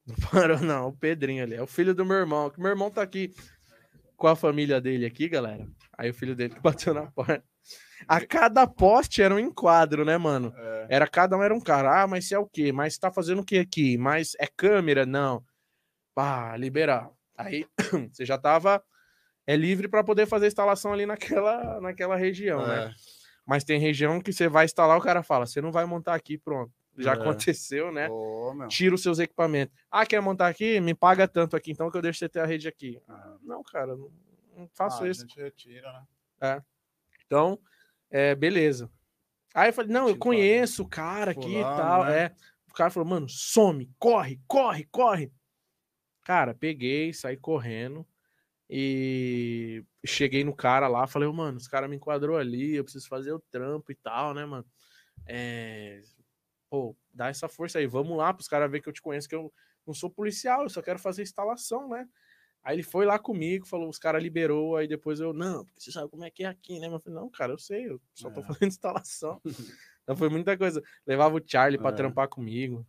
Não 0.05 0.15
parou, 0.31 0.59
não. 0.59 0.87
O 0.87 0.93
Pedrinho 0.93 1.43
ali. 1.43 1.55
É 1.55 1.61
o 1.61 1.67
filho 1.67 1.93
do 1.93 2.05
meu 2.05 2.17
irmão. 2.17 2.49
Que 2.49 2.59
meu 2.59 2.69
irmão 2.69 2.89
tá 2.89 3.01
aqui 3.01 3.33
com 4.15 4.27
a 4.27 4.35
família 4.35 4.79
dele 4.79 5.05
aqui, 5.05 5.27
galera. 5.27 5.67
Aí 5.97 6.09
o 6.09 6.13
filho 6.13 6.35
dele 6.35 6.55
bateu 6.61 6.93
na 6.93 7.11
porta. 7.11 7.43
A 8.07 8.25
cada 8.25 8.65
poste 8.65 9.21
era 9.21 9.33
um 9.33 9.39
enquadro, 9.39 10.05
né, 10.05 10.17
mano? 10.17 10.53
É. 10.55 10.87
Era 10.91 11.07
cada 11.07 11.35
um 11.35 11.43
era 11.43 11.53
um 11.53 11.59
cara. 11.59 12.03
Ah, 12.03 12.07
mas 12.07 12.27
você 12.27 12.35
é 12.35 12.39
o 12.39 12.47
quê? 12.47 12.71
Mas 12.71 12.97
tá 12.97 13.11
fazendo 13.11 13.41
o 13.41 13.45
que 13.45 13.57
aqui? 13.57 13.97
Mas 13.97 14.33
é 14.39 14.47
câmera? 14.47 15.05
Não. 15.05 15.43
Pá, 16.15 16.55
liberar. 16.55 17.09
Aí 17.35 17.65
você 18.11 18.25
já 18.25 18.37
tava 18.37 18.83
é 19.45 19.55
livre 19.55 19.87
para 19.87 20.03
poder 20.03 20.25
fazer 20.25 20.47
instalação 20.47 20.91
ali 20.91 21.05
naquela, 21.05 21.79
naquela 21.79 22.17
região, 22.17 22.67
né? 22.67 22.75
é. 22.75 22.85
né? 22.87 22.95
Mas 23.47 23.63
tem 23.63 23.79
região 23.79 24.19
que 24.19 24.33
você 24.33 24.49
vai 24.49 24.65
instalar, 24.65 24.97
o 24.97 25.01
cara 25.01 25.23
fala: 25.23 25.45
você 25.45 25.61
não 25.61 25.71
vai 25.71 25.85
montar 25.85 26.13
aqui, 26.13 26.37
pronto. 26.37 26.71
Já 26.97 27.11
é. 27.11 27.13
aconteceu, 27.13 27.91
né? 27.91 28.09
Oh, 28.09 28.53
Tira 28.67 28.93
os 28.93 29.01
seus 29.01 29.19
equipamentos. 29.19 29.73
Ah, 29.89 30.05
quer 30.05 30.19
montar 30.21 30.47
aqui? 30.47 30.81
Me 30.81 30.93
paga 30.93 31.27
tanto 31.27 31.55
aqui, 31.55 31.71
então 31.71 31.89
que 31.89 31.97
eu 31.97 32.01
deixo 32.01 32.19
você 32.19 32.27
ter 32.27 32.39
a 32.39 32.45
rede 32.45 32.67
aqui. 32.67 32.99
Ah, 33.07 33.37
não, 33.43 33.63
cara, 33.63 33.95
não, 33.95 34.11
não 34.55 34.67
faço 34.73 35.03
ah, 35.03 35.07
isso. 35.07 35.23
A 35.23 35.27
gente 35.27 35.39
retira, 35.39 35.91
né? 35.91 36.03
É. 36.41 36.61
Então, 37.25 37.59
é, 38.09 38.35
beleza. 38.35 38.89
Aí 39.53 39.69
eu 39.69 39.73
falei, 39.73 39.91
não, 39.91 40.09
eu 40.09 40.17
conheço 40.17 40.83
o 40.83 40.87
cara 40.87 41.31
aqui 41.31 41.57
e 41.57 41.63
tal. 41.63 42.05
Né? 42.05 42.23
É. 42.25 42.35
O 42.69 42.73
cara 42.73 42.89
falou, 42.89 43.07
mano, 43.07 43.29
some, 43.29 43.89
corre, 43.97 44.41
corre, 44.47 44.83
corre. 44.91 45.31
Cara, 46.23 46.53
peguei, 46.53 47.13
saí 47.13 47.37
correndo. 47.37 48.05
E 48.69 49.83
cheguei 50.05 50.43
no 50.43 50.55
cara 50.55 50.87
lá, 50.87 51.07
falei, 51.07 51.29
mano, 51.31 51.57
os 51.57 51.67
cara 51.67 51.87
me 51.87 51.95
enquadrou 51.95 52.37
ali, 52.37 52.75
eu 52.75 52.83
preciso 52.83 53.07
fazer 53.07 53.31
o 53.31 53.39
trampo 53.49 53.91
e 53.91 53.95
tal, 53.95 54.33
né, 54.33 54.45
mano? 54.45 54.65
É... 55.25 56.01
Pô, 56.69 56.95
dá 57.13 57.29
essa 57.29 57.47
força 57.47 57.79
aí, 57.79 57.87
vamos 57.87 58.17
lá 58.17 58.33
pros 58.33 58.47
caras 58.47 58.69
ver 58.69 58.81
que 58.81 58.89
eu 58.89 58.93
te 58.93 59.01
conheço, 59.01 59.29
que 59.29 59.35
eu 59.35 59.53
não 59.85 59.93
sou 59.93 60.09
policial, 60.09 60.63
eu 60.63 60.69
só 60.69 60.81
quero 60.81 60.99
fazer 60.99 61.21
instalação, 61.21 61.87
né? 61.87 62.05
Aí 62.61 62.75
ele 62.75 62.83
foi 62.83 63.05
lá 63.05 63.17
comigo, 63.17 63.65
falou, 63.65 63.87
os 63.87 63.97
caras 63.97 64.21
liberou, 64.21 64.75
aí 64.75 64.89
depois 64.89 65.21
eu, 65.21 65.31
não, 65.31 65.63
porque 65.63 65.79
você 65.79 65.89
sabe 65.89 66.09
como 66.09 66.25
é 66.25 66.29
que 66.29 66.43
é 66.43 66.47
aqui, 66.47 66.77
né? 66.79 66.87
Eu 66.87 66.99
falei, 66.99 67.17
não, 67.17 67.29
cara, 67.29 67.53
eu 67.53 67.57
sei, 67.57 67.89
eu 67.89 68.01
só 68.13 68.29
tô 68.29 68.41
é. 68.41 68.43
fazendo 68.43 68.67
instalação. 68.67 69.41
então 70.03 70.17
foi 70.17 70.27
muita 70.27 70.57
coisa. 70.57 70.83
Levava 71.05 71.37
o 71.37 71.41
Charlie 71.45 71.79
pra 71.79 71.91
é. 71.91 71.93
trampar 71.93 72.27
comigo. 72.27 72.85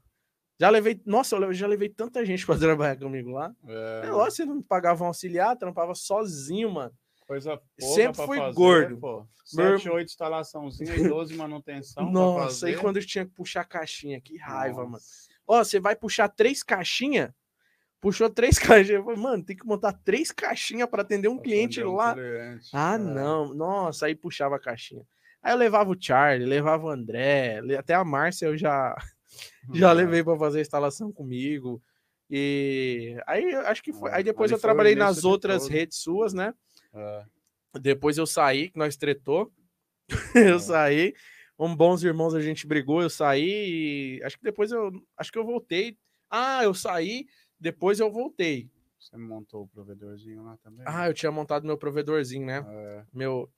Já 0.61 0.71
levei, 0.71 1.01
nossa, 1.07 1.37
eu 1.37 1.53
já 1.53 1.67
levei 1.69 1.89
tanta 1.89 2.25
gente 2.25 2.45
pra 2.45 2.57
trabalhar 2.59 2.97
comigo 2.97 3.31
lá. 3.31 3.55
É, 3.67 4.03
é 4.07 4.11
lógico, 4.11 4.37
você 4.37 4.45
não 4.45 4.61
pagava 4.61 5.05
um 5.05 5.07
auxiliar, 5.07 5.57
trampava 5.57 5.95
sozinho, 5.95 6.71
mano. 6.71 6.93
Coisa 7.27 7.61
Sempre 7.79 8.25
fui 8.25 8.39
fazer, 8.39 8.55
gordo. 8.55 8.99
Pô. 8.99 9.27
7, 9.45 9.89
8 9.89 10.09
instalaçãozinha 10.09 10.95
e 10.95 11.09
12 11.09 11.37
manutenção. 11.37 12.11
Nossa, 12.11 12.67
aí 12.67 12.77
quando 12.77 12.97
eu 12.97 13.07
tinha 13.07 13.25
que 13.25 13.33
puxar 13.33 13.65
caixinha, 13.65 14.21
que 14.21 14.37
raiva, 14.37 14.79
nossa. 14.79 14.91
mano. 14.91 15.03
Ó, 15.47 15.65
você 15.65 15.79
vai 15.79 15.95
puxar 15.95 16.29
três 16.29 16.63
caixinhas? 16.63 17.31
Puxou 18.01 18.29
três 18.29 18.59
caixinhas. 18.59 19.05
Falei, 19.05 19.21
mano, 19.21 19.45
tem 19.45 19.57
que 19.57 19.67
montar 19.67 19.93
três 19.93 20.33
caixinhas 20.33 20.89
para 20.89 21.03
atender 21.03 21.29
um 21.29 21.37
pra 21.37 21.45
cliente 21.45 21.81
atender 21.81 21.93
um 21.93 21.97
lá. 21.97 22.15
Cliente. 22.15 22.71
Ah, 22.73 22.95
é. 22.95 22.99
não. 22.99 23.55
Nossa, 23.55 24.07
aí 24.07 24.15
puxava 24.15 24.57
a 24.57 24.61
caixinha. 24.61 25.05
Aí 25.43 25.53
eu 25.53 25.59
levava 25.59 25.91
o 25.91 25.97
Charlie, 25.99 26.47
levava 26.47 26.87
o 26.87 26.91
André, 26.91 27.61
até 27.79 27.95
a 27.95 28.05
Márcia 28.05 28.47
eu 28.47 28.57
já 28.57 28.97
já 29.73 29.93
levei 29.93 30.23
para 30.23 30.39
fazer 30.39 30.59
a 30.59 30.63
instalação 30.63 31.13
comigo. 31.13 31.83
E 32.31 33.17
aí 33.27 33.55
acho 33.55 33.83
que 33.83 33.93
foi. 33.93 34.11
Aí 34.13 34.23
depois 34.23 34.51
eu 34.51 34.59
trabalhei 34.59 34.95
nas 34.95 35.25
outras 35.25 35.63
todo. 35.63 35.73
redes 35.73 35.99
suas, 35.99 36.33
né? 36.33 36.53
É. 36.93 37.25
Depois 37.81 38.19
eu 38.19 38.27
saí, 38.27 38.71
que 38.71 38.79
nós 38.79 38.97
tretou. 38.97 39.53
eu 40.35 40.57
é. 40.57 40.59
saí. 40.59 41.15
Um 41.59 41.75
bons 41.75 42.05
irmãos 42.05 42.35
a 42.35 42.41
gente 42.41 42.67
brigou, 42.67 43.03
eu 43.03 43.11
saí 43.11 44.19
e 44.19 44.23
acho 44.23 44.39
que 44.39 44.45
depois 44.45 44.71
eu 44.71 44.93
acho 45.17 45.33
que 45.33 45.39
eu 45.39 45.45
voltei. 45.45 45.99
Ah, 46.31 46.63
eu 46.63 46.73
saí, 46.73 47.27
depois 47.59 47.99
eu 47.99 48.13
voltei. 48.13 48.71
Você 48.99 49.17
montou 49.17 49.63
o 49.63 49.69
provedorzinho 49.69 50.45
lá 50.45 50.57
também? 50.59 50.85
Ah, 50.87 51.09
eu 51.09 51.15
tinha 51.15 51.33
montado 51.33 51.67
meu 51.67 51.77
provedorzinho, 51.77 52.47
né? 52.47 52.65
É. 52.69 53.05
Meu 53.13 53.51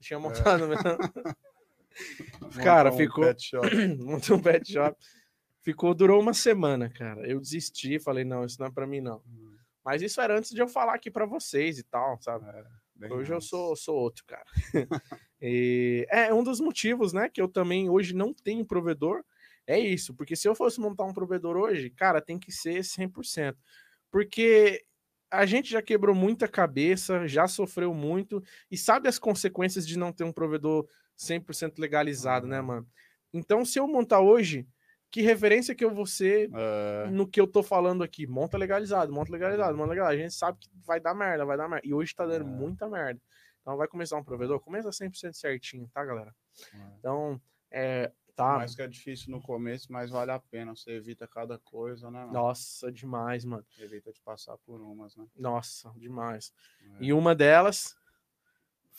tinha 0.00 0.16
é. 0.18 0.20
montado 0.20 0.66
meu... 0.66 0.78
Cara, 2.62 2.92
um 2.92 2.96
ficou 2.96 3.24
montou 3.98 4.36
um 4.36 4.42
pet 4.42 4.72
shop. 4.72 4.96
Ficou, 5.62 5.94
durou 5.94 6.20
uma 6.20 6.32
semana, 6.32 6.88
cara. 6.88 7.26
Eu 7.28 7.38
desisti, 7.40 7.98
falei, 7.98 8.24
não, 8.24 8.44
isso 8.44 8.58
não 8.58 8.66
é 8.66 8.70
para 8.70 8.86
mim, 8.86 9.00
não. 9.00 9.22
Hum. 9.26 9.56
Mas 9.84 10.02
isso 10.02 10.20
era 10.20 10.38
antes 10.38 10.50
de 10.50 10.60
eu 10.60 10.68
falar 10.68 10.94
aqui 10.94 11.10
para 11.10 11.26
vocês 11.26 11.78
e 11.78 11.82
tal, 11.82 12.20
sabe? 12.20 12.46
É, 13.02 13.12
hoje 13.12 13.32
eu 13.32 13.40
sou, 13.40 13.74
sou 13.76 13.96
outro, 13.96 14.24
cara. 14.26 14.44
e 15.40 16.06
é 16.10 16.32
um 16.32 16.44
dos 16.44 16.60
motivos, 16.60 17.12
né, 17.12 17.28
que 17.28 17.40
eu 17.40 17.48
também 17.48 17.88
hoje 17.88 18.14
não 18.14 18.32
tenho 18.32 18.64
provedor. 18.64 19.24
É 19.66 19.78
isso, 19.78 20.14
porque 20.14 20.36
se 20.36 20.48
eu 20.48 20.54
fosse 20.54 20.80
montar 20.80 21.04
um 21.04 21.14
provedor 21.14 21.56
hoje, 21.56 21.90
cara, 21.90 22.20
tem 22.20 22.38
que 22.38 22.50
ser 22.52 22.80
100%. 22.82 23.56
Porque 24.10 24.84
a 25.30 25.46
gente 25.46 25.70
já 25.70 25.80
quebrou 25.80 26.14
muita 26.14 26.48
cabeça, 26.48 27.26
já 27.28 27.46
sofreu 27.46 27.94
muito 27.94 28.42
e 28.70 28.76
sabe 28.76 29.08
as 29.08 29.18
consequências 29.18 29.86
de 29.86 29.96
não 29.96 30.12
ter 30.12 30.24
um 30.24 30.32
provedor 30.32 30.88
100% 31.16 31.78
legalizado, 31.78 32.46
né, 32.46 32.60
mano? 32.60 32.86
Então, 33.32 33.64
se 33.64 33.78
eu 33.78 33.86
montar 33.86 34.20
hoje, 34.20 34.66
que 35.10 35.22
referência 35.22 35.74
que 35.74 35.84
eu 35.84 35.92
vou 35.92 36.06
ser 36.06 36.50
é. 36.54 37.10
no 37.10 37.26
que 37.26 37.40
eu 37.40 37.46
tô 37.46 37.62
falando 37.62 38.04
aqui? 38.04 38.26
Monta 38.26 38.56
legalizado, 38.56 39.12
monta 39.12 39.32
legalizado, 39.32 39.76
monta 39.76 39.90
legalizado. 39.90 40.20
A 40.20 40.22
gente 40.22 40.34
sabe 40.34 40.58
que 40.58 40.68
vai 40.86 41.00
dar 41.00 41.14
merda, 41.14 41.44
vai 41.44 41.56
dar 41.56 41.68
merda. 41.68 41.86
E 41.86 41.92
hoje 41.92 42.14
tá 42.14 42.24
dando 42.24 42.44
é. 42.44 42.48
muita 42.48 42.88
merda. 42.88 43.20
Então 43.60 43.76
vai 43.76 43.88
começar 43.88 44.16
um 44.16 44.24
provedor, 44.24 44.60
começa 44.60 44.88
100% 44.88 45.32
certinho, 45.34 45.88
tá, 45.92 46.04
galera? 46.04 46.34
É. 46.72 46.78
Então, 46.98 47.40
é, 47.70 48.12
tá. 48.36 48.58
Mais 48.58 48.74
que 48.74 48.82
é 48.82 48.88
difícil 48.88 49.30
no 49.30 49.42
começo, 49.42 49.92
mas 49.92 50.10
vale 50.10 50.30
a 50.30 50.38
pena. 50.38 50.74
Você 50.74 50.92
evita 50.92 51.26
cada 51.26 51.58
coisa, 51.58 52.10
né? 52.10 52.20
Mano? 52.20 52.32
Nossa, 52.32 52.90
demais, 52.90 53.44
mano. 53.44 53.64
Evita 53.78 54.12
de 54.12 54.20
passar 54.20 54.56
por 54.58 54.80
umas, 54.80 55.16
né? 55.16 55.26
Nossa, 55.36 55.92
demais. 55.96 56.52
É. 57.00 57.04
E 57.04 57.12
uma 57.12 57.34
delas 57.34 57.96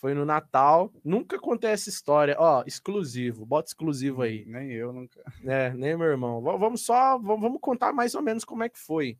foi 0.01 0.15
no 0.15 0.25
Natal. 0.25 0.91
Nunca 1.05 1.37
contei 1.37 1.69
essa 1.69 1.87
história. 1.87 2.35
Ó, 2.39 2.63
exclusivo. 2.65 3.45
Bota 3.45 3.69
exclusivo 3.69 4.23
aí. 4.23 4.43
Nem 4.47 4.71
eu 4.71 4.91
nunca. 4.91 5.23
É, 5.45 5.69
nem 5.75 5.95
meu 5.95 6.07
irmão. 6.07 6.41
Vamos 6.41 6.83
só, 6.83 7.19
vamos 7.19 7.61
contar 7.61 7.93
mais 7.93 8.15
ou 8.15 8.21
menos 8.23 8.43
como 8.43 8.63
é 8.63 8.69
que 8.69 8.79
foi. 8.79 9.15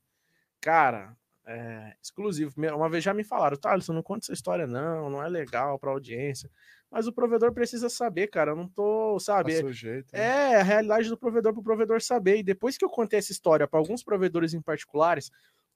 Cara, 0.59 1.15
é, 1.45 1.95
exclusivo. 2.01 2.51
Uma 2.57 2.89
vez 2.89 3.03
já 3.03 3.13
me 3.13 3.23
falaram, 3.23 3.55
tá, 3.57 3.71
Alisson, 3.71 3.93
não 3.93 4.01
conta 4.01 4.25
essa 4.25 4.33
história, 4.33 4.65
não, 4.65 5.07
não 5.07 5.23
é 5.23 5.29
legal 5.29 5.77
pra 5.77 5.91
audiência. 5.91 6.49
Mas 6.89 7.05
o 7.05 7.13
provedor 7.13 7.53
precisa 7.53 7.87
saber, 7.87 8.27
cara. 8.27 8.51
Eu 8.51 8.55
não 8.55 8.67
tô, 8.67 9.19
sabe? 9.19 9.53
Tá 9.53 9.61
sujeito, 9.61 10.11
né? 10.11 10.19
É 10.19 10.55
a 10.61 10.63
realidade 10.63 11.09
do 11.09 11.17
provedor 11.17 11.53
pro 11.53 11.61
provedor 11.61 12.01
saber. 12.01 12.37
E 12.37 12.43
depois 12.43 12.75
que 12.75 12.83
eu 12.83 12.89
contei 12.89 13.19
essa 13.19 13.31
história 13.31 13.67
para 13.67 13.79
alguns 13.79 14.03
provedores 14.03 14.55
em 14.55 14.61
particulares, 14.61 15.31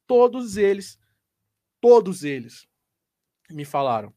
todos 0.07 0.57
eles, 0.57 0.99
todos 1.79 2.23
eles 2.23 2.67
me 3.51 3.63
falaram. 3.63 4.11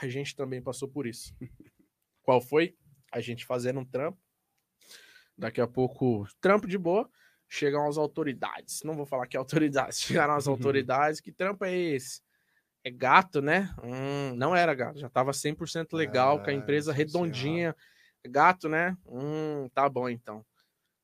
A 0.00 0.08
gente 0.08 0.34
também 0.36 0.62
passou 0.62 0.88
por 0.88 1.06
isso. 1.06 1.34
Qual 2.22 2.40
foi? 2.40 2.76
A 3.12 3.20
gente 3.20 3.44
fazendo 3.44 3.80
um 3.80 3.84
trampo. 3.84 4.18
Daqui 5.36 5.60
a 5.60 5.66
pouco, 5.66 6.26
trampo 6.40 6.66
de 6.66 6.76
boa 6.76 7.08
chegam 7.48 7.88
as 7.88 7.96
autoridades. 7.96 8.82
Não 8.84 8.94
vou 8.94 9.06
falar 9.06 9.26
que 9.26 9.36
é 9.36 9.38
autoridades, 9.40 10.00
chegaram 10.02 10.34
as 10.34 10.46
autoridades. 10.46 11.20
Que 11.20 11.32
trampo 11.32 11.64
é 11.64 11.74
esse? 11.74 12.20
É 12.84 12.90
gato, 12.90 13.40
né? 13.40 13.74
Hum, 13.82 14.34
não 14.36 14.54
era 14.54 14.74
gato, 14.74 14.98
já 14.98 15.08
tava 15.08 15.32
100% 15.32 15.94
legal, 15.94 16.38
é, 16.38 16.44
com 16.44 16.50
a 16.50 16.52
empresa 16.52 16.92
redondinha. 16.92 17.74
Gato, 18.26 18.68
né? 18.68 18.96
Hum, 19.06 19.68
tá 19.72 19.88
bom 19.88 20.08
então. 20.08 20.44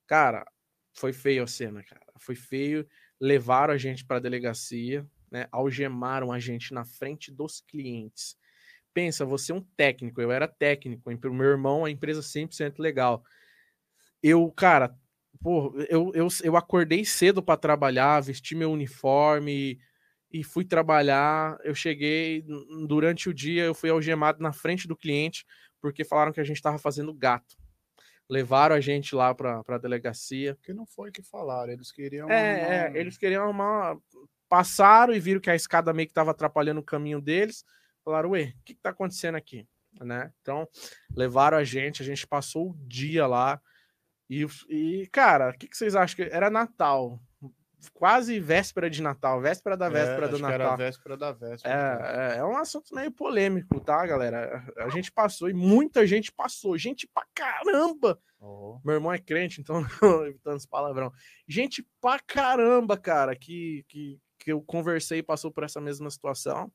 Cara, 0.06 0.46
foi 0.92 1.12
feio 1.12 1.42
a 1.42 1.46
cena, 1.46 1.82
cara. 1.82 2.04
Foi 2.18 2.34
feio. 2.34 2.86
Levaram 3.20 3.72
a 3.72 3.78
gente 3.78 4.04
para 4.04 4.20
delegacia, 4.20 5.06
né? 5.30 5.48
Algemaram 5.50 6.30
a 6.30 6.38
gente 6.38 6.74
na 6.74 6.84
frente 6.84 7.32
dos 7.32 7.60
clientes. 7.60 8.36
Pensa, 8.94 9.24
você 9.24 9.52
é 9.52 9.54
um 9.54 9.60
técnico, 9.60 10.20
eu 10.20 10.30
era 10.30 10.48
técnico, 10.48 11.10
o 11.10 11.34
meu 11.34 11.48
irmão, 11.48 11.84
a 11.84 11.90
empresa 11.90 12.22
100% 12.22 12.78
legal. 12.78 13.22
Eu, 14.22 14.50
cara, 14.52 14.96
pô, 15.42 15.74
eu, 15.90 16.12
eu, 16.14 16.28
eu 16.42 16.56
acordei 16.56 17.04
cedo 17.04 17.42
para 17.42 17.58
trabalhar, 17.58 18.22
vesti 18.22 18.54
meu 18.54 18.70
uniforme 18.70 19.78
e 20.32 20.42
fui 20.42 20.64
trabalhar. 20.64 21.58
Eu 21.62 21.74
cheguei 21.74 22.44
durante 22.86 23.28
o 23.28 23.34
dia, 23.34 23.64
eu 23.64 23.74
fui 23.74 23.90
algemado 23.90 24.42
na 24.42 24.52
frente 24.52 24.88
do 24.88 24.96
cliente 24.96 25.44
porque 25.84 26.02
falaram 26.02 26.32
que 26.32 26.40
a 26.40 26.44
gente 26.44 26.56
estava 26.56 26.78
fazendo 26.78 27.12
gato. 27.12 27.56
Levaram 28.26 28.74
a 28.74 28.80
gente 28.80 29.14
lá 29.14 29.34
para 29.34 29.62
a 29.68 29.78
delegacia. 29.78 30.56
Que 30.62 30.72
não 30.72 30.86
foi 30.86 31.12
que 31.12 31.22
falaram, 31.22 31.72
eles 31.72 31.92
queriam. 31.92 32.30
É, 32.30 32.88
uma... 32.88 32.96
é 32.96 33.00
eles 33.00 33.18
queriam 33.18 33.50
uma. 33.50 34.00
Passaram 34.48 35.12
e 35.12 35.20
viram 35.20 35.42
que 35.42 35.50
a 35.50 35.54
escada 35.54 35.92
meio 35.92 36.06
que 36.08 36.12
estava 36.12 36.30
atrapalhando 36.30 36.80
o 36.80 36.84
caminho 36.84 37.20
deles. 37.20 37.64
Falaram, 38.04 38.30
ué, 38.30 38.54
o 38.60 38.64
que, 38.64 38.72
está 38.72 38.90
acontecendo 38.90 39.36
aqui? 39.36 39.66
Né? 40.00 40.32
Então, 40.42 40.68
levaram 41.16 41.56
a 41.56 41.64
gente, 41.64 42.02
a 42.02 42.04
gente 42.04 42.26
passou 42.26 42.70
o 42.70 42.76
dia 42.86 43.26
lá 43.26 43.60
e, 44.28 44.46
e 44.68 45.06
cara, 45.12 45.50
o 45.50 45.52
que, 45.52 45.68
que, 45.68 45.76
vocês 45.76 45.94
acham? 45.94 46.16
que 46.16 46.34
Era 46.34 46.50
Natal. 46.50 47.20
Quase 47.92 48.40
véspera 48.40 48.88
de 48.88 49.02
Natal, 49.02 49.42
véspera 49.42 49.76
da 49.76 49.90
véspera 49.90 50.24
é, 50.24 50.28
do 50.28 50.38
Natal. 50.38 50.54
era 50.54 50.76
véspera 50.76 51.16
da 51.18 51.32
véspera. 51.32 51.74
É, 51.74 52.36
é, 52.36 52.38
é, 52.38 52.44
um 52.44 52.56
assunto 52.56 52.94
meio 52.94 53.12
polêmico, 53.12 53.78
tá, 53.78 54.06
galera? 54.06 54.64
A 54.78 54.88
gente 54.88 55.12
passou 55.12 55.50
e 55.50 55.52
muita 55.52 56.06
gente 56.06 56.32
passou. 56.32 56.78
Gente 56.78 57.06
pra 57.12 57.26
caramba! 57.34 58.18
Meu 58.82 58.94
irmão 58.94 59.12
é 59.12 59.18
crente, 59.18 59.60
então 59.60 59.76
evitando 60.26 60.56
esse 60.56 60.68
palavrão. 60.68 61.12
Gente 61.46 61.86
pra 62.00 62.18
caramba, 62.18 62.96
cara, 62.96 63.36
que, 63.36 63.84
que, 63.88 64.18
que 64.38 64.52
eu 64.52 64.62
conversei 64.62 65.18
e 65.18 65.22
passou 65.22 65.50
por 65.50 65.64
essa 65.64 65.80
mesma 65.80 66.10
situação. 66.10 66.72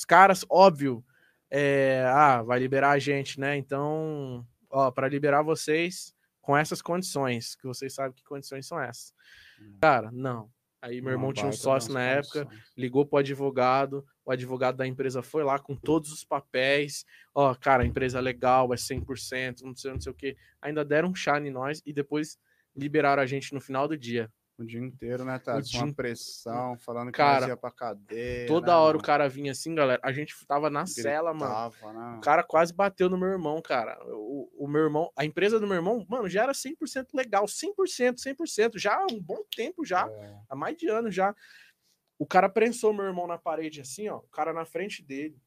Os 0.00 0.06
caras, 0.06 0.46
óbvio, 0.48 1.04
é, 1.50 2.06
ah, 2.06 2.42
vai 2.42 2.58
liberar 2.58 2.92
a 2.92 2.98
gente, 2.98 3.38
né? 3.38 3.54
Então, 3.58 4.46
ó, 4.70 4.90
para 4.90 5.06
liberar 5.06 5.42
vocês, 5.42 6.14
com 6.40 6.56
essas 6.56 6.80
condições, 6.80 7.54
que 7.54 7.66
vocês 7.66 7.92
sabem 7.92 8.14
que 8.14 8.24
condições 8.24 8.66
são 8.66 8.80
essas. 8.80 9.12
Hum. 9.60 9.76
Cara, 9.78 10.10
não. 10.10 10.50
Aí 10.80 11.02
meu 11.02 11.12
irmão 11.12 11.34
tinha 11.34 11.48
um 11.48 11.52
sócio 11.52 11.92
na 11.92 12.00
época, 12.00 12.48
ligou 12.74 13.04
pro 13.04 13.18
advogado, 13.18 14.02
o 14.24 14.32
advogado 14.32 14.78
da 14.78 14.86
empresa 14.86 15.22
foi 15.22 15.44
lá 15.44 15.58
com 15.58 15.76
todos 15.76 16.10
os 16.10 16.24
papéis. 16.24 17.04
Ó, 17.34 17.54
cara, 17.54 17.82
a 17.82 17.86
empresa 17.86 18.16
é 18.16 18.22
legal, 18.22 18.72
é 18.72 18.76
100%, 18.76 19.60
não 19.60 19.76
sei, 19.76 19.92
não 19.92 20.00
sei 20.00 20.12
o 20.12 20.14
que. 20.14 20.34
Ainda 20.62 20.82
deram 20.82 21.10
um 21.10 21.14
chá 21.14 21.38
em 21.38 21.50
nós 21.50 21.82
e 21.84 21.92
depois 21.92 22.38
liberaram 22.74 23.22
a 23.22 23.26
gente 23.26 23.52
no 23.52 23.60
final 23.60 23.86
do 23.86 23.98
dia. 23.98 24.32
O 24.60 24.66
dia 24.66 24.78
inteiro, 24.78 25.24
né, 25.24 25.38
tá? 25.38 25.54
Com 25.54 25.78
uma 25.78 25.94
pressão, 25.94 26.76
falando 26.80 27.06
que 27.06 27.16
cara, 27.16 27.48
ia 27.48 27.56
pra 27.56 27.70
cadeia. 27.70 28.46
Toda 28.46 28.78
hora 28.78 28.94
o 28.94 29.02
cara 29.02 29.26
vinha 29.26 29.52
assim, 29.52 29.74
galera. 29.74 29.98
A 30.04 30.12
gente 30.12 30.34
tava 30.46 30.68
na 30.68 30.84
Gritava, 30.84 31.02
cela, 31.02 31.32
mano. 31.32 31.72
Né? 31.94 32.18
O 32.18 32.20
cara 32.20 32.42
quase 32.42 32.70
bateu 32.74 33.08
no 33.08 33.16
meu 33.16 33.30
irmão, 33.30 33.62
cara. 33.62 33.98
O, 34.04 34.50
o 34.66 34.68
meu 34.68 34.82
irmão, 34.82 35.10
a 35.16 35.24
empresa 35.24 35.58
do 35.58 35.66
meu 35.66 35.76
irmão, 35.76 36.04
mano, 36.06 36.28
já 36.28 36.42
era 36.42 36.52
100% 36.52 37.06
legal. 37.14 37.46
100%, 37.46 38.16
100%. 38.16 38.72
Já 38.76 38.96
há 38.96 39.06
um 39.10 39.18
bom 39.18 39.42
tempo, 39.56 39.82
já. 39.82 40.06
É. 40.06 40.36
Há 40.46 40.54
mais 40.54 40.76
de 40.76 40.90
anos 40.90 41.14
já. 41.14 41.34
O 42.18 42.26
cara 42.26 42.46
prensou 42.46 42.92
meu 42.92 43.06
irmão 43.06 43.26
na 43.26 43.38
parede 43.38 43.80
assim, 43.80 44.10
ó. 44.10 44.18
O 44.18 44.28
cara 44.28 44.52
na 44.52 44.66
frente 44.66 45.02
dele. 45.02 45.40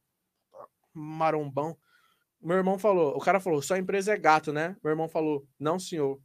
Marombão. 0.92 1.78
Meu 2.42 2.58
irmão 2.58 2.80
falou, 2.80 3.16
o 3.16 3.20
cara 3.20 3.40
falou, 3.40 3.62
sua 3.62 3.78
empresa 3.78 4.12
é 4.12 4.18
gato, 4.18 4.52
né? 4.52 4.76
Meu 4.84 4.90
irmão 4.90 5.08
falou, 5.08 5.48
não, 5.60 5.78
senhor. 5.78 6.20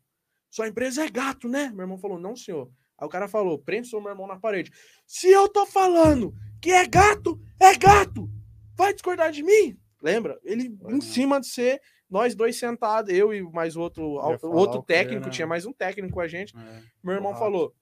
Sua 0.51 0.69
empresa 0.69 1.05
é 1.05 1.11
gato, 1.11 1.49
né? 1.49 1.71
Meu 1.71 1.83
irmão 1.83 1.99
falou, 1.99 2.19
não, 2.19 2.35
senhor. 2.35 2.71
Aí 2.99 3.07
o 3.07 3.11
cara 3.11 3.29
falou, 3.29 3.59
prensou 3.59 4.01
meu 4.01 4.11
irmão 4.11 4.27
na 4.27 4.39
parede. 4.39 4.73
Se 5.07 5.29
eu 5.29 5.49
tô 5.49 5.65
falando 5.67 6.35
que 6.61 6.71
é 6.71 6.87
gato, 6.87 7.41
é 7.61 7.77
gato! 7.77 8.29
Vai 8.75 8.93
discordar 8.93 9.31
de 9.31 9.43
mim? 9.43 9.79
Lembra? 10.03 10.39
Ele 10.45 10.77
Foi 10.77 10.93
em 10.93 10.95
não. 10.95 11.01
cima 11.01 11.41
de 11.41 11.49
ser, 11.49 11.81
nós 12.09 12.35
dois 12.35 12.57
sentados, 12.59 13.13
eu 13.13 13.33
e 13.33 13.43
mais 13.43 13.77
outro, 13.77 14.05
outro 14.43 14.83
técnico, 14.83 15.27
né? 15.27 15.31
tinha 15.31 15.47
mais 15.47 15.67
um 15.67 15.73
técnico 15.73 16.15
com 16.15 16.21
a 16.21 16.29
gente. 16.29 16.57
É, 16.57 16.83
meu 17.03 17.15
irmão 17.15 17.35
falou, 17.35 17.75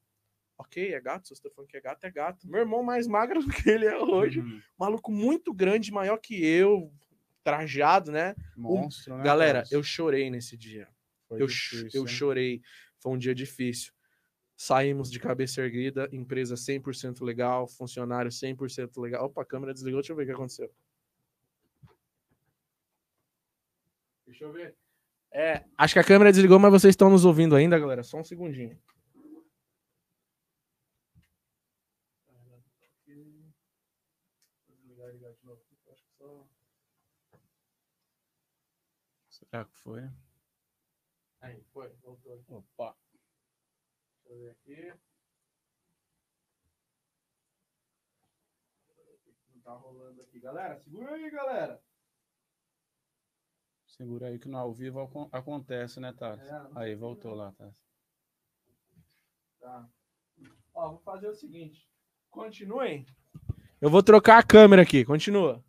ok, 0.59 0.95
é 0.95 1.01
gato, 1.01 1.29
se 1.29 1.37
você 1.37 1.43
tá 1.43 1.51
falando 1.55 1.69
que 1.69 1.77
é 1.77 1.81
gato, 1.81 2.05
é 2.05 2.11
gato. 2.11 2.49
Meu 2.49 2.61
irmão 2.61 2.83
mais 2.83 3.07
magro 3.07 3.41
do 3.45 3.51
que 3.51 3.69
ele 3.69 3.87
é 3.87 3.99
hoje, 3.99 4.41
uhum. 4.41 4.61
maluco 4.79 5.13
muito 5.13 5.53
grande, 5.53 5.93
maior 5.93 6.19
que 6.19 6.45
eu, 6.45 6.91
trajado, 7.45 8.11
né? 8.11 8.35
Monstro, 8.57 9.15
o... 9.15 9.19
né? 9.19 9.25
Galera, 9.25 9.65
eu 9.71 9.83
chorei 9.83 10.31
nesse 10.31 10.57
dia. 10.57 10.89
Foi 11.29 11.43
eu, 11.43 11.47
difícil, 11.47 11.91
eu 11.93 12.07
chorei. 12.07 12.63
Foi 12.99 13.13
um 13.13 13.19
dia 13.19 13.35
difícil. 13.35 13.93
Saímos 14.57 15.11
de 15.11 15.21
cabeça 15.21 15.61
erguida, 15.61 16.09
empresa 16.13 16.55
100% 16.55 17.23
legal, 17.23 17.69
funcionário 17.69 18.31
100% 18.31 18.99
legal. 19.01 19.27
Opa, 19.27 19.43
a 19.43 19.45
câmera 19.45 19.75
desligou, 19.75 20.01
deixa 20.01 20.13
eu 20.13 20.17
ver 20.17 20.23
o 20.23 20.27
que 20.27 20.33
aconteceu. 20.33 20.73
Deixa 24.25 24.45
eu 24.45 24.53
ver. 24.53 24.75
É, 25.31 25.65
acho 25.77 25.93
que 25.93 26.01
a 26.01 26.05
câmera 26.05 26.33
desligou, 26.33 26.59
mas 26.59 26.73
vocês 26.73 26.93
estão 26.93 27.11
nos 27.11 27.25
ouvindo 27.25 27.55
ainda, 27.55 27.79
galera. 27.79 28.03
Só 28.03 28.19
um 28.19 28.25
segundinho. 28.25 28.79
Será 39.29 39.65
que 39.65 39.79
foi? 39.79 40.03
Aí, 41.47 41.63
foi, 41.73 41.89
voltou. 42.03 42.45
Opa. 42.49 42.97
Deixa 44.25 44.35
eu 44.35 44.39
ver 44.41 44.51
aqui. 44.51 44.95
Não 49.55 49.61
tá 49.61 49.73
rolando 49.75 50.23
aqui. 50.23 50.41
Galera, 50.41 50.77
segura 50.77 51.13
aí, 51.13 51.31
galera. 51.31 51.81
Segura 53.87 54.27
aí 54.27 54.39
que 54.41 54.49
no 54.49 54.59
ao 54.59 54.75
vivo 54.75 55.29
acontece, 55.31 56.01
né, 56.01 56.13
Tati? 56.13 56.45
É, 56.45 56.69
aí, 56.75 56.95
voltou 56.97 57.33
lá, 57.33 57.53
Tati. 57.53 57.81
Tá. 59.61 59.89
Ó, 60.75 60.91
vou 60.91 60.99
fazer 60.99 61.29
o 61.29 61.35
seguinte. 61.35 61.89
Continuem. 62.29 63.07
Eu 63.81 63.89
vou 63.89 64.03
trocar 64.03 64.39
a 64.39 64.47
câmera 64.47 64.83
aqui. 64.83 65.05
Continua. 65.05 65.65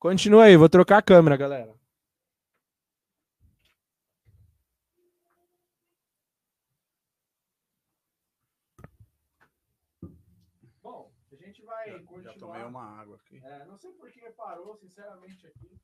Continua 0.00 0.44
aí, 0.44 0.56
vou 0.56 0.68
trocar 0.68 0.98
a 0.98 1.02
câmera, 1.02 1.36
galera. 1.36 1.80
vai 11.70 11.90
já, 11.90 11.98
continuar. 12.04 12.32
Já 12.32 12.38
tomei 12.38 12.62
uma 12.62 13.00
água 13.00 13.16
aqui. 13.16 13.40
É, 13.44 13.64
não 13.64 13.76
sei 13.76 13.92
por 13.92 14.10
que 14.10 14.30
parou, 14.32 14.76
sinceramente, 14.76 15.46
aqui. 15.46 15.80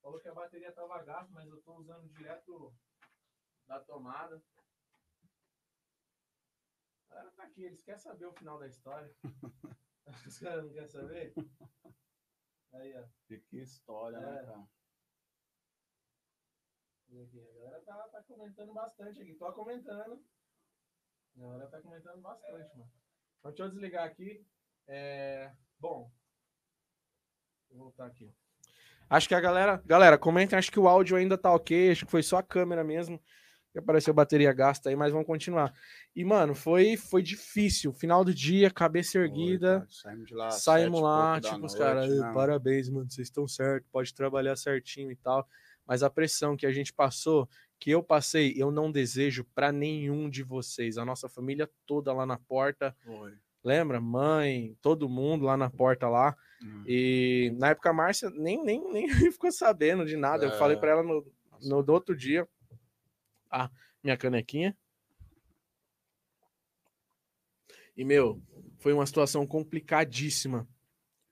Falou 0.00 0.20
que 0.20 0.28
a 0.28 0.34
bateria 0.34 0.72
tava 0.72 1.02
gasta, 1.02 1.32
mas 1.32 1.48
eu 1.48 1.60
tô 1.62 1.74
usando 1.74 2.08
direto 2.08 2.72
da 3.66 3.80
tomada. 3.80 4.40
A 7.10 7.14
galera 7.14 7.30
tá 7.32 7.42
aqui, 7.44 7.64
eles 7.64 7.82
querem 7.82 8.00
saber 8.00 8.26
o 8.26 8.32
final 8.32 8.58
da 8.58 8.68
história. 8.68 9.12
Os 10.26 10.38
caras 10.38 10.64
não 10.64 10.72
querem 10.72 10.88
saber? 10.88 11.34
Aí, 12.72 12.94
ó. 12.96 13.04
Que 13.26 13.56
história, 13.58 14.18
né, 14.18 14.28
é. 14.28 14.32
né, 14.32 14.46
cara? 14.46 14.68
A 17.10 17.54
galera 17.54 17.80
tá, 17.80 18.08
tá 18.12 18.22
comentando 18.24 18.74
bastante 18.74 19.22
aqui. 19.22 19.34
Tô 19.34 19.50
comentando. 19.52 20.22
A 21.36 21.40
galera 21.40 21.66
tá 21.68 21.80
comentando 21.80 22.20
bastante, 22.20 22.76
mano. 22.76 22.90
Então, 23.38 23.50
deixa 23.50 23.62
eu 23.62 23.70
desligar 23.70 24.04
aqui. 24.04 24.46
É... 24.86 25.52
Bom. 25.78 26.12
Vou 27.70 27.84
voltar 27.84 28.06
aqui. 28.06 28.34
Acho 29.08 29.28
que 29.28 29.34
a 29.34 29.40
galera. 29.40 29.82
Galera, 29.86 30.18
comentem. 30.18 30.58
Acho 30.58 30.70
que 30.70 30.80
o 30.80 30.88
áudio 30.88 31.16
ainda 31.16 31.38
tá 31.38 31.52
ok. 31.52 31.90
Acho 31.90 32.04
que 32.04 32.10
foi 32.10 32.22
só 32.22 32.38
a 32.38 32.42
câmera 32.42 32.84
mesmo. 32.84 33.22
Que 33.78 33.84
apareceu 33.84 34.12
bateria 34.12 34.52
gasta 34.52 34.88
aí, 34.88 34.96
mas 34.96 35.12
vamos 35.12 35.26
continuar. 35.26 35.72
E, 36.14 36.24
mano, 36.24 36.54
foi, 36.54 36.96
foi 36.96 37.22
difícil. 37.22 37.92
Final 37.92 38.24
do 38.24 38.34
dia, 38.34 38.70
cabeça 38.70 39.18
erguida. 39.18 39.80
Oi, 39.80 39.86
saímos 39.88 40.26
de 40.26 40.34
lá. 40.34 40.50
Saímos 40.50 41.00
lá, 41.00 41.40
tipo, 41.40 41.64
os 41.64 41.74
caras, 41.74 42.08
parabéns, 42.34 42.88
mano. 42.88 43.08
Vocês 43.08 43.28
estão 43.28 43.46
certo, 43.46 43.86
pode 43.92 44.12
trabalhar 44.12 44.56
certinho 44.56 45.10
e 45.10 45.16
tal 45.16 45.46
mas 45.88 46.02
a 46.02 46.10
pressão 46.10 46.54
que 46.54 46.66
a 46.66 46.70
gente 46.70 46.92
passou, 46.92 47.48
que 47.80 47.90
eu 47.90 48.02
passei, 48.02 48.52
eu 48.54 48.70
não 48.70 48.92
desejo 48.92 49.42
para 49.54 49.72
nenhum 49.72 50.28
de 50.28 50.42
vocês. 50.42 50.98
A 50.98 51.04
nossa 51.04 51.30
família 51.30 51.68
toda 51.86 52.12
lá 52.12 52.26
na 52.26 52.36
porta. 52.36 52.94
Foi. 53.02 53.32
Lembra? 53.64 53.98
Mãe, 53.98 54.76
todo 54.82 55.08
mundo 55.08 55.46
lá 55.46 55.56
na 55.56 55.70
porta 55.70 56.06
lá. 56.06 56.36
Hum. 56.62 56.84
E 56.86 57.54
na 57.56 57.70
época 57.70 57.88
a 57.88 57.92
Márcia 57.94 58.28
nem, 58.30 58.62
nem, 58.62 58.84
nem 58.92 59.08
ficou 59.32 59.50
sabendo 59.50 60.04
de 60.04 60.16
nada. 60.16 60.44
É. 60.44 60.48
Eu 60.48 60.58
falei 60.58 60.76
para 60.76 60.90
ela 60.90 61.02
no, 61.02 61.24
no 61.62 61.82
do 61.82 61.92
outro 61.94 62.14
dia. 62.14 62.46
Ah, 63.50 63.70
minha 64.02 64.16
canequinha. 64.16 64.76
E, 67.96 68.04
meu, 68.04 68.40
foi 68.78 68.92
uma 68.92 69.06
situação 69.06 69.46
complicadíssima 69.46 70.68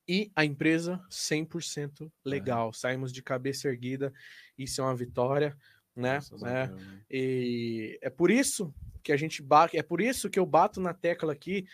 e 0.09 0.30
a 0.34 0.44
empresa 0.44 1.01
100% 1.10 2.10
legal. 2.24 2.70
É. 2.70 2.72
Saímos 2.72 3.12
de 3.12 3.22
cabeça 3.22 3.68
erguida, 3.68 4.12
isso 4.56 4.80
é 4.80 4.84
uma 4.84 4.94
vitória, 4.94 5.56
né? 5.94 6.18
É, 6.44 6.70
e 7.10 7.98
é 8.02 8.10
por 8.10 8.30
isso 8.30 8.74
que 9.02 9.12
a 9.12 9.16
gente 9.16 9.43
bate, 9.43 9.76
é 9.76 9.82
por 9.82 10.01
isso 10.01 10.28
que 10.28 10.38
eu 10.38 10.47
bato 10.47 10.80
na 10.80 10.93
tecla 10.93 11.32
aqui. 11.32 11.66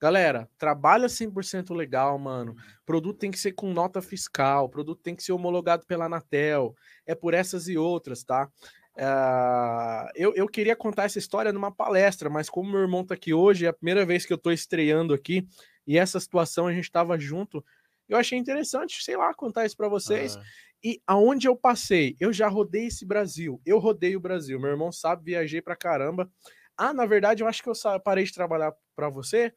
Galera, 0.00 0.48
trabalha 0.56 1.08
100% 1.08 1.74
legal, 1.74 2.16
mano. 2.18 2.52
Uhum. 2.52 2.58
Produto 2.86 3.18
tem 3.18 3.30
que 3.30 3.38
ser 3.38 3.52
com 3.52 3.72
nota 3.72 4.00
fiscal, 4.00 4.68
produto 4.68 5.02
tem 5.02 5.16
que 5.16 5.24
ser 5.24 5.32
homologado 5.32 5.84
pela 5.86 6.04
Anatel. 6.04 6.74
É 7.04 7.14
por 7.14 7.34
essas 7.34 7.66
e 7.66 7.76
outras, 7.76 8.22
tá? 8.22 8.48
Uh, 8.98 10.10
eu, 10.16 10.34
eu 10.34 10.48
queria 10.48 10.74
contar 10.74 11.04
essa 11.04 11.20
história 11.20 11.52
numa 11.52 11.70
palestra, 11.70 12.28
mas 12.28 12.50
como 12.50 12.70
meu 12.70 12.80
irmão 12.80 13.04
tá 13.04 13.14
aqui 13.14 13.32
hoje, 13.32 13.64
é 13.64 13.68
a 13.68 13.72
primeira 13.72 14.04
vez 14.04 14.26
que 14.26 14.32
eu 14.32 14.38
tô 14.38 14.50
estreando 14.50 15.14
aqui, 15.14 15.46
e 15.86 15.96
essa 15.96 16.18
situação 16.18 16.66
a 16.66 16.72
gente 16.72 16.84
estava 16.84 17.16
junto. 17.16 17.64
Eu 18.08 18.18
achei 18.18 18.36
interessante, 18.36 19.02
sei 19.04 19.16
lá, 19.16 19.32
contar 19.32 19.66
isso 19.66 19.76
para 19.76 19.88
vocês. 19.88 20.36
Ah. 20.36 20.42
E 20.82 21.00
aonde 21.06 21.46
eu 21.46 21.54
passei, 21.54 22.16
eu 22.18 22.32
já 22.32 22.48
rodei 22.48 22.86
esse 22.86 23.04
Brasil. 23.04 23.60
Eu 23.64 23.78
rodei 23.78 24.16
o 24.16 24.20
Brasil. 24.20 24.58
Meu 24.58 24.70
irmão 24.70 24.90
sabe, 24.90 25.24
viajei 25.24 25.60
pra 25.60 25.76
caramba. 25.76 26.30
Ah, 26.76 26.92
na 26.92 27.06
verdade, 27.06 27.42
eu 27.42 27.48
acho 27.48 27.62
que 27.62 27.68
eu 27.68 27.74
parei 28.04 28.24
de 28.24 28.32
trabalhar 28.32 28.72
para 28.96 29.08
você 29.08 29.52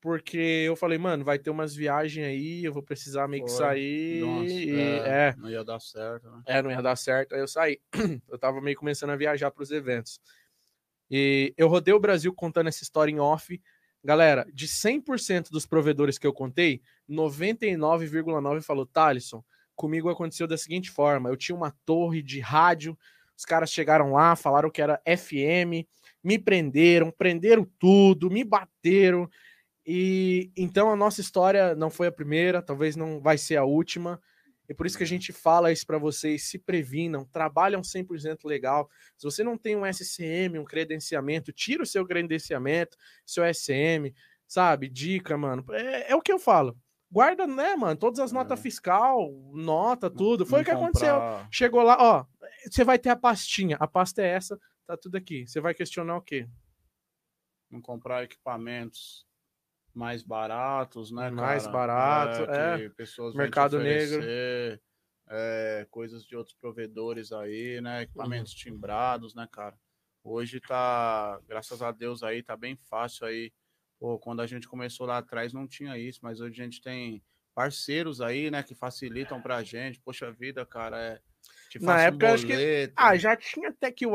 porque 0.00 0.38
eu 0.38 0.76
falei, 0.76 0.96
mano, 0.96 1.24
vai 1.24 1.38
ter 1.38 1.50
umas 1.50 1.74
viagens 1.74 2.26
aí, 2.26 2.64
eu 2.64 2.72
vou 2.72 2.82
precisar 2.82 3.26
meio 3.26 3.44
que 3.44 3.50
sair. 3.50 4.20
Nossa, 4.20 4.52
e, 4.52 4.70
é, 4.70 4.98
é, 5.06 5.34
não 5.36 5.50
ia 5.50 5.64
dar 5.64 5.80
certo, 5.80 6.30
né? 6.30 6.42
É, 6.46 6.62
não 6.62 6.70
ia 6.70 6.80
dar 6.80 6.96
certo. 6.96 7.34
Aí 7.34 7.40
eu 7.40 7.48
saí. 7.48 7.80
eu 8.28 8.38
tava 8.38 8.60
meio 8.60 8.76
começando 8.76 9.10
a 9.10 9.16
viajar 9.16 9.50
para 9.50 9.62
os 9.62 9.70
eventos. 9.70 10.20
E 11.10 11.52
eu 11.56 11.68
rodei 11.68 11.92
o 11.92 12.00
Brasil 12.00 12.32
contando 12.32 12.68
essa 12.68 12.82
história 12.82 13.10
em 13.10 13.18
off. 13.18 13.60
Galera, 14.04 14.46
de 14.54 14.68
100% 14.68 15.50
dos 15.50 15.66
provedores 15.66 16.18
que 16.18 16.26
eu 16.26 16.32
contei, 16.32 16.80
99,9% 17.10 18.62
falou, 18.62 18.86
Thalisson, 18.86 19.42
comigo 19.74 20.08
aconteceu 20.08 20.46
da 20.46 20.56
seguinte 20.56 20.90
forma, 20.90 21.28
eu 21.28 21.36
tinha 21.36 21.56
uma 21.56 21.74
torre 21.84 22.22
de 22.22 22.40
rádio, 22.40 22.96
os 23.36 23.44
caras 23.44 23.70
chegaram 23.70 24.12
lá, 24.12 24.36
falaram 24.36 24.70
que 24.70 24.82
era 24.82 25.00
FM, 25.06 25.86
me 26.22 26.38
prenderam, 26.38 27.10
prenderam 27.10 27.64
tudo, 27.78 28.30
me 28.30 28.44
bateram, 28.44 29.28
e 29.90 30.52
então 30.54 30.90
a 30.90 30.96
nossa 30.96 31.22
história 31.22 31.74
não 31.74 31.88
foi 31.88 32.08
a 32.08 32.12
primeira, 32.12 32.60
talvez 32.60 32.94
não 32.94 33.22
vai 33.22 33.38
ser 33.38 33.56
a 33.56 33.64
última, 33.64 34.20
e 34.68 34.74
por 34.74 34.84
isso 34.84 34.98
que 34.98 35.02
a 35.02 35.06
gente 35.06 35.32
fala 35.32 35.72
isso 35.72 35.86
para 35.86 35.96
vocês, 35.96 36.42
se 36.42 36.58
previnam, 36.58 37.24
trabalham 37.24 37.80
100% 37.80 38.44
legal. 38.44 38.90
Se 39.16 39.24
você 39.24 39.42
não 39.42 39.56
tem 39.56 39.74
um 39.76 39.86
SCM, 39.86 40.58
um 40.58 40.64
credenciamento, 40.64 41.54
tira 41.54 41.82
o 41.82 41.86
seu 41.86 42.06
credenciamento, 42.06 42.98
seu 43.24 43.42
SM, 43.44 44.12
sabe? 44.46 44.90
Dica, 44.90 45.38
mano. 45.38 45.64
É, 45.70 46.12
é 46.12 46.14
o 46.14 46.20
que 46.20 46.30
eu 46.30 46.38
falo. 46.38 46.76
Guarda, 47.10 47.46
né, 47.46 47.74
mano? 47.74 47.96
Todas 47.96 48.20
as 48.20 48.30
notas 48.30 48.60
é. 48.60 48.62
fiscal, 48.62 49.32
nota, 49.54 50.10
tudo. 50.10 50.44
Foi 50.44 50.60
o 50.60 50.64
que 50.66 50.70
aconteceu. 50.70 51.14
Chegou 51.50 51.80
lá, 51.80 51.96
ó. 51.98 52.26
Você 52.70 52.84
vai 52.84 52.98
ter 52.98 53.08
a 53.08 53.16
pastinha. 53.16 53.78
A 53.80 53.86
pasta 53.86 54.20
é 54.20 54.26
essa, 54.26 54.60
tá 54.86 54.98
tudo 54.98 55.16
aqui. 55.16 55.46
Você 55.46 55.62
vai 55.62 55.72
questionar 55.72 56.18
o 56.18 56.20
quê? 56.20 56.46
Não 57.70 57.80
comprar 57.80 58.24
equipamentos 58.24 59.26
mais 59.98 60.22
baratos, 60.22 61.10
né? 61.10 61.28
Mais 61.28 61.64
cara? 61.64 61.72
barato, 61.72 62.50
é. 62.52 62.84
é. 62.84 62.88
Pessoas 62.90 63.34
Mercado 63.34 63.80
negro. 63.80 64.22
É, 65.30 65.86
coisas 65.90 66.24
de 66.24 66.36
outros 66.36 66.56
provedores 66.56 67.32
aí, 67.32 67.80
né? 67.80 68.02
Equipamentos 68.02 68.52
uhum. 68.52 68.58
timbrados, 68.58 69.34
né, 69.34 69.46
cara? 69.50 69.76
Hoje 70.22 70.60
tá, 70.60 71.38
graças 71.46 71.82
a 71.82 71.90
Deus 71.90 72.22
aí, 72.22 72.42
tá 72.42 72.56
bem 72.56 72.76
fácil 72.76 73.26
aí. 73.26 73.52
Pô, 73.98 74.18
quando 74.18 74.40
a 74.40 74.46
gente 74.46 74.68
começou 74.68 75.04
lá 75.04 75.18
atrás 75.18 75.52
não 75.52 75.66
tinha 75.66 75.98
isso, 75.98 76.20
mas 76.22 76.40
hoje 76.40 76.62
a 76.62 76.64
gente 76.64 76.80
tem 76.80 77.22
parceiros 77.52 78.20
aí, 78.20 78.50
né, 78.52 78.62
que 78.62 78.74
facilitam 78.74 79.42
pra 79.42 79.64
gente. 79.64 80.00
Poxa 80.00 80.30
vida, 80.30 80.64
cara, 80.64 80.96
é. 80.96 81.20
Na 81.80 82.00
época, 82.00 82.30
um 82.30 82.34
acho 82.34 82.46
que. 82.46 82.92
Ah, 82.96 83.16
já 83.16 83.36
tinha 83.36 83.72
TechY, 83.72 84.06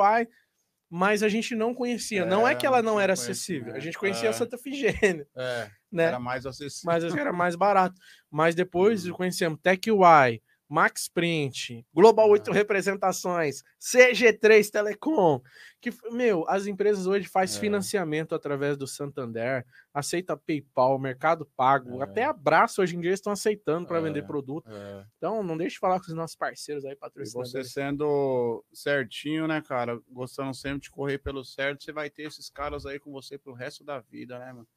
mas 0.96 1.24
a 1.24 1.28
gente 1.28 1.56
não 1.56 1.74
conhecia. 1.74 2.22
É, 2.22 2.26
não 2.26 2.48
é 2.48 2.54
que 2.54 2.68
ela 2.68 2.80
não 2.80 3.00
era 3.00 3.14
acessível, 3.14 3.74
a 3.74 3.80
gente 3.80 3.98
conhecia 3.98 4.28
é. 4.28 4.30
a 4.30 4.34
Santa 4.34 4.60
Figênia. 4.60 5.28
É, 5.36 5.68
né? 5.92 6.04
era 6.04 6.20
mais 6.20 6.46
acessível. 6.46 6.86
Mas 6.86 7.04
era 7.04 7.34
mais 7.34 7.56
barato. 7.56 8.00
Mas 8.30 8.54
depois 8.54 9.08
uhum. 9.08 9.14
conhecemos 9.14 9.60
TechY, 9.60 10.40
Max 10.70 11.08
Print, 11.08 11.86
Global 11.94 12.30
8 12.30 12.50
ah. 12.50 12.54
Representações, 12.54 13.64
CG3 13.80 14.70
Telecom, 14.70 15.42
que, 15.80 15.92
meu, 16.12 16.46
as 16.48 16.66
empresas 16.66 17.06
hoje 17.06 17.28
fazem 17.28 17.58
é. 17.58 17.60
financiamento 17.60 18.34
através 18.34 18.78
do 18.78 18.88
Santander, 18.88 19.66
aceita 19.94 20.38
PayPal, 20.38 20.98
Mercado 20.98 21.46
Pago, 21.56 22.02
é. 22.02 22.04
até 22.04 22.24
abraço 22.24 22.82
hoje 22.82 22.96
em 22.96 23.02
dia 23.02 23.12
estão 23.12 23.34
aceitando 23.34 23.88
para 23.88 24.00
é. 24.00 24.02
vender 24.02 24.24
produto. 24.24 24.70
É. 24.70 25.06
Então, 25.18 25.44
não 25.44 25.58
deixe 25.58 25.76
de 25.76 25.80
falar 25.80 26.00
com 26.00 26.08
os 26.08 26.14
nossos 26.14 26.36
parceiros 26.36 26.86
aí, 26.86 26.96
patrocinadores. 26.96 27.54
E 27.54 27.64
você 27.64 27.64
sendo 27.64 28.64
certinho, 28.74 29.48
né, 29.48 29.62
cara, 29.62 30.00
gostando 30.10 30.54
sempre 30.54 30.82
de 30.82 30.92
correr 30.92 31.20
pelo 31.20 31.44
certo, 31.44 31.84
você 31.84 31.92
vai 31.92 32.10
ter 32.10 32.24
esses 32.24 32.50
caras 32.50 32.86
aí 32.86 33.00
com 33.00 33.12
você 33.12 33.38
pro 33.38 33.54
resto 33.54 33.84
da 33.84 34.00
vida, 34.00 34.40
né, 34.40 34.54
mano? 34.54 34.68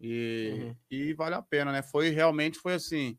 E, 0.00 0.50
uhum. 0.62 0.76
e 0.90 1.12
vale 1.12 1.34
a 1.34 1.42
pena, 1.42 1.70
né? 1.72 1.82
Foi 1.82 2.08
realmente, 2.08 2.58
foi 2.58 2.74
assim 2.74 3.18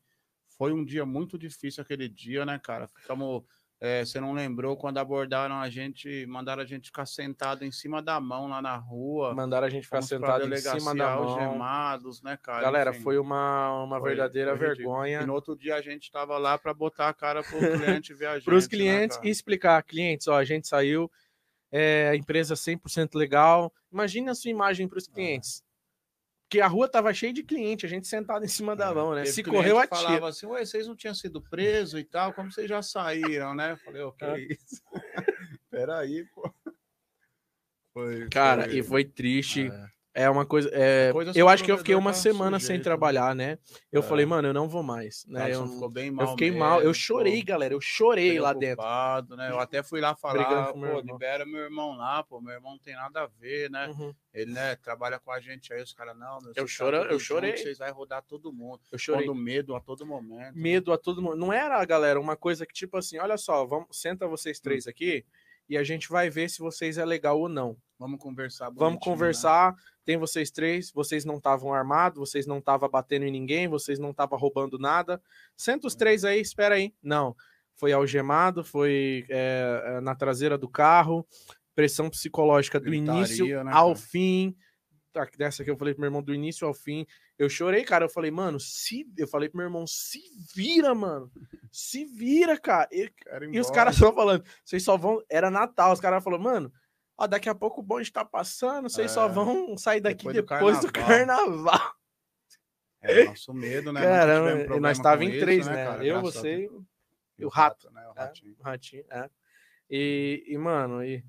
foi 0.61 0.73
um 0.73 0.85
dia 0.85 1.03
muito 1.07 1.39
difícil 1.39 1.81
aquele 1.81 2.07
dia, 2.07 2.45
né, 2.45 2.59
cara? 2.63 2.87
Ficamos. 2.87 3.43
É, 3.79 4.05
você 4.05 4.19
não 4.19 4.31
lembrou 4.31 4.77
quando 4.77 4.99
abordaram 4.99 5.55
a 5.55 5.67
gente, 5.71 6.23
mandaram 6.27 6.61
a 6.61 6.65
gente 6.67 6.85
ficar 6.85 7.07
sentado 7.07 7.65
em 7.65 7.71
cima 7.71 7.99
da 7.99 8.19
mão 8.19 8.47
lá 8.47 8.61
na 8.61 8.75
rua. 8.75 9.33
Mandaram 9.33 9.65
a 9.65 9.69
gente 9.71 9.85
ficar 9.85 10.03
sentado 10.03 10.53
em 10.53 10.55
cima 10.55 10.93
da 10.93 11.15
mão. 11.15 11.29
Algemados, 11.29 12.21
né, 12.21 12.37
cara? 12.39 12.61
Galera, 12.61 12.91
Enfim, 12.91 13.01
foi 13.01 13.17
uma, 13.17 13.83
uma 13.83 13.99
foi, 13.99 14.09
verdadeira 14.09 14.55
foi 14.55 14.67
vergonha. 14.67 15.21
E 15.23 15.25
no 15.25 15.33
outro 15.33 15.57
dia 15.57 15.77
a 15.77 15.81
gente 15.81 16.03
estava 16.03 16.37
lá 16.37 16.59
para 16.59 16.75
botar 16.75 17.09
a 17.09 17.13
cara 17.13 17.41
pro 17.41 17.57
cliente 17.57 18.13
viajante. 18.13 18.45
para 18.45 18.55
os 18.55 18.67
clientes 18.67 19.17
né, 19.17 19.23
e 19.25 19.29
explicar, 19.31 19.81
clientes, 19.81 20.27
ó, 20.27 20.37
a 20.37 20.43
gente 20.43 20.67
saiu, 20.67 21.09
é, 21.71 22.09
a 22.09 22.15
empresa 22.15 22.53
100% 22.53 23.15
legal. 23.15 23.73
Imagine 23.91 24.29
a 24.29 24.35
sua 24.35 24.51
imagem 24.51 24.87
para 24.87 24.99
os 24.99 25.09
é. 25.09 25.11
clientes. 25.11 25.63
Que 26.51 26.59
a 26.59 26.67
rua 26.67 26.85
tava 26.85 27.13
cheia 27.13 27.31
de 27.31 27.43
cliente, 27.43 27.85
a 27.85 27.89
gente 27.89 28.05
sentado 28.05 28.43
em 28.43 28.47
cima 28.49 28.75
da 28.75 28.89
é, 28.89 28.93
mão, 28.93 29.15
né? 29.15 29.23
Se 29.23 29.41
correu, 29.41 29.79
atira. 29.79 30.01
falava 30.01 30.27
assim, 30.27 30.45
ué, 30.47 30.65
vocês 30.65 30.85
não 30.85 30.97
tinham 30.97 31.15
sido 31.15 31.41
presos 31.41 31.97
e 31.97 32.03
tal, 32.03 32.33
como 32.33 32.51
vocês 32.51 32.67
já 32.67 32.81
saíram, 32.81 33.55
né? 33.55 33.71
Eu 33.71 33.77
falei, 33.77 34.01
ok, 34.01 34.27
é. 34.27 34.39
isso. 34.41 34.81
Peraí, 35.71 36.25
pô. 36.35 36.53
Foi, 37.93 38.27
Cara, 38.27 38.65
foi... 38.65 38.77
e 38.77 38.83
foi 38.83 39.05
triste. 39.05 39.69
É. 39.71 39.87
É 40.13 40.29
uma 40.29 40.45
coisa. 40.45 40.69
É, 40.73 41.11
coisa 41.13 41.31
eu 41.33 41.47
acho 41.47 41.63
que 41.63 41.71
eu 41.71 41.77
fiquei 41.77 41.95
uma 41.95 42.13
semana 42.13 42.59
sujeito, 42.59 42.67
sem 42.67 42.77
né? 42.77 42.83
trabalhar, 42.83 43.33
né? 43.33 43.57
Eu 43.91 44.01
é. 44.01 44.03
falei, 44.03 44.25
mano, 44.25 44.49
eu 44.49 44.53
não 44.53 44.67
vou 44.67 44.83
mais. 44.83 45.25
Né? 45.25 45.53
Eu, 45.53 45.65
ficou 45.65 45.89
bem 45.89 46.11
mal. 46.11 46.25
Eu 46.25 46.31
fiquei 46.31 46.49
mesmo, 46.49 46.65
mal. 46.65 46.81
Eu 46.81 46.93
chorei, 46.93 47.39
pô, 47.39 47.47
galera. 47.47 47.73
Eu 47.73 47.79
chorei 47.79 48.39
lá 48.39 48.51
dentro. 48.51 48.83
Né? 49.37 49.49
Eu 49.49 49.59
até 49.59 49.81
fui 49.81 50.01
lá 50.01 50.13
falar, 50.15 50.73
pô, 50.73 50.99
libera 50.99 51.45
meu 51.45 51.61
irmão 51.61 51.95
lá, 51.95 52.23
pô. 52.23 52.41
Meu 52.41 52.53
irmão 52.53 52.73
não 52.73 52.79
tem 52.79 52.93
nada 52.93 53.21
a 53.21 53.27
ver, 53.27 53.69
né? 53.69 53.87
Uhum. 53.87 54.13
Ele, 54.33 54.51
né, 54.51 54.75
trabalha 54.77 55.19
com 55.19 55.31
a 55.31 55.39
gente 55.39 55.73
aí, 55.73 55.81
os 55.81 55.93
caras, 55.93 56.17
não, 56.17 56.39
meu, 56.41 56.53
eu, 56.55 56.67
choro, 56.67 56.97
eu 56.97 57.19
chorei. 57.19 57.51
Junto, 57.51 57.63
vocês 57.63 57.77
vão 57.77 57.93
rodar 57.93 58.21
todo 58.23 58.51
mundo. 58.51 58.81
Eu 58.91 58.97
chorei. 58.97 59.25
Pondo 59.25 59.37
medo 59.37 59.75
a 59.75 59.79
todo 59.79 60.05
momento. 60.05 60.37
Né? 60.39 60.51
Medo 60.55 60.91
né? 60.91 60.95
a 60.95 60.97
todo 60.97 61.21
momento. 61.21 61.39
Não 61.39 61.53
era, 61.53 61.83
galera, 61.85 62.19
uma 62.19 62.35
coisa 62.35 62.65
que, 62.65 62.73
tipo 62.73 62.97
assim, 62.97 63.17
olha 63.17 63.37
só, 63.37 63.65
vamos, 63.65 63.87
senta 63.91 64.27
vocês 64.27 64.59
três 64.59 64.87
hum. 64.87 64.89
aqui 64.89 65.25
e 65.71 65.77
a 65.77 65.83
gente 65.83 66.09
vai 66.09 66.29
ver 66.29 66.49
se 66.49 66.59
vocês 66.59 66.97
é 66.97 67.05
legal 67.05 67.39
ou 67.39 67.47
não. 67.47 67.77
Vamos 68.01 68.19
conversar. 68.19 68.71
Vamos 68.71 68.95
né? 68.95 68.99
conversar. 69.03 69.73
Né? 69.73 69.77
Tem 70.03 70.17
vocês 70.17 70.49
três, 70.49 70.91
vocês 70.91 71.23
não 71.23 71.37
estavam 71.37 71.71
armados, 71.71 72.17
vocês 72.17 72.47
não 72.47 72.57
estavam 72.57 72.89
batendo 72.89 73.25
em 73.25 73.31
ninguém, 73.31 73.67
vocês 73.67 73.99
não 73.99 74.09
estavam 74.09 74.39
roubando 74.39 74.79
nada. 74.79 75.21
Senta 75.55 75.85
os 75.85 75.93
três 75.93 76.25
aí, 76.25 76.41
espera 76.41 76.73
aí. 76.73 76.95
Não. 76.99 77.35
Foi 77.75 77.93
algemado, 77.93 78.63
foi 78.63 79.23
é, 79.29 79.99
na 80.01 80.15
traseira 80.15 80.57
do 80.57 80.67
carro, 80.67 81.23
pressão 81.75 82.09
psicológica 82.09 82.79
do 82.79 82.89
Gritaria, 82.89 83.19
início 83.19 83.63
né, 83.63 83.71
ao 83.71 83.95
fim. 83.95 84.55
Tá, 85.13 85.27
dessa 85.37 85.63
que 85.63 85.69
eu 85.69 85.77
falei 85.77 85.93
pro 85.93 86.01
meu 86.01 86.07
irmão 86.07 86.23
do 86.23 86.33
início 86.33 86.65
ao 86.65 86.73
fim. 86.73 87.05
Eu 87.37 87.49
chorei, 87.49 87.83
cara. 87.83 88.05
Eu 88.05 88.09
falei, 88.09 88.31
mano, 88.31 88.59
se. 88.59 89.05
Eu 89.15 89.27
falei 89.27 89.47
pro 89.47 89.57
meu 89.57 89.67
irmão, 89.67 89.85
se 89.85 90.19
vira, 90.55 90.95
mano. 90.95 91.31
Se 91.71 92.03
vira, 92.03 92.57
cara. 92.57 92.89
E, 92.91 93.11
e 93.51 93.59
os 93.59 93.69
caras 93.69 93.95
só 93.95 94.11
falando, 94.11 94.43
vocês 94.65 94.83
só 94.83 94.97
vão. 94.97 95.21
Era 95.29 95.51
Natal, 95.51 95.93
os 95.93 95.99
caras 95.99 96.23
falaram, 96.23 96.43
mano, 96.43 96.73
ó, 97.21 97.27
daqui 97.27 97.49
a 97.49 97.55
pouco 97.55 97.81
o 97.81 97.83
bonde 97.83 98.11
tá 98.11 98.25
passando, 98.25 98.89
vocês 98.89 99.11
é, 99.11 99.13
só 99.13 99.27
vão 99.27 99.77
sair 99.77 100.01
daqui 100.01 100.25
depois, 100.31 100.59
depois 100.59 100.79
do 100.81 100.91
carnaval. 100.91 101.47
Do 101.47 101.63
carnaval. 101.63 101.95
É 103.01 103.23
nosso 103.25 103.53
medo, 103.53 103.91
né? 103.91 104.01
Caramba, 104.01 104.79
nós 104.79 104.99
tava 104.99 105.23
em 105.23 105.39
três, 105.39 105.61
isso, 105.61 105.69
né? 105.71 105.85
Cara? 105.85 106.05
Eu, 106.05 106.21
Graças 106.21 106.41
você 106.41 106.69
e 107.37 107.45
o 107.45 107.49
rato. 107.49 107.89
Né? 107.91 108.07
O 108.07 108.13
ratinho. 108.13 108.55
É, 108.57 108.61
o 108.61 108.63
ratinho, 108.63 109.05
é. 109.09 109.29
E, 109.89 110.43
e, 110.47 110.57
mano, 110.57 111.03
e 111.03 111.23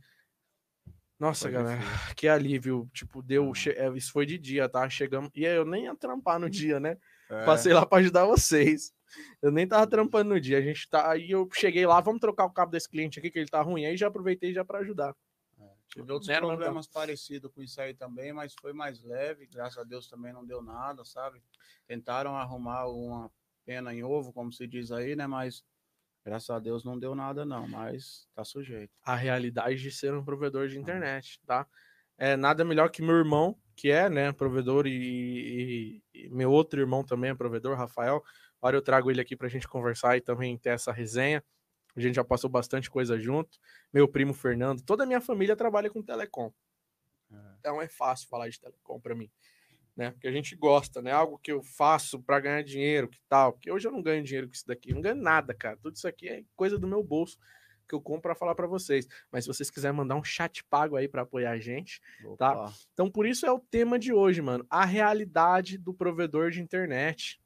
nossa, 1.18 1.42
foi 1.42 1.52
galera, 1.52 1.80
difícil. 1.80 2.14
que 2.16 2.28
alívio. 2.28 2.90
Tipo, 2.92 3.22
deu. 3.22 3.54
Che... 3.54 3.70
É, 3.70 3.88
isso 3.96 4.12
foi 4.12 4.26
de 4.26 4.36
dia, 4.38 4.68
tá? 4.68 4.88
Chegamos. 4.90 5.30
E 5.34 5.44
eu 5.44 5.64
nem 5.64 5.84
ia 5.84 5.94
trampar 5.94 6.38
no 6.38 6.50
dia, 6.50 6.78
né? 6.78 6.96
É. 7.30 7.44
Passei 7.44 7.72
lá 7.72 7.86
para 7.86 7.98
ajudar 7.98 8.26
vocês. 8.26 8.92
Eu 9.40 9.50
nem 9.50 9.66
tava 9.66 9.86
trampando 9.86 10.30
no 10.30 10.40
dia. 10.40 10.58
A 10.58 10.60
gente 10.60 10.88
tá. 10.88 11.10
Aí 11.10 11.30
eu 11.30 11.48
cheguei 11.52 11.86
lá, 11.86 12.00
vamos 12.00 12.20
trocar 12.20 12.44
o 12.44 12.50
cabo 12.50 12.72
desse 12.72 12.88
cliente 12.88 13.18
aqui, 13.18 13.30
que 13.30 13.38
ele 13.38 13.48
tá 13.48 13.62
ruim. 13.62 13.86
Aí 13.86 13.96
já 13.96 14.08
aproveitei 14.08 14.52
já 14.52 14.64
para 14.64 14.80
ajudar. 14.80 15.14
Tive 15.92 16.10
outros 16.12 16.36
problemas 16.38 16.86
não. 16.86 16.92
parecidos 16.92 17.50
com 17.52 17.62
isso 17.62 17.80
aí 17.80 17.92
também, 17.92 18.32
mas 18.32 18.54
foi 18.60 18.72
mais 18.72 19.02
leve. 19.02 19.46
Graças 19.46 19.78
a 19.78 19.84
Deus 19.84 20.08
também 20.08 20.32
não 20.32 20.44
deu 20.44 20.62
nada, 20.62 21.04
sabe? 21.04 21.42
Tentaram 21.86 22.34
arrumar 22.36 22.86
uma 22.86 23.30
pena 23.64 23.92
em 23.92 24.02
ovo, 24.02 24.32
como 24.32 24.52
se 24.52 24.66
diz 24.66 24.90
aí, 24.90 25.14
né? 25.14 25.26
Mas 25.26 25.64
Graças 26.24 26.50
a 26.50 26.60
Deus 26.60 26.84
não 26.84 26.98
deu 26.98 27.14
nada, 27.14 27.44
não, 27.44 27.66
mas 27.66 28.28
tá 28.32 28.44
sujeito. 28.44 28.92
A 29.04 29.16
realidade 29.16 29.82
de 29.82 29.90
ser 29.90 30.14
um 30.14 30.24
provedor 30.24 30.68
de 30.68 30.78
internet, 30.78 31.40
tá? 31.44 31.66
É 32.16 32.36
nada 32.36 32.64
melhor 32.64 32.90
que 32.90 33.02
meu 33.02 33.16
irmão, 33.16 33.58
que 33.74 33.90
é, 33.90 34.08
né, 34.08 34.30
provedor, 34.30 34.86
e, 34.86 36.00
e, 36.14 36.26
e 36.26 36.28
meu 36.28 36.52
outro 36.52 36.80
irmão 36.80 37.02
também 37.02 37.30
é 37.30 37.34
provedor, 37.34 37.76
Rafael. 37.76 38.22
Agora 38.60 38.76
eu 38.76 38.82
trago 38.82 39.10
ele 39.10 39.20
aqui 39.20 39.36
pra 39.36 39.48
gente 39.48 39.66
conversar 39.66 40.16
e 40.16 40.20
também 40.20 40.56
ter 40.56 40.68
essa 40.68 40.92
resenha. 40.92 41.42
A 41.94 42.00
gente 42.00 42.14
já 42.14 42.24
passou 42.24 42.48
bastante 42.48 42.90
coisa 42.90 43.18
junto. 43.18 43.58
Meu 43.92 44.08
primo 44.08 44.32
Fernando, 44.32 44.82
toda 44.82 45.04
a 45.04 45.06
minha 45.06 45.20
família 45.20 45.54
trabalha 45.56 45.90
com 45.90 46.02
telecom. 46.02 46.52
É. 47.30 47.36
Então 47.58 47.82
é 47.82 47.88
fácil 47.88 48.28
falar 48.28 48.48
de 48.48 48.60
telecom 48.60 49.00
para 49.00 49.14
mim 49.14 49.30
né? 49.96 50.10
Porque 50.10 50.26
a 50.26 50.32
gente 50.32 50.56
gosta, 50.56 51.02
né? 51.02 51.12
Algo 51.12 51.38
que 51.38 51.52
eu 51.52 51.62
faço 51.62 52.20
para 52.20 52.40
ganhar 52.40 52.62
dinheiro, 52.62 53.08
que 53.08 53.20
tal? 53.28 53.52
Porque 53.52 53.70
hoje 53.70 53.86
eu 53.86 53.92
não 53.92 54.02
ganho 54.02 54.24
dinheiro 54.24 54.46
com 54.46 54.54
isso 54.54 54.66
daqui, 54.66 54.92
não 54.92 55.00
ganho 55.00 55.16
nada, 55.16 55.54
cara. 55.54 55.76
Tudo 55.76 55.96
isso 55.96 56.08
aqui 56.08 56.28
é 56.28 56.44
coisa 56.56 56.78
do 56.78 56.86
meu 56.86 57.02
bolso 57.02 57.38
que 57.88 57.94
eu 57.94 58.00
compro 58.00 58.22
para 58.22 58.34
falar 58.34 58.54
para 58.54 58.66
vocês. 58.66 59.06
Mas 59.30 59.44
se 59.44 59.48
vocês 59.48 59.70
quiserem 59.70 59.96
mandar 59.96 60.14
um 60.14 60.24
chat 60.24 60.64
pago 60.64 60.96
aí 60.96 61.08
para 61.08 61.22
apoiar 61.22 61.50
a 61.50 61.58
gente, 61.58 62.00
tá? 62.38 62.52
Opa. 62.52 62.66
tá? 62.66 62.72
Então 62.92 63.10
por 63.10 63.26
isso 63.26 63.44
é 63.44 63.52
o 63.52 63.58
tema 63.58 63.98
de 63.98 64.12
hoje, 64.12 64.40
mano. 64.40 64.64
A 64.70 64.84
realidade 64.84 65.76
do 65.76 65.92
provedor 65.92 66.50
de 66.50 66.62
internet. 66.62 67.41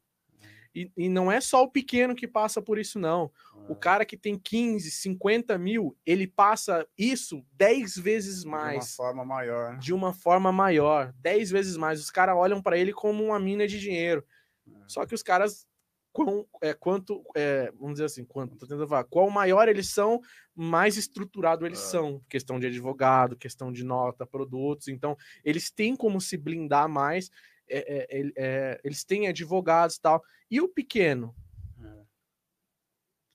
E, 0.76 0.92
e, 0.94 1.08
não 1.08 1.32
é 1.32 1.40
só 1.40 1.62
o 1.62 1.70
pequeno 1.70 2.14
que 2.14 2.28
passa 2.28 2.60
por 2.60 2.78
isso, 2.78 2.98
não. 2.98 3.32
É. 3.66 3.72
O 3.72 3.74
cara 3.74 4.04
que 4.04 4.14
tem 4.14 4.38
15, 4.38 4.90
50 4.90 5.56
mil, 5.56 5.96
ele 6.04 6.26
passa 6.26 6.86
isso 6.98 7.42
10 7.52 7.96
vezes 7.96 8.44
mais. 8.44 8.84
De 8.84 8.92
uma 8.92 8.96
forma 8.96 9.24
maior. 9.24 9.72
Né? 9.72 9.78
De 9.78 9.94
uma 9.94 10.12
forma 10.12 10.52
maior. 10.52 11.14
10 11.20 11.50
vezes 11.50 11.78
mais. 11.78 11.98
Os 11.98 12.10
caras 12.10 12.36
olham 12.36 12.60
para 12.60 12.76
ele 12.76 12.92
como 12.92 13.24
uma 13.24 13.40
mina 13.40 13.66
de 13.66 13.80
dinheiro. 13.80 14.22
É. 14.68 14.72
Só 14.86 15.06
que 15.06 15.14
os 15.14 15.22
caras, 15.22 15.66
quão, 16.12 16.46
é, 16.60 16.74
quanto, 16.74 17.24
é, 17.34 17.72
vamos 17.78 17.94
dizer 17.94 18.04
assim, 18.04 18.26
quanto, 18.26 18.58
tô 18.58 18.66
tentando 18.66 18.86
falar, 18.86 19.04
qual 19.04 19.30
maior 19.30 19.70
eles 19.70 19.88
são, 19.88 20.20
mais 20.54 20.98
estruturado 20.98 21.64
eles 21.64 21.80
é. 21.80 21.86
são. 21.86 22.22
Questão 22.28 22.60
de 22.60 22.66
advogado, 22.66 23.34
questão 23.34 23.72
de 23.72 23.82
nota, 23.82 24.26
produtos. 24.26 24.88
Então, 24.88 25.16
eles 25.42 25.70
têm 25.70 25.96
como 25.96 26.20
se 26.20 26.36
blindar 26.36 26.86
mais 26.86 27.30
é, 27.68 28.06
é, 28.10 28.32
é, 28.36 28.80
eles 28.84 29.04
têm 29.04 29.28
advogados 29.28 29.96
e 29.96 30.00
tal. 30.00 30.22
E 30.50 30.60
o 30.60 30.68
pequeno? 30.68 31.34
É. 31.82 32.04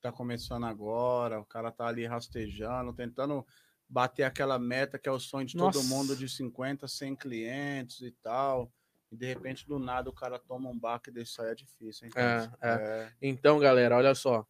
Tá 0.01 0.11
começando 0.11 0.65
agora, 0.65 1.39
o 1.39 1.45
cara 1.45 1.71
tá 1.71 1.87
ali 1.87 2.05
rastejando, 2.05 2.93
tentando 2.93 3.45
bater 3.87 4.23
aquela 4.23 4.57
meta 4.57 4.97
que 4.97 5.09
é 5.09 5.11
o 5.11 5.19
sonho 5.19 5.45
de 5.45 5.57
Nossa. 5.57 5.79
todo 5.79 5.87
mundo 5.87 6.15
de 6.15 6.29
50, 6.29 6.87
100 6.87 7.15
clientes 7.15 8.01
e 8.01 8.11
tal. 8.11 8.71
E 9.11 9.17
de 9.17 9.25
repente, 9.25 9.67
do 9.67 9.77
nada, 9.77 10.09
o 10.09 10.13
cara 10.13 10.39
toma 10.39 10.69
um 10.69 10.79
baque 10.79 11.11
desse 11.11 11.41
aí, 11.41 11.51
é 11.51 11.55
difícil. 11.55 12.07
Então, 12.07 12.23
é, 12.23 12.49
é. 12.61 13.13
então, 13.21 13.59
galera, 13.59 13.97
olha 13.97 14.15
só. 14.15 14.47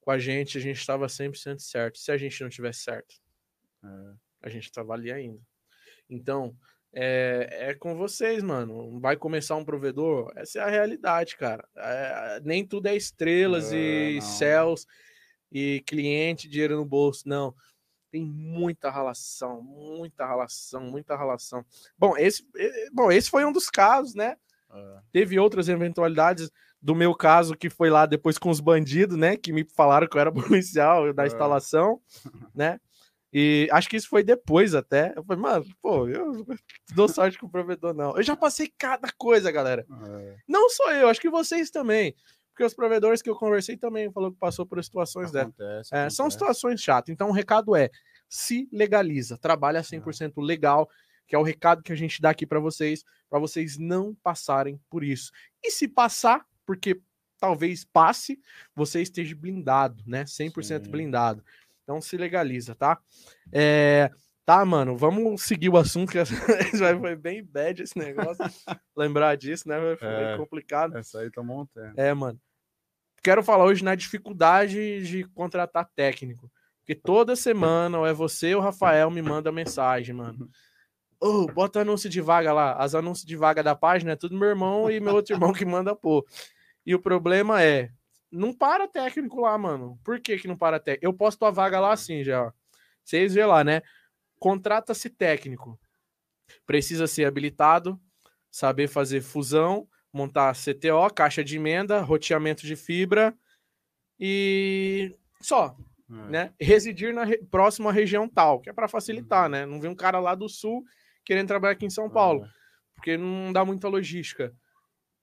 Com 0.00 0.12
a 0.12 0.18
gente, 0.18 0.56
a 0.56 0.60
gente 0.60 0.78
estava 0.78 1.06
100% 1.06 1.58
certo. 1.58 1.98
Se 1.98 2.12
a 2.12 2.16
gente 2.16 2.40
não 2.40 2.48
tivesse 2.48 2.80
certo, 2.80 3.16
a 4.40 4.48
gente 4.48 4.64
estava 4.64 4.94
ali 4.94 5.10
ainda. 5.10 5.42
Então, 6.08 6.56
é, 6.92 7.70
é 7.70 7.74
com 7.74 7.96
vocês, 7.96 8.42
mano. 8.42 8.98
Vai 9.00 9.16
começar 9.16 9.56
um 9.56 9.64
provedor? 9.64 10.32
Essa 10.36 10.60
é 10.60 10.62
a 10.62 10.68
realidade, 10.68 11.36
cara. 11.36 11.66
É, 11.76 12.40
nem 12.42 12.66
tudo 12.66 12.86
é 12.86 12.96
estrelas 12.96 13.72
e 13.72 14.14
não. 14.14 14.20
céus 14.22 14.86
e 15.50 15.82
cliente, 15.86 16.48
dinheiro 16.48 16.76
no 16.76 16.84
bolso. 16.84 17.28
Não. 17.28 17.54
Tem 18.10 18.24
muita 18.24 18.90
relação, 18.90 19.62
muita 19.62 20.26
relação, 20.26 20.80
muita 20.82 21.16
relação. 21.16 21.64
Bom, 21.96 22.16
esse, 22.16 22.42
bom, 22.92 23.12
esse 23.12 23.28
foi 23.28 23.44
um 23.44 23.52
dos 23.52 23.68
casos, 23.68 24.14
né? 24.14 24.36
É. 24.72 24.98
Teve 25.12 25.38
outras 25.38 25.68
eventualidades 25.68 26.50
do 26.80 26.94
meu 26.94 27.14
caso 27.14 27.56
que 27.56 27.68
foi 27.68 27.90
lá 27.90 28.06
depois 28.06 28.38
com 28.38 28.50
os 28.50 28.60
bandidos, 28.60 29.16
né? 29.16 29.36
Que 29.36 29.52
me 29.52 29.64
falaram 29.76 30.06
que 30.06 30.16
eu 30.16 30.20
era 30.20 30.32
policial 30.32 31.12
da 31.12 31.24
é. 31.24 31.26
instalação, 31.26 32.00
né? 32.54 32.80
E 33.32 33.68
acho 33.70 33.88
que 33.88 33.96
isso 33.96 34.08
foi 34.08 34.22
depois 34.22 34.74
até. 34.74 35.12
Eu 35.14 35.22
falei, 35.22 35.42
mano, 35.42 35.66
pô, 35.82 36.08
eu 36.08 36.46
dou 36.94 37.08
sorte 37.08 37.38
com 37.38 37.46
o 37.46 37.50
provedor, 37.50 37.92
não. 37.92 38.16
Eu 38.16 38.22
já 38.22 38.34
passei 38.34 38.72
cada 38.78 39.10
coisa, 39.12 39.50
galera. 39.50 39.86
É. 40.06 40.36
Não 40.48 40.70
só 40.70 40.92
eu, 40.92 41.08
acho 41.08 41.20
que 41.20 41.28
vocês 41.28 41.70
também. 41.70 42.14
Porque 42.58 42.64
os 42.64 42.74
provedores 42.74 43.22
que 43.22 43.30
eu 43.30 43.36
conversei 43.36 43.76
também 43.76 44.10
falou 44.10 44.32
que 44.32 44.38
passou 44.38 44.66
por 44.66 44.82
situações 44.82 45.30
dessas. 45.30 45.92
É, 45.92 46.10
são 46.10 46.28
situações 46.28 46.80
chatas. 46.80 47.12
Então 47.12 47.28
o 47.28 47.32
recado 47.32 47.76
é: 47.76 47.90
se 48.28 48.68
legaliza, 48.72 49.38
trabalha 49.38 49.80
100% 49.80 50.32
é. 50.36 50.40
legal, 50.42 50.88
que 51.26 51.36
é 51.36 51.38
o 51.38 51.42
recado 51.42 51.82
que 51.82 51.92
a 51.92 51.96
gente 51.96 52.20
dá 52.20 52.30
aqui 52.30 52.46
para 52.46 52.58
vocês, 52.58 53.04
para 53.28 53.38
vocês 53.38 53.78
não 53.78 54.14
passarem 54.24 54.80
por 54.90 55.04
isso. 55.04 55.30
E 55.62 55.70
se 55.70 55.86
passar, 55.86 56.44
porque 56.66 57.00
talvez 57.38 57.84
passe, 57.84 58.40
você 58.74 59.02
esteja 59.02 59.36
blindado, 59.36 60.02
né? 60.06 60.24
100% 60.24 60.84
Sim. 60.84 60.90
blindado. 60.90 61.44
Então 61.88 62.02
se 62.02 62.18
legaliza, 62.18 62.74
tá? 62.74 62.98
É, 63.50 64.10
tá, 64.44 64.62
mano, 64.62 64.94
vamos 64.94 65.40
seguir 65.40 65.70
o 65.70 65.78
assunto, 65.78 66.12
que 66.12 66.18
foi 67.00 67.16
bem 67.16 67.42
bad 67.42 67.82
esse 67.82 67.98
negócio. 67.98 68.44
Lembrar 68.94 69.38
disso, 69.38 69.66
né? 69.66 69.96
Foi 69.96 70.06
é, 70.06 70.36
complicado. 70.36 70.98
Essa 70.98 71.20
aí 71.20 71.30
tomou 71.30 71.62
um 71.62 71.66
tempo. 71.66 71.98
É, 71.98 72.12
mano. 72.12 72.38
Quero 73.22 73.42
falar 73.42 73.64
hoje 73.64 73.82
na 73.82 73.94
dificuldade 73.94 75.02
de 75.02 75.24
contratar 75.28 75.88
técnico. 75.96 76.52
Porque 76.80 76.94
toda 76.94 77.34
semana, 77.34 78.00
ou 78.00 78.06
é 78.06 78.12
você 78.12 78.54
ou 78.54 78.60
o 78.60 78.64
Rafael 78.64 79.10
me 79.10 79.22
manda 79.22 79.50
mensagem, 79.50 80.14
mano. 80.14 80.46
Oh, 81.20 81.46
bota 81.46 81.80
anúncio 81.80 82.08
de 82.08 82.20
vaga 82.20 82.52
lá. 82.52 82.74
As 82.74 82.94
anúncios 82.94 83.26
de 83.26 83.34
vaga 83.34 83.60
da 83.60 83.74
página 83.74 84.12
é 84.12 84.14
tudo 84.14 84.38
meu 84.38 84.50
irmão 84.50 84.88
e 84.88 85.00
meu 85.00 85.16
outro 85.16 85.34
irmão 85.34 85.52
que 85.52 85.64
manda 85.64 85.92
pô. 85.92 86.24
E 86.86 86.94
o 86.94 87.00
problema 87.00 87.60
é, 87.60 87.90
não 88.30 88.52
para 88.52 88.86
técnico 88.86 89.40
lá, 89.40 89.56
mano. 89.56 89.98
Por 90.04 90.20
que, 90.20 90.38
que 90.38 90.48
não 90.48 90.56
para 90.56 90.78
técnico? 90.78 91.06
Eu 91.06 91.12
posto 91.12 91.44
a 91.44 91.50
vaga 91.50 91.80
lá 91.80 91.92
assim 91.92 92.22
já. 92.22 92.52
Vocês 93.04 93.34
vê 93.34 93.44
lá, 93.44 93.64
né? 93.64 93.82
Contrata-se 94.38 95.08
técnico. 95.08 95.78
Precisa 96.66 97.06
ser 97.06 97.24
habilitado, 97.24 98.00
saber 98.50 98.88
fazer 98.88 99.20
fusão, 99.20 99.88
montar 100.12 100.54
CTO, 100.54 101.12
caixa 101.14 101.42
de 101.42 101.56
emenda, 101.56 102.00
roteamento 102.00 102.66
de 102.66 102.76
fibra 102.76 103.36
e 104.18 105.16
só, 105.40 105.76
é. 106.10 106.30
né? 106.30 106.54
Residir 106.60 107.14
na 107.14 107.24
re... 107.24 107.38
próxima 107.38 107.92
região 107.92 108.28
tal, 108.28 108.60
que 108.60 108.70
é 108.70 108.72
para 108.72 108.88
facilitar, 108.88 109.44
uhum. 109.44 109.50
né? 109.50 109.66
Não 109.66 109.80
vem 109.80 109.90
um 109.90 109.96
cara 109.96 110.18
lá 110.18 110.34
do 110.34 110.48
sul 110.48 110.84
querendo 111.24 111.48
trabalhar 111.48 111.72
aqui 111.72 111.86
em 111.86 111.90
São 111.90 112.08
Paulo. 112.10 112.44
É. 112.44 112.48
porque 112.94 113.16
não 113.16 113.52
dá 113.52 113.64
muita 113.64 113.88
logística. 113.88 114.52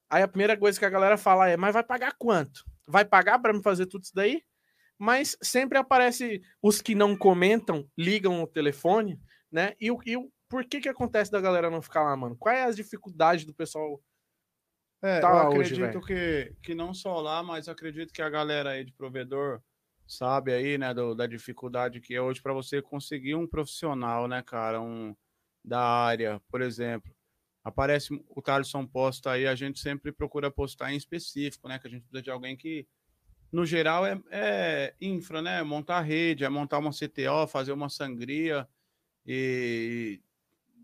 Aí 0.10 0.24
a 0.24 0.28
primeira 0.28 0.56
coisa 0.56 0.80
que 0.80 0.86
a 0.86 0.90
galera 0.90 1.18
fala 1.18 1.50
é: 1.50 1.58
mas 1.58 1.74
vai 1.74 1.84
pagar 1.84 2.14
quanto? 2.18 2.64
Vai 2.88 3.06
pagar 3.06 3.40
para 3.40 3.54
me 3.54 3.62
fazer 3.62 3.86
tudo 3.86 4.04
isso 4.04 4.14
daí? 4.14 4.42
Mas 4.98 5.38
sempre 5.42 5.78
aparece 5.78 6.42
os 6.62 6.82
que 6.82 6.96
não 6.96 7.18
comentam, 7.18 7.90
ligam 7.98 8.42
o 8.42 8.48
telefone, 8.48 9.20
né? 9.52 9.74
E 9.80 9.92
o, 9.92 10.00
e 10.06 10.16
por 10.48 10.64
que 10.66 10.80
que 10.80 10.90
acontece 10.90 11.32
da 11.32 11.42
galera 11.42 11.70
não 11.70 11.82
ficar 11.82 12.04
lá, 12.04 12.16
mano? 12.16 12.36
Qual 12.38 12.54
é 12.54 12.64
as 12.64 12.76
dificuldades 12.76 13.46
do 13.46 13.54
pessoal 13.54 14.02
é, 15.04 15.20
tá 15.20 15.30
eu 15.30 15.38
acredito 15.40 15.98
hoje, 15.98 16.08
que, 16.08 16.56
que 16.64 16.76
não 16.76 16.94
só 16.94 17.20
lá, 17.22 17.44
mas 17.44 17.68
acredito 17.68 18.14
que 18.14 18.22
a 18.22 18.30
galera 18.30 18.72
aí 18.72 18.84
de 18.84 18.94
provedor 18.94 19.62
sabe 20.08 20.54
aí, 20.54 20.78
né, 20.78 20.94
do, 20.94 21.14
da 21.14 21.28
dificuldade 21.28 22.00
que 22.00 22.16
é 22.16 22.22
hoje 22.22 22.42
para 22.42 22.54
você 22.54 22.82
conseguir 22.82 23.36
um 23.36 23.48
profissional, 23.48 24.28
né, 24.28 24.42
cara, 24.42 24.82
um 24.82 25.16
da 25.64 25.82
área, 25.82 26.42
por 26.50 26.62
exemplo. 26.62 27.15
Aparece 27.66 28.14
o 28.30 28.42
Thaleson 28.44 28.86
posta 28.86 29.32
aí, 29.32 29.48
a 29.48 29.56
gente 29.56 29.80
sempre 29.80 30.12
procura 30.12 30.52
postar 30.52 30.94
em 30.94 30.96
específico, 30.96 31.68
né, 31.68 31.80
que 31.80 31.88
a 31.88 31.90
gente 31.90 32.04
precisa 32.04 32.22
de 32.22 32.30
alguém 32.30 32.56
que 32.56 32.88
no 33.52 33.66
geral 33.66 34.06
é, 34.06 34.22
é 34.30 34.96
infra, 35.02 35.42
né, 35.42 35.64
montar 35.64 36.02
rede, 36.02 36.46
é 36.46 36.50
montar 36.50 36.78
uma 36.78 36.92
CTO, 36.92 37.48
fazer 37.48 37.72
uma 37.72 37.90
sangria 37.90 38.68
e 39.26 40.22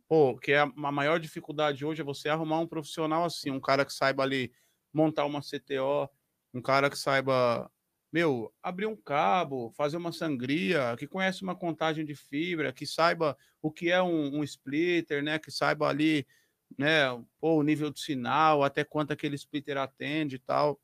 pô, 0.08 0.38
que 0.38 0.54
é 0.54 0.60
a, 0.60 0.92
maior 0.92 1.20
dificuldade 1.20 1.86
hoje 1.86 2.02
é 2.02 2.04
você 2.04 2.30
arrumar 2.30 2.60
um 2.60 2.68
profissional 2.68 3.26
assim, 3.26 3.52
um 3.52 3.60
cara 3.60 3.86
que 3.86 3.94
saiba 3.94 4.24
ali 4.24 4.52
montar 4.92 5.26
uma 5.26 5.42
CTO, 5.42 6.10
um 6.52 6.62
cara 6.62 6.90
que 6.90 6.98
saiba 6.98 7.72
meu, 8.12 8.54
abrir 8.62 8.88
um 8.88 8.96
cabo, 8.96 9.72
fazer 9.72 9.96
uma 9.96 10.12
sangria, 10.12 10.96
que 10.98 11.08
conhece 11.08 11.44
uma 11.44 11.56
contagem 11.56 12.04
de 12.04 12.14
fibra, 12.14 12.74
que 12.74 12.86
saiba 12.86 13.38
o 13.62 13.72
que 13.72 13.90
é 13.90 14.02
um, 14.02 14.40
um 14.40 14.44
splitter, 14.44 15.24
né? 15.24 15.40
Que 15.40 15.50
saiba 15.50 15.88
ali, 15.88 16.28
né? 16.78 17.06
Pô, 17.40 17.56
o 17.56 17.64
nível 17.64 17.92
de 17.92 18.00
sinal, 18.00 18.64
até 18.64 18.84
quanto 18.84 19.12
aquele 19.12 19.36
splitter 19.36 19.78
atende 19.78 20.36
e 20.36 20.40
tal. 20.40 20.80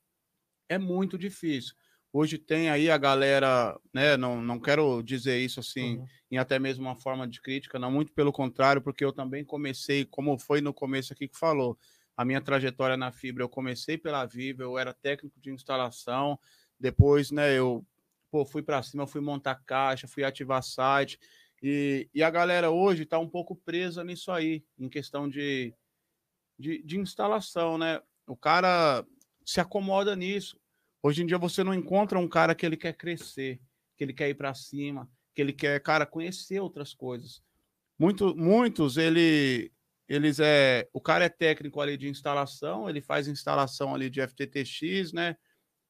É 0.69 0.77
muito 0.77 1.17
difícil. 1.17 1.75
Hoje 2.11 2.37
tem 2.37 2.69
aí 2.69 2.89
a 2.89 2.97
galera, 2.97 3.79
né? 3.93 4.17
Não, 4.17 4.41
não 4.41 4.59
quero 4.59 5.01
dizer 5.03 5.39
isso 5.39 5.59
assim, 5.59 5.97
uhum. 5.97 6.05
em 6.31 6.37
até 6.37 6.57
mesmo 6.57 6.85
uma 6.85 6.95
forma 6.95 7.27
de 7.27 7.41
crítica, 7.41 7.77
não, 7.77 7.91
muito 7.91 8.13
pelo 8.13 8.31
contrário, 8.31 8.81
porque 8.81 9.03
eu 9.03 9.11
também 9.11 9.43
comecei, 9.43 10.05
como 10.05 10.37
foi 10.37 10.61
no 10.61 10.73
começo 10.73 11.13
aqui 11.13 11.27
que 11.27 11.37
falou, 11.37 11.77
a 12.15 12.25
minha 12.25 12.41
trajetória 12.41 12.97
na 12.97 13.11
fibra, 13.11 13.43
eu 13.43 13.49
comecei 13.49 13.97
pela 13.97 14.25
Viva, 14.25 14.63
eu 14.63 14.77
era 14.77 14.93
técnico 14.93 15.39
de 15.39 15.51
instalação, 15.51 16.39
depois, 16.79 17.29
né, 17.29 17.53
eu 17.57 17.85
pô, 18.31 18.45
fui 18.45 18.61
para 18.61 18.81
cima, 18.83 19.07
fui 19.07 19.21
montar 19.21 19.55
caixa, 19.65 20.07
fui 20.07 20.23
ativar 20.23 20.63
site. 20.63 21.19
E, 21.61 22.09
e 22.13 22.21
a 22.21 22.29
galera 22.29 22.69
hoje 22.69 23.03
está 23.03 23.17
um 23.17 23.29
pouco 23.29 23.55
presa 23.55 24.03
nisso 24.03 24.31
aí, 24.31 24.63
em 24.77 24.87
questão 24.87 25.27
de, 25.27 25.73
de, 26.57 26.83
de 26.83 26.99
instalação, 26.99 27.77
né? 27.77 28.01
O 28.27 28.35
cara 28.35 29.05
se 29.45 29.59
acomoda 29.59 30.15
nisso. 30.15 30.59
Hoje 31.01 31.23
em 31.23 31.25
dia 31.25 31.37
você 31.37 31.63
não 31.63 31.73
encontra 31.73 32.19
um 32.19 32.27
cara 32.27 32.53
que 32.53 32.65
ele 32.65 32.77
quer 32.77 32.93
crescer, 32.93 33.59
que 33.95 34.03
ele 34.03 34.13
quer 34.13 34.29
ir 34.29 34.35
para 34.35 34.53
cima, 34.53 35.09
que 35.33 35.41
ele 35.41 35.53
quer, 35.53 35.81
cara, 35.81 36.05
conhecer 36.05 36.59
outras 36.59 36.93
coisas. 36.93 37.41
Muito, 37.97 38.35
muitos, 38.35 38.97
ele, 38.97 39.71
eles 40.07 40.39
é, 40.39 40.87
o 40.93 41.01
cara 41.01 41.25
é 41.25 41.29
técnico 41.29 41.81
ali 41.81 41.97
de 41.97 42.07
instalação, 42.07 42.89
ele 42.89 43.01
faz 43.01 43.27
instalação 43.27 43.95
ali 43.95 44.09
de 44.09 44.21
FTTX, 44.21 45.13
né? 45.13 45.35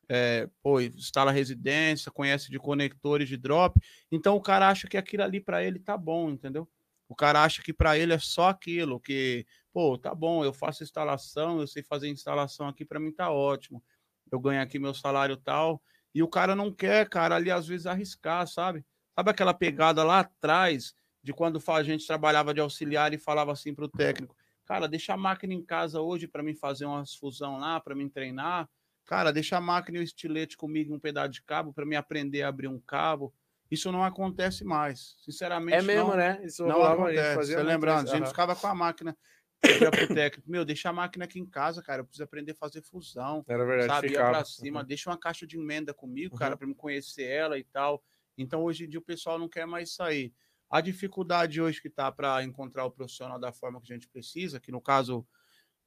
É, 0.09 0.49
pô, 0.61 0.79
instala 0.79 1.31
residência, 1.31 2.11
conhece 2.11 2.49
de 2.49 2.57
conectores 2.57 3.27
de 3.27 3.37
drop, 3.37 3.79
então 4.11 4.35
o 4.35 4.41
cara 4.41 4.69
acha 4.69 4.87
que 4.87 4.97
aquilo 4.97 5.23
ali 5.23 5.39
para 5.39 5.63
ele 5.63 5.79
tá 5.79 5.97
bom, 5.97 6.29
entendeu? 6.29 6.67
O 7.09 7.15
cara 7.15 7.43
acha 7.43 7.61
que 7.61 7.73
para 7.73 7.97
ele 7.97 8.13
é 8.13 8.19
só 8.19 8.49
aquilo, 8.49 8.99
que, 8.99 9.45
pô, 9.73 9.97
tá 9.97 10.13
bom, 10.13 10.43
eu 10.43 10.53
faço 10.53 10.83
instalação, 10.83 11.59
eu 11.59 11.67
sei 11.67 11.83
fazer 11.83 12.09
instalação 12.09 12.67
aqui, 12.67 12.83
para 12.83 12.99
mim 12.99 13.11
tá 13.11 13.31
ótimo. 13.31 13.81
Eu 14.29 14.39
ganho 14.39 14.61
aqui 14.61 14.77
meu 14.77 14.93
salário 14.93 15.37
tal, 15.37 15.81
e 16.13 16.21
o 16.21 16.27
cara 16.27 16.55
não 16.55 16.73
quer, 16.73 17.07
cara, 17.07 17.35
ali 17.35 17.49
às 17.49 17.67
vezes 17.67 17.85
arriscar, 17.85 18.45
sabe? 18.47 18.85
Sabe 19.15 19.31
aquela 19.31 19.53
pegada 19.53 20.03
lá 20.03 20.19
atrás 20.19 20.93
de 21.23 21.33
quando 21.33 21.61
a 21.67 21.83
gente 21.83 22.05
trabalhava 22.05 22.53
de 22.53 22.59
auxiliar 22.59 23.13
e 23.13 23.17
falava 23.17 23.51
assim 23.51 23.73
para 23.73 23.85
o 23.85 23.89
técnico: 23.89 24.35
cara, 24.65 24.87
deixa 24.87 25.13
a 25.13 25.17
máquina 25.17 25.53
em 25.53 25.63
casa 25.63 26.01
hoje 26.01 26.27
para 26.27 26.43
mim 26.43 26.53
fazer 26.53 26.85
umas 26.85 27.15
fusão 27.15 27.57
lá, 27.57 27.79
para 27.79 27.95
mim 27.95 28.09
treinar. 28.09 28.69
Cara, 29.07 29.31
deixa 29.31 29.55
a 29.55 29.61
máquina 29.61 29.97
e 29.97 30.01
o 30.01 30.03
estilete 30.03 30.57
comigo 30.57 30.93
um 30.93 30.99
pedaço 30.99 31.29
de 31.29 31.41
cabo 31.41 31.71
para 31.71 31.85
me 31.85 31.95
aprender 31.95 32.43
a 32.43 32.49
abrir 32.49 32.67
um 32.67 32.79
cabo. 32.79 33.33
Isso 33.71 33.89
não 33.89 34.03
acontece 34.03 34.65
mais. 34.65 35.15
Sinceramente, 35.23 35.77
É 35.77 35.81
mesmo, 35.81 36.09
não, 36.09 36.17
né? 36.17 36.41
Isso 36.43 36.65
não 36.65 36.83
acontece. 36.83 37.35
Você 37.35 37.63
lembrando, 37.63 38.11
a 38.11 38.17
gente 38.17 38.27
ficava 38.27 38.53
com 38.53 38.67
a 38.67 38.75
máquina 38.75 39.17
pro 39.59 40.13
técnico, 40.13 40.49
meu, 40.49 40.63
deixa 40.63 40.89
a 40.89 40.93
máquina 40.93 41.25
aqui 41.25 41.39
em 41.39 41.45
casa, 41.45 41.81
cara, 41.81 42.01
eu 42.01 42.05
preciso 42.05 42.23
aprender 42.23 42.51
a 42.51 42.55
fazer 42.55 42.81
fusão. 42.81 43.43
Era 43.47 43.65
verdade, 43.65 43.89
sabe? 43.89 44.11
Ia 44.11 44.29
pra 44.29 44.45
cima, 44.45 44.81
uhum. 44.81 44.85
deixa 44.85 45.09
uma 45.09 45.17
caixa 45.17 45.47
de 45.47 45.57
emenda 45.57 45.93
comigo, 45.93 46.35
uhum. 46.35 46.39
cara, 46.39 46.57
para 46.57 46.67
me 46.67 46.75
conhecer 46.75 47.23
ela 47.23 47.57
e 47.57 47.63
tal. 47.63 48.03
Então, 48.37 48.61
hoje 48.63 48.85
em 48.85 48.89
dia, 48.89 48.99
o 48.99 49.03
pessoal 49.03 49.39
não 49.39 49.49
quer 49.49 49.65
mais 49.65 49.95
sair. 49.95 50.33
A 50.69 50.81
dificuldade 50.81 51.61
hoje 51.61 51.81
que 51.81 51.89
tá 51.89 52.11
para 52.11 52.43
encontrar 52.43 52.85
o 52.85 52.91
profissional 52.91 53.39
da 53.39 53.53
forma 53.53 53.81
que 53.81 53.91
a 53.91 53.95
gente 53.95 54.07
precisa, 54.09 54.59
que 54.59 54.71
no 54.71 54.81
caso 54.81 55.25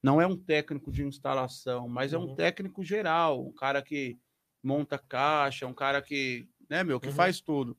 não 0.01 0.19
é 0.19 0.25
um 0.25 0.35
técnico 0.35 0.91
de 0.91 1.03
instalação, 1.03 1.87
mas 1.87 2.13
uhum. 2.13 2.19
é 2.19 2.23
um 2.23 2.27
uhum. 2.29 2.35
técnico 2.35 2.83
geral, 2.83 3.45
um 3.45 3.53
cara 3.53 3.81
que 3.81 4.19
monta 4.63 4.97
caixa, 4.97 5.67
um 5.67 5.73
cara 5.73 6.01
que, 6.01 6.47
né, 6.69 6.83
meu, 6.83 6.99
que 6.99 7.09
uhum. 7.09 7.13
faz 7.13 7.39
tudo. 7.39 7.77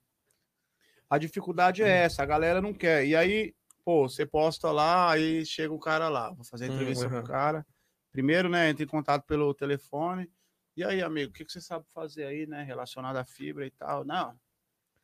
A 1.11 1.19
dificuldade 1.19 1.83
é 1.83 1.87
uhum. 1.87 1.91
essa, 1.91 2.23
a 2.23 2.27
galera 2.27 2.61
não 2.61 2.73
quer. 2.73 3.07
E 3.07 3.17
aí, 3.17 3.55
pô, 3.85 4.09
você 4.09 4.25
posta 4.25 4.71
lá, 4.71 5.11
aí 5.11 5.45
chega 5.45 5.73
o 5.73 5.81
cara 5.81 6.09
lá, 6.09 6.31
vou 6.33 6.45
fazer 6.45 6.67
a 6.67 6.71
hum, 6.71 6.75
entrevista 6.75 7.09
com 7.09 7.19
o 7.19 7.25
cara. 7.25 7.67
Primeiro, 8.11 8.49
né, 8.49 8.71
entra 8.71 8.85
em 8.85 8.89
contato 8.89 9.25
pelo 9.25 9.53
telefone. 9.55 10.31
E 10.77 10.85
aí, 10.85 11.03
amigo, 11.03 11.31
o 11.31 11.35
que, 11.35 11.45
que 11.45 11.53
você 11.53 11.61
sabe 11.61 11.85
fazer 11.93 12.25
aí, 12.25 12.47
né, 12.47 12.63
relacionado 12.63 13.17
à 13.17 13.25
fibra 13.25 13.67
e 13.67 13.71
tal? 13.71 14.05
Não, 14.05 14.39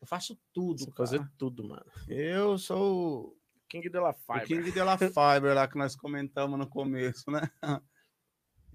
eu 0.00 0.06
faço 0.06 0.38
tudo, 0.52 0.90
fazer 0.92 1.20
tudo, 1.36 1.66
mano. 1.66 1.84
Eu 2.06 2.56
sou 2.58 3.37
King 3.68 3.88
de 3.88 3.98
la 3.98 4.12
Fiber. 4.12 4.42
O 4.42 4.46
King 4.46 4.72
de 4.72 4.82
la 4.82 4.96
Fiber 4.98 5.54
lá 5.54 5.68
que 5.68 5.78
nós 5.78 5.94
comentamos 5.94 6.58
no 6.58 6.66
começo, 6.66 7.30
né? 7.30 7.48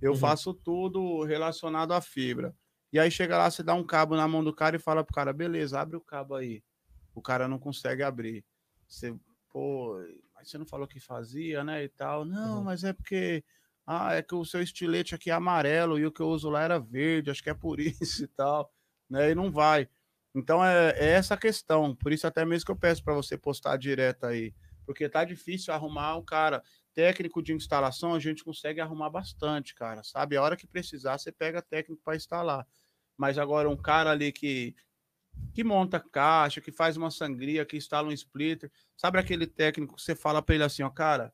Eu 0.02 0.12
uhum. 0.12 0.18
faço 0.18 0.54
tudo 0.54 1.24
relacionado 1.24 1.94
à 1.94 2.02
fibra. 2.02 2.56
E 2.92 3.00
aí 3.00 3.10
chega 3.10 3.38
lá, 3.38 3.50
você 3.50 3.64
dá 3.64 3.74
um 3.74 3.84
cabo 3.84 4.16
na 4.16 4.28
mão 4.28 4.44
do 4.44 4.54
cara 4.54 4.76
e 4.76 4.80
fala 4.80 5.04
pro 5.04 5.16
cara, 5.16 5.34
beleza, 5.34 5.80
abre 5.80 5.96
o 5.96 6.02
cabo 6.02 6.36
aí. 6.36 6.64
O 7.16 7.22
cara 7.22 7.48
não 7.48 7.58
consegue 7.58 8.04
abrir. 8.04 8.46
Você, 8.88 9.16
pô, 9.50 9.98
mas 10.36 10.50
você 10.50 10.58
não 10.58 10.66
falou 10.66 10.88
que 10.88 11.00
fazia, 11.00 11.64
né? 11.64 11.84
E 11.84 11.90
tal. 11.90 12.26
Não, 12.26 12.58
uhum. 12.58 12.64
mas 12.64 12.84
é 12.84 12.94
porque. 12.94 13.44
Ah, 13.86 14.14
é 14.14 14.22
que 14.22 14.34
o 14.34 14.46
seu 14.46 14.62
estilete 14.62 15.14
aqui 15.14 15.30
é 15.30 15.34
amarelo 15.34 16.00
e 16.00 16.06
o 16.06 16.12
que 16.12 16.22
eu 16.22 16.30
uso 16.30 16.50
lá 16.50 16.62
era 16.62 16.80
verde, 16.80 17.30
acho 17.30 17.44
que 17.44 17.50
é 17.50 17.54
por 17.54 17.80
isso 17.82 18.24
e 18.24 18.28
tal, 18.28 18.72
né? 19.10 19.32
E 19.32 19.36
não 19.36 19.52
vai. 19.52 19.90
Então 20.34 20.64
é, 20.64 20.92
é 20.92 21.10
essa 21.12 21.34
a 21.34 21.38
questão. 21.38 21.96
Por 21.96 22.14
isso, 22.14 22.26
até 22.26 22.46
mesmo 22.46 22.66
que 22.66 22.72
eu 22.72 22.78
peço 22.78 23.04
para 23.04 23.14
você 23.14 23.38
postar 23.38 23.76
direto 23.78 24.26
aí 24.26 24.54
porque 24.86 25.10
tá 25.10 25.24
difícil 25.24 25.74
arrumar 25.74 26.16
um 26.18 26.24
cara 26.24 26.64
técnico 26.94 27.42
de 27.42 27.54
instalação, 27.54 28.14
a 28.14 28.20
gente 28.20 28.44
consegue 28.44 28.80
arrumar 28.80 29.10
bastante, 29.10 29.74
cara, 29.74 30.04
sabe? 30.04 30.38
A 30.38 30.42
hora 30.42 30.56
que 30.56 30.68
precisar, 30.68 31.18
você 31.18 31.32
pega 31.32 31.62
técnico 31.62 32.02
para 32.04 32.16
instalar. 32.16 32.68
Mas 33.18 33.38
agora 33.38 33.70
um 33.70 33.78
cara 33.78 34.12
ali 34.12 34.32
que 34.32 34.76
que 35.54 35.64
monta 35.64 36.00
caixa, 36.00 36.62
que 36.62 36.72
faz 36.72 36.96
uma 36.96 37.10
sangria, 37.10 37.66
que 37.66 37.76
instala 37.78 38.08
um 38.08 38.12
splitter, 38.12 38.72
sabe 38.96 39.18
aquele 39.20 39.48
técnico 39.48 39.96
que 39.96 40.02
você 40.02 40.16
fala 40.16 40.42
para 40.42 40.56
ele 40.56 40.64
assim, 40.64 40.84
ó, 40.84 40.90
cara, 40.90 41.34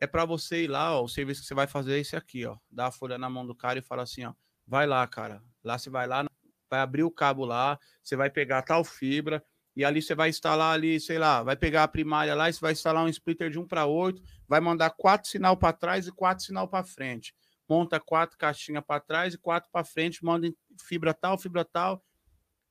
é 0.00 0.06
para 0.06 0.24
você 0.24 0.64
ir 0.64 0.68
lá, 0.68 0.98
ó, 0.98 1.04
o 1.04 1.08
serviço 1.08 1.42
que 1.42 1.46
você 1.46 1.54
vai 1.54 1.66
fazer 1.66 1.96
é 1.96 1.98
esse 1.98 2.16
aqui, 2.16 2.44
ó, 2.46 2.56
dá 2.70 2.86
a 2.86 2.92
folha 2.92 3.18
na 3.18 3.30
mão 3.30 3.46
do 3.46 3.54
cara 3.54 3.78
e 3.78 3.82
fala 3.82 4.02
assim, 4.02 4.24
ó, 4.24 4.32
vai 4.66 4.86
lá, 4.86 5.06
cara, 5.06 5.42
lá 5.62 5.78
você 5.78 5.90
vai 5.90 6.06
lá, 6.06 6.24
vai 6.68 6.80
abrir 6.80 7.04
o 7.04 7.10
cabo 7.10 7.44
lá, 7.44 7.78
você 8.02 8.16
vai 8.16 8.30
pegar 8.30 8.62
tal 8.62 8.84
fibra, 8.84 9.44
e 9.74 9.84
ali 9.84 10.02
você 10.02 10.14
vai 10.14 10.28
instalar 10.28 10.74
ali, 10.74 11.00
sei 11.00 11.18
lá, 11.18 11.42
vai 11.42 11.56
pegar 11.56 11.84
a 11.84 11.88
primária 11.88 12.34
lá 12.34 12.48
e 12.48 12.52
você 12.52 12.60
vai 12.60 12.72
instalar 12.72 13.04
um 13.04 13.08
splitter 13.08 13.50
de 13.50 13.58
1 13.58 13.66
para 13.66 13.86
8, 13.86 14.22
vai 14.46 14.60
mandar 14.60 14.90
quatro 14.90 15.30
sinal 15.30 15.56
para 15.56 15.72
trás 15.72 16.06
e 16.06 16.12
quatro 16.12 16.44
sinal 16.44 16.68
para 16.68 16.84
frente. 16.84 17.34
Monta 17.68 17.98
quatro 17.98 18.36
caixinhas 18.36 18.84
para 18.86 19.00
trás 19.00 19.34
e 19.34 19.38
quatro 19.38 19.70
para 19.72 19.84
frente, 19.84 20.24
manda 20.24 20.46
fibra 20.78 21.14
tal, 21.14 21.38
fibra 21.38 21.64
tal. 21.64 22.02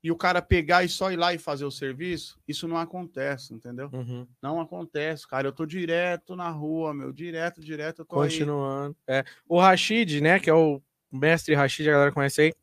E 0.04 0.12
o 0.12 0.16
cara 0.16 0.42
pegar 0.42 0.84
e 0.84 0.90
só 0.90 1.12
ir 1.12 1.16
lá 1.16 1.32
e 1.32 1.38
fazer 1.38 1.64
o 1.64 1.70
serviço, 1.70 2.40
isso 2.48 2.68
não 2.68 2.78
acontece, 2.78 3.54
entendeu? 3.54 3.88
Uhum. 3.94 4.28
Não 4.42 4.60
acontece, 4.60 5.28
cara. 5.28 5.48
Eu 5.48 5.52
tô 5.52 5.64
direto 5.64 6.36
na 6.36 6.50
rua, 6.50 6.92
meu, 6.92 7.14
direto, 7.14 7.62
direto. 7.62 8.00
Eu 8.02 8.06
tô 8.06 8.16
Continuando. 8.16 8.96
Aí. 9.08 9.18
É. 9.18 9.26
O 9.48 9.60
Rashid, 9.60 10.20
né, 10.20 10.40
que 10.40 10.50
é 10.50 10.54
o 10.54 10.82
mestre 11.12 11.54
Rashid, 11.54 11.88
a 11.88 11.94
galera 11.94 12.12
conhece 12.12 12.42
aí, 12.42 12.54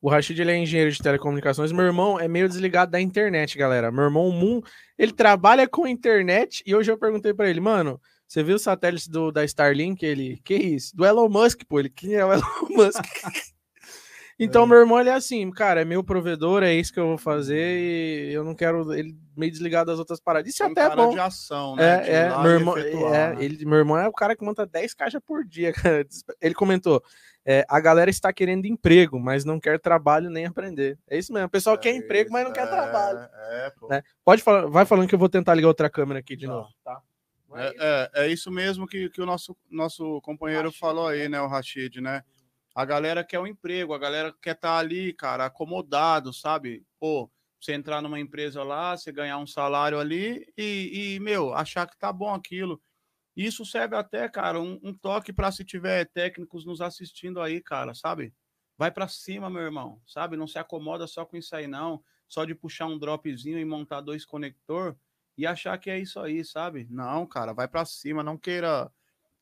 o 0.00 0.08
Rashid 0.08 0.40
ele 0.40 0.52
é 0.52 0.56
engenheiro 0.56 0.92
de 0.92 0.98
telecomunicações. 0.98 1.72
Meu 1.72 1.84
irmão 1.84 2.18
é 2.18 2.28
meio 2.28 2.48
desligado 2.48 2.92
da 2.92 3.00
internet, 3.00 3.58
galera. 3.58 3.90
Meu 3.90 4.04
irmão, 4.04 4.28
o 4.28 4.32
Moon, 4.32 4.60
ele 4.96 5.12
trabalha 5.12 5.66
com 5.68 5.86
internet. 5.86 6.62
E 6.66 6.74
hoje 6.74 6.90
eu 6.90 6.98
perguntei 6.98 7.34
para 7.34 7.50
ele, 7.50 7.60
mano, 7.60 8.00
você 8.26 8.42
viu 8.42 8.56
o 8.56 8.58
satélite 8.58 9.10
do, 9.10 9.32
da 9.32 9.44
Starlink? 9.44 10.04
Ele, 10.04 10.40
que 10.44 10.54
isso? 10.54 10.96
Do 10.96 11.04
Elon 11.04 11.28
Musk, 11.28 11.62
pô. 11.68 11.80
Ele, 11.80 11.90
quem 11.90 12.14
é 12.14 12.24
o 12.24 12.32
Elon 12.32 12.42
Musk? 12.70 13.02
Então, 14.40 14.62
é. 14.62 14.66
meu 14.66 14.78
irmão, 14.78 15.00
ele 15.00 15.08
é 15.08 15.14
assim, 15.14 15.50
cara, 15.50 15.80
é 15.80 15.84
meu 15.84 16.04
provedor, 16.04 16.62
é 16.62 16.72
isso 16.72 16.92
que 16.92 17.00
eu 17.00 17.08
vou 17.08 17.18
fazer 17.18 18.30
e 18.30 18.32
eu 18.32 18.44
não 18.44 18.54
quero 18.54 18.94
ele 18.94 19.16
meio 19.36 19.50
desligado 19.50 19.90
das 19.90 19.98
outras 19.98 20.20
paradas. 20.20 20.48
Isso 20.48 20.62
é, 20.62 20.66
um 20.66 20.70
até 20.70 20.94
bom. 20.94 21.10
de 21.10 21.18
ação, 21.18 21.74
né? 21.74 22.08
É, 22.08 22.16
é 22.18 22.38
meu 22.38 22.52
irmão, 22.52 22.76
é, 22.78 23.34
né? 23.34 23.36
ele, 23.40 23.64
meu 23.64 23.78
irmão 23.78 23.98
é 23.98 24.06
o 24.06 24.12
cara 24.12 24.36
que 24.36 24.44
monta 24.44 24.64
10 24.64 24.94
caixas 24.94 25.20
por 25.26 25.44
dia, 25.44 25.72
cara. 25.74 26.06
Ele 26.40 26.54
comentou, 26.54 27.02
é, 27.50 27.64
a 27.66 27.80
galera 27.80 28.10
está 28.10 28.30
querendo 28.30 28.66
emprego, 28.66 29.18
mas 29.18 29.42
não 29.42 29.58
quer 29.58 29.80
trabalho 29.80 30.28
nem 30.28 30.44
aprender. 30.44 30.98
É 31.08 31.16
isso 31.16 31.32
mesmo, 31.32 31.46
o 31.46 31.50
pessoal 31.50 31.76
é 31.76 31.78
quer 31.78 31.92
isso, 31.92 32.04
emprego, 32.04 32.30
mas 32.30 32.44
não 32.44 32.52
quer 32.52 32.68
trabalho. 32.68 33.20
É, 33.20 33.70
pô. 33.70 33.88
Né? 33.88 34.02
Pode 34.22 34.42
falar, 34.42 34.66
vai 34.66 34.84
falando 34.84 35.08
que 35.08 35.14
eu 35.14 35.18
vou 35.18 35.30
tentar 35.30 35.54
ligar 35.54 35.68
outra 35.68 35.88
câmera 35.88 36.20
aqui 36.20 36.36
de 36.36 36.46
tá. 36.46 36.52
novo, 36.52 36.68
tá? 36.84 37.00
É, 37.54 37.74
é, 37.78 38.10
é, 38.24 38.28
isso 38.28 38.50
mesmo 38.50 38.86
que, 38.86 39.08
que 39.08 39.22
o 39.22 39.24
nosso, 39.24 39.56
nosso 39.70 40.20
companheiro 40.20 40.64
Rashid, 40.64 40.78
falou 40.78 41.06
aí, 41.06 41.26
né, 41.26 41.40
o 41.40 41.46
Rashid, 41.46 42.02
né? 42.02 42.22
A 42.74 42.84
galera 42.84 43.24
quer 43.24 43.40
um 43.40 43.46
emprego, 43.46 43.94
a 43.94 43.98
galera 43.98 44.30
quer 44.42 44.54
estar 44.54 44.74
tá 44.74 44.76
ali, 44.76 45.14
cara, 45.14 45.46
acomodado, 45.46 46.34
sabe? 46.34 46.84
Pô, 47.00 47.30
você 47.58 47.72
entrar 47.72 48.02
numa 48.02 48.20
empresa 48.20 48.62
lá, 48.62 48.94
você 48.94 49.10
ganhar 49.10 49.38
um 49.38 49.46
salário 49.46 49.98
ali 49.98 50.46
e, 50.54 51.14
e 51.14 51.20
meu, 51.20 51.54
achar 51.54 51.86
que 51.86 51.96
tá 51.96 52.12
bom 52.12 52.34
aquilo. 52.34 52.78
Isso 53.38 53.64
serve 53.64 53.94
até, 53.94 54.28
cara, 54.28 54.60
um, 54.60 54.80
um 54.82 54.92
toque 54.92 55.32
para 55.32 55.52
se 55.52 55.64
tiver 55.64 56.06
técnicos 56.06 56.66
nos 56.66 56.80
assistindo 56.80 57.40
aí, 57.40 57.62
cara, 57.62 57.94
sabe? 57.94 58.34
Vai 58.76 58.90
para 58.90 59.06
cima, 59.06 59.48
meu 59.48 59.62
irmão, 59.62 60.02
sabe? 60.04 60.36
Não 60.36 60.48
se 60.48 60.58
acomoda 60.58 61.06
só 61.06 61.24
com 61.24 61.36
isso 61.36 61.54
aí, 61.54 61.68
não. 61.68 62.02
Só 62.26 62.44
de 62.44 62.52
puxar 62.52 62.86
um 62.86 62.98
dropzinho 62.98 63.56
e 63.56 63.64
montar 63.64 64.00
dois 64.00 64.24
conector 64.24 64.98
e 65.36 65.46
achar 65.46 65.78
que 65.78 65.88
é 65.88 66.00
isso 66.00 66.18
aí, 66.18 66.44
sabe? 66.44 66.88
Não, 66.90 67.24
cara, 67.28 67.52
vai 67.52 67.68
para 67.68 67.84
cima, 67.84 68.24
não 68.24 68.36
queira, 68.36 68.90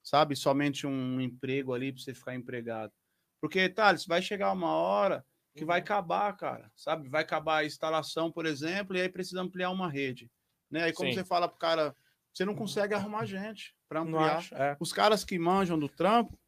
sabe, 0.02 0.36
somente 0.36 0.86
um 0.86 1.18
emprego 1.18 1.72
ali 1.72 1.90
para 1.90 2.02
você 2.02 2.12
ficar 2.12 2.34
empregado. 2.34 2.92
Porque, 3.40 3.66
Thales, 3.66 4.04
vai 4.04 4.20
chegar 4.20 4.52
uma 4.52 4.74
hora 4.74 5.24
que 5.54 5.64
vai 5.64 5.78
uhum. 5.78 5.84
acabar, 5.84 6.36
cara, 6.36 6.70
sabe? 6.76 7.08
Vai 7.08 7.22
acabar 7.22 7.60
a 7.60 7.64
instalação, 7.64 8.30
por 8.30 8.44
exemplo, 8.44 8.94
e 8.94 9.00
aí 9.00 9.08
precisa 9.08 9.40
ampliar 9.40 9.70
uma 9.70 9.90
rede. 9.90 10.30
Né? 10.70 10.82
Aí 10.82 10.92
como 10.92 11.08
Sim. 11.08 11.14
você 11.14 11.24
fala 11.24 11.48
pro 11.48 11.56
cara, 11.56 11.96
você 12.30 12.44
não 12.44 12.54
consegue 12.54 12.92
arrumar 12.92 13.24
gente 13.24 13.74
para 13.88 14.00
ampliar. 14.00 14.36
Acho, 14.38 14.54
é. 14.54 14.76
Os 14.80 14.92
caras 14.92 15.24
que 15.24 15.38
manjam 15.38 15.78
do 15.78 15.88
trampo 15.88 16.38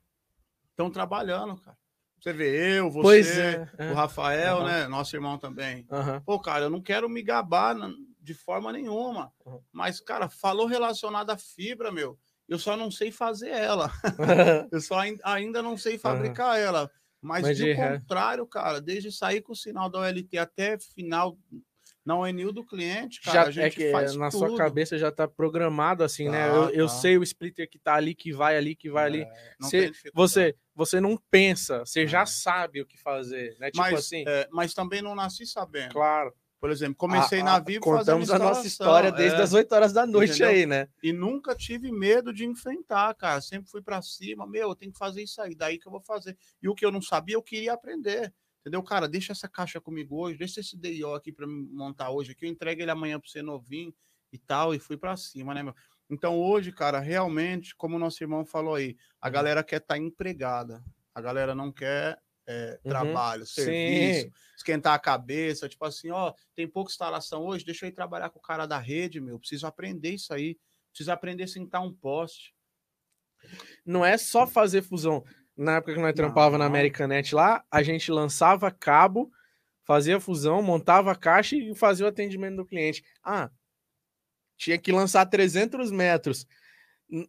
estão 0.70 0.90
trabalhando, 0.90 1.56
cara. 1.56 1.76
Você 2.20 2.32
vê 2.32 2.78
eu, 2.78 2.90
você, 2.90 3.68
é, 3.78 3.86
é. 3.86 3.90
o 3.92 3.94
Rafael, 3.94 4.58
uhum. 4.58 4.64
né? 4.64 4.88
Nosso 4.88 5.14
irmão 5.14 5.38
também. 5.38 5.86
Uhum. 5.90 6.20
Pô, 6.22 6.40
cara, 6.40 6.64
eu 6.64 6.70
não 6.70 6.80
quero 6.80 7.08
me 7.08 7.22
gabar 7.22 7.76
de 8.20 8.34
forma 8.34 8.72
nenhuma. 8.72 9.32
Uhum. 9.46 9.60
Mas, 9.70 10.00
cara, 10.00 10.28
falou 10.28 10.66
relacionado 10.66 11.30
à 11.30 11.38
fibra, 11.38 11.92
meu 11.92 12.18
eu 12.48 12.58
só 12.58 12.76
não 12.76 12.90
sei 12.90 13.12
fazer 13.12 13.50
ela. 13.50 13.92
eu 14.72 14.80
só 14.80 15.00
ainda 15.22 15.62
não 15.62 15.76
sei 15.76 15.98
fabricar 15.98 16.58
ela. 16.58 16.90
Mas, 17.20 17.42
Mas 17.42 17.58
de 17.58 17.74
contrário, 17.74 18.46
cara, 18.46 18.80
desde 18.80 19.12
sair 19.12 19.42
com 19.42 19.52
o 19.52 19.56
sinal 19.56 19.90
da 19.90 19.98
OLT 19.98 20.38
até 20.38 20.78
final 20.78 21.36
na 22.08 22.16
ONU 22.16 22.50
do 22.52 22.64
cliente, 22.64 23.20
cara, 23.20 23.34
já, 23.34 23.44
a 23.44 23.66
é 23.66 23.70
gente 23.70 23.82
é 23.82 23.86
que 23.86 23.92
faz 23.92 24.16
na 24.16 24.30
tudo. 24.30 24.38
sua 24.38 24.56
cabeça 24.56 24.96
já 24.96 25.12
tá 25.12 25.28
programado 25.28 26.02
assim, 26.02 26.24
tá, 26.24 26.30
né? 26.30 26.48
Eu, 26.48 26.66
tá. 26.66 26.72
eu, 26.72 26.88
sei 26.88 27.18
o 27.18 27.22
splitter 27.22 27.68
que 27.68 27.78
tá 27.78 27.96
ali, 27.96 28.14
que 28.14 28.32
vai 28.32 28.56
ali, 28.56 28.74
que 28.74 28.88
vai 28.88 29.04
é, 29.04 29.06
ali. 29.06 29.26
Você, 29.60 29.92
você, 30.14 30.56
você 30.74 31.02
não 31.02 31.18
pensa, 31.30 31.80
você 31.80 32.04
é. 32.04 32.06
já 32.06 32.24
sabe 32.24 32.80
o 32.80 32.86
que 32.86 32.96
fazer, 32.96 33.54
né? 33.60 33.70
Tipo 33.70 33.82
mas, 33.82 33.98
assim. 33.98 34.24
É, 34.26 34.48
mas 34.50 34.72
também 34.72 35.02
não 35.02 35.14
nasci 35.14 35.44
sabendo. 35.44 35.92
Claro. 35.92 36.32
Por 36.58 36.70
exemplo, 36.70 36.94
comecei 36.96 37.40
a, 37.40 37.44
na 37.44 37.58
Vivo 37.58 37.84
Contamos 37.84 38.30
a 38.30 38.38
nossa 38.38 38.66
história 38.66 39.12
desde 39.12 39.38
é, 39.38 39.42
as 39.42 39.52
8 39.52 39.70
horas 39.70 39.92
da 39.92 40.06
noite 40.06 40.30
entendeu? 40.30 40.48
aí, 40.48 40.64
né? 40.64 40.88
E 41.02 41.12
nunca 41.12 41.54
tive 41.54 41.92
medo 41.92 42.32
de 42.32 42.46
enfrentar, 42.46 43.14
cara. 43.16 43.42
Sempre 43.42 43.70
fui 43.70 43.82
para 43.82 44.00
cima, 44.00 44.46
meu, 44.46 44.70
eu 44.70 44.74
tenho 44.74 44.92
que 44.92 44.98
fazer 44.98 45.22
isso 45.22 45.42
aí, 45.42 45.54
daí 45.54 45.78
que 45.78 45.86
eu 45.86 45.92
vou 45.92 46.00
fazer. 46.00 46.38
E 46.62 46.70
o 46.70 46.74
que 46.74 46.86
eu 46.86 46.90
não 46.90 47.02
sabia, 47.02 47.36
eu 47.36 47.42
queria 47.42 47.74
aprender. 47.74 48.32
Entendeu, 48.68 48.82
cara? 48.82 49.08
Deixa 49.08 49.32
essa 49.32 49.48
caixa 49.48 49.80
comigo 49.80 50.20
hoje, 50.20 50.36
deixa 50.36 50.60
esse 50.60 50.76
DIO 50.76 51.14
aqui 51.14 51.32
para 51.32 51.46
montar 51.46 52.10
hoje 52.10 52.32
aqui, 52.32 52.44
eu 52.44 52.50
entrego 52.50 52.82
ele 52.82 52.90
amanhã 52.90 53.18
para 53.18 53.26
você 53.26 53.40
novinho 53.40 53.94
e 54.30 54.36
tal, 54.36 54.74
e 54.74 54.78
fui 54.78 54.94
para 54.94 55.16
cima, 55.16 55.54
né, 55.54 55.62
meu? 55.62 55.74
Então 56.10 56.38
hoje, 56.38 56.70
cara, 56.70 57.00
realmente, 57.00 57.74
como 57.74 57.96
o 57.96 57.98
nosso 57.98 58.22
irmão 58.22 58.44
falou 58.44 58.74
aí, 58.74 58.94
a 59.22 59.28
uhum. 59.28 59.32
galera 59.32 59.64
quer 59.64 59.76
estar 59.76 59.94
tá 59.94 59.98
empregada. 59.98 60.84
A 61.14 61.20
galera 61.22 61.54
não 61.54 61.72
quer 61.72 62.20
é, 62.46 62.78
uhum. 62.84 62.90
trabalho, 62.90 63.46
serviço, 63.46 64.26
Sim. 64.26 64.32
esquentar 64.54 64.92
a 64.92 64.98
cabeça, 64.98 65.66
tipo 65.66 65.86
assim, 65.86 66.10
ó, 66.10 66.34
tem 66.54 66.68
pouca 66.68 66.90
instalação 66.90 67.46
hoje, 67.46 67.64
deixa 67.64 67.86
eu 67.86 67.88
ir 67.88 67.92
trabalhar 67.92 68.28
com 68.28 68.38
o 68.38 68.42
cara 68.42 68.66
da 68.66 68.78
rede, 68.78 69.18
meu, 69.18 69.38
preciso 69.38 69.66
aprender 69.66 70.10
isso 70.10 70.34
aí, 70.34 70.58
preciso 70.90 71.10
aprender 71.10 71.44
a 71.44 71.48
sentar 71.48 71.82
um 71.82 71.92
poste. 71.92 72.54
Não 73.84 74.04
é 74.04 74.18
só 74.18 74.46
fazer 74.46 74.82
fusão. 74.82 75.24
Na 75.58 75.76
época 75.76 75.94
que 75.94 76.00
nós 76.00 76.14
trampava 76.14 76.56
na 76.56 76.66
Americanet 76.66 77.34
lá, 77.34 77.64
a 77.68 77.82
gente 77.82 78.12
lançava 78.12 78.70
cabo, 78.70 79.30
fazia 79.84 80.20
fusão, 80.20 80.62
montava 80.62 81.10
a 81.10 81.16
caixa 81.16 81.56
e 81.56 81.74
fazia 81.74 82.06
o 82.06 82.08
atendimento 82.08 82.56
do 82.56 82.64
cliente. 82.64 83.02
Ah, 83.24 83.50
tinha 84.56 84.78
que 84.78 84.92
lançar 84.92 85.26
300 85.26 85.90
metros 85.90 86.46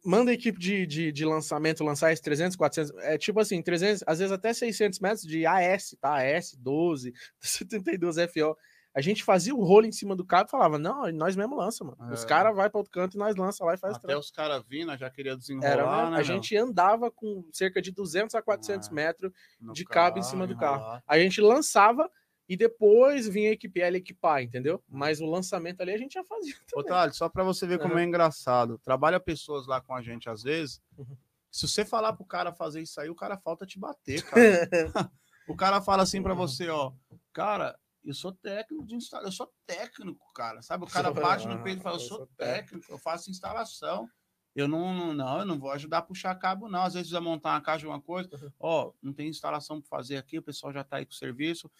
manda 0.04 0.32
a 0.32 0.34
equipe 0.34 0.60
de, 0.60 0.86
de, 0.86 1.12
de, 1.12 1.26
lançamento 1.26 1.84
lançar 1.84 2.12
esses 2.12 2.22
300, 2.22 2.58
400, 2.58 2.98
é 2.98 3.18
tipo 3.18 3.40
assim, 3.40 3.62
300, 3.62 4.04
às 4.06 4.20
vezes 4.20 4.32
até 4.32 4.54
600 4.54 5.00
metros 5.00 5.22
de 5.24 5.46
AS, 5.46 5.96
tá? 6.02 6.18
AS 6.18 6.54
12, 6.60 7.14
72 7.40 8.18
FO. 8.32 8.58
A 8.94 9.02
gente 9.02 9.24
fazia 9.24 9.54
o 9.54 9.64
rolo 9.64 9.86
em 9.86 9.92
cima 9.92 10.16
do 10.16 10.26
cabo 10.26 10.48
e 10.48 10.52
falava, 10.52 10.80
não, 10.80 11.12
nós 11.12 11.36
mesmo 11.36 11.56
lança, 11.56 11.84
mano. 11.84 11.98
É. 12.10 12.14
Os 12.14 12.26
caras 12.26 12.56
vai 12.56 12.70
para 12.70 12.80
outro 12.80 12.92
canto 12.92 13.16
e 13.16 13.20
nós 13.20 13.36
lança 13.36 13.64
lá 13.64 13.76
e 13.76 13.78
faz 13.78 13.96
Até 13.96 14.18
os 14.18 14.32
caras 14.32 14.64
vindo, 14.68 14.96
já 14.98 15.10
queria 15.10 15.38
desenrolar, 15.38 15.72
Era, 15.72 16.10
né, 16.10 16.18
A 16.18 16.24
gente 16.24 16.56
andava 16.58 17.12
com 17.12 17.48
cerca 17.52 17.82
de 17.82 17.92
200 17.92 18.34
a 18.36 18.42
400 18.42 18.90
é. 18.90 18.92
metros 18.92 19.32
de 19.74 19.86
cabo 19.86 20.20
em 20.20 20.24
cima 20.24 20.48
do 20.48 20.58
carro. 20.58 21.02
A 21.08 21.20
gente 21.20 21.40
lançava 21.40 22.10
e 22.50 22.58
depois 22.58 23.28
vinha 23.28 23.52
a 23.52 23.54
equipe 23.54 23.80
L 23.80 23.96
equipar, 23.96 24.42
entendeu? 24.42 24.76
Uhum. 24.90 24.98
Mas 24.98 25.22
o 25.22 25.26
lançamento 25.28 25.82
ali 25.82 25.94
a 25.94 25.98
gente 25.98 26.14
já 26.14 26.24
fazia. 26.24 26.56
Também. 26.74 27.14
só 27.14 27.30
para 27.30 27.44
você 27.44 27.68
ver 27.68 27.78
como 27.78 27.94
uhum. 27.94 28.00
é 28.00 28.04
engraçado. 28.04 28.80
Trabalha 28.80 29.20
pessoas 29.20 29.68
lá 29.68 29.80
com 29.80 29.94
a 29.94 30.02
gente 30.02 30.28
às 30.28 30.42
vezes. 30.42 30.82
Uhum. 30.98 31.16
Se 31.52 31.68
você 31.68 31.86
falar 31.86 32.14
pro 32.14 32.26
cara 32.26 32.52
fazer 32.52 32.82
isso 32.82 33.00
aí, 33.00 33.10
o 33.10 33.16
cara 33.16 33.38
falta 33.38 33.68
te 33.68 33.78
bater, 33.78 34.24
cara. 34.24 34.42
o 35.48 35.56
cara 35.56 35.80
fala 35.80 36.04
assim 36.04 36.24
para 36.24 36.34
você, 36.34 36.70
ó, 36.70 36.92
cara, 37.32 37.78
eu 38.04 38.14
sou 38.14 38.32
técnico 38.32 38.86
de 38.86 38.96
instalação, 38.96 39.30
eu 39.30 39.34
sou 39.34 39.54
técnico, 39.66 40.34
cara. 40.34 40.62
Sabe? 40.62 40.84
O 40.84 40.88
cara 41.10 41.12
bate 41.12 41.48
no 41.48 41.62
peito 41.64 41.80
e 41.80 41.84
fala, 41.84 41.96
eu 41.96 42.02
sou 42.02 42.28
técnico, 42.38 42.92
eu 42.92 42.98
faço 42.98 43.30
instalação. 43.30 44.08
Eu 44.56 44.68
não, 44.68 44.94
não, 44.94 45.14
não, 45.14 45.40
eu 45.40 45.46
não 45.46 45.60
vou 45.60 45.72
ajudar 45.72 46.00
a 46.00 46.02
puxar 46.02 46.36
cabo, 46.36 46.68
não. 46.68 46.82
Às 46.82 46.94
vezes 46.94 47.10
precisa 47.10 47.22
montar 47.22 47.52
uma 47.54 47.62
caixa, 47.62 47.86
alguma 47.86 48.02
coisa. 48.02 48.30
Ó, 48.60 48.92
não 49.02 49.14
tem 49.14 49.30
instalação 49.30 49.80
para 49.80 49.90
fazer 49.90 50.18
aqui, 50.18 50.40
o 50.40 50.44
pessoal 50.44 50.74
já 50.74 50.84
tá 50.84 50.98
aí 50.98 51.06
com 51.06 51.12
o 51.12 51.16
serviço 51.16 51.72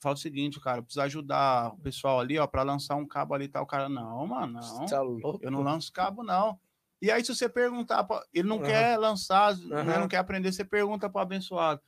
fala 0.00 0.14
o 0.14 0.18
seguinte, 0.18 0.60
cara, 0.60 0.82
precisa 0.82 1.04
ajudar 1.04 1.72
o 1.74 1.78
pessoal 1.78 2.20
ali, 2.20 2.38
ó, 2.38 2.46
para 2.46 2.62
lançar 2.62 2.96
um 2.96 3.06
cabo 3.06 3.34
ali, 3.34 3.48
tal. 3.48 3.64
O 3.64 3.66
cara, 3.66 3.88
não, 3.88 4.26
mano, 4.26 4.60
não. 4.60 4.86
Tá 4.86 5.02
eu 5.40 5.50
não 5.50 5.62
lanço 5.62 5.92
cabo, 5.92 6.22
não. 6.22 6.58
E 7.00 7.10
aí, 7.10 7.24
se 7.24 7.34
você 7.34 7.48
perguntar, 7.48 8.04
pra... 8.04 8.24
ele 8.32 8.48
não 8.48 8.56
uhum. 8.56 8.62
quer 8.62 8.98
lançar, 8.98 9.54
uhum. 9.54 9.84
não 9.84 10.08
quer 10.08 10.18
aprender, 10.18 10.52
você 10.52 10.64
pergunta 10.64 11.08
para 11.08 11.20
o 11.20 11.22
abençoado. 11.22 11.80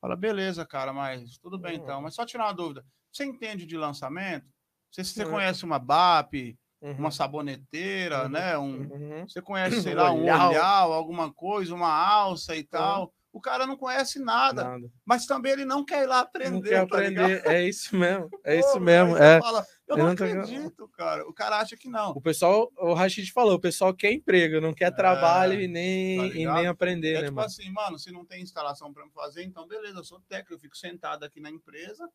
Fala, 0.00 0.14
beleza, 0.14 0.64
cara, 0.64 0.92
mas 0.92 1.38
tudo 1.38 1.58
bem 1.58 1.76
uhum. 1.76 1.82
então. 1.82 2.02
Mas 2.02 2.14
só 2.14 2.24
tirar 2.24 2.46
uma 2.46 2.52
dúvida: 2.52 2.84
você 3.12 3.24
entende 3.24 3.66
de 3.66 3.76
lançamento? 3.76 4.46
Você, 4.90 5.04
você 5.04 5.24
conhece 5.24 5.64
uma 5.64 5.78
BAP, 5.78 6.56
uma 6.80 7.04
uhum. 7.04 7.10
saboneteira, 7.10 8.24
uhum. 8.24 8.28
né? 8.28 8.58
Um, 8.58 8.80
uhum. 8.90 9.28
Você 9.28 9.42
conhece, 9.42 9.82
sei 9.82 9.94
lá, 9.94 10.12
um 10.12 10.22
olhal, 10.22 10.92
alguma 10.92 11.32
coisa, 11.32 11.74
uma 11.74 11.92
alça 11.92 12.56
e 12.56 12.62
tal. 12.62 13.12
O 13.30 13.40
cara 13.40 13.66
não 13.66 13.76
conhece 13.76 14.18
nada, 14.18 14.64
nada, 14.64 14.90
mas 15.04 15.26
também 15.26 15.52
ele 15.52 15.64
não 15.64 15.84
quer 15.84 16.02
ir 16.02 16.06
lá 16.06 16.20
aprender. 16.20 16.50
Não 16.50 16.62
quer 16.62 16.76
tá 16.78 16.82
aprender, 16.82 17.46
é 17.46 17.68
isso 17.68 17.94
mesmo, 17.94 18.28
é 18.42 18.58
Pô, 18.58 18.66
isso 18.66 18.80
mesmo. 18.80 19.16
É. 19.18 19.38
Fala, 19.40 19.66
eu 19.86 19.96
não, 19.96 20.04
não 20.06 20.12
acredito, 20.12 20.88
cara. 20.88 21.28
O 21.28 21.32
cara 21.32 21.58
acha 21.58 21.76
que 21.76 21.88
não. 21.88 22.12
O 22.12 22.22
pessoal, 22.22 22.72
o 22.78 22.94
Rashid 22.94 23.30
falou, 23.30 23.54
o 23.54 23.60
pessoal 23.60 23.94
quer 23.94 24.12
emprego, 24.12 24.62
não 24.62 24.72
quer 24.72 24.88
é, 24.88 24.90
trabalho 24.90 25.60
e 25.60 25.68
nem, 25.68 26.18
tá 26.18 26.36
e 26.36 26.46
nem 26.46 26.66
aprender, 26.66 27.10
é, 27.10 27.20
né, 27.20 27.22
tipo 27.24 27.36
mano? 27.36 27.46
assim, 27.46 27.70
mano, 27.70 27.98
se 27.98 28.10
não 28.10 28.24
tem 28.24 28.42
instalação 28.42 28.92
para 28.92 29.06
fazer, 29.10 29.44
então 29.44 29.68
beleza, 29.68 29.98
eu 29.98 30.04
sou 30.04 30.20
técnico, 30.20 30.54
eu 30.54 30.58
fico 30.58 30.76
sentado 30.76 31.22
aqui 31.22 31.38
na 31.38 31.50
empresa, 31.50 32.08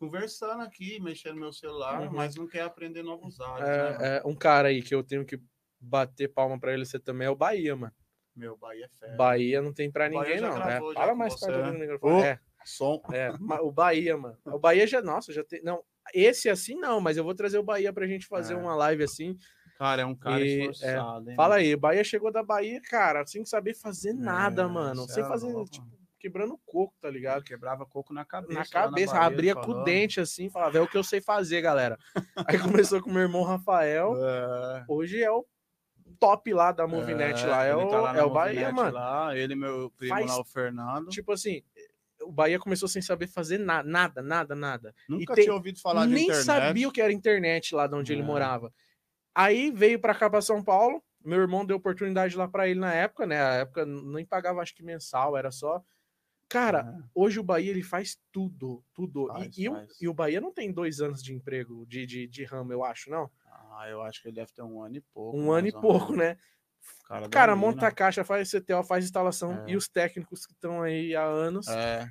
conversando 0.00 0.62
aqui, 0.62 0.98
mexendo 0.98 1.34
no 1.34 1.40
meu 1.40 1.52
celular, 1.52 2.00
uhum. 2.00 2.12
mas 2.12 2.34
não 2.34 2.46
quer 2.46 2.62
aprender 2.62 3.02
novos 3.02 3.38
áreas. 3.38 3.68
É, 3.68 3.98
né, 3.98 4.16
é, 4.16 4.22
um 4.24 4.34
cara 4.34 4.68
aí 4.68 4.82
que 4.82 4.94
eu 4.94 5.04
tenho 5.04 5.26
que 5.26 5.38
bater 5.78 6.32
palma 6.32 6.58
para 6.58 6.72
ele 6.72 6.86
você 6.86 6.98
também 6.98 7.26
é 7.26 7.30
o 7.30 7.36
Bahia, 7.36 7.76
mano. 7.76 7.92
Meu, 8.34 8.56
Bahia 8.56 8.86
é 8.86 8.88
fera. 8.88 9.16
Bahia 9.16 9.60
não 9.60 9.74
tem 9.74 9.90
pra 9.90 10.08
ninguém, 10.08 10.40
não. 10.40 10.58
Né? 10.58 10.80
Fala 10.94 11.14
mais 11.14 11.38
perto 11.38 11.70
do 11.70 11.78
microfone. 11.78 12.22
é. 12.22 12.40
Som. 12.64 13.00
É, 13.12 13.30
o 13.62 13.70
Bahia, 13.70 14.16
mano. 14.16 14.38
O 14.46 14.58
Bahia 14.58 14.86
já, 14.86 15.02
nossa, 15.02 15.32
já 15.32 15.42
tem. 15.42 15.62
Não, 15.62 15.82
esse 16.14 16.48
assim 16.48 16.74
não, 16.74 17.00
mas 17.00 17.16
eu 17.16 17.24
vou 17.24 17.34
trazer 17.34 17.58
o 17.58 17.62
Bahia 17.62 17.92
pra 17.92 18.06
gente 18.06 18.26
fazer 18.26 18.54
é. 18.54 18.56
uma 18.56 18.74
live 18.74 19.02
assim. 19.02 19.36
Cara, 19.78 20.02
é 20.02 20.04
um 20.04 20.14
cara 20.14 20.40
e, 20.44 20.60
esforçado, 20.60 21.28
é, 21.28 21.32
hein, 21.32 21.36
Fala 21.36 21.54
mano? 21.54 21.66
aí, 21.66 21.76
Bahia 21.76 22.04
chegou 22.04 22.30
da 22.30 22.42
Bahia, 22.42 22.80
cara, 22.82 23.26
sem 23.26 23.44
saber 23.46 23.74
fazer 23.74 24.12
nada, 24.12 24.62
é, 24.62 24.66
mano. 24.66 25.08
Sem 25.08 25.24
é 25.24 25.26
fazer, 25.26 25.50
louco, 25.50 25.70
tipo, 25.70 25.86
quebrando 26.20 26.60
coco, 26.66 26.94
tá 27.00 27.10
ligado? 27.10 27.42
Quebrava 27.42 27.86
coco 27.86 28.12
na 28.12 28.24
cabeça. 28.24 28.60
Na 28.60 28.66
cabeça, 28.66 29.14
na 29.14 29.24
abria 29.24 29.54
com 29.54 29.70
o 29.70 29.82
dente 29.82 30.20
assim, 30.20 30.50
falava, 30.50 30.76
é 30.76 30.80
o 30.80 30.86
que 30.86 30.96
eu 30.96 31.02
sei 31.02 31.20
fazer, 31.20 31.62
galera. 31.62 31.98
aí 32.46 32.58
começou 32.58 33.00
com 33.00 33.10
meu 33.10 33.22
irmão 33.22 33.42
Rafael. 33.42 34.14
É. 34.16 34.84
Hoje 34.86 35.22
é 35.22 35.30
o 35.30 35.46
top 36.18 36.52
lá 36.52 36.70
da 36.70 36.86
Movinet 36.86 37.42
é, 37.42 37.46
lá 37.46 37.64
é 37.64 37.74
o, 37.74 37.88
tá 37.88 38.00
lá 38.00 38.16
é 38.16 38.22
o 38.22 38.30
Bahia, 38.30 38.70
mano. 38.70 38.92
Lá, 38.92 39.36
ele 39.36 39.54
meu 39.54 39.90
primo 39.96 40.14
Faz, 40.14 40.26
lá, 40.26 40.40
o 40.40 40.44
Fernando. 40.44 41.08
Tipo 41.08 41.32
assim, 41.32 41.62
o 42.22 42.30
Bahia 42.30 42.58
começou 42.58 42.88
sem 42.88 43.00
saber 43.00 43.26
fazer 43.26 43.58
na, 43.58 43.82
nada, 43.82 44.22
nada, 44.22 44.54
nada. 44.54 44.94
Nunca 45.08 45.34
te... 45.34 45.42
tinha 45.42 45.54
ouvido 45.54 45.80
falar 45.80 46.06
de 46.06 46.12
nem 46.12 46.24
internet. 46.24 46.46
Nem 46.46 46.56
sabia 46.56 46.88
o 46.88 46.92
que 46.92 47.00
era 47.00 47.12
internet 47.12 47.74
lá 47.74 47.86
de 47.86 47.94
onde 47.94 48.12
é. 48.12 48.14
ele 48.14 48.22
morava. 48.22 48.70
Aí 49.34 49.70
veio 49.70 49.98
para 49.98 50.14
cá 50.14 50.28
para 50.28 50.42
São 50.42 50.62
Paulo. 50.62 51.02
Meu 51.24 51.40
irmão 51.40 51.64
deu 51.64 51.76
oportunidade 51.76 52.36
lá 52.36 52.46
para 52.46 52.68
ele 52.68 52.80
na 52.80 52.92
época, 52.92 53.26
né? 53.26 53.40
A 53.40 53.54
época 53.54 53.86
nem 53.86 54.24
pagava 54.26 54.60
acho 54.60 54.74
que 54.74 54.82
mensal, 54.82 55.36
era 55.36 55.50
só 55.50 55.82
Cara, 56.50 56.80
é. 56.80 57.08
hoje 57.14 57.38
o 57.38 57.44
Bahia 57.44 57.70
ele 57.70 57.82
faz 57.82 58.18
tudo, 58.32 58.84
tudo. 58.92 59.28
Faz, 59.28 59.56
e, 59.56 59.70
faz. 59.70 60.00
e, 60.00 60.08
o 60.08 60.12
Bahia 60.12 60.40
não 60.40 60.52
tem 60.52 60.72
dois 60.72 61.00
anos 61.00 61.22
de 61.22 61.32
emprego 61.32 61.86
de, 61.86 62.04
de, 62.04 62.26
de 62.26 62.44
ramo, 62.44 62.72
eu 62.72 62.84
acho, 62.84 63.08
não? 63.08 63.30
Ah, 63.46 63.86
eu 63.88 64.02
acho 64.02 64.20
que 64.20 64.28
ele 64.28 64.34
deve 64.34 64.52
ter 64.52 64.62
um 64.62 64.82
ano 64.82 64.96
e 64.96 65.00
pouco. 65.00 65.38
Um 65.38 65.52
ano 65.52 65.68
e 65.68 65.72
pouco, 65.72 66.14
né? 66.14 66.36
Cara, 67.06 67.28
cara 67.28 67.56
monta 67.56 67.86
a 67.86 67.92
caixa, 67.92 68.24
faz 68.24 68.50
CTO, 68.50 68.82
faz 68.82 69.04
instalação. 69.04 69.64
É. 69.64 69.70
E 69.70 69.76
os 69.76 69.88
técnicos 69.88 70.44
que 70.44 70.52
estão 70.52 70.82
aí 70.82 71.14
há 71.14 71.24
anos. 71.24 71.68
É. 71.68 72.10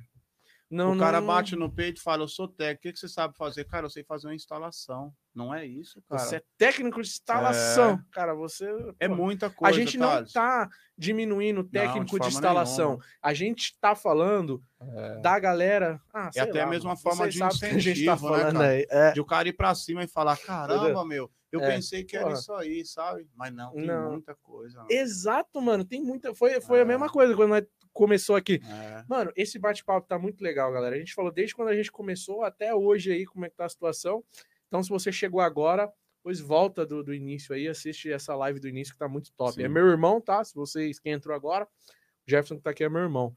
Não, 0.70 0.92
o 0.92 0.94
não, 0.94 1.04
cara 1.04 1.20
bate 1.20 1.56
no 1.56 1.68
peito 1.68 1.98
e 1.98 2.02
fala: 2.02 2.22
Eu 2.22 2.28
sou 2.28 2.46
técnico, 2.46 2.88
o 2.88 2.92
que, 2.92 2.98
você 2.98 3.08
sabe 3.08 3.36
fazer? 3.36 3.64
Cara, 3.64 3.86
eu 3.86 3.90
sei 3.90 4.04
fazer 4.04 4.28
uma 4.28 4.34
instalação. 4.36 5.12
Não 5.34 5.52
é 5.52 5.66
isso, 5.66 6.00
cara. 6.08 6.22
Você 6.22 6.36
é 6.36 6.42
técnico 6.56 7.02
de 7.02 7.08
instalação. 7.08 7.94
É... 7.94 8.00
Cara, 8.12 8.34
você. 8.34 8.68
É 9.00 9.08
muita 9.08 9.50
coisa. 9.50 9.74
A 9.74 9.78
gente 9.78 9.98
não 9.98 10.24
tá 10.24 10.68
diminuindo 10.96 11.62
o 11.62 11.64
técnico 11.64 12.16
não, 12.16 12.20
de, 12.20 12.28
de 12.28 12.34
instalação. 12.34 12.90
Nenhuma. 12.90 13.04
A 13.20 13.34
gente 13.34 13.76
tá 13.80 13.96
falando 13.96 14.62
é... 14.80 15.20
da 15.20 15.40
galera. 15.40 16.00
Ah, 16.14 16.30
é 16.36 16.40
até 16.40 16.60
lá, 16.60 16.66
a 16.66 16.70
mesma 16.70 16.96
forma 16.96 17.28
de 17.28 17.42
incentivo, 17.42 17.76
a 17.76 17.80
gente 17.80 18.04
tá 18.04 18.12
né, 18.12 18.18
falando 18.18 18.58
né. 18.60 18.82
É. 18.88 19.12
De 19.12 19.20
o 19.20 19.24
cara 19.24 19.48
ir 19.48 19.54
pra 19.54 19.74
cima 19.74 20.04
e 20.04 20.08
falar: 20.08 20.36
caramba, 20.36 21.04
meu. 21.04 21.28
Eu 21.50 21.60
é, 21.62 21.66
pensei 21.66 22.04
que 22.04 22.16
era 22.16 22.32
isso 22.32 22.52
aí, 22.52 22.84
sabe? 22.84 23.28
Mas 23.34 23.52
não, 23.52 23.72
tem 23.72 23.84
não. 23.84 24.12
muita 24.12 24.36
coisa. 24.36 24.78
Mano. 24.78 24.88
Exato, 24.88 25.60
mano. 25.60 25.84
Tem 25.84 26.00
muita. 26.00 26.32
Foi, 26.32 26.60
foi 26.60 26.78
é. 26.78 26.82
a 26.82 26.84
mesma 26.84 27.08
coisa 27.08 27.34
quando 27.34 27.50
nós 27.50 27.64
começou 27.92 28.36
aqui. 28.36 28.60
É. 28.64 29.04
Mano, 29.08 29.32
esse 29.36 29.58
bate-papo 29.58 30.06
tá 30.06 30.18
muito 30.18 30.42
legal, 30.42 30.72
galera. 30.72 30.96
A 30.96 30.98
gente 30.98 31.14
falou 31.14 31.30
desde 31.30 31.54
quando 31.54 31.68
a 31.68 31.76
gente 31.76 31.90
começou 31.90 32.42
até 32.42 32.74
hoje 32.74 33.12
aí 33.12 33.24
como 33.24 33.44
é 33.44 33.50
que 33.50 33.56
tá 33.56 33.64
a 33.64 33.68
situação. 33.68 34.24
Então, 34.68 34.82
se 34.82 34.88
você 34.88 35.10
chegou 35.10 35.40
agora, 35.40 35.92
pois 36.22 36.40
volta 36.40 36.86
do, 36.86 37.02
do 37.02 37.14
início 37.14 37.54
aí, 37.54 37.66
assiste 37.66 38.10
essa 38.10 38.34
live 38.34 38.60
do 38.60 38.68
início 38.68 38.92
que 38.92 38.98
tá 38.98 39.08
muito 39.08 39.32
top. 39.32 39.54
Sim. 39.54 39.64
É 39.64 39.68
meu 39.68 39.86
irmão, 39.86 40.20
tá? 40.20 40.42
Se 40.44 40.54
vocês 40.54 40.98
quem 40.98 41.12
entrou 41.12 41.34
agora, 41.34 41.64
o 41.64 42.30
Jefferson 42.30 42.56
que 42.56 42.62
tá 42.62 42.70
aqui 42.70 42.84
é 42.84 42.88
meu 42.88 43.02
irmão. 43.02 43.34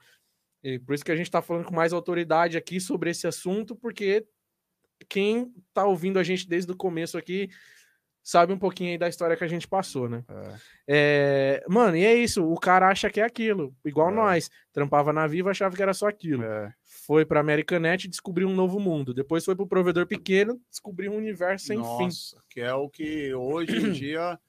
E 0.63 0.79
por 0.79 0.93
isso 0.93 1.03
que 1.03 1.11
a 1.11 1.15
gente 1.15 1.29
tá 1.29 1.41
falando 1.41 1.65
com 1.65 1.75
mais 1.75 1.91
autoridade 1.91 2.57
aqui 2.57 2.79
sobre 2.79 3.09
esse 3.09 3.27
assunto, 3.27 3.75
porque 3.75 4.25
quem 5.09 5.53
tá 5.73 5.85
ouvindo 5.85 6.19
a 6.19 6.23
gente 6.23 6.47
desde 6.47 6.71
o 6.71 6.77
começo 6.77 7.17
aqui 7.17 7.49
sabe 8.23 8.53
um 8.53 8.57
pouquinho 8.57 8.91
aí 8.91 8.97
da 8.97 9.09
história 9.09 9.35
que 9.35 9.43
a 9.43 9.47
gente 9.47 9.67
passou, 9.67 10.07
né? 10.07 10.23
É. 10.29 10.55
É, 10.87 11.65
mano, 11.67 11.97
e 11.97 12.05
é 12.05 12.15
isso. 12.15 12.43
O 12.49 12.57
cara 12.57 12.87
acha 12.87 13.09
que 13.09 13.19
é 13.19 13.23
aquilo, 13.23 13.75
igual 13.83 14.09
é. 14.09 14.13
nós. 14.13 14.49
Trampava 14.71 15.11
na 15.11 15.27
Viva, 15.27 15.51
achava 15.51 15.75
que 15.75 15.83
era 15.83 15.93
só 15.93 16.07
aquilo. 16.07 16.43
É. 16.43 16.73
Foi 17.05 17.25
pra 17.25 17.41
Americanet 17.41 18.05
e 18.05 18.09
descobriu 18.09 18.47
um 18.47 18.55
novo 18.55 18.79
mundo. 18.79 19.13
Depois 19.13 19.43
foi 19.43 19.55
pro 19.55 19.67
provedor 19.67 20.07
pequeno, 20.07 20.59
descobriu 20.69 21.11
um 21.11 21.17
universo 21.17 21.65
sem 21.65 21.77
Nossa, 21.77 22.37
fim. 22.37 22.43
Que 22.49 22.61
é 22.61 22.73
o 22.73 22.89
que 22.89 23.33
hoje 23.35 23.75
em 23.75 23.91
dia 23.91 24.39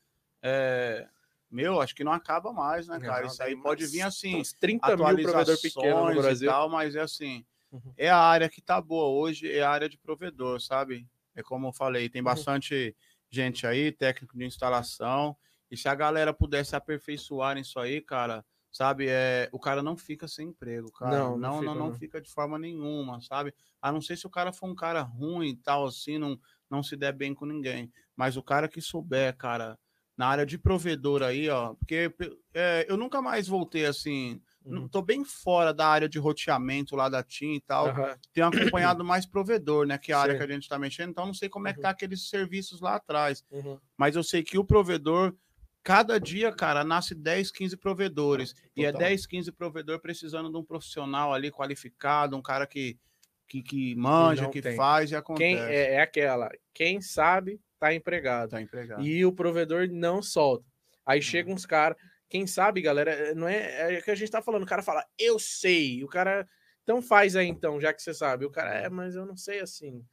é. 0.40 1.06
Meu, 1.50 1.80
acho 1.80 1.94
que 1.94 2.02
não 2.02 2.12
acaba 2.12 2.52
mais, 2.52 2.88
né, 2.88 2.98
cara? 2.98 3.26
Isso 3.26 3.42
aí 3.42 3.56
pode 3.56 3.86
vir 3.86 4.02
assim. 4.02 4.36
Uns 4.36 4.52
30 4.52 4.96
mil 4.96 5.22
provedor 5.22 5.60
pequeno 5.60 6.08
no 6.08 6.14
Brasil. 6.20 6.50
Tal, 6.50 6.68
mas 6.68 6.96
é 6.96 7.00
assim. 7.00 7.44
Uhum. 7.70 7.92
É 7.96 8.08
a 8.08 8.18
área 8.18 8.48
que 8.48 8.60
tá 8.60 8.80
boa 8.80 9.08
hoje, 9.08 9.50
é 9.50 9.62
a 9.62 9.70
área 9.70 9.88
de 9.88 9.96
provedor, 9.98 10.60
sabe? 10.60 11.06
É 11.34 11.42
como 11.42 11.68
eu 11.68 11.72
falei, 11.72 12.08
tem 12.08 12.20
uhum. 12.20 12.26
bastante. 12.26 12.94
Uhum 12.96 13.13
gente 13.34 13.66
aí, 13.66 13.90
técnico 13.92 14.36
de 14.36 14.44
instalação. 14.44 15.36
E 15.70 15.76
se 15.76 15.88
a 15.88 15.94
galera 15.94 16.32
pudesse 16.32 16.76
aperfeiçoar 16.76 17.58
isso 17.58 17.78
aí, 17.78 18.00
cara, 18.00 18.44
sabe? 18.70 19.06
É, 19.08 19.48
o 19.52 19.58
cara 19.58 19.82
não 19.82 19.96
fica 19.96 20.28
sem 20.28 20.48
emprego, 20.48 20.90
cara. 20.92 21.18
Não, 21.18 21.36
não, 21.36 21.38
não, 21.38 21.58
fica, 21.58 21.66
não, 21.66 21.74
não 21.74 21.94
fica 21.94 22.20
de 22.20 22.30
forma 22.30 22.58
nenhuma, 22.58 23.20
sabe? 23.20 23.54
A 23.80 23.90
não 23.90 24.00
ser 24.00 24.16
se 24.16 24.26
o 24.26 24.30
cara 24.30 24.52
for 24.52 24.68
um 24.68 24.74
cara 24.74 25.02
ruim 25.02 25.48
e 25.50 25.56
tal, 25.56 25.86
assim, 25.86 26.18
não, 26.18 26.38
não 26.70 26.82
se 26.82 26.96
der 26.96 27.12
bem 27.12 27.34
com 27.34 27.46
ninguém. 27.46 27.92
Mas 28.16 28.36
o 28.36 28.42
cara 28.42 28.68
que 28.68 28.80
souber, 28.80 29.36
cara, 29.36 29.78
na 30.16 30.28
área 30.28 30.46
de 30.46 30.58
provedor 30.58 31.22
aí, 31.22 31.48
ó, 31.48 31.74
porque 31.74 32.14
é, 32.52 32.86
eu 32.88 32.96
nunca 32.96 33.20
mais 33.20 33.48
voltei 33.48 33.86
assim. 33.86 34.40
Uhum. 34.64 34.88
Tô 34.88 35.02
bem 35.02 35.24
fora 35.24 35.74
da 35.74 35.86
área 35.86 36.08
de 36.08 36.18
roteamento 36.18 36.96
lá 36.96 37.08
da 37.08 37.22
TIM 37.22 37.54
e 37.54 37.60
tal. 37.60 37.88
Uhum. 37.88 38.14
Tenho 38.32 38.46
acompanhado 38.46 39.04
mais 39.04 39.26
provedor, 39.26 39.86
né? 39.86 39.98
Que 39.98 40.12
é 40.12 40.14
a 40.14 40.18
Sim. 40.18 40.22
área 40.22 40.36
que 40.38 40.42
a 40.42 40.54
gente 40.54 40.68
tá 40.68 40.78
mexendo, 40.78 41.10
então 41.10 41.26
não 41.26 41.34
sei 41.34 41.48
como 41.48 41.68
é 41.68 41.74
que 41.74 41.80
tá 41.80 41.88
uhum. 41.88 41.92
aqueles 41.92 42.28
serviços 42.28 42.80
lá 42.80 42.96
atrás. 42.96 43.44
Uhum. 43.50 43.78
Mas 43.96 44.16
eu 44.16 44.22
sei 44.22 44.42
que 44.42 44.58
o 44.58 44.64
provedor, 44.64 45.34
cada 45.82 46.18
dia, 46.18 46.50
cara, 46.50 46.82
nasce 46.82 47.14
10, 47.14 47.50
15 47.50 47.76
provedores. 47.76 48.54
e 48.74 48.84
é 48.84 48.92
10, 48.92 49.26
15 49.26 49.52
provedor 49.52 50.00
precisando 50.00 50.50
de 50.50 50.56
um 50.56 50.64
profissional 50.64 51.34
ali 51.34 51.50
qualificado, 51.50 52.36
um 52.36 52.42
cara 52.42 52.66
que, 52.66 52.98
que, 53.46 53.62
que 53.62 53.94
manja, 53.96 54.48
que 54.48 54.62
tem. 54.62 54.76
faz 54.76 55.10
e 55.10 55.16
acontece. 55.16 55.56
Quem 55.56 55.58
é, 55.58 55.94
é 55.94 56.00
aquela, 56.00 56.50
quem 56.72 57.02
sabe 57.02 57.60
tá 57.78 57.94
empregado. 57.94 58.50
Tá 58.50 58.62
empregado. 58.62 59.02
E 59.02 59.26
o 59.26 59.32
provedor 59.32 59.88
não 59.90 60.22
solta. 60.22 60.64
Aí 61.04 61.18
uhum. 61.18 61.22
chega 61.22 61.52
uns 61.52 61.66
caras 61.66 61.98
quem 62.28 62.46
sabe, 62.46 62.80
galera, 62.80 63.10
eh, 63.12 63.34
não 63.34 63.48
é, 63.48 63.94
é 63.96 64.00
que 64.00 64.10
a 64.10 64.14
gente 64.14 64.30
tá 64.30 64.42
falando, 64.42 64.62
o 64.62 64.66
cara 64.66 64.82
fala, 64.82 65.04
eu 65.18 65.38
sei, 65.38 66.02
o 66.02 66.08
cara, 66.08 66.48
então 66.82 67.00
faz 67.00 67.36
aí 67.36 67.46
então, 67.46 67.80
já 67.80 67.92
que 67.92 68.02
você 68.02 68.12
sabe. 68.12 68.44
O 68.44 68.50
cara, 68.50 68.74
é, 68.74 68.88
mas 68.88 69.14
eu 69.14 69.26
não 69.26 69.36
sei 69.36 69.60
assim. 69.60 70.04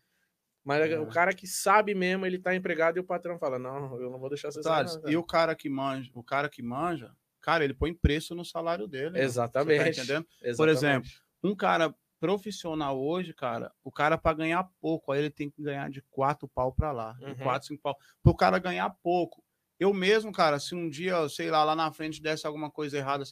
Mas 0.63 0.91
é. 0.91 0.99
o 0.99 1.07
cara 1.07 1.33
que 1.33 1.47
sabe 1.47 1.95
mesmo, 1.95 2.25
ele 2.25 2.37
tá 2.37 2.55
empregado 2.55 2.97
e 2.97 2.99
o 2.99 3.03
patrão 3.03 3.39
fala, 3.39 3.57
não, 3.57 3.99
eu 3.99 4.09
não 4.09 4.19
vou 4.19 4.29
deixar 4.29 4.51
você 4.51 4.61
sair, 4.61 4.85
E 5.07 5.17
o 5.17 5.23
cara 5.23 5.55
que 5.55 5.69
manja, 5.69 6.11
o 6.13 6.23
cara 6.23 6.47
que 6.47 6.61
manja, 6.61 7.11
cara, 7.41 7.63
ele 7.63 7.73
põe 7.73 7.93
preço 7.93 8.35
no 8.35 8.45
salário 8.45 8.87
dele. 8.87 9.19
Exatamente. 9.19 9.77
Né? 9.77 9.83
Tá 9.83 9.89
entendendo? 9.89 10.27
Exatamente. 10.41 10.57
Por 10.57 10.69
exemplo, 10.69 11.09
um 11.43 11.55
cara 11.55 11.93
profissional 12.19 13.01
hoje, 13.01 13.33
cara, 13.33 13.73
o 13.83 13.91
cara 13.91 14.15
para 14.15 14.37
ganhar 14.37 14.69
pouco, 14.79 15.11
aí 15.11 15.19
ele 15.19 15.31
tem 15.31 15.49
que 15.49 15.63
ganhar 15.63 15.89
de 15.89 16.03
quatro 16.11 16.47
pau 16.47 16.71
para 16.71 16.91
lá, 16.91 17.17
uhum. 17.19 17.33
de 17.33 17.41
quatro, 17.41 17.67
cinco 17.67 17.81
pau. 17.81 17.97
Pro 18.21 18.35
cara 18.35 18.59
ganhar 18.59 18.91
pouco, 19.01 19.43
eu 19.81 19.91
mesmo, 19.91 20.31
cara, 20.31 20.59
se 20.59 20.75
um 20.75 20.87
dia, 20.87 21.27
sei 21.27 21.49
lá, 21.49 21.63
lá 21.63 21.75
na 21.75 21.91
frente 21.91 22.21
desse 22.21 22.45
alguma 22.45 22.69
coisa 22.69 22.99
errada, 22.99 23.23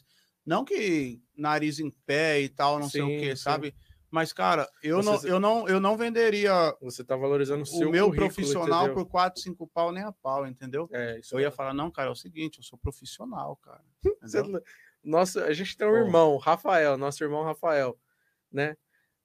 não 0.44 0.64
que 0.64 1.22
nariz 1.36 1.78
em 1.78 1.92
pé 2.04 2.40
e 2.40 2.48
tal, 2.48 2.80
não 2.80 2.88
sim, 2.88 2.90
sei 2.90 3.02
o 3.02 3.20
que, 3.20 3.36
sabe? 3.36 3.72
Mas, 4.10 4.32
cara, 4.32 4.68
eu 4.82 5.00
não, 5.00 5.24
eu, 5.24 5.38
não, 5.38 5.68
eu 5.68 5.78
não 5.78 5.96
venderia. 5.96 6.76
Você 6.80 7.04
tá 7.04 7.14
valorizando 7.14 7.62
o 7.62 7.66
seu 7.66 7.88
meu 7.88 8.10
profissional 8.10 8.86
entendeu? 8.86 9.04
por 9.04 9.08
4, 9.08 9.40
5 9.40 9.68
pau 9.68 9.92
nem 9.92 10.02
a 10.02 10.10
pau, 10.10 10.44
entendeu? 10.44 10.88
É, 10.92 11.20
eu 11.30 11.38
é. 11.38 11.42
ia 11.42 11.52
falar, 11.52 11.72
não, 11.72 11.88
cara, 11.88 12.08
é 12.08 12.12
o 12.12 12.16
seguinte, 12.16 12.58
eu 12.58 12.64
sou 12.64 12.76
profissional, 12.76 13.54
cara. 13.62 13.84
Nossa, 15.04 15.44
a 15.44 15.52
gente 15.52 15.76
tem 15.76 15.86
um 15.86 15.96
irmão, 15.96 16.36
Rafael, 16.36 16.98
nosso 16.98 17.22
irmão 17.22 17.44
Rafael, 17.44 17.96
né? 18.50 18.76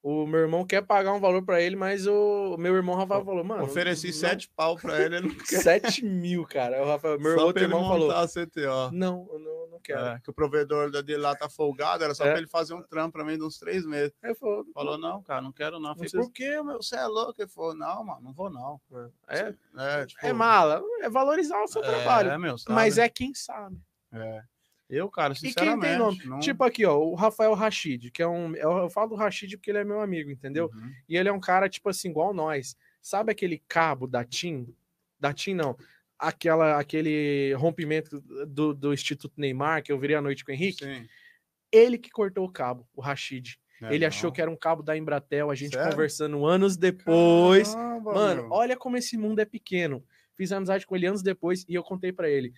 O 0.08 0.28
meu 0.28 0.42
irmão 0.42 0.64
quer 0.64 0.84
pagar 0.84 1.14
um 1.14 1.20
valor 1.20 1.44
para 1.44 1.60
ele, 1.60 1.76
mas 1.76 2.06
o 2.06 2.56
meu 2.60 2.76
irmão 2.76 2.94
Rafael 2.94 3.26
falou, 3.26 3.44
mano. 3.44 3.64
Ofereci 3.64 4.10
não... 4.10 4.14
sete 4.14 4.48
pau 4.56 4.76
para 4.76 5.02
ele, 5.02 5.16
ele 5.16 5.30
não 5.30 5.36
quer. 5.36 5.62
Sete 5.64 6.06
mil, 6.06 6.46
cara. 6.46 6.80
O 6.84 6.86
Rafael, 6.86 7.20
meu 7.20 7.36
Só 7.36 7.48
outro 7.48 7.64
irmão 7.64 7.88
falou. 7.88 8.12
A 8.12 8.28
CTO. 8.28 8.92
Não, 8.92 9.28
eu 9.34 9.40
não, 9.40 9.68
não 9.72 9.80
quero. 9.80 10.06
É, 10.06 10.20
que 10.24 10.30
o 10.30 10.34
provedor 10.34 10.92
dele 10.92 11.18
lá 11.18 11.36
tá 11.36 11.50
folgado, 11.50 12.04
era 12.04 12.14
só 12.14 12.24
é. 12.24 12.30
para 12.30 12.38
ele 12.38 12.48
fazer 12.48 12.76
um 12.76 12.84
trampo 12.84 13.14
para 13.14 13.26
mim 13.26 13.36
de 13.36 13.44
uns 13.44 13.58
três 13.58 13.84
meses. 13.84 14.14
Ele 14.22 14.36
falou, 14.36 14.64
falou, 14.76 14.96
não, 15.00 15.24
cara, 15.24 15.42
não 15.42 15.52
quero 15.52 15.80
não. 15.80 15.90
Eu 15.90 15.96
falei, 15.96 16.12
por 16.12 16.32
quê, 16.32 16.62
meu? 16.62 16.84
Você 16.84 16.98
é 16.98 17.08
louco? 17.08 17.42
Ele 17.42 17.50
falou, 17.50 17.74
não, 17.74 18.04
mano, 18.04 18.22
não 18.26 18.32
vou 18.32 18.52
não. 18.52 18.80
É, 19.28 19.56
é, 19.76 20.06
tipo... 20.06 20.24
é 20.24 20.32
mala, 20.32 20.84
é 21.02 21.10
valorizar 21.10 21.60
o 21.64 21.68
seu 21.68 21.84
é, 21.84 21.88
trabalho. 21.88 22.30
É, 22.30 22.38
meu, 22.38 22.60
sabe? 22.60 22.76
Mas 22.76 23.00
é 23.00 23.10
quem 23.10 23.34
sabe. 23.34 23.82
É. 24.14 24.44
Eu, 24.90 25.10
cara, 25.10 25.34
sinceramente. 25.34 25.78
E 25.78 25.82
quem 25.82 25.90
tem 25.90 25.98
nome? 25.98 26.26
Não... 26.26 26.40
Tipo 26.40 26.64
aqui, 26.64 26.86
ó, 26.86 26.98
o 26.98 27.16
Rafael 27.16 27.54
Rachid, 27.54 28.12
que 28.12 28.22
é 28.22 28.28
um. 28.28 28.56
Eu 28.56 28.90
falo 28.90 29.10
do 29.10 29.16
Rachid 29.16 29.58
porque 29.58 29.72
ele 29.72 29.80
é 29.80 29.84
meu 29.84 30.00
amigo, 30.00 30.30
entendeu? 30.30 30.70
Uhum. 30.74 30.92
E 31.10 31.18
ele 31.18 31.30
é 31.30 31.34
um 31.34 31.40
cara, 31.40 31.68
tipo 31.68 31.90
assim, 31.90 32.10
igual 32.10 32.34
nós. 32.34 32.78
Sabe 33.02 33.32
aquele 33.32 33.62
cabo 33.68 34.08
da 34.08 34.24
TIM? 34.24 34.74
Da 35.20 35.34
TIM, 35.34 35.56
não. 35.56 35.76
Aquela, 36.18 36.80
aquele 36.80 37.54
rompimento 37.56 38.22
do, 38.48 38.74
do 38.74 38.94
Instituto 38.94 39.34
Neymar, 39.38 39.84
que 39.84 39.92
eu 39.92 40.00
virei 40.00 40.16
à 40.16 40.22
noite 40.22 40.46
com 40.46 40.52
o 40.52 40.56
Henrique. 40.56 40.86
Sim. 40.86 41.08
Ele 41.72 41.98
que 41.98 42.10
cortou 42.10 42.46
o 42.46 42.52
cabo, 42.52 42.88
o 42.96 43.02
Rachid. 43.02 43.60
É 43.82 43.94
ele 43.94 44.00
não. 44.00 44.08
achou 44.08 44.32
que 44.32 44.42
era 44.42 44.50
um 44.50 44.56
cabo 44.56 44.82
da 44.82 44.96
Embratel, 44.96 45.52
a 45.52 45.56
gente 45.56 45.74
Sério? 45.76 45.92
conversando 45.92 46.46
anos 46.46 46.78
depois. 46.78 47.74
Caramba, 47.74 48.14
Mano, 48.14 48.42
meu. 48.44 48.52
olha 48.52 48.78
como 48.78 48.98
esse 48.98 49.18
mundo 49.18 49.40
é 49.40 49.46
pequeno. 49.46 50.04
Fiz 50.36 50.52
amizade 50.52 50.86
com 50.86 50.96
ele 50.96 51.08
anos 51.08 51.22
depois 51.22 51.66
e 51.68 51.74
eu 51.76 51.84
contei 51.84 52.12
para 52.12 52.30
ele. 52.30 52.54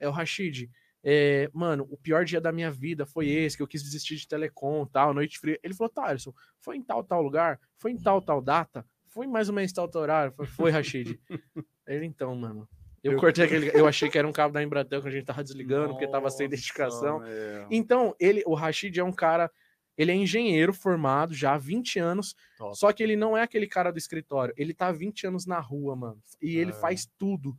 É 0.00 0.08
o 0.08 0.12
Rachid, 0.12 0.70
é, 1.04 1.50
mano, 1.52 1.86
o 1.90 1.96
pior 1.96 2.24
dia 2.24 2.40
da 2.40 2.52
minha 2.52 2.70
vida 2.70 3.04
foi 3.04 3.28
esse, 3.28 3.56
que 3.56 3.62
eu 3.62 3.66
quis 3.66 3.82
desistir 3.82 4.16
de 4.16 4.28
telecom, 4.28 4.86
tal, 4.86 5.12
noite 5.12 5.38
fria. 5.38 5.58
Ele 5.62 5.74
falou, 5.74 5.92
Thaleson, 5.92 6.32
foi 6.60 6.76
em 6.76 6.82
tal, 6.82 7.02
tal 7.02 7.22
lugar? 7.22 7.60
Foi 7.78 7.90
em 7.90 7.98
tal, 7.98 8.22
tal 8.22 8.40
data? 8.40 8.86
Foi 9.08 9.26
mais 9.26 9.48
ou 9.48 9.54
menos 9.54 9.72
tal, 9.72 9.88
tal 9.88 10.02
horário? 10.02 10.32
Foi, 10.32 10.46
foi 10.46 10.70
Rashid. 10.70 11.18
Ele, 11.86 12.06
então, 12.06 12.34
mano, 12.36 12.68
eu, 13.02 13.12
eu, 13.12 13.18
cortei 13.18 13.44
aquele. 13.44 13.70
Eu 13.74 13.86
achei 13.86 14.08
que 14.08 14.16
era 14.16 14.26
um 14.26 14.32
cabo 14.32 14.54
da 14.54 14.62
Embratel 14.62 15.02
que 15.02 15.08
a 15.08 15.10
gente 15.10 15.24
tava 15.24 15.42
desligando, 15.42 15.88
Nossa, 15.88 15.94
porque 15.94 16.06
tava 16.06 16.30
sem 16.30 16.46
identificação. 16.46 17.18
Meu. 17.18 17.66
Então, 17.70 18.14
ele, 18.20 18.42
o 18.46 18.54
Rashid 18.54 18.96
é 18.98 19.04
um 19.04 19.12
cara. 19.12 19.50
Ele 19.98 20.10
é 20.10 20.14
engenheiro 20.14 20.72
formado 20.72 21.34
já 21.34 21.52
há 21.52 21.58
20 21.58 21.98
anos. 21.98 22.34
Top. 22.56 22.78
Só 22.78 22.92
que 22.92 23.02
ele 23.02 23.14
não 23.14 23.36
é 23.36 23.42
aquele 23.42 23.66
cara 23.66 23.92
do 23.92 23.98
escritório. 23.98 24.54
Ele 24.56 24.72
tá 24.72 24.88
há 24.88 24.92
20 24.92 25.26
anos 25.26 25.44
na 25.44 25.60
rua, 25.60 25.94
mano. 25.94 26.22
E 26.40 26.56
é. 26.56 26.60
ele 26.60 26.72
faz 26.72 27.06
tudo. 27.18 27.54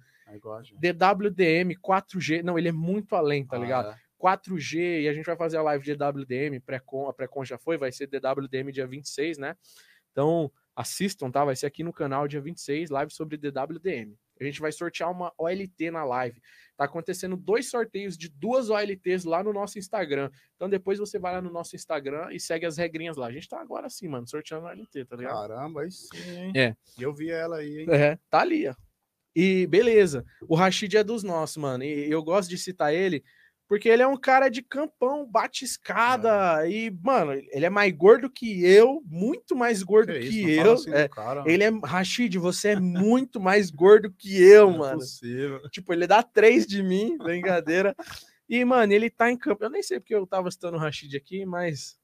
DWDM, 0.79 1.75
4G. 1.81 2.43
Não, 2.43 2.57
ele 2.57 2.69
é 2.69 2.71
muito 2.73 3.15
além, 3.15 3.45
tá 3.45 3.57
ah, 3.57 3.59
ligado? 3.59 3.91
É. 3.91 3.97
4G, 4.23 5.01
e 5.01 5.09
a 5.09 5.13
gente 5.13 5.25
vai 5.25 5.35
fazer 5.35 5.57
a 5.57 5.61
live 5.61 5.83
de 5.83 5.95
DWDM, 5.95 6.61
pré-com, 6.65 7.09
a 7.09 7.13
pré-con 7.13 7.43
já 7.43 7.57
foi, 7.57 7.77
vai 7.77 7.91
ser 7.91 8.07
DWDM 8.07 8.71
dia 8.71 8.87
26, 8.87 9.37
né? 9.37 9.57
Então, 10.11 10.49
assistam, 10.73 11.29
tá? 11.29 11.43
Vai 11.43 11.57
ser 11.57 11.65
aqui 11.65 11.83
no 11.83 11.91
canal 11.91 12.25
dia 12.27 12.39
26, 12.39 12.89
live 12.89 13.11
sobre 13.11 13.37
DWDM. 13.37 14.15
A 14.39 14.43
gente 14.43 14.59
vai 14.59 14.71
sortear 14.71 15.11
uma 15.11 15.31
OLT 15.37 15.91
na 15.91 16.03
live. 16.03 16.41
Tá 16.75 16.85
acontecendo 16.85 17.37
dois 17.37 17.69
sorteios 17.69 18.17
de 18.17 18.29
duas 18.29 18.69
OLTs 18.69 19.25
lá 19.25 19.43
no 19.43 19.53
nosso 19.53 19.77
Instagram. 19.77 20.29
Então 20.55 20.67
depois 20.67 20.99
você 20.99 21.19
vai 21.19 21.33
lá 21.33 21.41
no 21.41 21.51
nosso 21.51 21.75
Instagram 21.75 22.29
e 22.31 22.39
segue 22.39 22.65
as 22.65 22.77
regrinhas 22.77 23.15
lá. 23.15 23.27
A 23.27 23.31
gente 23.31 23.47
tá 23.47 23.61
agora 23.61 23.89
sim, 23.89 24.07
mano, 24.07 24.27
sorteando 24.27 24.67
a 24.67 24.71
OLT, 24.71 25.05
tá 25.05 25.15
ligado? 25.15 25.47
Caramba, 25.47 25.81
aí 25.81 25.91
sim, 25.91 26.29
hein? 26.29 26.53
É. 26.55 26.75
Eu 26.97 27.13
vi 27.13 27.29
ela 27.29 27.57
aí, 27.57 27.81
hein? 27.81 27.87
É, 27.89 28.17
tá 28.29 28.39
ali, 28.39 28.67
ó. 28.67 28.73
E 29.35 29.65
beleza. 29.67 30.25
O 30.47 30.55
Rashid 30.55 30.95
é 30.95 31.03
dos 31.03 31.23
nossos, 31.23 31.57
mano. 31.57 31.83
E 31.83 32.09
eu 32.09 32.23
gosto 32.23 32.49
de 32.49 32.57
citar 32.57 32.93
ele 32.93 33.23
porque 33.73 33.89
ele 33.89 34.03
é 34.03 34.07
um 34.07 34.17
cara 34.17 34.49
de 34.49 34.61
campão, 34.61 35.25
bate 35.25 35.65
escada. 35.65 36.63
É. 36.63 36.69
E, 36.69 36.91
mano, 37.01 37.31
ele 37.31 37.65
é 37.65 37.69
mais 37.71 37.91
gordo 37.91 38.29
que 38.29 38.63
eu, 38.63 39.01
muito 39.05 39.55
mais 39.55 39.81
gordo 39.81 40.13
que, 40.13 40.29
que 40.29 40.51
eu. 40.51 40.73
Assim 40.73 40.91
é, 40.93 41.09
ele 41.45 41.63
é. 41.63 41.71
Rashid, 41.83 42.37
você 42.37 42.69
é 42.69 42.79
muito 42.79 43.39
mais 43.39 43.71
gordo 43.71 44.11
que 44.11 44.39
eu, 44.39 44.67
Não 44.67 44.75
é 44.75 44.77
mano. 44.77 44.93
É 44.93 44.97
possível. 44.97 45.69
Tipo, 45.69 45.93
ele 45.93 46.05
dá 46.05 46.21
três 46.21 46.67
de 46.67 46.83
mim, 46.83 47.17
brincadeira. 47.17 47.95
E, 48.47 48.63
mano, 48.63 48.93
ele 48.93 49.09
tá 49.09 49.31
em 49.31 49.37
campo. 49.37 49.63
Eu 49.63 49.69
nem 49.69 49.81
sei 49.81 49.99
porque 49.99 50.13
eu 50.13 50.27
tava 50.27 50.51
citando 50.51 50.77
o 50.77 50.79
Rashid 50.79 51.15
aqui, 51.15 51.45
mas. 51.45 51.97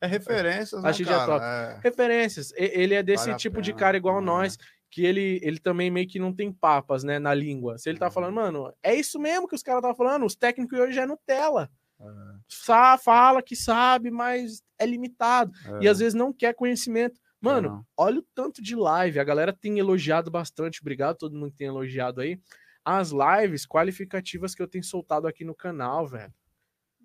É 0.00 0.06
referências, 0.06 0.82
né, 0.82 0.88
Rashid 0.88 1.08
é 1.08 1.12
cara? 1.12 1.22
É 1.22 1.26
top. 1.26 1.44
É... 1.44 1.80
Referências. 1.82 2.52
Ele 2.56 2.94
é 2.94 3.02
desse 3.02 3.26
vale 3.26 3.38
tipo 3.38 3.60
de 3.60 3.74
cara 3.74 3.96
igual 3.96 4.20
nós 4.20 4.56
que 4.92 5.06
ele, 5.06 5.40
ele 5.42 5.58
também 5.58 5.90
meio 5.90 6.06
que 6.06 6.18
não 6.18 6.34
tem 6.34 6.52
papas, 6.52 7.02
né, 7.02 7.18
na 7.18 7.32
língua. 7.32 7.78
Se 7.78 7.88
ele 7.88 7.98
tá 7.98 8.10
falando, 8.10 8.36
uhum. 8.36 8.42
mano, 8.42 8.74
é 8.82 8.94
isso 8.94 9.18
mesmo 9.18 9.48
que 9.48 9.54
os 9.54 9.62
caras 9.62 9.80
tá 9.80 9.94
falando, 9.94 10.26
os 10.26 10.36
técnicos 10.36 10.78
hoje 10.78 10.98
é 10.98 11.06
Nutella. 11.06 11.70
É. 11.98 12.04
Sá, 12.46 12.98
fala 12.98 13.42
que 13.42 13.56
sabe, 13.56 14.10
mas 14.10 14.62
é 14.78 14.84
limitado. 14.84 15.50
É. 15.80 15.84
E 15.84 15.88
às 15.88 15.98
vezes 15.98 16.12
não 16.12 16.30
quer 16.30 16.54
conhecimento. 16.54 17.18
Mano, 17.40 17.78
é 17.80 17.92
olha 17.96 18.18
o 18.18 18.26
tanto 18.34 18.60
de 18.62 18.76
live. 18.76 19.18
A 19.18 19.24
galera 19.24 19.52
tem 19.52 19.78
elogiado 19.78 20.30
bastante. 20.30 20.82
Obrigado 20.82 21.16
todo 21.16 21.34
mundo 21.34 21.52
que 21.52 21.56
tem 21.56 21.68
elogiado 21.68 22.20
aí. 22.20 22.38
As 22.84 23.12
lives 23.12 23.66
qualificativas 23.66 24.54
que 24.54 24.60
eu 24.60 24.68
tenho 24.68 24.84
soltado 24.84 25.26
aqui 25.26 25.42
no 25.42 25.54
canal, 25.54 26.06
velho. 26.06 26.34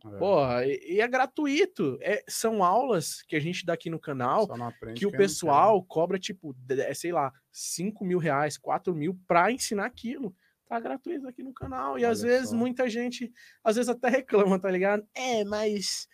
É. 0.06 0.18
Porra, 0.18 0.66
e, 0.66 0.96
e, 0.96 1.02
é 1.02 1.08
gratuito. 1.08 1.98
É, 2.02 2.24
são 2.28 2.64
aulas 2.64 3.22
que 3.24 3.36
a 3.36 3.40
gente 3.40 3.66
dá 3.66 3.74
aqui 3.74 3.90
no 3.90 4.00
canal 4.00 4.48
que 4.96 5.06
o 5.06 5.12
pessoal 5.12 5.84
cobra, 5.84 6.20
tipo, 6.20 6.56
é, 6.70 6.94
sei 6.94 7.12
lá, 7.12 7.34
5 7.52 8.06
mil 8.06 8.20
reais, 8.20 8.58
4 8.58 8.94
mil 8.94 9.20
pra 9.28 9.52
ensinar 9.52 9.86
aquilo. 9.86 10.36
Tá 10.68 10.80
gratuito 10.80 11.28
aqui 11.28 11.42
no 11.42 11.54
canal. 11.54 11.98
E 11.98 12.04
Olha 12.04 12.10
às 12.10 12.22
vezes 12.22 12.50
só. 12.50 12.56
muita 12.56 12.90
gente, 12.90 13.32
às 13.64 13.76
vezes 13.76 13.90
até 13.90 14.10
reclama, 14.22 14.60
tá 14.60 14.70
ligado? 14.70 15.08
É, 15.14 15.44
mas 15.46 16.08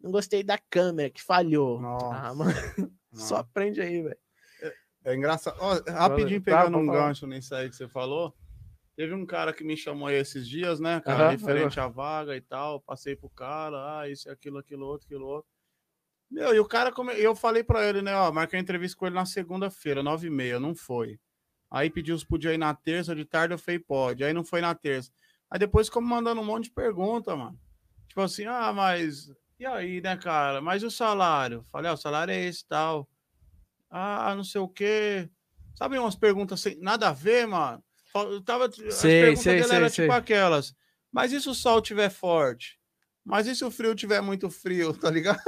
não 0.00 0.10
gostei 0.10 0.42
da 0.42 0.58
câmera 0.58 1.10
que 1.10 1.22
falhou. 1.22 1.80
Nossa. 1.80 2.14
Ah, 2.14 2.34
mano, 2.34 2.52
só 3.12 3.36
aprende 3.36 3.80
aí, 3.80 4.02
velho. 4.02 4.18
É, 4.62 4.74
é, 5.04 5.14
engraçado. 5.14 5.56
Ó, 5.60 5.80
rapidinho 5.90 6.42
pegando 6.42 6.72
tá, 6.72 6.78
um 6.78 6.86
gancho 6.86 7.26
nisso 7.26 7.54
aí 7.54 7.68
que 7.68 7.76
você 7.76 7.86
falou. 7.88 8.34
Teve 8.98 9.14
um 9.14 9.24
cara 9.24 9.52
que 9.52 9.62
me 9.62 9.76
chamou 9.76 10.08
aí 10.08 10.16
esses 10.16 10.48
dias, 10.48 10.80
né, 10.80 11.00
cara, 11.00 11.26
uhum, 11.26 11.30
referente 11.30 11.78
uhum. 11.78 11.86
à 11.86 11.88
vaga 11.88 12.36
e 12.36 12.40
tal. 12.40 12.80
Passei 12.80 13.14
pro 13.14 13.30
cara, 13.30 14.00
ah, 14.00 14.08
isso, 14.08 14.28
aquilo, 14.28 14.58
aquilo, 14.58 14.84
outro, 14.84 15.06
aquilo, 15.06 15.24
outro. 15.24 15.48
Meu, 16.28 16.52
e 16.52 16.58
o 16.58 16.64
cara, 16.64 16.90
come... 16.90 17.12
eu 17.12 17.32
falei 17.36 17.62
pra 17.62 17.88
ele, 17.88 18.02
né, 18.02 18.16
ó, 18.16 18.32
marquei 18.32 18.58
a 18.58 18.60
entrevista 18.60 18.98
com 18.98 19.06
ele 19.06 19.14
na 19.14 19.24
segunda-feira, 19.24 20.02
nove 20.02 20.26
e 20.26 20.30
meia, 20.30 20.58
não 20.58 20.74
foi. 20.74 21.16
Aí 21.70 21.88
pediu 21.88 22.18
se 22.18 22.26
podia 22.26 22.52
ir 22.52 22.58
na 22.58 22.74
terça, 22.74 23.14
de 23.14 23.24
tarde 23.24 23.54
eu 23.54 23.58
falei, 23.58 23.78
pode. 23.78 24.24
Aí 24.24 24.32
não 24.32 24.42
foi 24.42 24.60
na 24.60 24.74
terça. 24.74 25.12
Aí 25.48 25.60
depois 25.60 25.86
ficou 25.86 26.02
mandando 26.02 26.40
um 26.40 26.44
monte 26.44 26.64
de 26.64 26.72
pergunta, 26.72 27.36
mano. 27.36 27.56
Tipo 28.08 28.22
assim, 28.22 28.46
ah, 28.46 28.72
mas. 28.72 29.30
E 29.60 29.64
aí, 29.64 30.00
né, 30.00 30.16
cara? 30.16 30.60
Mas 30.60 30.82
o 30.82 30.90
salário? 30.90 31.62
Falei, 31.70 31.88
ah, 31.88 31.94
o 31.94 31.96
salário 31.96 32.32
é 32.32 32.44
esse 32.46 32.66
tal. 32.66 33.08
Ah, 33.88 34.34
não 34.34 34.42
sei 34.42 34.60
o 34.60 34.68
quê. 34.68 35.30
Sabe 35.76 35.96
umas 36.00 36.16
perguntas 36.16 36.58
sem 36.58 36.80
nada 36.80 37.10
a 37.10 37.12
ver, 37.12 37.46
mano? 37.46 37.80
Eu 38.22 38.40
tava, 38.40 38.70
sei, 38.70 38.88
as 38.88 39.00
perguntas 39.00 39.42
sei, 39.42 39.54
dele 39.54 39.64
sei, 39.66 39.76
eram 39.76 39.90
tipo 39.90 40.12
aquelas. 40.12 40.74
Mas 41.12 41.32
e 41.32 41.40
se 41.40 41.48
o 41.48 41.54
sol 41.54 41.80
tiver 41.80 42.10
forte? 42.10 42.78
Mas 43.24 43.46
e 43.46 43.54
se 43.54 43.64
o 43.64 43.70
frio 43.70 43.94
tiver 43.94 44.20
muito 44.20 44.50
frio, 44.50 44.92
tá 44.98 45.10
ligado? 45.10 45.40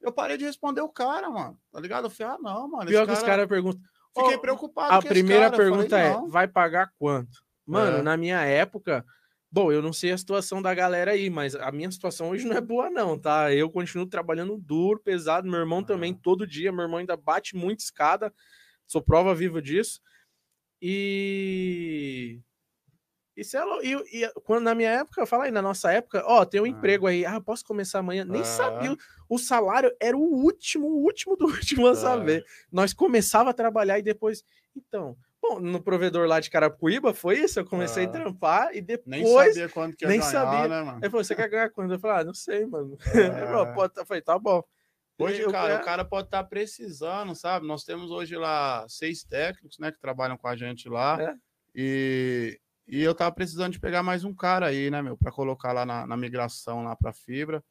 Eu 0.00 0.12
parei 0.12 0.36
de 0.36 0.44
responder 0.44 0.80
o 0.80 0.88
cara, 0.88 1.30
mano. 1.30 1.58
Tá 1.70 1.80
ligado? 1.80 2.06
Eu 2.06 2.10
falei, 2.10 2.34
ah, 2.34 2.38
não, 2.40 2.68
mano. 2.68 2.86
Pior 2.86 3.06
que 3.06 3.12
os 3.12 3.22
caras 3.22 3.46
perguntam. 3.46 3.80
Fiquei 4.14 4.38
preocupado. 4.38 4.94
A 4.94 5.02
primeira 5.02 5.50
cara. 5.50 5.56
pergunta 5.56 5.88
falei, 5.88 6.26
é: 6.26 6.28
vai 6.28 6.48
pagar 6.48 6.92
quanto? 6.98 7.42
Mano, 7.64 7.98
é. 7.98 8.02
na 8.02 8.16
minha 8.16 8.40
época, 8.42 9.04
Bom, 9.54 9.70
eu 9.70 9.82
não 9.82 9.92
sei 9.92 10.12
a 10.12 10.16
situação 10.16 10.62
da 10.62 10.72
galera 10.72 11.10
aí, 11.10 11.28
mas 11.28 11.54
a 11.54 11.70
minha 11.70 11.90
situação 11.90 12.30
hoje 12.30 12.46
não 12.46 12.56
é 12.56 12.60
boa, 12.62 12.88
não, 12.88 13.18
tá? 13.18 13.52
Eu 13.52 13.68
continuo 13.68 14.06
trabalhando 14.06 14.56
duro, 14.56 14.98
pesado. 14.98 15.46
Meu 15.46 15.60
irmão 15.60 15.84
também, 15.84 16.14
todo 16.14 16.46
dia. 16.46 16.72
Meu 16.72 16.84
irmão 16.84 17.00
ainda 17.00 17.18
bate 17.18 17.54
muito 17.54 17.80
escada. 17.80 18.32
Sou 18.86 19.02
prova 19.02 19.34
viva 19.34 19.60
disso. 19.60 20.00
E. 20.82 22.40
Isso 23.36 23.56
é 23.56 23.62
e, 23.82 23.94
e, 24.24 24.32
quando 24.44 24.64
na 24.64 24.74
minha 24.74 24.90
época, 24.90 25.24
fala 25.24 25.44
aí, 25.44 25.50
na 25.50 25.62
nossa 25.62 25.90
época, 25.90 26.22
ó, 26.26 26.44
tem 26.44 26.60
um 26.60 26.64
ah. 26.64 26.68
emprego 26.68 27.06
aí, 27.06 27.24
ah, 27.24 27.40
posso 27.40 27.64
começar 27.64 28.00
amanhã? 28.00 28.24
Nem 28.24 28.42
ah. 28.42 28.44
sabia. 28.44 28.96
O 29.28 29.38
salário 29.38 29.90
era 30.00 30.16
o 30.16 30.20
último, 30.20 30.86
o 30.88 31.04
último 31.04 31.36
do 31.36 31.46
último 31.46 31.86
a 31.86 31.92
ah. 31.92 31.94
saber. 31.94 32.44
Nós 32.70 32.92
começava 32.92 33.50
a 33.50 33.54
trabalhar 33.54 33.98
e 33.98 34.02
depois. 34.02 34.44
Então, 34.76 35.16
bom, 35.40 35.60
no 35.60 35.80
provedor 35.80 36.26
lá 36.26 36.40
de 36.40 36.50
Carapuíba 36.50 37.14
foi 37.14 37.38
isso. 37.38 37.60
Eu 37.60 37.64
comecei 37.64 38.04
a 38.04 38.08
ah. 38.08 38.10
trampar 38.10 38.76
e 38.76 38.82
depois. 38.82 39.06
Nem 39.06 39.24
sabia 39.24 39.68
quanto 39.68 39.96
que 39.96 40.04
ia 40.04 40.08
nem 40.08 40.18
ganhar, 40.18 40.30
sabia. 40.30 40.68
né, 40.68 40.82
mano? 40.82 40.98
Ele 40.98 41.10
falou: 41.10 41.24
você 41.24 41.34
quer 41.34 41.48
ganhar 41.48 41.70
quanto? 41.70 41.94
Eu 41.94 42.00
falei: 42.00 42.20
ah, 42.20 42.24
não 42.24 42.34
sei, 42.34 42.66
mano. 42.66 42.98
É. 43.14 43.88
Tá, 43.88 44.04
falei, 44.04 44.20
tá 44.20 44.38
bom. 44.38 44.62
Hoje, 45.18 45.40
eu, 45.40 45.52
cara, 45.52 45.80
o 45.80 45.84
cara 45.84 46.04
pode 46.04 46.28
estar 46.28 46.42
tá 46.42 46.48
precisando, 46.48 47.34
sabe? 47.34 47.66
Nós 47.66 47.84
temos 47.84 48.10
hoje 48.10 48.36
lá 48.36 48.86
seis 48.88 49.22
técnicos, 49.22 49.78
né, 49.78 49.92
que 49.92 50.00
trabalham 50.00 50.36
com 50.36 50.48
a 50.48 50.56
gente 50.56 50.88
lá. 50.88 51.22
É? 51.22 51.34
E, 51.74 52.60
e 52.86 53.02
eu 53.02 53.14
tava 53.14 53.32
precisando 53.32 53.72
de 53.72 53.80
pegar 53.80 54.02
mais 54.02 54.24
um 54.24 54.34
cara 54.34 54.66
aí, 54.66 54.90
né, 54.90 55.00
meu, 55.00 55.16
para 55.16 55.30
colocar 55.30 55.72
lá 55.72 55.86
na, 55.86 56.06
na 56.06 56.16
migração 56.16 56.82
lá 56.84 56.96
para 56.96 57.12
fibra. 57.12 57.62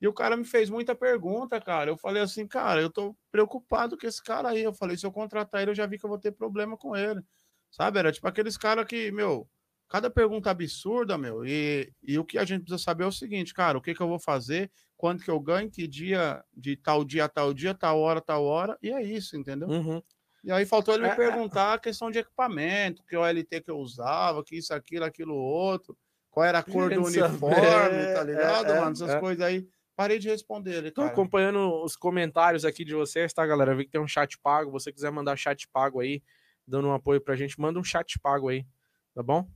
E 0.00 0.06
o 0.06 0.12
cara 0.12 0.36
me 0.36 0.44
fez 0.44 0.68
muita 0.68 0.94
pergunta, 0.94 1.60
cara. 1.60 1.90
Eu 1.90 1.96
falei 1.96 2.22
assim, 2.22 2.46
cara, 2.46 2.80
eu 2.80 2.90
tô 2.90 3.16
preocupado 3.32 3.96
com 3.96 4.06
esse 4.06 4.22
cara 4.22 4.50
aí. 4.50 4.62
Eu 4.62 4.74
falei, 4.74 4.96
se 4.96 5.06
eu 5.06 5.12
contratar 5.12 5.62
ele, 5.62 5.70
eu 5.70 5.74
já 5.74 5.86
vi 5.86 5.98
que 5.98 6.04
eu 6.04 6.10
vou 6.10 6.18
ter 6.18 6.32
problema 6.32 6.76
com 6.76 6.94
ele. 6.94 7.22
Sabe? 7.70 7.98
Era 7.98 8.12
tipo 8.12 8.28
aqueles 8.28 8.56
caras 8.58 8.84
que, 8.86 9.10
meu, 9.10 9.48
cada 9.88 10.10
pergunta 10.10 10.50
absurda, 10.50 11.16
meu. 11.16 11.44
E, 11.46 11.92
e 12.02 12.18
o 12.18 12.24
que 12.24 12.38
a 12.38 12.44
gente 12.44 12.62
precisa 12.62 12.82
saber 12.82 13.04
é 13.04 13.06
o 13.06 13.12
seguinte, 13.12 13.54
cara, 13.54 13.78
o 13.78 13.80
que, 13.80 13.94
que 13.94 14.00
eu 14.00 14.08
vou 14.08 14.18
fazer, 14.18 14.70
quanto 14.96 15.24
que 15.24 15.30
eu 15.30 15.38
ganho, 15.40 15.70
que 15.70 15.86
dia, 15.86 16.42
de 16.56 16.76
tal 16.76 17.04
dia, 17.04 17.28
tal 17.28 17.54
dia, 17.54 17.74
tal 17.74 17.98
hora, 17.98 18.20
tal 18.20 18.44
hora, 18.44 18.78
e 18.82 18.90
é 18.90 19.02
isso, 19.02 19.36
entendeu? 19.36 19.68
Uhum. 19.68 20.02
E 20.44 20.52
aí 20.52 20.66
faltou 20.66 20.94
ele 20.94 21.04
me 21.04 21.08
é, 21.08 21.12
é. 21.12 21.16
perguntar 21.16 21.74
a 21.74 21.78
questão 21.78 22.10
de 22.10 22.18
equipamento, 22.18 23.02
que 23.04 23.16
OLT 23.16 23.62
que 23.62 23.70
eu 23.70 23.78
usava, 23.78 24.44
que 24.44 24.56
isso, 24.56 24.74
aquilo, 24.74 25.04
aquilo, 25.04 25.34
outro, 25.34 25.96
qual 26.30 26.44
era 26.44 26.58
a 26.58 26.62
cor 26.62 26.92
do 26.92 27.04
uniforme, 27.04 27.96
é, 27.96 28.12
tá 28.12 28.22
ligado, 28.24 28.72
é, 28.72 28.80
mano? 28.80 28.92
Essas 28.92 29.10
é. 29.10 29.20
coisas 29.20 29.40
aí. 29.40 29.66
Parei 29.96 30.18
de 30.18 30.28
responder 30.28 30.72
ele, 30.72 30.90
cara. 30.90 31.08
Tô 31.08 31.12
acompanhando 31.12 31.82
os 31.84 31.94
comentários 31.94 32.64
aqui 32.64 32.84
de 32.84 32.92
vocês, 32.94 33.32
tá, 33.32 33.46
galera? 33.46 33.72
Eu 33.72 33.76
vi 33.76 33.84
que 33.84 33.92
tem 33.92 34.00
um 34.00 34.08
chat 34.08 34.36
pago. 34.40 34.68
Se 34.70 34.84
você 34.84 34.92
quiser 34.92 35.12
mandar 35.12 35.36
chat 35.36 35.68
pago 35.68 36.00
aí, 36.00 36.20
dando 36.66 36.88
um 36.88 36.92
apoio 36.92 37.20
pra 37.20 37.36
gente, 37.36 37.58
manda 37.60 37.78
um 37.78 37.84
chat 37.84 38.18
pago 38.18 38.48
aí, 38.48 38.66
tá 39.14 39.22
bom? 39.22 39.48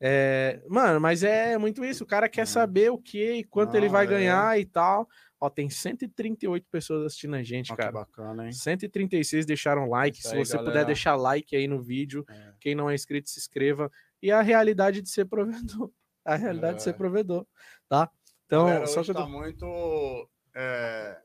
É, 0.00 0.62
mano, 0.68 1.00
mas 1.00 1.22
é 1.22 1.56
muito 1.56 1.84
isso. 1.84 2.04
O 2.04 2.06
cara 2.06 2.28
quer 2.28 2.46
saber 2.46 2.90
o 2.90 2.98
que 2.98 3.38
e 3.38 3.44
quanto 3.44 3.72
Não, 3.72 3.76
ele 3.78 3.88
vai 3.88 4.04
é. 4.04 4.08
ganhar 4.08 4.58
e 4.58 4.64
tal. 4.64 5.08
Ó, 5.40 5.48
tem 5.48 5.68
138 5.68 6.66
pessoas 6.70 7.06
assistindo 7.06 7.34
a 7.36 7.42
gente, 7.42 7.72
Ó, 7.72 7.76
cara. 7.76 7.88
Que 7.88 7.94
bacana, 7.94 8.46
hein? 8.46 8.52
136 8.52 9.46
deixaram 9.46 9.88
like. 9.88 10.18
Isso 10.18 10.28
Se 10.28 10.36
aí, 10.36 10.44
você 10.44 10.56
galera. 10.56 10.72
puder 10.72 10.86
deixar 10.86 11.16
like 11.16 11.54
aí 11.54 11.68
no 11.68 11.82
vídeo, 11.82 12.24
é. 12.28 12.52
quem 12.60 12.74
não 12.74 12.90
é 12.90 12.94
inscrito, 12.94 13.28
se 13.28 13.38
inscreva. 13.38 13.90
E 14.22 14.30
a 14.30 14.40
realidade 14.40 15.02
de 15.02 15.08
ser 15.08 15.26
provedor. 15.26 15.90
A 16.26 16.36
realidade 16.36 16.78
de 16.78 16.82
ser 16.82 16.90
é. 16.90 16.94
provedor, 16.94 17.46
tá? 17.86 18.10
Então, 18.46 18.64
galera, 18.64 18.86
só 18.86 19.02
que 19.02 19.10
eu 19.10 19.14
tá 19.14 19.26
muito. 19.26 20.30
É, 20.54 21.18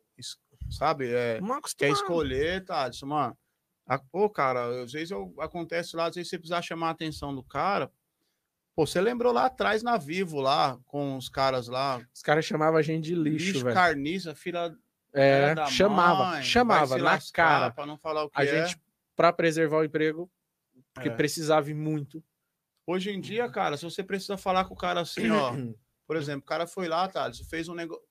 sabe? 0.70 1.10
É, 1.10 1.40
quer 1.78 1.92
escolher, 1.92 2.66
tá? 2.66 2.90
Mano. 3.04 3.38
Pô, 4.12 4.30
cara, 4.30 4.84
às 4.84 4.92
vezes 4.92 5.12
eu, 5.12 5.34
acontece 5.40 5.96
lá, 5.96 6.08
às 6.08 6.16
vezes 6.16 6.30
você 6.30 6.38
precisa 6.38 6.62
chamar 6.62 6.90
a 6.90 6.92
atenção 6.92 7.34
do 7.34 7.42
cara 7.42 7.90
Pô, 8.80 8.88
você 8.88 9.02
lembrou 9.02 9.34
lá 9.34 9.48
atrás 9.48 9.84
na 9.84 9.98
Vivo, 9.98 10.40
lá, 10.40 10.80
com 10.86 11.18
os 11.18 11.28
caras 11.28 11.68
lá. 11.68 12.02
Os 12.16 12.22
caras 12.22 12.46
chamavam 12.46 12.80
a 12.80 12.82
gente 12.82 13.04
de 13.04 13.14
lixo, 13.14 13.48
lixo 13.48 13.64
velho. 13.66 13.76
carniça, 13.76 14.34
filha. 14.34 14.74
É, 15.12 15.54
chamava, 15.68 16.26
mãe, 16.28 16.44
chamava 16.44 16.98
na 16.98 17.20
cara. 17.34 17.72
Pra 17.72 17.86
não 17.86 17.98
falar 17.98 18.24
o 18.24 18.30
que 18.30 18.40
a 18.40 18.46
é. 18.46 18.68
gente, 18.68 18.82
pra 19.18 19.34
preservar 19.34 19.80
o 19.80 19.84
emprego, 19.84 20.32
porque 20.94 21.10
é. 21.10 21.14
precisava 21.14 21.70
muito. 21.74 22.24
Hoje 22.88 23.12
em 23.12 23.20
dia, 23.20 23.50
cara, 23.50 23.76
se 23.76 23.84
você 23.84 24.02
precisa 24.02 24.38
falar 24.38 24.64
com 24.64 24.76
o 24.76 24.78
cara 24.78 25.02
assim, 25.02 25.30
ó. 25.30 25.52
por 26.08 26.16
exemplo, 26.16 26.44
o 26.44 26.48
cara 26.48 26.66
foi 26.66 26.88
lá, 26.88 27.06
tá? 27.10 27.30
fez 27.50 27.68
um 27.68 27.76
negócio. 27.76 28.02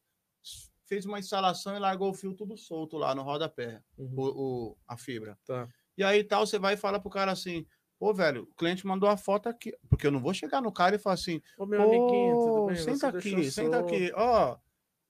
Fez 0.84 1.06
uma 1.06 1.18
instalação 1.18 1.76
e 1.76 1.78
largou 1.78 2.10
o 2.10 2.14
fio 2.14 2.34
tudo 2.34 2.58
solto 2.58 2.98
lá 2.98 3.14
no 3.14 3.22
rodapé, 3.22 3.80
uhum. 3.96 4.14
o, 4.18 4.72
o, 4.72 4.76
a 4.86 4.98
fibra. 4.98 5.38
Tá. 5.46 5.66
E 5.96 6.04
aí 6.04 6.22
tal, 6.22 6.46
você 6.46 6.58
vai 6.58 6.74
e 6.74 6.76
fala 6.76 7.00
pro 7.00 7.08
cara 7.08 7.32
assim: 7.32 7.66
Pô, 7.98 8.14
velho, 8.14 8.42
o 8.42 8.54
cliente 8.54 8.86
mandou 8.86 9.08
a 9.08 9.16
foto 9.16 9.48
aqui. 9.48 9.72
Porque 9.88 10.06
eu 10.06 10.12
não 10.12 10.20
vou 10.20 10.32
chegar 10.32 10.60
no 10.60 10.72
cara 10.72 10.96
e 10.96 10.98
falar 10.98 11.14
assim: 11.14 11.42
Ô, 11.58 11.66
meu 11.66 11.82
amiguinho, 11.82 12.34
tudo 12.36 12.66
bem? 12.66 12.76
Senta 12.76 13.08
aqui, 13.08 13.50
senta 13.50 13.78
aqui. 13.78 14.12
Ó, 14.14 14.56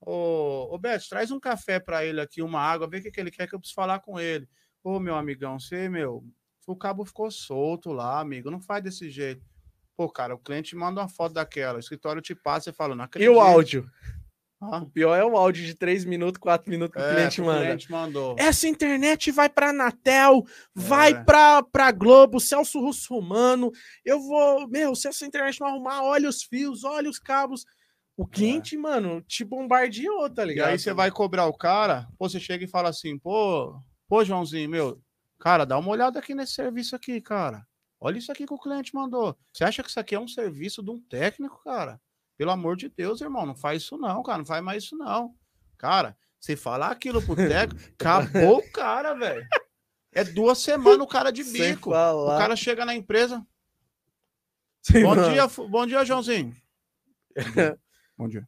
ô, 0.01 0.73
ô 0.73 0.77
Beto, 0.77 1.07
traz 1.07 1.29
um 1.29 1.39
café 1.39 1.79
para 1.79 2.03
ele 2.03 2.19
aqui, 2.19 2.41
uma 2.41 2.59
água, 2.59 2.89
vê 2.89 2.97
o 2.97 3.01
que, 3.03 3.11
que 3.11 3.19
ele 3.19 3.31
quer 3.31 3.47
que 3.47 3.53
eu 3.53 3.59
preciso 3.59 3.75
falar 3.75 3.99
com 3.99 4.19
ele. 4.19 4.49
Ô, 4.83 4.99
meu 4.99 5.15
amigão, 5.15 5.59
você, 5.59 5.87
meu, 5.87 6.23
o 6.65 6.75
cabo 6.75 7.05
ficou 7.05 7.29
solto 7.29 7.91
lá, 7.91 8.19
amigo, 8.19 8.49
não 8.49 8.61
faz 8.61 8.83
desse 8.83 9.09
jeito. 9.09 9.45
Pô, 9.95 10.09
cara, 10.09 10.33
o 10.33 10.39
cliente 10.39 10.75
manda 10.75 11.01
uma 11.01 11.09
foto 11.09 11.33
daquela, 11.33 11.77
o 11.77 11.79
escritório 11.79 12.21
te 12.21 12.33
passa 12.33 12.69
e 12.69 12.73
fala, 12.73 12.95
não 12.95 13.03
acredito. 13.03 13.29
E 13.29 13.35
o 13.35 13.39
áudio? 13.39 13.89
Ah. 14.61 14.79
O 14.79 14.89
pior 14.89 15.15
é 15.15 15.23
o 15.23 15.37
áudio 15.37 15.65
de 15.65 15.73
3 15.73 16.03
minutos, 16.03 16.37
4 16.39 16.69
minutos 16.69 16.93
que 16.93 17.01
é, 17.01 17.11
o 17.11 17.15
cliente 17.15 17.41
manda. 17.41 17.59
O 17.59 17.63
cliente 17.63 17.91
mandou. 17.91 18.35
Essa 18.37 18.67
internet 18.67 19.31
vai 19.31 19.47
para 19.47 19.69
Anatel, 19.69 20.45
vai 20.75 21.11
é. 21.11 21.23
para 21.23 21.63
pra 21.63 21.91
Globo, 21.91 22.39
Celso 22.41 22.79
Russo 22.81 23.13
Romano. 23.13 23.71
Eu 24.03 24.19
vou, 24.19 24.67
meu, 24.67 24.93
se 24.95 25.07
essa 25.07 25.25
internet 25.25 25.59
não 25.61 25.67
arrumar, 25.67 26.03
olha 26.03 26.27
os 26.27 26.43
fios, 26.43 26.83
olha 26.83 27.09
os 27.09 27.19
cabos. 27.19 27.63
O 28.17 28.27
cliente, 28.27 28.75
é. 28.75 28.77
mano, 28.77 29.21
te 29.21 29.45
bombardeou, 29.45 30.29
tá 30.29 30.43
ligado? 30.43 30.67
E 30.67 30.71
aí 30.73 30.79
você 30.79 30.93
vai 30.93 31.09
cobrar 31.09 31.45
o 31.45 31.57
cara, 31.57 32.05
pô, 32.17 32.27
você 32.27 32.37
chega 32.37 32.65
e 32.65 32.67
fala 32.67 32.89
assim, 32.89 33.17
pô, 33.17 33.81
pô, 34.09 34.25
Joãozinho, 34.25 34.69
meu, 34.69 35.01
cara, 35.39 35.63
dá 35.63 35.77
uma 35.77 35.89
olhada 35.89 36.19
aqui 36.19 36.35
nesse 36.35 36.51
serviço 36.51 36.97
aqui, 36.97 37.21
cara. 37.21 37.65
Olha 37.97 38.17
isso 38.17 38.29
aqui 38.29 38.45
que 38.45 38.53
o 38.53 38.59
cliente 38.59 38.93
mandou. 38.93 39.37
Você 39.53 39.63
acha 39.63 39.81
que 39.81 39.89
isso 39.89 39.99
aqui 39.99 40.15
é 40.15 40.19
um 40.19 40.27
serviço 40.27 40.83
de 40.83 40.91
um 40.91 40.99
técnico, 40.99 41.61
cara? 41.63 41.99
Pelo 42.39 42.51
amor 42.51 42.77
de 42.77 42.87
Deus, 42.87 43.19
irmão, 43.19 43.45
não 43.45 43.53
faz 43.53 43.83
isso 43.83 43.97
não, 43.97 44.23
cara, 44.23 44.37
não 44.37 44.45
faz 44.45 44.63
mais 44.63 44.85
isso 44.85 44.95
não. 44.95 45.35
Cara, 45.77 46.17
você 46.39 46.55
falar 46.55 46.89
aquilo 46.89 47.21
pro 47.21 47.35
técnico, 47.35 47.85
acabou 47.99 48.59
o 48.59 48.71
cara, 48.71 49.13
velho. 49.13 49.45
É 50.13 50.23
duas 50.23 50.59
semanas 50.59 51.01
o 51.01 51.05
cara 51.05 51.31
de 51.31 51.43
bico. 51.43 51.89
O 51.89 52.37
cara 52.37 52.55
chega 52.55 52.85
na 52.85 52.95
empresa. 52.95 53.45
Sim, 54.81 55.03
bom 55.03 55.15
mano. 55.15 55.33
dia, 55.33 55.47
bom 55.67 55.85
dia, 55.85 56.05
Joãozinho. 56.05 56.55
bom 58.17 58.29
dia. 58.29 58.47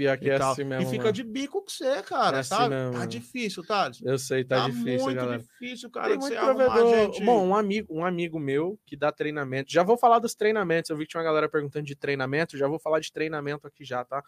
Pior 0.00 0.16
que 0.16 0.28
e 0.28 0.30
é 0.30 0.38
tal. 0.38 0.52
assim 0.52 0.64
mesmo. 0.64 0.84
E 0.84 0.90
fica 0.90 1.02
mano. 1.02 1.12
de 1.12 1.22
bico 1.22 1.60
com 1.60 1.68
você, 1.68 2.02
cara, 2.02 2.38
é 2.38 2.40
assim 2.40 2.48
sabe? 2.48 2.74
Mesmo, 2.74 2.92
tá 2.94 3.04
difícil, 3.04 3.66
tá? 3.66 3.90
Eu 4.02 4.18
sei, 4.18 4.42
tá, 4.42 4.62
tá 4.62 4.68
difícil, 4.70 5.02
muito 5.02 5.16
galera. 5.16 5.42
difícil, 5.42 5.90
cara. 5.90 6.08
Tem 6.08 6.18
muito 6.18 6.36
provedor. 6.38 6.94
Gente... 6.94 7.22
Bom, 7.22 7.48
um 7.48 7.54
amigo, 7.54 7.94
um 7.94 8.02
amigo 8.02 8.38
meu 8.38 8.80
que 8.86 8.96
dá 8.96 9.12
treinamento. 9.12 9.70
Já 9.70 9.82
vou 9.82 9.98
falar 9.98 10.18
dos 10.18 10.34
treinamentos. 10.34 10.88
Eu 10.88 10.96
vi 10.96 11.04
que 11.04 11.10
tinha 11.10 11.20
uma 11.20 11.26
galera 11.26 11.50
perguntando 11.50 11.84
de 11.84 11.94
treinamento. 11.94 12.56
Já 12.56 12.66
vou 12.66 12.78
falar 12.78 13.00
de 13.00 13.12
treinamento 13.12 13.66
aqui 13.66 13.84
já, 13.84 14.02
tá? 14.02 14.24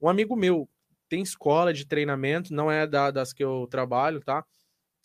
Um 0.00 0.08
amigo 0.08 0.34
meu 0.34 0.66
tem 1.10 1.20
escola 1.20 1.74
de 1.74 1.84
treinamento, 1.84 2.54
não 2.54 2.72
é 2.72 2.86
da, 2.86 3.10
das 3.10 3.34
que 3.34 3.44
eu 3.44 3.66
trabalho, 3.70 4.20
tá? 4.22 4.46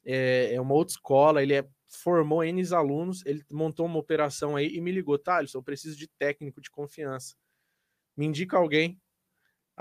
É, 0.05 0.53
é 0.53 0.61
uma 0.61 0.73
outra 0.73 0.93
escola. 0.93 1.43
Ele 1.43 1.55
é, 1.55 1.67
formou 1.89 2.45
N 2.45 2.63
alunos. 2.73 3.25
Ele 3.25 3.43
montou 3.51 3.87
uma 3.87 3.99
operação 3.99 4.55
aí 4.55 4.73
e 4.73 4.79
me 4.79 4.89
ligou, 4.89 5.19
Thales, 5.19 5.53
eu 5.53 5.61
preciso 5.61 5.97
de 5.97 6.07
técnico 6.07 6.61
de 6.61 6.71
confiança. 6.71 7.35
Me 8.15 8.25
indica 8.25 8.55
alguém 8.55 9.00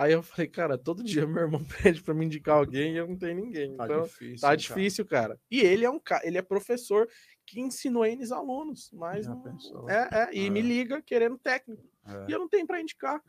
Aí 0.01 0.13
eu 0.13 0.23
falei, 0.23 0.49
cara, 0.49 0.79
todo 0.79 1.05
dia 1.05 1.27
meu 1.27 1.43
irmão 1.43 1.63
pede 1.83 2.03
para 2.03 2.15
me 2.15 2.25
indicar 2.25 2.57
alguém 2.57 2.95
e 2.95 2.97
eu 2.97 3.07
não 3.07 3.19
tenho 3.19 3.35
ninguém. 3.35 3.77
Tá 3.77 3.85
então, 3.85 4.03
difícil, 4.05 4.41
tá 4.41 4.57
difícil, 4.57 5.05
cara. 5.05 5.29
cara. 5.29 5.41
E 5.51 5.61
ele 5.61 5.85
é 5.85 5.91
um 5.91 6.01
cara, 6.01 6.27
ele 6.27 6.39
é 6.39 6.43
professor 6.43 7.07
que 7.45 7.61
ensinou 7.61 8.07
N 8.07 8.25
alunos, 8.33 8.91
mas 8.95 9.27
não, 9.27 9.45
é, 9.91 10.09
é, 10.11 10.35
e 10.35 10.47
é. 10.47 10.51
me 10.51 10.63
liga 10.63 11.03
querendo 11.03 11.37
técnico. 11.37 11.87
É. 12.07 12.31
E 12.31 12.33
eu 12.33 12.39
não 12.39 12.49
tenho 12.49 12.67
para 12.67 12.81
indicar. 12.81 13.23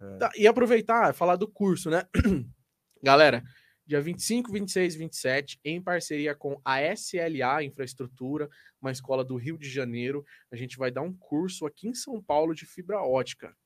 É. 0.00 0.16
Tá, 0.16 0.32
e 0.36 0.48
aproveitar, 0.48 1.14
falar 1.14 1.36
do 1.36 1.46
curso, 1.46 1.88
né? 1.88 2.04
Galera, 3.00 3.44
dia 3.86 4.00
25, 4.00 4.50
26 4.50 4.94
e 4.96 4.98
27, 4.98 5.60
em 5.64 5.80
parceria 5.80 6.34
com 6.34 6.60
a 6.64 6.82
SLA 6.92 7.62
Infraestrutura, 7.62 8.48
uma 8.82 8.90
escola 8.90 9.24
do 9.24 9.36
Rio 9.36 9.56
de 9.56 9.70
Janeiro, 9.70 10.24
a 10.50 10.56
gente 10.56 10.76
vai 10.76 10.90
dar 10.90 11.02
um 11.02 11.12
curso 11.12 11.66
aqui 11.66 11.86
em 11.86 11.94
São 11.94 12.20
Paulo 12.20 12.52
de 12.52 12.66
fibra 12.66 13.00
ótica, 13.00 13.56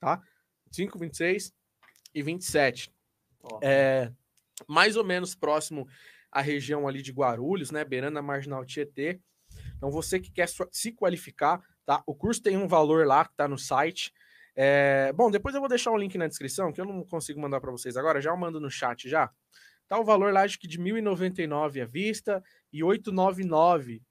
tá? 0.00 0.20
25, 0.66 0.98
26 0.98 1.54
e 2.14 2.22
27. 2.22 2.92
Oh. 3.42 3.58
É, 3.62 4.10
mais 4.68 4.96
ou 4.96 5.04
menos 5.04 5.34
próximo 5.34 5.86
à 6.30 6.40
região 6.40 6.86
ali 6.88 7.02
de 7.02 7.12
Guarulhos, 7.12 7.70
né? 7.70 7.84
Beirando 7.84 8.18
a 8.18 8.22
Marginal 8.22 8.64
Tietê. 8.64 9.20
Então, 9.76 9.90
você 9.90 10.18
que 10.18 10.30
quer 10.30 10.48
se 10.70 10.92
qualificar, 10.92 11.60
tá? 11.84 12.02
O 12.06 12.14
curso 12.14 12.42
tem 12.42 12.56
um 12.56 12.68
valor 12.68 13.06
lá 13.06 13.24
que 13.24 13.34
tá 13.34 13.46
no 13.46 13.58
site. 13.58 14.12
É, 14.56 15.12
bom, 15.12 15.30
depois 15.30 15.54
eu 15.54 15.60
vou 15.60 15.68
deixar 15.68 15.90
o 15.90 15.94
um 15.94 15.98
link 15.98 16.16
na 16.16 16.28
descrição, 16.28 16.72
que 16.72 16.80
eu 16.80 16.84
não 16.84 17.04
consigo 17.04 17.40
mandar 17.40 17.60
para 17.60 17.72
vocês 17.72 17.96
agora, 17.96 18.20
já 18.20 18.30
eu 18.30 18.36
mando 18.36 18.60
no 18.60 18.70
chat 18.70 19.08
já. 19.08 19.30
Tá 19.88 19.98
o 19.98 20.04
valor 20.04 20.32
lá 20.32 20.42
acho 20.42 20.58
que 20.58 20.66
de 20.66 20.78
1.099 20.78 21.82
à 21.82 21.84
vista 21.84 22.42
e 22.72 22.82
899 22.82 24.02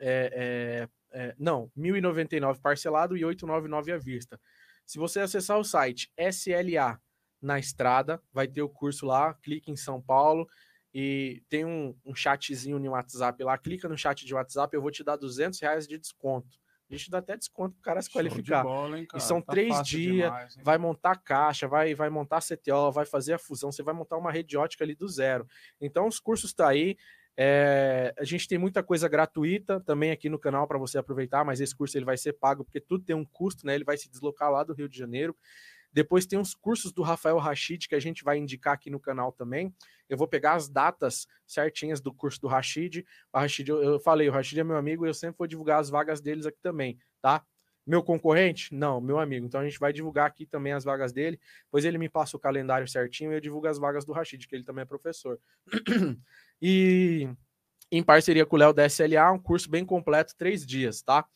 é, 0.00 0.88
é, 1.12 1.20
é, 1.20 1.34
não, 1.38 1.70
1.099 1.76 2.60
parcelado 2.60 3.16
e 3.16 3.24
899 3.24 3.92
à 3.92 3.98
vista. 3.98 4.40
Se 4.84 4.98
você 4.98 5.20
acessar 5.20 5.58
o 5.58 5.64
site 5.64 6.10
SLA 6.16 7.00
na 7.40 7.58
estrada, 7.58 8.20
vai 8.32 8.48
ter 8.48 8.62
o 8.62 8.68
curso 8.68 9.06
lá, 9.06 9.34
clique 9.34 9.70
em 9.70 9.76
São 9.76 10.00
Paulo 10.00 10.48
e 10.92 11.42
tem 11.48 11.64
um, 11.64 11.94
um 12.04 12.14
chatzinho 12.14 12.78
no 12.78 12.90
WhatsApp 12.90 13.42
lá, 13.44 13.56
clica 13.58 13.88
no 13.88 13.96
chat 13.96 14.24
de 14.24 14.34
WhatsApp, 14.34 14.74
eu 14.74 14.82
vou 14.82 14.90
te 14.90 15.04
dar 15.04 15.16
200 15.16 15.60
reais 15.60 15.86
de 15.86 15.98
desconto. 15.98 16.58
A 16.90 16.96
gente 16.96 17.10
dá 17.10 17.18
até 17.18 17.36
desconto 17.36 17.74
para 17.74 17.80
o 17.80 17.82
cara 17.82 18.02
se 18.02 18.10
qualificar. 18.10 18.62
Bola, 18.62 18.98
hein, 18.98 19.06
cara? 19.06 19.22
E 19.22 19.26
são 19.26 19.42
tá 19.42 19.52
três 19.52 19.82
dias, 19.82 20.30
demais, 20.30 20.56
vai 20.62 20.78
montar 20.78 21.16
caixa, 21.16 21.68
vai, 21.68 21.94
vai 21.94 22.08
montar 22.08 22.40
CTO, 22.40 22.90
vai 22.90 23.04
fazer 23.04 23.34
a 23.34 23.38
fusão, 23.38 23.70
você 23.70 23.82
vai 23.82 23.92
montar 23.92 24.16
uma 24.16 24.32
rede 24.32 24.56
ótica 24.56 24.84
ali 24.84 24.94
do 24.94 25.06
zero. 25.06 25.46
Então 25.80 26.06
os 26.06 26.18
cursos 26.18 26.50
estão 26.50 26.64
tá 26.66 26.72
aí. 26.72 26.96
É, 27.40 28.12
a 28.18 28.24
gente 28.24 28.48
tem 28.48 28.58
muita 28.58 28.82
coisa 28.82 29.06
gratuita 29.06 29.78
também 29.80 30.10
aqui 30.10 30.28
no 30.28 30.38
canal 30.38 30.66
para 30.66 30.78
você 30.78 30.98
aproveitar, 30.98 31.44
mas 31.44 31.60
esse 31.60 31.76
curso 31.76 31.96
ele 31.96 32.06
vai 32.06 32.16
ser 32.16 32.32
pago 32.32 32.64
porque 32.64 32.80
tudo 32.80 33.04
tem 33.04 33.14
um 33.14 33.24
custo, 33.24 33.64
né? 33.66 33.74
Ele 33.74 33.84
vai 33.84 33.96
se 33.96 34.10
deslocar 34.10 34.50
lá 34.50 34.64
do 34.64 34.72
Rio 34.72 34.88
de 34.88 34.98
Janeiro. 34.98 35.36
Depois 35.98 36.26
tem 36.26 36.38
os 36.38 36.54
cursos 36.54 36.92
do 36.92 37.02
Rafael 37.02 37.38
Rachid, 37.38 37.88
que 37.88 37.94
a 37.96 37.98
gente 37.98 38.22
vai 38.22 38.38
indicar 38.38 38.72
aqui 38.72 38.88
no 38.88 39.00
canal 39.00 39.32
também. 39.32 39.74
Eu 40.08 40.16
vou 40.16 40.28
pegar 40.28 40.54
as 40.54 40.68
datas 40.68 41.26
certinhas 41.44 42.00
do 42.00 42.14
curso 42.14 42.40
do 42.40 42.46
Rachid. 42.46 43.04
O 43.32 43.38
eu 43.68 43.98
falei, 43.98 44.28
o 44.28 44.32
Rachid 44.32 44.60
é 44.60 44.62
meu 44.62 44.76
amigo 44.76 45.04
e 45.04 45.08
eu 45.08 45.14
sempre 45.14 45.36
vou 45.36 45.48
divulgar 45.48 45.80
as 45.80 45.90
vagas 45.90 46.20
deles 46.20 46.46
aqui 46.46 46.60
também, 46.62 47.00
tá? 47.20 47.44
Meu 47.84 48.00
concorrente? 48.00 48.72
Não, 48.72 49.00
meu 49.00 49.18
amigo. 49.18 49.44
Então 49.44 49.60
a 49.60 49.64
gente 49.64 49.76
vai 49.80 49.92
divulgar 49.92 50.28
aqui 50.28 50.46
também 50.46 50.72
as 50.72 50.84
vagas 50.84 51.12
dele. 51.12 51.40
Pois 51.68 51.84
ele 51.84 51.98
me 51.98 52.08
passa 52.08 52.36
o 52.36 52.40
calendário 52.40 52.86
certinho 52.86 53.32
e 53.32 53.34
eu 53.34 53.40
divulgo 53.40 53.66
as 53.66 53.76
vagas 53.76 54.04
do 54.04 54.12
Rachid, 54.12 54.46
que 54.46 54.54
ele 54.54 54.62
também 54.62 54.82
é 54.82 54.84
professor. 54.84 55.40
e 56.62 57.28
em 57.90 58.04
parceria 58.04 58.46
com 58.46 58.54
o 58.54 58.58
Léo 58.60 58.72
da 58.72 58.86
SLA, 58.86 59.32
um 59.32 59.38
curso 59.40 59.68
bem 59.68 59.84
completo, 59.84 60.36
três 60.38 60.64
dias, 60.64 61.02
tá? 61.02 61.26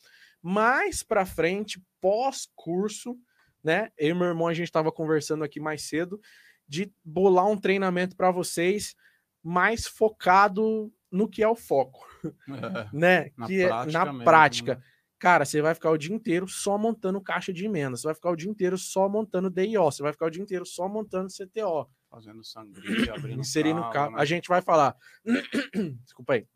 Mais 0.41 1.03
para 1.03 1.25
frente, 1.25 1.83
pós-curso, 1.99 3.17
né? 3.63 3.89
Eu 3.97 4.09
e 4.09 4.13
meu 4.13 4.27
irmão 4.27 4.47
a 4.47 4.53
gente 4.53 4.67
estava 4.67 4.91
conversando 4.91 5.43
aqui 5.43 5.59
mais 5.59 5.83
cedo 5.83 6.19
de 6.67 6.91
bolar 7.03 7.47
um 7.47 7.57
treinamento 7.57 8.15
para 8.15 8.31
vocês 8.31 8.95
mais 9.41 9.85
focado 9.87 10.91
no 11.11 11.29
que 11.29 11.43
é 11.43 11.47
o 11.47 11.55
foco, 11.55 12.07
é, 12.25 12.89
né? 12.91 13.31
Na 13.37 13.47
que 13.47 13.65
prática 13.67 13.89
é 13.89 13.93
na 13.93 14.05
mesmo, 14.05 14.23
prática. 14.23 14.75
Né? 14.75 14.81
Cara, 15.19 15.45
você 15.45 15.61
vai 15.61 15.73
ficar 15.73 15.91
o 15.91 15.97
dia 15.97 16.13
inteiro 16.13 16.47
só 16.47 16.77
montando 16.77 17.21
caixa 17.21 17.53
de 17.53 17.65
emenda, 17.65 17.95
você 17.95 18.07
vai 18.07 18.15
ficar 18.15 18.31
o 18.31 18.35
dia 18.35 18.49
inteiro 18.49 18.77
só 18.77 19.07
montando 19.07 19.49
DIO, 19.49 19.83
você 19.83 20.01
vai 20.01 20.11
ficar 20.11 20.25
o 20.25 20.29
dia 20.29 20.41
inteiro 20.41 20.65
só 20.65 20.89
montando 20.89 21.29
CTO. 21.29 21.89
Fazendo 22.09 22.43
sangria, 22.43 23.13
abrindo 23.13 23.39
Inserindo 23.39 23.81
cabo. 23.81 23.93
cabo. 23.93 24.15
Né? 24.15 24.21
A 24.21 24.25
gente 24.25 24.47
vai 24.47 24.61
falar. 24.61 24.95
Desculpa 26.03 26.33
aí. 26.33 26.47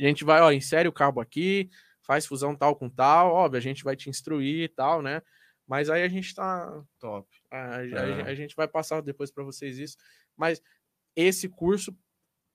A 0.00 0.02
gente 0.04 0.24
vai, 0.24 0.40
ó, 0.40 0.50
insere 0.52 0.88
o 0.88 0.92
cabo 0.92 1.20
aqui, 1.20 1.68
faz 2.02 2.24
fusão 2.24 2.54
tal 2.54 2.76
com 2.76 2.88
tal, 2.88 3.32
óbvio, 3.32 3.58
a 3.58 3.62
gente 3.62 3.84
vai 3.84 3.94
te 3.94 4.08
instruir 4.08 4.64
e 4.64 4.68
tal, 4.68 5.02
né? 5.02 5.20
Mas 5.68 5.90
aí 5.90 6.02
a 6.02 6.08
gente 6.08 6.34
tá 6.34 6.82
top. 6.98 7.28
A, 7.50 7.84
é. 7.84 8.22
a 8.22 8.34
gente 8.34 8.56
vai 8.56 8.66
passar 8.66 9.02
depois 9.02 9.30
para 9.30 9.44
vocês 9.44 9.78
isso. 9.78 9.98
Mas 10.34 10.62
esse 11.14 11.48
curso 11.48 11.94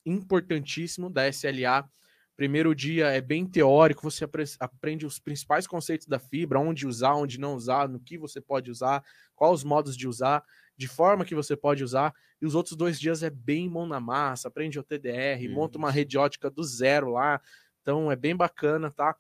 importantíssimo 0.06 1.10
da 1.10 1.28
SLA. 1.28 1.88
Primeiro 2.36 2.74
dia 2.74 3.08
é 3.10 3.22
bem 3.22 3.46
teórico, 3.46 4.10
você 4.10 4.28
aprende 4.60 5.06
os 5.06 5.20
principais 5.20 5.68
conceitos 5.68 6.08
da 6.08 6.18
fibra, 6.18 6.60
onde 6.60 6.88
usar, 6.88 7.14
onde 7.14 7.40
não 7.40 7.54
usar, 7.54 7.88
no 7.88 8.00
que 8.00 8.18
você 8.18 8.42
pode 8.42 8.72
usar, 8.72 9.04
quais 9.36 9.54
os 9.54 9.64
modos 9.64 9.96
de 9.96 10.08
usar, 10.08 10.44
de 10.76 10.88
forma 10.88 11.26
que 11.26 11.36
você 11.36 11.56
pode 11.56 11.84
usar. 11.84 12.12
E 12.42 12.46
os 12.46 12.56
outros 12.56 12.76
dois 12.76 13.00
dias 13.00 13.22
é 13.22 13.30
bem 13.30 13.70
mão 13.70 13.86
na 13.86 14.00
massa, 14.00 14.48
aprende 14.48 14.80
o 14.80 14.84
TDR, 14.84 15.48
monta 15.48 15.78
uma 15.78 15.92
rede 15.92 16.18
ótica 16.18 16.50
do 16.50 16.64
zero 16.64 17.12
lá. 17.12 17.40
Então 17.82 18.12
é 18.12 18.16
bem 18.16 18.36
bacana, 18.36 18.90
tá? 18.90 19.16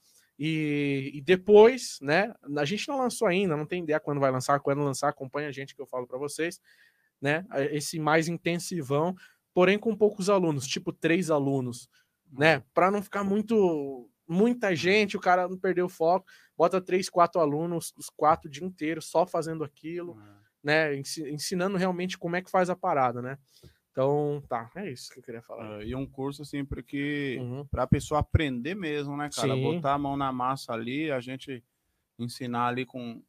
E, 0.45 1.11
e, 1.13 1.21
depois, 1.21 1.99
né? 2.01 2.33
A 2.57 2.65
gente 2.65 2.89
não 2.89 2.97
lançou 2.97 3.29
ainda, 3.29 3.55
não 3.55 3.65
tem 3.65 3.81
ideia 3.81 3.97
quando 3.97 4.19
vai 4.19 4.29
lançar, 4.29 4.59
quando 4.59 4.83
lançar, 4.83 5.07
acompanha 5.07 5.47
a 5.47 5.53
gente 5.53 5.73
que 5.73 5.81
eu 5.81 5.85
falo 5.87 6.05
para 6.05 6.17
vocês, 6.17 6.59
né? 7.21 7.45
Esse 7.71 7.97
mais 7.97 8.27
intensivão, 8.27 9.15
porém 9.53 9.79
com 9.79 9.95
poucos 9.95 10.29
alunos, 10.29 10.67
tipo 10.67 10.91
três 10.91 11.31
alunos, 11.31 11.87
né? 12.29 12.61
Para 12.73 12.91
não 12.91 13.01
ficar 13.01 13.23
muito 13.23 14.09
muita 14.27 14.75
gente, 14.75 15.15
o 15.15 15.21
cara 15.21 15.47
não 15.47 15.57
perder 15.57 15.83
o 15.83 15.87
foco, 15.87 16.25
bota 16.57 16.81
três, 16.81 17.09
quatro 17.09 17.39
alunos, 17.39 17.93
os 17.97 18.09
quatro 18.09 18.49
o 18.49 18.51
dia 18.51 18.65
inteiro 18.65 19.01
só 19.01 19.25
fazendo 19.25 19.63
aquilo, 19.63 20.17
né? 20.61 20.93
Ensinando 21.31 21.77
realmente 21.77 22.17
como 22.17 22.35
é 22.35 22.41
que 22.41 22.51
faz 22.51 22.69
a 22.69 22.75
parada, 22.75 23.21
né? 23.21 23.37
Então, 23.93 24.41
tá, 24.49 24.71
é 24.75 24.91
isso 24.91 25.13
que 25.13 25.19
eu 25.19 25.23
queria 25.23 25.41
falar. 25.43 25.77
Uh, 25.77 25.83
e 25.83 25.93
um 25.93 26.03
curso 26.03 26.43
sempre 26.43 26.79
assim, 26.79 26.87
que 26.87 27.37
uhum. 27.39 27.63
para 27.67 27.83
a 27.83 27.87
pessoa 27.87 28.21
aprender 28.21 28.73
mesmo, 28.73 29.15
né, 29.15 29.29
cara? 29.33 29.53
Sim. 29.53 29.61
Botar 29.61 29.93
a 29.93 29.99
mão 29.99 30.17
na 30.17 30.31
massa 30.31 30.73
ali, 30.73 31.11
a 31.11 31.19
gente 31.19 31.63
ensinar 32.17 32.69
ali 32.69 32.87
com 32.87 33.21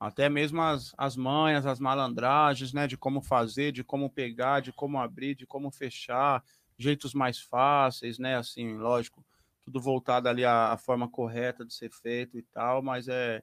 até 0.00 0.30
mesmo 0.30 0.62
as, 0.62 0.94
as 0.96 1.18
manhas, 1.18 1.66
as 1.66 1.78
malandragens, 1.78 2.72
né? 2.72 2.86
De 2.86 2.96
como 2.96 3.20
fazer, 3.20 3.72
de 3.72 3.84
como 3.84 4.08
pegar, 4.08 4.60
de 4.60 4.72
como 4.72 4.98
abrir, 4.98 5.34
de 5.34 5.46
como 5.46 5.70
fechar, 5.70 6.42
jeitos 6.78 7.12
mais 7.12 7.38
fáceis, 7.38 8.18
né? 8.18 8.36
Assim, 8.36 8.78
lógico, 8.78 9.22
tudo 9.62 9.82
voltado 9.82 10.30
ali 10.30 10.46
à, 10.46 10.72
à 10.72 10.78
forma 10.78 11.10
correta 11.10 11.62
de 11.62 11.74
ser 11.74 11.90
feito 11.90 12.38
e 12.38 12.42
tal, 12.42 12.80
mas 12.80 13.06
é 13.06 13.42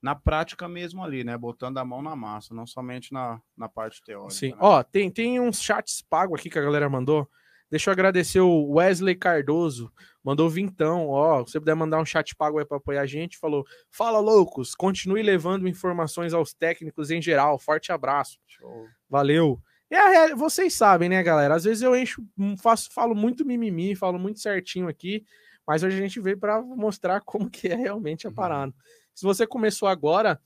na 0.00 0.14
prática 0.14 0.68
mesmo 0.68 1.02
ali, 1.02 1.24
né? 1.24 1.36
Botando 1.36 1.78
a 1.78 1.84
mão 1.84 2.00
na 2.02 2.14
massa, 2.14 2.54
não 2.54 2.66
somente 2.66 3.12
na, 3.12 3.40
na 3.56 3.68
parte 3.68 4.02
teórica. 4.02 4.34
Sim. 4.34 4.50
Né? 4.50 4.58
Ó, 4.60 4.82
tem, 4.82 5.10
tem 5.10 5.40
uns 5.40 5.60
chats 5.60 6.02
pagos 6.02 6.40
aqui 6.40 6.48
que 6.48 6.58
a 6.58 6.62
galera 6.62 6.88
mandou. 6.88 7.28
Deixa 7.70 7.90
eu 7.90 7.92
agradecer 7.92 8.40
o 8.40 8.70
Wesley 8.72 9.14
Cardoso, 9.14 9.92
mandou 10.24 10.48
vintão, 10.48 11.08
ó, 11.08 11.44
se 11.44 11.52
você 11.52 11.60
puder 11.60 11.74
mandar 11.74 12.00
um 12.00 12.04
chat 12.04 12.34
pago 12.34 12.58
aí 12.58 12.64
para 12.64 12.78
apoiar 12.78 13.02
a 13.02 13.06
gente, 13.06 13.36
falou: 13.36 13.66
"Fala 13.90 14.18
loucos, 14.20 14.74
continue 14.74 15.22
levando 15.22 15.68
informações 15.68 16.32
aos 16.32 16.54
técnicos 16.54 17.10
em 17.10 17.20
geral. 17.20 17.58
Forte 17.58 17.92
abraço". 17.92 18.38
Show. 18.46 18.86
Valeu. 19.08 19.60
E 19.90 19.96
a, 19.96 20.34
vocês 20.34 20.74
sabem, 20.74 21.08
né, 21.10 21.22
galera? 21.22 21.54
Às 21.54 21.64
vezes 21.64 21.82
eu 21.82 21.94
encho, 21.94 22.22
hum, 22.38 22.56
faço, 22.56 22.90
falo 22.92 23.14
muito 23.14 23.44
mimimi, 23.44 23.94
falo 23.94 24.18
muito 24.18 24.40
certinho 24.40 24.88
aqui, 24.88 25.24
mas 25.66 25.82
hoje 25.82 25.98
a 25.98 26.00
gente 26.00 26.20
veio 26.20 26.38
para 26.38 26.62
mostrar 26.62 27.20
como 27.20 27.50
que 27.50 27.68
é 27.68 27.74
realmente 27.74 28.26
a 28.26 28.30
uhum. 28.30 28.34
parada. 28.34 28.72
Uhum. 28.72 29.07
Se 29.18 29.26
você 29.26 29.44
começou 29.44 29.88
agora, 29.88 30.40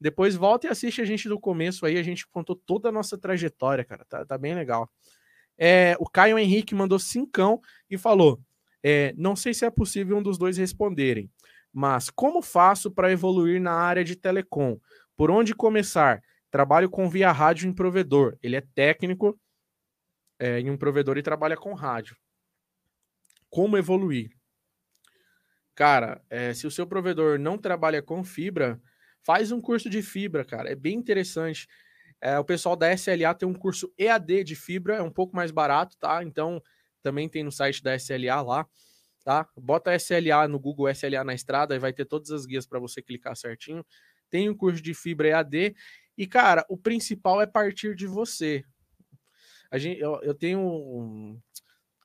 depois 0.00 0.34
volta 0.34 0.66
e 0.66 0.70
assiste 0.70 1.00
a 1.00 1.04
gente 1.04 1.28
do 1.28 1.38
começo 1.38 1.86
aí, 1.86 1.96
a 1.96 2.02
gente 2.02 2.26
contou 2.26 2.56
toda 2.56 2.88
a 2.88 2.92
nossa 2.92 3.16
trajetória, 3.16 3.84
cara. 3.84 4.04
Tá, 4.04 4.26
tá 4.26 4.36
bem 4.36 4.52
legal. 4.52 4.90
É, 5.56 5.94
o 6.00 6.10
Caio 6.10 6.36
Henrique 6.36 6.74
mandou 6.74 6.98
cincão 6.98 7.60
e 7.88 7.96
falou: 7.96 8.40
é, 8.82 9.14
não 9.16 9.36
sei 9.36 9.54
se 9.54 9.64
é 9.64 9.70
possível 9.70 10.16
um 10.16 10.22
dos 10.24 10.36
dois 10.36 10.56
responderem, 10.56 11.30
mas 11.72 12.10
como 12.10 12.42
faço 12.42 12.90
para 12.90 13.12
evoluir 13.12 13.60
na 13.60 13.74
área 13.74 14.02
de 14.02 14.16
telecom? 14.16 14.76
Por 15.16 15.30
onde 15.30 15.54
começar? 15.54 16.20
Trabalho 16.50 16.90
com 16.90 17.08
via 17.08 17.30
rádio 17.30 17.68
em 17.68 17.72
provedor. 17.72 18.36
Ele 18.42 18.56
é 18.56 18.60
técnico 18.74 19.38
é, 20.36 20.58
em 20.58 20.68
um 20.68 20.76
provedor 20.76 21.16
e 21.16 21.22
trabalha 21.22 21.56
com 21.56 21.74
rádio. 21.74 22.16
Como 23.48 23.78
evoluir? 23.78 24.35
Cara, 25.76 26.22
é, 26.30 26.54
se 26.54 26.66
o 26.66 26.70
seu 26.70 26.86
provedor 26.86 27.38
não 27.38 27.58
trabalha 27.58 28.00
com 28.02 28.24
fibra, 28.24 28.80
faz 29.22 29.52
um 29.52 29.60
curso 29.60 29.90
de 29.90 30.00
fibra, 30.02 30.42
cara. 30.42 30.70
É 30.72 30.74
bem 30.74 30.94
interessante. 30.96 31.68
É, 32.18 32.38
o 32.38 32.44
pessoal 32.44 32.74
da 32.74 32.90
SLA 32.94 33.34
tem 33.34 33.46
um 33.46 33.52
curso 33.54 33.92
EAD 33.98 34.42
de 34.42 34.56
fibra, 34.56 34.96
é 34.96 35.02
um 35.02 35.10
pouco 35.10 35.36
mais 35.36 35.50
barato, 35.50 35.94
tá? 35.98 36.24
Então, 36.24 36.62
também 37.02 37.28
tem 37.28 37.44
no 37.44 37.52
site 37.52 37.82
da 37.82 37.94
SLA 37.94 38.40
lá, 38.40 38.66
tá? 39.22 39.46
Bota 39.54 39.94
SLA 39.94 40.48
no 40.48 40.58
Google 40.58 40.88
SLA 40.88 41.22
na 41.22 41.34
estrada 41.34 41.76
e 41.76 41.78
vai 41.78 41.92
ter 41.92 42.06
todas 42.06 42.30
as 42.30 42.46
guias 42.46 42.66
para 42.66 42.78
você 42.78 43.02
clicar 43.02 43.36
certinho. 43.36 43.84
Tem 44.30 44.48
um 44.48 44.56
curso 44.56 44.82
de 44.82 44.94
fibra 44.94 45.28
EAD 45.28 45.76
e, 46.16 46.26
cara, 46.26 46.64
o 46.70 46.78
principal 46.78 47.42
é 47.42 47.46
partir 47.46 47.94
de 47.94 48.06
você. 48.06 48.64
A 49.70 49.76
gente, 49.76 50.00
eu, 50.00 50.20
eu 50.22 50.34
tenho 50.34 50.60
um, 50.60 51.38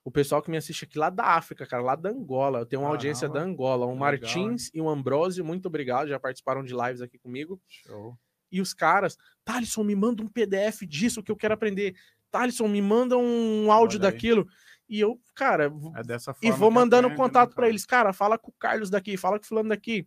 o 0.04 0.10
pessoal 0.10 0.42
que 0.42 0.50
me 0.50 0.56
assiste 0.56 0.84
aqui 0.84 0.98
lá 0.98 1.10
da 1.10 1.24
África, 1.24 1.66
cara, 1.66 1.82
lá 1.82 1.94
da 1.94 2.10
Angola. 2.10 2.60
Eu 2.60 2.66
tenho 2.66 2.82
uma 2.82 2.90
audiência 2.90 3.28
da 3.28 3.40
Angola. 3.40 3.86
Um 3.86 3.94
Martins 3.94 4.70
e 4.74 4.80
um 4.80 4.88
Ambrosio, 4.88 5.44
muito 5.44 5.66
obrigado, 5.66 6.08
já 6.08 6.18
participaram 6.18 6.64
de 6.64 6.74
lives 6.74 7.00
aqui 7.00 7.18
comigo. 7.18 7.60
Show 7.68 8.16
e 8.52 8.60
os 8.60 8.74
caras, 8.74 9.16
Thalisson, 9.44 9.82
me 9.82 9.96
manda 9.96 10.22
um 10.22 10.28
PDF 10.28 10.82
disso 10.82 11.22
que 11.22 11.32
eu 11.32 11.36
quero 11.36 11.54
aprender. 11.54 11.96
Thalisson, 12.30 12.68
me 12.68 12.82
manda 12.82 13.16
um 13.16 13.72
áudio 13.72 13.98
daquilo. 13.98 14.46
E 14.86 15.00
eu, 15.00 15.18
cara, 15.34 15.64
é 15.64 16.12
e 16.42 16.50
vou 16.50 16.70
mandando 16.70 17.06
aprende, 17.06 17.22
contato 17.22 17.50
né, 17.50 17.54
para 17.54 17.68
eles. 17.68 17.86
Cara, 17.86 18.12
fala 18.12 18.36
com 18.36 18.50
o 18.50 18.54
Carlos 18.58 18.90
daqui, 18.90 19.16
fala 19.16 19.38
com 19.38 19.44
o 19.44 19.48
fulano 19.48 19.70
daqui. 19.70 20.06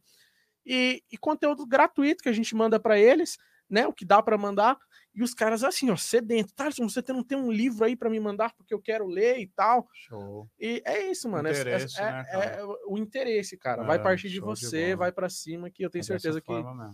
E, 0.63 1.03
e 1.11 1.17
conteúdo 1.17 1.65
gratuito 1.65 2.21
que 2.21 2.29
a 2.29 2.33
gente 2.33 2.55
manda 2.55 2.79
para 2.79 2.99
eles, 2.99 3.37
né? 3.69 3.87
O 3.87 3.93
que 3.93 4.05
dá 4.05 4.21
para 4.21 4.37
mandar. 4.37 4.77
E 5.13 5.23
os 5.23 5.33
caras 5.33 5.63
assim, 5.63 5.89
ó, 5.89 5.95
sedento. 5.95 6.53
Thalisson, 6.53 6.89
você 6.89 7.01
não 7.09 7.23
tem 7.23 7.37
um 7.37 7.51
livro 7.51 7.85
aí 7.85 7.95
para 7.95 8.09
me 8.09 8.19
mandar 8.19 8.53
porque 8.55 8.73
eu 8.73 8.81
quero 8.81 9.07
ler 9.07 9.39
e 9.39 9.47
tal. 9.47 9.87
Show. 9.93 10.49
E 10.59 10.81
é 10.85 11.09
isso, 11.09 11.29
mano. 11.29 11.47
É, 11.47 11.51
interesse, 11.51 12.01
é, 12.01 12.03
né, 12.03 12.25
é, 12.27 12.37
é, 12.59 12.65
o 12.87 12.97
interesse, 12.97 13.57
cara. 13.57 13.83
vai 13.83 13.97
é, 13.97 14.01
partir 14.01 14.29
de 14.29 14.39
você, 14.39 14.87
de 14.87 14.95
vai 14.95 15.11
para 15.11 15.29
cima, 15.29 15.69
que 15.69 15.83
eu 15.83 15.89
tenho 15.89 16.01
é 16.01 16.03
certeza 16.03 16.41
que. 16.41 16.51
Mesmo 16.51 16.91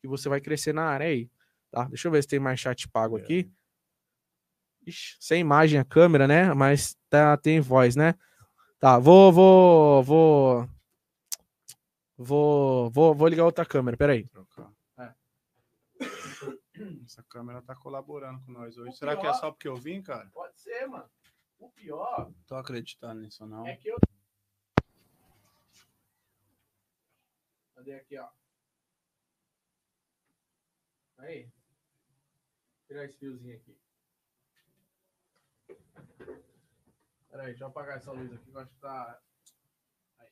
que 0.00 0.08
você 0.08 0.28
vai 0.28 0.40
crescer 0.40 0.72
na 0.72 0.84
área 0.84 1.06
aí. 1.06 1.30
Tá? 1.70 1.84
Deixa 1.84 2.06
eu 2.08 2.12
ver 2.12 2.22
se 2.22 2.28
tem 2.28 2.38
mais 2.38 2.60
chat 2.60 2.88
pago 2.88 3.18
é. 3.18 3.22
aqui. 3.22 3.50
Ixi, 4.86 5.16
sem 5.18 5.40
imagem 5.40 5.80
a 5.80 5.84
câmera, 5.84 6.28
né? 6.28 6.54
Mas 6.54 6.96
tá, 7.10 7.36
tem 7.36 7.60
voz, 7.60 7.96
né? 7.96 8.14
Tá, 8.78 8.98
vou, 8.98 9.32
vou, 9.32 10.02
vou. 10.02 10.68
Vou, 12.18 12.90
vou, 12.90 13.14
vou 13.14 13.28
ligar 13.28 13.44
outra 13.44 13.66
câmera, 13.66 13.96
peraí. 13.96 14.26
É. 14.34 14.75
Essa 17.04 17.22
câmera 17.22 17.62
tá 17.62 17.74
colaborando 17.74 18.44
com 18.44 18.52
nós 18.52 18.76
hoje. 18.76 18.90
O 18.90 18.92
Será 18.92 19.12
pior... 19.12 19.20
que 19.22 19.26
é 19.28 19.34
só 19.34 19.50
porque 19.50 19.68
eu 19.68 19.76
vim, 19.76 20.02
cara? 20.02 20.28
Pode 20.30 20.60
ser, 20.60 20.86
mano. 20.86 21.08
O 21.58 21.70
pior. 21.70 22.32
Tô 22.46 22.54
acreditando 22.56 23.20
nisso, 23.20 23.46
não. 23.46 23.66
É 23.66 23.76
que 23.76 23.88
eu. 23.88 23.98
Cadê 27.74 27.94
aqui, 27.94 28.18
ó? 28.18 28.28
Aí. 31.18 31.50
Tirar 32.86 33.04
esse 33.04 33.16
fiozinho 33.18 33.56
aqui. 33.56 33.76
Peraí, 37.30 37.46
deixa 37.48 37.64
eu 37.64 37.68
apagar 37.68 37.96
essa 37.96 38.12
luz 38.12 38.32
aqui 38.32 38.50
que 38.50 38.56
eu 38.56 38.60
acho 38.60 38.70
que 38.70 38.80
tá. 38.80 39.20
Aí. 40.18 40.28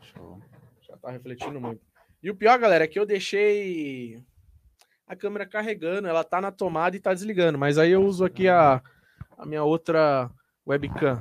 Show. 0.00 0.40
Já 0.82 0.96
tá 0.96 1.10
refletindo 1.10 1.60
muito. 1.60 1.84
E 2.22 2.30
o 2.30 2.36
pior, 2.36 2.58
galera, 2.58 2.84
é 2.84 2.88
que 2.88 2.98
eu 2.98 3.06
deixei 3.06 4.24
a 5.10 5.16
câmera 5.16 5.44
carregando, 5.44 6.06
ela 6.06 6.22
tá 6.22 6.40
na 6.40 6.52
tomada 6.52 6.96
e 6.96 7.00
tá 7.00 7.12
desligando, 7.12 7.58
mas 7.58 7.78
aí 7.78 7.90
eu 7.90 8.00
uso 8.00 8.24
aqui 8.24 8.48
a, 8.48 8.80
a 9.36 9.44
minha 9.44 9.64
outra 9.64 10.30
webcam, 10.64 11.20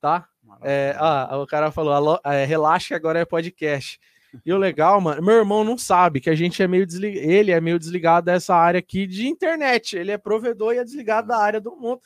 tá? 0.00 0.26
É, 0.62 0.96
ah, 0.98 1.36
o 1.36 1.46
cara 1.46 1.70
falou, 1.70 2.18
é, 2.24 2.46
relaxa 2.46 2.96
agora 2.96 3.18
é 3.18 3.26
podcast. 3.26 4.00
E 4.42 4.50
o 4.54 4.56
legal, 4.56 5.02
mano, 5.02 5.22
meu 5.22 5.34
irmão 5.34 5.62
não 5.64 5.76
sabe 5.76 6.18
que 6.18 6.30
a 6.30 6.34
gente 6.34 6.62
é 6.62 6.66
meio 6.66 6.86
desligado, 6.86 7.30
ele 7.30 7.52
é 7.52 7.60
meio 7.60 7.78
desligado 7.78 8.24
dessa 8.24 8.56
área 8.56 8.78
aqui 8.78 9.06
de 9.06 9.28
internet. 9.28 9.98
Ele 9.98 10.12
é 10.12 10.16
provedor 10.16 10.72
e 10.72 10.78
é 10.78 10.84
desligado 10.84 11.28
da 11.28 11.36
área 11.36 11.60
do 11.60 11.76
mundo. 11.76 12.00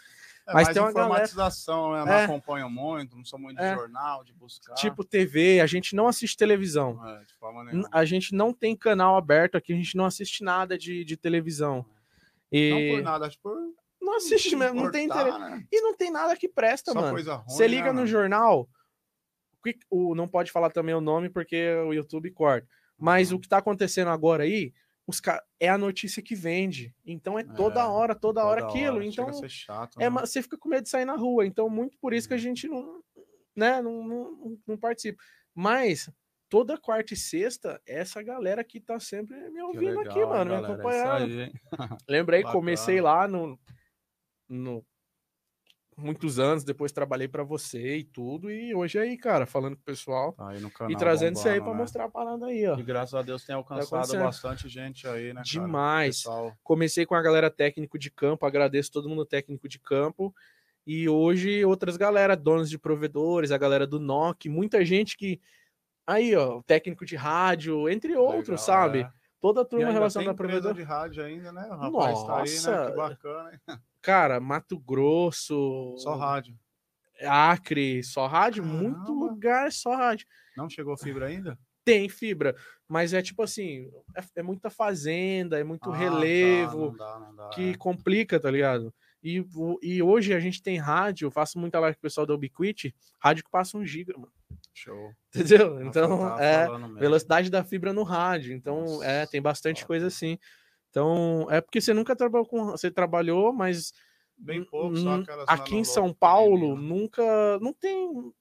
É, 0.50 0.54
mas 0.54 0.68
tem 0.68 0.82
uma 0.82 0.90
informatização, 0.90 1.92
galera... 1.92 1.96
né? 1.96 2.00
Eu 2.00 2.06
não 2.06 2.20
é. 2.20 2.24
acompanho 2.24 2.70
muito, 2.70 3.16
não 3.16 3.24
sou 3.24 3.38
muito 3.38 3.56
de 3.56 3.64
é. 3.64 3.74
jornal, 3.74 4.24
de 4.24 4.32
buscar. 4.32 4.74
Tipo 4.74 5.04
TV, 5.04 5.60
a 5.60 5.66
gente 5.66 5.94
não 5.94 6.08
assiste 6.08 6.36
televisão. 6.36 7.00
É, 7.06 7.22
a 7.92 8.04
gente 8.04 8.34
não 8.34 8.52
tem 8.52 8.76
canal 8.76 9.16
aberto 9.16 9.56
aqui, 9.56 9.72
a 9.72 9.76
gente 9.76 9.96
não 9.96 10.04
assiste 10.04 10.42
nada 10.44 10.76
de, 10.76 11.04
de 11.04 11.16
televisão. 11.16 11.86
E... 12.52 12.70
Não 12.70 12.96
por 12.96 13.04
nada, 13.04 13.26
acho 13.26 13.38
por 13.38 13.56
não 14.00 14.16
assiste 14.16 14.56
mesmo, 14.56 14.82
não 14.82 14.90
tem 14.90 15.06
interesse. 15.06 15.38
Né? 15.38 15.64
E 15.70 15.80
não 15.82 15.94
tem 15.94 16.10
nada 16.10 16.34
que 16.34 16.48
presta, 16.48 16.92
Só 16.92 17.00
mano. 17.00 17.16
Você 17.46 17.68
liga 17.68 17.92
né, 17.92 18.00
no 18.00 18.06
jornal, 18.06 18.68
o, 19.90 20.14
não 20.14 20.26
pode 20.26 20.50
falar 20.50 20.70
também 20.70 20.94
o 20.94 21.00
nome 21.00 21.28
porque 21.28 21.74
o 21.86 21.92
YouTube 21.92 22.30
corta. 22.30 22.66
Mas 22.98 23.30
uhum. 23.30 23.36
o 23.36 23.40
que 23.40 23.48
tá 23.48 23.58
acontecendo 23.58 24.08
agora 24.08 24.44
aí, 24.44 24.72
os 25.06 25.20
é 25.58 25.68
a 25.68 25.78
notícia 25.78 26.22
que 26.22 26.34
vende. 26.34 26.94
Então 27.04 27.38
é 27.38 27.44
toda 27.44 27.80
é, 27.80 27.84
hora, 27.84 28.14
toda, 28.14 28.40
toda 28.40 28.44
hora 28.44 28.66
aquilo. 28.66 28.96
Hora. 28.96 29.06
Então 29.06 29.48
chato, 29.48 30.00
é, 30.00 30.08
né? 30.08 30.20
você 30.20 30.42
fica 30.42 30.56
com 30.56 30.68
medo 30.68 30.84
de 30.84 30.88
sair 30.88 31.04
na 31.04 31.16
rua. 31.16 31.46
Então, 31.46 31.68
muito 31.68 31.98
por 31.98 32.12
isso 32.12 32.28
que 32.28 32.34
a 32.34 32.36
uhum. 32.36 32.42
gente 32.42 32.68
não, 32.68 33.02
né, 33.56 33.82
não, 33.82 34.06
não, 34.06 34.58
não 34.66 34.76
participa. 34.76 35.22
Mas 35.54 36.10
toda 36.48 36.78
quarta 36.78 37.14
e 37.14 37.16
sexta, 37.16 37.80
essa 37.86 38.22
galera 38.22 38.60
aqui 38.60 38.80
tá 38.80 38.98
sempre 38.98 39.36
me 39.50 39.62
ouvindo 39.62 39.98
legal, 39.98 40.12
aqui, 40.12 40.24
mano, 40.24 40.50
galera, 40.50 40.60
me 40.60 40.74
acompanhando. 40.74 41.40
Aí, 41.40 41.52
Lembrei, 42.08 42.42
comecei 42.50 43.00
lá 43.00 43.26
no, 43.26 43.58
no 44.48 44.84
muitos 46.00 46.38
anos, 46.38 46.64
depois 46.64 46.92
trabalhei 46.92 47.28
para 47.28 47.42
você 47.42 47.98
e 47.98 48.04
tudo, 48.04 48.50
e 48.50 48.74
hoje 48.74 48.98
aí, 48.98 49.16
cara, 49.16 49.46
falando 49.46 49.76
com 49.76 49.82
o 49.82 49.84
pessoal 49.84 50.32
canal, 50.32 50.90
e 50.90 50.96
trazendo 50.96 51.36
isso 51.36 51.48
aí 51.48 51.60
para 51.60 51.72
né? 51.72 51.76
mostrar 51.76 52.04
a 52.04 52.08
parada 52.08 52.46
aí, 52.46 52.66
ó. 52.66 52.78
E 52.78 52.82
graças 52.82 53.14
a 53.14 53.22
Deus 53.22 53.44
tem 53.44 53.54
tá 53.54 53.58
alcançado 53.58 54.12
tá 54.12 54.18
bastante 54.18 54.68
gente 54.68 55.06
aí, 55.06 55.32
né? 55.32 55.42
Demais. 55.44 56.24
Comecei 56.62 57.06
com 57.06 57.14
a 57.14 57.22
galera 57.22 57.50
técnico 57.50 57.98
de 57.98 58.10
campo, 58.10 58.46
agradeço 58.46 58.90
todo 58.90 59.08
mundo 59.08 59.24
técnico 59.24 59.68
de 59.68 59.78
campo. 59.78 60.34
E 60.86 61.08
hoje 61.08 61.64
outras 61.64 61.96
galera, 61.96 62.34
donos 62.34 62.70
de 62.70 62.78
provedores, 62.78 63.52
a 63.52 63.58
galera 63.58 63.86
do 63.86 64.00
NOC, 64.00 64.48
muita 64.48 64.84
gente 64.84 65.16
que. 65.16 65.40
Aí, 66.06 66.34
ó, 66.34 66.62
técnico 66.62 67.04
de 67.04 67.14
rádio, 67.14 67.88
entre 67.88 68.16
outros, 68.16 68.66
Legal, 68.66 68.82
sabe? 68.82 69.00
É. 69.00 69.19
Toda 69.40 69.62
a 69.62 69.64
turma 69.64 69.90
relacionada 69.90 70.32
a 70.32 70.34
provedor. 70.34 70.74
de 70.74 70.82
rádio 70.82 71.24
ainda, 71.24 71.50
né? 71.50 71.66
O 71.66 71.76
rapaz 71.76 71.92
Nossa. 71.92 72.26
tá 72.26 72.42
aí, 72.42 72.76
né? 72.76 72.90
Que 72.90 72.96
bacana, 72.96 73.52
hein? 73.52 73.78
Cara, 74.02 74.38
Mato 74.38 74.78
Grosso. 74.78 75.94
Só 75.98 76.14
rádio. 76.14 76.58
Acre, 77.26 78.02
só 78.02 78.26
rádio. 78.26 78.62
Caramba. 78.62 78.82
Muito 78.82 79.12
lugar, 79.12 79.72
só 79.72 79.94
rádio. 79.94 80.26
Não 80.56 80.68
chegou 80.68 80.96
fibra 80.96 81.26
ainda? 81.26 81.58
Tem 81.82 82.08
fibra, 82.08 82.54
mas 82.86 83.14
é 83.14 83.22
tipo 83.22 83.42
assim, 83.42 83.90
é, 84.14 84.22
é 84.36 84.42
muita 84.42 84.68
fazenda, 84.68 85.58
é 85.58 85.64
muito 85.64 85.90
ah, 85.90 85.96
relevo, 85.96 86.94
tá, 86.94 87.18
não 87.18 87.20
dá, 87.20 87.26
não 87.26 87.36
dá, 87.36 87.48
que 87.50 87.70
é. 87.70 87.76
complica, 87.76 88.38
tá 88.38 88.50
ligado? 88.50 88.92
E, 89.22 89.44
e 89.82 90.02
hoje 90.02 90.34
a 90.34 90.40
gente 90.40 90.62
tem 90.62 90.76
rádio, 90.76 91.30
faço 91.30 91.58
muita 91.58 91.80
live 91.80 91.96
com 91.96 92.00
o 92.00 92.02
pessoal 92.02 92.26
da 92.26 92.34
Ubiquiti, 92.34 92.94
rádio 93.18 93.44
que 93.44 93.50
passa 93.50 93.78
um 93.78 93.84
giga, 93.84 94.12
mano. 94.16 94.32
Show. 94.72 95.12
Entendeu? 95.34 95.82
Então, 95.82 96.38
é 96.38 96.66
velocidade 96.98 97.50
da 97.50 97.64
fibra 97.64 97.92
no 97.92 98.02
rádio. 98.02 98.52
Então, 98.52 98.80
Nossa, 98.80 99.04
é, 99.04 99.26
tem 99.26 99.40
bastante 99.40 99.84
coisa 99.84 100.06
assim. 100.06 100.38
Então, 100.90 101.46
é 101.50 101.60
porque 101.60 101.80
você 101.80 101.92
nunca 101.92 102.16
trabalhou 102.16 102.46
com. 102.46 102.66
Você 102.66 102.90
trabalhou, 102.90 103.52
mas. 103.52 103.92
Bem 104.36 104.64
pouco, 104.64 104.96
só 104.96 105.22
Aqui 105.46 105.76
em 105.76 105.84
São 105.84 106.12
Paulo, 106.12 106.76
nunca. 106.76 107.58
Não 107.60 107.72
tem. 107.72 108.32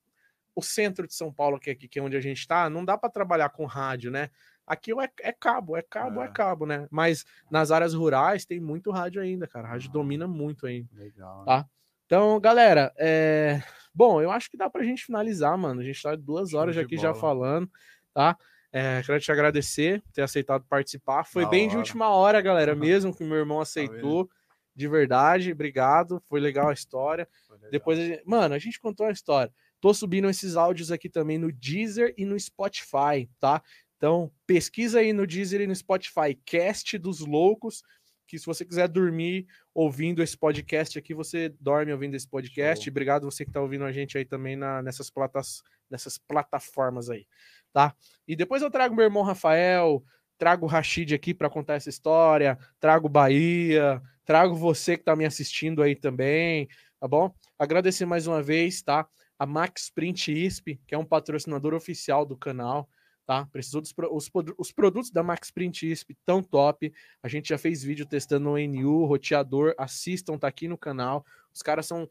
O 0.55 0.61
centro 0.61 1.07
de 1.07 1.13
São 1.13 1.31
Paulo, 1.31 1.59
que 1.59 1.69
é 1.69 1.73
aqui, 1.73 1.87
que 1.87 1.99
é 1.99 2.01
onde 2.01 2.17
a 2.17 2.21
gente 2.21 2.39
está, 2.39 2.69
não 2.69 2.83
dá 2.83 2.97
para 2.97 3.09
trabalhar 3.09 3.49
com 3.49 3.65
rádio, 3.65 4.11
né? 4.11 4.29
Aqui 4.67 4.91
é, 4.91 5.09
é 5.21 5.31
cabo, 5.31 5.77
é 5.77 5.81
cabo, 5.81 6.21
é. 6.21 6.25
é. 6.25 6.27
cabo, 6.27 6.65
né? 6.65 6.87
Mas 6.91 7.25
nas 7.49 7.71
áreas 7.71 7.93
rurais 7.93 8.45
tem 8.45 8.59
muito 8.59 8.91
rádio 8.91 9.21
ainda, 9.21 9.47
cara. 9.47 9.67
A 9.67 9.71
rádio 9.71 9.89
ah, 9.89 9.93
domina 9.93 10.27
muito 10.27 10.67
ainda. 10.67 10.89
Legal. 10.93 11.45
Tá? 11.45 11.65
Então, 12.05 12.39
galera, 12.39 12.93
é... 12.97 13.63
bom, 13.99 14.21
eu 14.21 14.31
acho 14.31 14.49
que 14.49 14.55
dá 14.55 14.69
pra 14.69 14.81
gente 14.81 15.03
finalizar, 15.03 15.57
mano. 15.57 15.81
A 15.81 15.83
gente 15.83 16.01
tá 16.01 16.15
duas 16.15 16.53
horas 16.53 16.77
aqui 16.77 16.95
já 16.95 17.13
falando, 17.13 17.69
tá? 18.13 18.37
É, 18.71 19.01
quero 19.05 19.19
te 19.19 19.29
agradecer 19.29 20.01
por 20.03 20.13
ter 20.13 20.21
aceitado 20.21 20.63
participar. 20.69 21.25
Foi 21.25 21.43
da 21.43 21.49
bem 21.49 21.63
hora. 21.63 21.71
de 21.71 21.77
última 21.77 22.07
hora, 22.07 22.39
galera, 22.39 22.73
mesmo 22.77 23.13
que 23.13 23.25
meu 23.25 23.35
irmão 23.35 23.57
tá 23.57 23.63
aceitou. 23.63 24.25
Tá 24.25 24.33
de 24.73 24.87
verdade, 24.87 25.51
obrigado. 25.51 26.21
Foi 26.29 26.39
legal 26.39 26.69
a 26.69 26.73
história. 26.73 27.27
Legal. 27.49 27.71
Depois, 27.71 27.99
a 27.99 28.05
gente... 28.05 28.23
mano, 28.25 28.55
a 28.55 28.59
gente 28.59 28.79
contou 28.79 29.05
a 29.05 29.11
história. 29.11 29.53
Tô 29.81 29.93
subindo 29.93 30.29
esses 30.29 30.55
áudios 30.55 30.93
aqui 30.93 31.09
também 31.09 31.37
no 31.37 31.51
Deezer 31.51 32.13
e 32.17 32.23
no 32.23 32.39
Spotify, 32.39 33.29
tá? 33.37 33.61
Então, 33.97 34.31
pesquisa 34.47 34.99
aí 34.99 35.11
no 35.11 35.27
Deezer 35.27 35.59
e 35.59 35.67
no 35.67 35.75
Spotify, 35.75 36.39
Cast 36.45 36.97
dos 36.97 37.19
Loucos, 37.19 37.83
que 38.29 38.37
se 38.37 38.45
você 38.45 38.63
quiser 38.63 38.87
dormir 38.87 39.47
ouvindo 39.73 40.21
esse 40.21 40.37
podcast 40.37 40.99
aqui, 40.99 41.15
você 41.15 41.49
dorme 41.59 41.91
ouvindo 41.91 42.13
esse 42.13 42.27
podcast. 42.27 42.85
Show. 42.85 42.91
Obrigado 42.91 43.23
você 43.23 43.43
que 43.43 43.49
está 43.49 43.59
ouvindo 43.59 43.83
a 43.83 43.91
gente 43.91 44.19
aí 44.19 44.23
também 44.23 44.55
na, 44.55 44.83
nessas, 44.83 45.09
platas, 45.09 45.63
nessas 45.89 46.19
plataformas 46.19 47.09
aí, 47.09 47.25
tá? 47.73 47.95
E 48.27 48.35
depois 48.35 48.61
eu 48.61 48.69
trago 48.69 48.95
meu 48.95 49.03
irmão 49.03 49.23
Rafael, 49.23 50.03
trago 50.37 50.67
o 50.67 50.69
Rashid 50.69 51.15
aqui 51.15 51.33
para 51.33 51.49
contar 51.49 51.73
essa 51.73 51.89
história, 51.89 52.55
trago 52.79 53.09
Bahia, 53.09 53.99
trago 54.23 54.53
você 54.53 54.95
que 54.95 55.01
está 55.01 55.15
me 55.15 55.25
assistindo 55.25 55.81
aí 55.81 55.95
também, 55.95 56.67
tá 56.99 57.07
bom? 57.07 57.33
Agradecer 57.57 58.05
mais 58.05 58.27
uma 58.27 58.43
vez, 58.43 58.83
tá? 58.83 59.07
A 59.39 59.45
Max 59.47 59.89
Print 59.89 60.31
ISP, 60.31 60.79
que 60.85 60.93
é 60.93 60.97
um 60.97 61.05
patrocinador 61.05 61.73
oficial 61.73 62.27
do 62.27 62.37
canal 62.37 62.87
tá? 63.29 63.45
Precisou 63.51 63.79
dos 63.79 63.93
os, 64.09 64.31
os 64.57 64.71
produtos 64.71 65.11
da 65.11 65.21
Max 65.21 65.51
Print 65.51 65.91
ISP 65.91 66.17
tão 66.25 66.41
top. 66.41 66.91
A 67.21 67.27
gente 67.27 67.49
já 67.49 67.59
fez 67.59 67.83
vídeo 67.83 68.03
testando 68.03 68.49
o 68.49 68.57
NU, 68.57 69.05
roteador, 69.05 69.75
assistam, 69.77 70.35
tá 70.35 70.47
aqui 70.47 70.67
no 70.67 70.75
canal. 70.75 71.23
Os 71.53 71.61
caras 71.61 71.85
são 71.85 72.09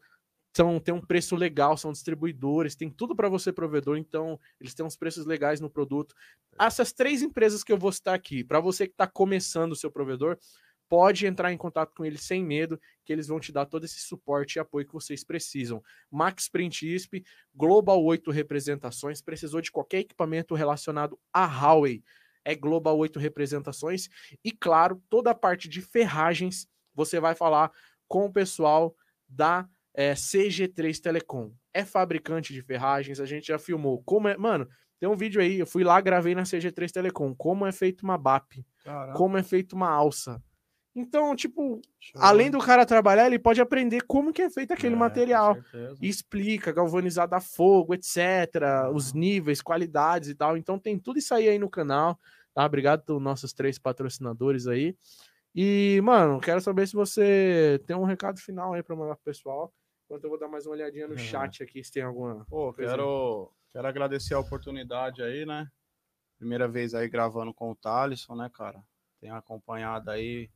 são, 0.55 0.79
tem 0.79 0.93
um 0.93 1.01
preço 1.01 1.35
legal, 1.35 1.77
são 1.77 1.91
distribuidores, 1.91 2.75
tem 2.75 2.89
tudo 2.89 3.15
para 3.15 3.29
você 3.29 3.51
provedor, 3.51 3.97
então 3.97 4.39
eles 4.59 4.73
têm 4.73 4.85
uns 4.85 4.95
preços 4.95 5.25
legais 5.25 5.59
no 5.59 5.69
produto. 5.69 6.15
Essas 6.59 6.91
três 6.91 7.21
empresas 7.21 7.63
que 7.63 7.71
eu 7.71 7.77
vou 7.77 7.91
citar 7.91 8.15
aqui, 8.15 8.43
para 8.43 8.59
você 8.59 8.87
que 8.87 8.93
está 8.93 9.05
começando 9.05 9.73
o 9.73 9.75
seu 9.75 9.91
provedor, 9.91 10.37
pode 10.89 11.27
entrar 11.27 11.53
em 11.53 11.57
contato 11.57 11.93
com 11.95 12.03
eles 12.03 12.23
sem 12.23 12.43
medo, 12.43 12.81
que 13.05 13.13
eles 13.13 13.27
vão 13.27 13.39
te 13.39 13.51
dar 13.51 13.67
todo 13.67 13.85
esse 13.85 13.99
suporte 13.99 14.55
e 14.55 14.59
apoio 14.59 14.87
que 14.87 14.93
vocês 14.93 15.23
precisam. 15.23 15.81
Max 16.09 16.49
Print 16.49 16.93
ISP, 16.93 17.23
Global 17.53 18.03
8 18.03 18.31
representações, 18.31 19.21
precisou 19.21 19.61
de 19.61 19.71
qualquer 19.71 19.99
equipamento 19.99 20.55
relacionado 20.55 21.17
a 21.31 21.45
Huawei, 21.45 22.03
é 22.43 22.55
Global 22.55 22.97
8 22.97 23.19
representações 23.19 24.09
e 24.43 24.51
claro, 24.51 25.01
toda 25.09 25.29
a 25.29 25.35
parte 25.35 25.69
de 25.69 25.81
ferragens, 25.81 26.67
você 26.95 27.19
vai 27.19 27.35
falar 27.35 27.71
com 28.07 28.25
o 28.25 28.33
pessoal 28.33 28.95
da 29.27 29.69
é, 29.93 30.13
CG3 30.13 30.99
Telecom. 30.99 31.51
É 31.71 31.85
fabricante 31.85 32.51
de 32.51 32.61
ferragens, 32.63 33.19
a 33.19 33.25
gente 33.25 33.47
já 33.47 33.59
filmou. 33.59 34.01
Como 34.03 34.27
é, 34.27 34.35
mano, 34.35 34.67
tem 34.99 35.07
um 35.07 35.15
vídeo 35.15 35.39
aí, 35.39 35.59
eu 35.59 35.67
fui 35.67 35.83
lá, 35.83 36.01
gravei 36.01 36.33
na 36.33 36.43
CG3 36.43 36.89
Telecom, 36.89 37.35
como 37.35 37.65
é 37.65 37.71
feito 37.71 38.01
uma 38.01 38.17
BAP, 38.17 38.65
como 39.13 39.37
é 39.37 39.43
feito 39.43 39.75
uma 39.75 39.89
alça, 39.89 40.41
então, 40.99 41.35
tipo, 41.35 41.81
Show. 41.99 42.21
além 42.21 42.51
do 42.51 42.59
cara 42.59 42.85
trabalhar, 42.85 43.27
ele 43.27 43.39
pode 43.39 43.61
aprender 43.61 44.01
como 44.01 44.33
que 44.33 44.41
é 44.41 44.49
feito 44.49 44.73
aquele 44.73 44.95
é, 44.95 44.97
material. 44.97 45.57
explica, 46.01 46.71
galvanizado 46.71 47.33
a 47.35 47.39
fogo, 47.39 47.93
etc. 47.93 48.17
Uhum. 48.87 48.95
Os 48.95 49.13
níveis, 49.13 49.61
qualidades 49.61 50.29
e 50.29 50.35
tal. 50.35 50.57
Então 50.57 50.77
tem 50.77 50.99
tudo 50.99 51.19
isso 51.19 51.33
aí 51.33 51.47
aí 51.47 51.57
no 51.57 51.69
canal. 51.69 52.19
Tá? 52.53 52.65
Obrigado 52.65 53.03
pelos 53.03 53.21
nossos 53.21 53.53
três 53.53 53.79
patrocinadores 53.79 54.67
aí. 54.67 54.95
E, 55.55 55.99
mano, 56.03 56.39
quero 56.39 56.61
saber 56.61 56.87
se 56.87 56.93
você 56.93 57.81
tem 57.85 57.95
um 57.95 58.03
recado 58.03 58.39
final 58.39 58.73
aí 58.73 58.83
para 58.83 58.95
mandar 58.95 59.15
pro 59.15 59.25
pessoal. 59.25 59.73
Enquanto 60.05 60.23
eu 60.23 60.29
vou 60.29 60.39
dar 60.39 60.47
mais 60.47 60.65
uma 60.65 60.73
olhadinha 60.73 61.07
no 61.07 61.13
uhum. 61.13 61.19
chat 61.19 61.63
aqui, 61.63 61.83
se 61.83 61.91
tem 61.91 62.03
alguma. 62.03 62.45
Pô, 62.45 62.73
quero, 62.73 63.51
quero 63.71 63.87
agradecer 63.87 64.33
a 64.33 64.39
oportunidade 64.39 65.21
aí, 65.21 65.45
né? 65.45 65.67
Primeira 66.37 66.67
vez 66.67 66.93
aí 66.93 67.07
gravando 67.07 67.53
com 67.53 67.71
o 67.71 67.75
Thalisson, 67.75 68.35
né, 68.35 68.49
cara? 68.53 68.83
Tenho 69.19 69.35
acompanhado 69.35 70.09
aí 70.09 70.49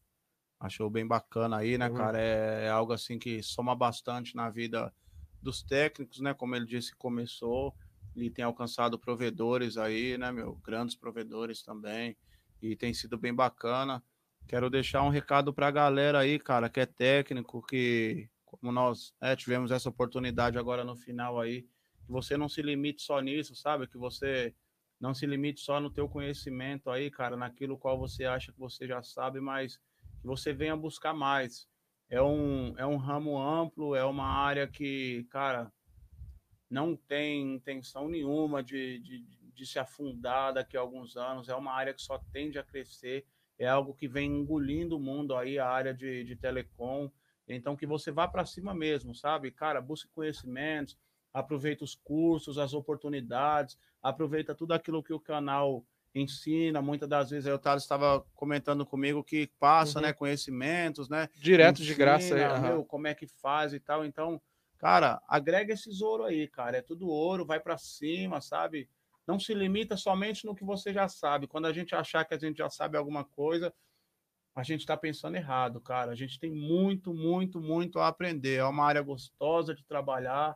Achou 0.64 0.90
bem 0.90 1.06
bacana 1.06 1.57
aí, 1.57 1.77
né, 1.77 1.90
uhum. 1.90 1.94
cara? 1.94 2.18
É, 2.18 2.68
é, 2.68 2.69
algo 2.69 2.94
assim 2.94 3.19
que 3.19 3.44
soma 3.44 3.76
bastante 3.76 4.34
na 4.34 4.49
vida 4.49 4.94
dos 5.41 5.61
técnicos, 5.61 6.22
né? 6.22 6.34
Como 6.34 6.56
ele 6.56 6.65
disse, 6.65 6.95
começou 6.95 7.76
e 8.15 8.30
tem 8.30 8.45
alcançado 8.45 8.98
provedores 8.98 9.76
aí, 9.77 10.18
né, 10.18 10.31
meu? 10.31 10.56
Grandes 10.64 10.95
provedores 10.95 11.61
também. 11.64 12.15
E 12.61 12.77
tem 12.77 12.94
sido 12.94 13.18
bem 13.18 13.34
bacana. 13.34 14.02
Quero 14.48 14.69
deixar 14.69 15.03
um 15.03 15.10
recado 15.10 15.53
para 15.53 15.68
a 15.68 15.72
galera 15.72 16.19
aí, 16.19 16.40
cara, 16.40 16.69
que 16.69 16.80
é 16.80 16.85
técnico, 16.85 17.61
que 17.61 18.30
como 18.45 18.72
nós 18.72 19.14
é, 19.19 19.35
tivemos 19.35 19.69
essa 19.69 19.90
oportunidade 19.90 20.57
agora 20.57 20.85
no 20.85 20.95
final 20.95 21.41
aí, 21.41 21.64
que 22.06 22.11
você 22.11 22.38
não 22.38 22.48
se 22.48 22.61
limite 22.61 23.02
só 23.02 23.19
nisso, 23.19 23.53
sabe? 23.53 23.85
Que 23.85 23.98
você 23.98 24.56
não 24.98 25.14
se 25.14 25.26
limite 25.26 25.60
só 25.60 25.81
no 25.81 25.90
teu 25.90 26.07
conhecimento 26.07 26.90
aí, 26.90 27.11
cara, 27.11 27.35
naquilo 27.35 27.77
qual 27.77 27.99
você 27.99 28.23
acha 28.23 28.53
que 28.53 28.60
você 28.60 28.88
já 28.88 29.03
sabe, 29.03 29.41
mas 29.41 29.77
que 30.24 30.28
você 30.28 30.54
venha 30.54 30.76
buscar 30.76 31.14
mais. 31.14 31.68
É 32.10 32.22
um, 32.22 32.74
é 32.78 32.86
um 32.86 32.95
ramo 32.95 33.38
amplo, 33.38 33.94
é 33.94 34.06
uma 34.06 34.26
área 34.26 34.66
que, 34.66 35.28
cara, 35.30 35.70
não 36.70 36.95
tem 36.95 37.56
intenção 37.56 38.08
nenhuma 38.08 38.64
de, 38.64 39.00
de, 39.00 39.26
de 39.54 39.66
se 39.66 39.78
afundar 39.80 40.54
daqui 40.54 40.78
a 40.78 40.80
alguns 40.80 41.18
anos. 41.18 41.50
É 41.50 41.56
uma 41.56 41.74
área 41.74 41.94
que 41.94 42.02
só 42.02 42.18
tende 42.32 42.58
a 42.58 42.64
crescer. 42.64 43.26
É 43.60 43.68
algo 43.68 43.94
que 43.94 44.08
vem 44.08 44.32
engolindo 44.32 44.95
o 44.95 45.00
mundo 45.00 45.36
aí, 45.36 45.60
a 45.60 45.68
área 45.68 45.94
de, 45.94 46.24
de 46.24 46.38
telecom. 46.38 47.12
Então, 47.45 47.76
que 47.76 47.86
você 47.86 48.10
vá 48.10 48.26
para 48.26 48.45
cima 48.45 48.74
mesmo, 48.74 49.14
sabe? 49.14 49.52
Cara, 49.52 49.82
busque 49.82 50.08
conhecimentos, 50.08 50.98
aproveita 51.34 51.84
os 51.84 51.95
cursos, 51.95 52.58
as 52.58 52.74
oportunidades, 52.74 53.78
aproveita 54.02 54.56
tudo 54.56 54.72
aquilo 54.74 55.04
que 55.04 55.14
o 55.14 55.20
canal 55.20 55.86
ensina, 56.14 56.81
muitas 56.81 57.10
das 57.10 57.30
vezes 57.30 57.48
aí 57.48 57.53
o 57.53 57.60
Thales 57.60 57.84
estava 57.84 58.23
comentando 58.35 58.85
comigo 58.85 59.23
que 59.23 59.48
passa, 59.60 59.99
uhum. 59.99 60.06
né, 60.06 60.14
conhecimentos, 60.14 61.10
né? 61.10 61.27
Direto 61.35 61.81
ensina, 61.81 61.88
de 61.88 61.95
graça 61.95 62.35
aí, 62.35 62.61
meu, 62.61 62.85
como 62.85 63.07
é 63.07 63.15
que 63.15 63.27
faz 63.27 63.73
e 63.73 63.80
tal. 63.80 64.06
Então, 64.06 64.41
cara, 64.77 65.22
agrega 65.27 65.73
esses 65.73 66.02
ouro 66.02 66.23
aí, 66.23 66.48
cara. 66.48 66.77
É 66.77 66.81
tudo 66.81 67.07
ouro, 67.07 67.45
vai 67.45 67.60
para 67.60 67.77
cima, 67.77 68.41
sabe? 68.41 68.90
Não 69.26 69.40
se 69.40 69.53
limita 69.53 69.98
somente 69.98 70.45
no 70.45 70.56
que 70.56 70.65
você 70.65 70.94
já 70.94 71.07
sabe. 71.07 71.48
Quando 71.48 71.65
a 71.65 71.73
gente 71.73 71.95
achar 71.95 72.26
que 72.26 72.34
a 72.34 72.40
gente 72.40 72.57
já 72.57 72.69
sabe 72.69 72.98
alguma 72.98 73.23
coisa, 73.23 73.73
a 74.56 74.61
gente 74.61 74.81
está 74.81 74.95
pensando 74.95 75.35
errado, 75.35 75.81
cara. 75.81 76.11
A 76.11 76.15
gente 76.15 76.40
tem 76.40 76.52
muito, 76.52 77.14
muito, 77.14 77.60
muito 77.60 77.99
a 77.99 78.07
aprender. 78.07 78.57
É 78.57 78.65
uma 78.65 78.85
área 78.85 79.02
gostosa 79.02 79.73
de 79.73 79.84
trabalhar, 79.85 80.56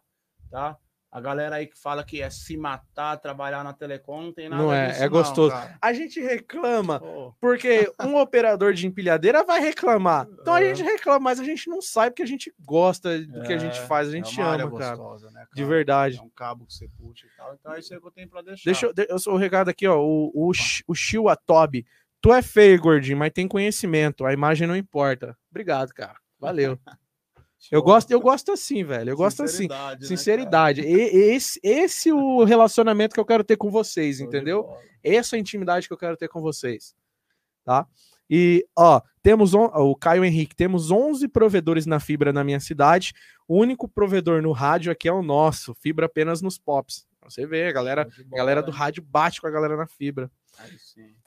tá? 0.52 0.78
A 1.10 1.22
galera 1.22 1.56
aí 1.56 1.68
que 1.68 1.78
fala 1.78 2.04
que 2.04 2.22
é 2.22 2.30
se 2.30 2.58
matar, 2.58 3.18
trabalhar 3.18 3.64
na 3.64 3.72
Telecom, 3.72 4.24
não 4.24 4.34
tem 4.34 4.50
nada 4.50 4.62
Não 4.62 4.74
é, 4.74 4.90
disso, 4.90 5.04
é 5.04 5.08
gostoso. 5.08 5.56
Não, 5.56 5.70
a 5.82 5.94
gente 5.94 6.20
reclama 6.20 7.02
oh. 7.02 7.34
porque 7.40 7.90
um 8.04 8.18
operador 8.20 8.74
de 8.74 8.86
empilhadeira 8.86 9.44
vai 9.44 9.62
reclamar. 9.62 10.28
Então 10.42 10.54
a 10.54 10.62
gente 10.62 10.84
reclama, 10.84 11.20
mas 11.20 11.40
a 11.40 11.46
gente 11.46 11.70
não 11.70 11.82
sai 11.82 12.12
porque 12.12 12.24
a 12.24 12.28
gente 12.28 12.54
gosta 12.60 13.20
do 13.20 13.42
é, 13.42 13.48
que 13.48 13.54
a 13.54 13.58
gente 13.58 13.80
é, 13.80 13.86
faz, 13.86 14.10
a 14.10 14.12
gente 14.12 14.40
é 14.40 14.44
ama, 14.44 14.66
gostosa, 14.66 15.28
cara. 15.28 15.40
Né, 15.40 15.46
cara. 15.46 15.56
De 15.56 15.64
verdade. 15.64 16.18
É 16.18 16.22
um 16.22 16.30
cabo 16.30 16.66
que 16.66 16.74
você 16.74 16.90
puxa 16.90 17.26
e 17.26 17.38
tal. 17.38 17.56
Então 17.58 17.74
é 17.74 17.80
isso 17.80 17.94
aí 17.94 18.02
que 18.02 18.08
eu 18.08 18.12
tenho 18.12 18.30
pra 18.30 18.42
deixar. 18.42 18.66
Deixa 18.66 18.86
eu, 18.86 18.94
eu 19.08 19.20
sou 19.20 19.34
o 19.34 19.38
recado 19.38 19.70
aqui, 19.70 19.88
ó. 19.88 19.98
O, 19.98 20.32
o, 20.36 20.52
o 20.88 20.96
Shio 20.96 21.30
Atobi. 21.30 21.86
Tu 22.22 22.34
é 22.34 22.42
feio, 22.42 22.82
gordinho, 22.82 23.18
mas 23.18 23.32
tem 23.32 23.48
conhecimento. 23.48 24.26
A 24.26 24.34
imagem 24.34 24.68
não 24.68 24.76
importa. 24.76 25.38
Obrigado, 25.50 25.94
cara. 25.94 26.18
Valeu. 26.40 26.78
Eu 27.72 27.82
gosto, 27.82 28.12
eu 28.12 28.20
gosto 28.20 28.52
assim, 28.52 28.84
velho. 28.84 29.10
Eu 29.10 29.18
gosto 29.18 29.44
assim. 29.44 29.68
Né, 29.68 29.98
Sinceridade. 30.02 30.82
E, 30.82 30.94
esse, 31.34 31.60
esse 31.64 32.12
o 32.12 32.44
relacionamento 32.44 33.14
que 33.14 33.20
eu 33.20 33.26
quero 33.26 33.44
ter 33.44 33.58
com 33.58 33.70
vocês, 33.70 34.20
entendeu? 34.20 34.68
Essa 35.04 35.36
é 35.36 35.38
a 35.38 35.40
intimidade 35.40 35.88
que 35.88 35.94
eu 35.94 35.98
quero 35.98 36.16
ter 36.16 36.28
com 36.28 36.42
vocês. 36.42 36.96
Tá? 37.64 37.86
E, 38.30 38.66
ó, 38.78 39.02
temos 39.22 39.54
on, 39.54 39.66
o 39.66 39.96
Caio 39.96 40.24
Henrique, 40.24 40.56
temos 40.56 40.92
11 40.92 41.28
provedores 41.28 41.86
na 41.86 42.00
fibra 42.00 42.32
na 42.32 42.44
minha 42.44 42.60
cidade. 42.60 43.14
O 43.48 43.58
único 43.58 43.88
provedor 43.88 44.42
no 44.42 44.52
rádio 44.52 44.92
aqui 44.92 45.08
é 45.08 45.12
o 45.12 45.24
nosso, 45.24 45.74
fibra 45.76 46.06
apenas 46.06 46.42
nos 46.42 46.58
pops. 46.58 47.08
Você 47.24 47.46
vê, 47.46 47.68
a 47.68 47.72
galera, 47.72 48.08
a 48.32 48.36
galera 48.36 48.64
do 48.64 48.72
rádio 48.72 49.04
bate 49.04 49.42
com 49.42 49.48
a 49.48 49.52
galera 49.52 49.76
na 49.76 49.86
fibra. 49.86 50.32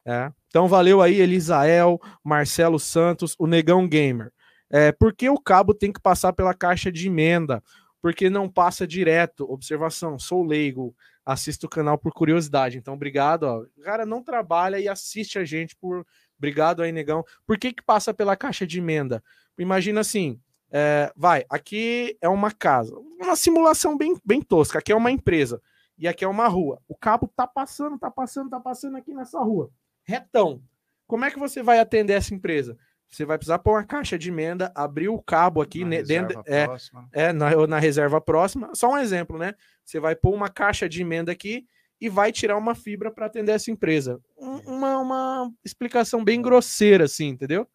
É. 0.04 0.32
Então 0.48 0.66
valeu 0.66 1.02
aí, 1.02 1.20
Elisael, 1.20 2.00
Marcelo 2.24 2.78
Santos, 2.78 3.36
o 3.38 3.46
Negão 3.46 3.86
Gamer. 3.86 4.32
É, 4.70 4.92
por 4.92 5.12
que 5.12 5.28
o 5.28 5.38
cabo 5.38 5.74
tem 5.74 5.92
que 5.92 6.00
passar 6.00 6.32
pela 6.32 6.54
caixa 6.54 6.92
de 6.92 7.08
emenda? 7.08 7.62
Porque 8.00 8.30
não 8.30 8.48
passa 8.48 8.86
direto. 8.86 9.50
Observação, 9.50 10.18
sou 10.18 10.42
leigo, 10.44 10.94
assisto 11.24 11.66
o 11.66 11.70
canal 11.70 11.98
por 11.98 12.12
curiosidade. 12.12 12.78
Então, 12.78 12.94
obrigado. 12.94 13.42
Ó. 13.42 13.62
O 13.76 13.82
cara 13.82 14.06
não 14.06 14.22
trabalha 14.22 14.78
e 14.78 14.88
assiste 14.88 15.38
a 15.38 15.44
gente 15.44 15.76
por. 15.76 16.06
Obrigado 16.38 16.82
aí, 16.82 16.92
negão. 16.92 17.24
Por 17.46 17.58
que, 17.58 17.72
que 17.72 17.82
passa 17.82 18.14
pela 18.14 18.36
caixa 18.36 18.66
de 18.66 18.78
emenda? 18.78 19.22
Imagina 19.58 20.00
assim: 20.00 20.40
é, 20.70 21.12
vai, 21.16 21.44
aqui 21.50 22.16
é 22.20 22.28
uma 22.28 22.52
casa, 22.52 22.96
uma 22.96 23.34
simulação 23.34 23.96
bem, 23.96 24.16
bem 24.24 24.40
tosca. 24.40 24.78
Aqui 24.78 24.92
é 24.92 24.96
uma 24.96 25.10
empresa 25.10 25.60
e 25.98 26.06
aqui 26.06 26.24
é 26.24 26.28
uma 26.28 26.46
rua. 26.46 26.80
O 26.88 26.96
cabo 26.96 27.28
tá 27.28 27.46
passando, 27.46 27.98
tá 27.98 28.10
passando, 28.10 28.48
tá 28.48 28.60
passando 28.60 28.96
aqui 28.96 29.12
nessa 29.12 29.40
rua, 29.40 29.70
retão. 30.04 30.62
Como 31.06 31.24
é 31.24 31.30
que 31.30 31.38
você 31.38 31.60
vai 31.60 31.80
atender 31.80 32.12
essa 32.12 32.32
empresa? 32.32 32.78
Você 33.10 33.24
vai 33.24 33.36
precisar 33.36 33.58
pôr 33.58 33.72
uma 33.72 33.84
caixa 33.84 34.16
de 34.16 34.28
emenda, 34.28 34.70
abrir 34.74 35.08
o 35.08 35.20
cabo 35.20 35.60
aqui 35.60 35.84
na 35.84 36.00
dentro, 36.00 36.42
é, 36.46 36.66
é 37.12 37.32
na, 37.32 37.66
na 37.66 37.78
reserva 37.78 38.20
próxima. 38.20 38.70
Só 38.72 38.92
um 38.92 38.98
exemplo, 38.98 39.36
né? 39.36 39.54
Você 39.84 39.98
vai 39.98 40.14
pôr 40.14 40.32
uma 40.32 40.48
caixa 40.48 40.88
de 40.88 41.02
emenda 41.02 41.32
aqui 41.32 41.66
e 42.00 42.08
vai 42.08 42.30
tirar 42.30 42.56
uma 42.56 42.74
fibra 42.74 43.10
para 43.10 43.26
atender 43.26 43.52
essa 43.52 43.70
empresa. 43.70 44.20
Um, 44.38 44.58
uma, 44.76 44.98
uma 44.98 45.52
explicação 45.64 46.24
bem 46.24 46.40
grosseira, 46.40 47.04
assim, 47.04 47.28
entendeu? 47.28 47.66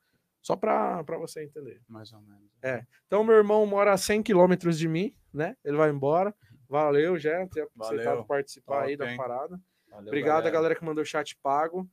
Só 0.41 0.56
para 0.56 1.03
você 1.20 1.44
entender. 1.44 1.82
Mais 1.88 2.14
ou 2.14 2.22
menos. 2.22 2.49
É. 2.64 2.86
Então, 3.06 3.24
meu 3.24 3.36
irmão 3.36 3.66
mora 3.66 3.91
a 3.91 3.98
100 3.98 4.24
quilômetros 4.24 4.78
de 4.78 4.88
mim, 4.88 5.14
né? 5.34 5.57
Ele 5.66 5.76
vai 5.76 5.90
embora. 5.90 6.34
Valeu, 6.70 7.18
já, 7.18 7.45
ter 7.48 7.68
aceitado 7.80 8.26
participar 8.26 8.78
Top, 8.78 8.88
aí 8.88 8.98
da 8.98 9.12
hein? 9.12 9.18
parada. 9.18 9.60
Valeu, 9.90 10.07
Obrigado 10.07 10.36
galera. 10.36 10.49
a 10.49 10.52
galera 10.52 10.76
que 10.76 10.86
mandou 10.86 11.03
chat 11.03 11.38
pago. 11.44 11.88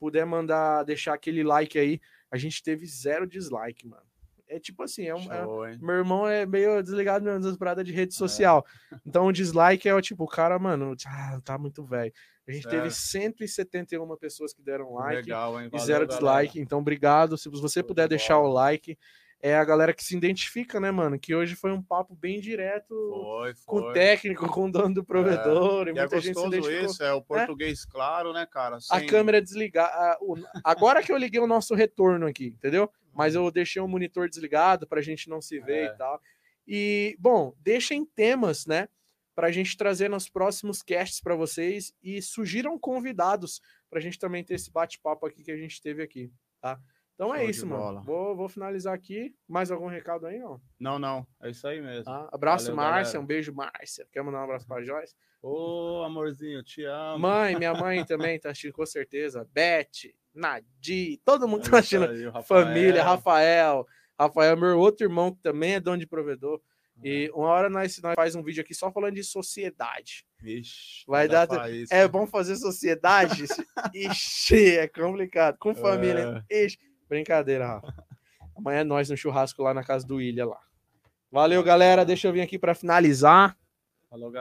Puder 0.00 0.24
mandar, 0.24 0.84
deixar 0.84 1.14
aquele 1.14 1.42
like 1.42 1.78
aí. 1.78 2.00
A 2.30 2.36
gente 2.36 2.62
teve 2.62 2.86
zero 2.86 3.26
dislike, 3.26 3.86
mano. 3.86 4.02
É 4.50 4.58
tipo 4.58 4.82
assim, 4.82 5.06
é 5.06 5.14
um, 5.14 5.20
Show, 5.20 5.66
é, 5.66 5.76
meu 5.76 5.96
irmão 5.96 6.26
é 6.26 6.46
meio 6.46 6.82
desligado 6.82 7.24
das 7.38 7.56
paradas 7.56 7.84
de 7.84 7.92
rede 7.92 8.14
é. 8.14 8.16
social. 8.16 8.64
É. 8.90 8.96
Então 9.06 9.26
o 9.26 9.32
dislike 9.32 9.86
é 9.86 9.94
o 9.94 10.00
tipo, 10.00 10.24
o 10.24 10.28
cara, 10.28 10.58
mano, 10.58 10.94
ah, 11.06 11.40
tá 11.44 11.58
muito 11.58 11.84
velho. 11.84 12.12
A 12.48 12.52
gente 12.52 12.62
certo. 12.62 12.76
teve 12.76 12.90
171 12.90 14.16
pessoas 14.16 14.54
que 14.54 14.62
deram 14.62 14.94
like 14.94 15.16
Legal, 15.16 15.54
e 15.60 15.78
zero 15.78 16.06
dislike. 16.06 16.54
Galera. 16.54 16.64
Então, 16.64 16.78
obrigado. 16.78 17.36
Se 17.36 17.50
você 17.50 17.82
puder 17.82 18.08
deixar 18.08 18.38
o 18.38 18.48
like, 18.48 18.98
é 19.40 19.54
a 19.54 19.64
galera 19.64 19.94
que 19.94 20.02
se 20.02 20.16
identifica, 20.16 20.80
né, 20.80 20.90
mano? 20.90 21.18
Que 21.18 21.34
hoje 21.34 21.54
foi 21.54 21.70
um 21.72 21.82
papo 21.82 22.14
bem 22.14 22.40
direto 22.40 22.88
foi, 22.88 23.54
foi. 23.54 23.64
com 23.66 23.88
o 23.88 23.92
técnico, 23.92 24.48
com 24.48 24.64
o 24.66 24.72
dono 24.72 24.94
do 24.94 25.04
provedor. 25.04 25.86
É. 25.86 25.90
E, 25.90 25.94
e 25.94 25.94
muita 25.94 26.16
é 26.16 26.20
gente 26.20 26.38
se 26.38 26.46
identificou. 26.46 26.90
isso, 26.90 27.02
é 27.04 27.12
o 27.12 27.22
português 27.22 27.84
é? 27.84 27.90
claro, 27.90 28.32
né, 28.32 28.46
cara? 28.46 28.80
Sem... 28.80 28.96
A 28.96 29.06
câmera 29.06 29.40
desligar. 29.40 30.18
Agora 30.64 31.02
que 31.02 31.12
eu 31.12 31.16
liguei 31.16 31.40
o 31.40 31.46
nosso 31.46 31.74
retorno 31.74 32.26
aqui, 32.26 32.48
entendeu? 32.48 32.90
Mas 33.14 33.34
eu 33.34 33.48
deixei 33.50 33.80
o 33.80 33.88
monitor 33.88 34.28
desligado 34.28 34.86
para 34.86 34.98
a 34.98 35.02
gente 35.02 35.28
não 35.28 35.40
se 35.40 35.60
ver 35.60 35.90
é. 35.90 35.94
e 35.94 35.96
tal. 35.96 36.20
E, 36.66 37.16
bom, 37.18 37.54
deixem 37.60 38.04
temas, 38.04 38.66
né? 38.66 38.88
Para 39.34 39.46
a 39.46 39.52
gente 39.52 39.76
trazer 39.76 40.10
nos 40.10 40.28
próximos 40.28 40.82
casts 40.82 41.20
para 41.20 41.36
vocês 41.36 41.94
e 42.02 42.20
sugiram 42.20 42.76
convidados 42.76 43.60
para 43.88 44.00
a 44.00 44.02
gente 44.02 44.18
também 44.18 44.42
ter 44.42 44.54
esse 44.54 44.70
bate-papo 44.70 45.26
aqui 45.26 45.44
que 45.44 45.52
a 45.52 45.56
gente 45.56 45.80
teve 45.80 46.02
aqui, 46.02 46.32
tá? 46.60 46.78
Então 47.18 47.34
é 47.34 47.38
Show 47.38 47.46
é 47.48 47.50
isso, 47.50 47.66
mano. 47.66 48.00
Vou, 48.04 48.36
vou 48.36 48.48
finalizar 48.48 48.94
aqui. 48.94 49.34
Mais 49.48 49.72
algum 49.72 49.88
recado 49.88 50.24
aí, 50.24 50.38
não? 50.38 50.60
Não, 50.78 51.00
não. 51.00 51.26
É 51.42 51.50
isso 51.50 51.66
aí 51.66 51.80
mesmo. 51.80 52.08
Ah, 52.08 52.28
abraço, 52.32 52.66
Valeu, 52.66 52.76
Márcia. 52.76 53.14
Galera. 53.14 53.20
Um 53.20 53.26
beijo, 53.26 53.52
Márcia. 53.52 54.06
Quer 54.12 54.22
mandar 54.22 54.38
um 54.38 54.44
abraço 54.44 54.64
pra 54.68 54.84
Joyce? 54.84 55.16
Ô, 55.42 56.04
amorzinho, 56.06 56.62
te 56.62 56.84
amo. 56.84 57.18
Mãe, 57.18 57.56
minha 57.56 57.74
mãe 57.74 58.04
também 58.06 58.38
tá 58.38 58.50
assistindo, 58.50 58.72
com 58.72 58.86
certeza. 58.86 59.44
Beth, 59.52 60.14
Nadi, 60.32 61.20
todo 61.24 61.48
mundo 61.48 61.66
é 61.66 61.70
tá 61.70 61.78
assistindo. 61.78 62.04
Aí, 62.04 62.24
Rafael. 62.26 62.44
Família, 62.66 63.02
Rafael. 63.02 63.84
Rafael, 64.16 64.56
meu 64.56 64.78
outro 64.78 65.04
irmão 65.04 65.34
que 65.34 65.42
também 65.42 65.74
é 65.74 65.80
dono 65.80 65.98
de 65.98 66.06
provedor. 66.06 66.60
E 67.02 67.30
uma 67.34 67.48
hora 67.48 67.68
nós, 67.68 68.00
nós 68.00 68.14
faz 68.14 68.36
um 68.36 68.42
vídeo 68.44 68.60
aqui 68.60 68.74
só 68.74 68.92
falando 68.92 69.14
de 69.14 69.24
sociedade. 69.24 70.24
Vixe, 70.40 71.04
vai 71.06 71.26
dar. 71.26 71.48
É 71.90 72.06
bom 72.06 72.28
fazer 72.28 72.54
sociedade? 72.56 73.44
Ixi, 73.92 74.78
é 74.78 74.86
complicado. 74.86 75.56
Com 75.58 75.74
família. 75.74 76.44
É. 76.48 76.64
Ixi. 76.64 76.78
Brincadeira, 77.08 77.66
Rafa. 77.66 77.94
Amanhã 78.56 78.80
é 78.80 78.84
nós 78.84 79.08
no 79.08 79.16
churrasco 79.16 79.62
lá 79.62 79.72
na 79.72 79.84
casa 79.84 80.06
do 80.06 80.20
Ilha 80.20 80.44
lá. 80.44 80.60
Valeu, 81.30 81.62
galera. 81.62 82.04
Deixa 82.04 82.28
eu 82.28 82.32
vir 82.32 82.40
aqui 82.40 82.58
para 82.58 82.74
finalizar. 82.74 83.56
Falou, 84.10 84.30
galera. 84.30 84.36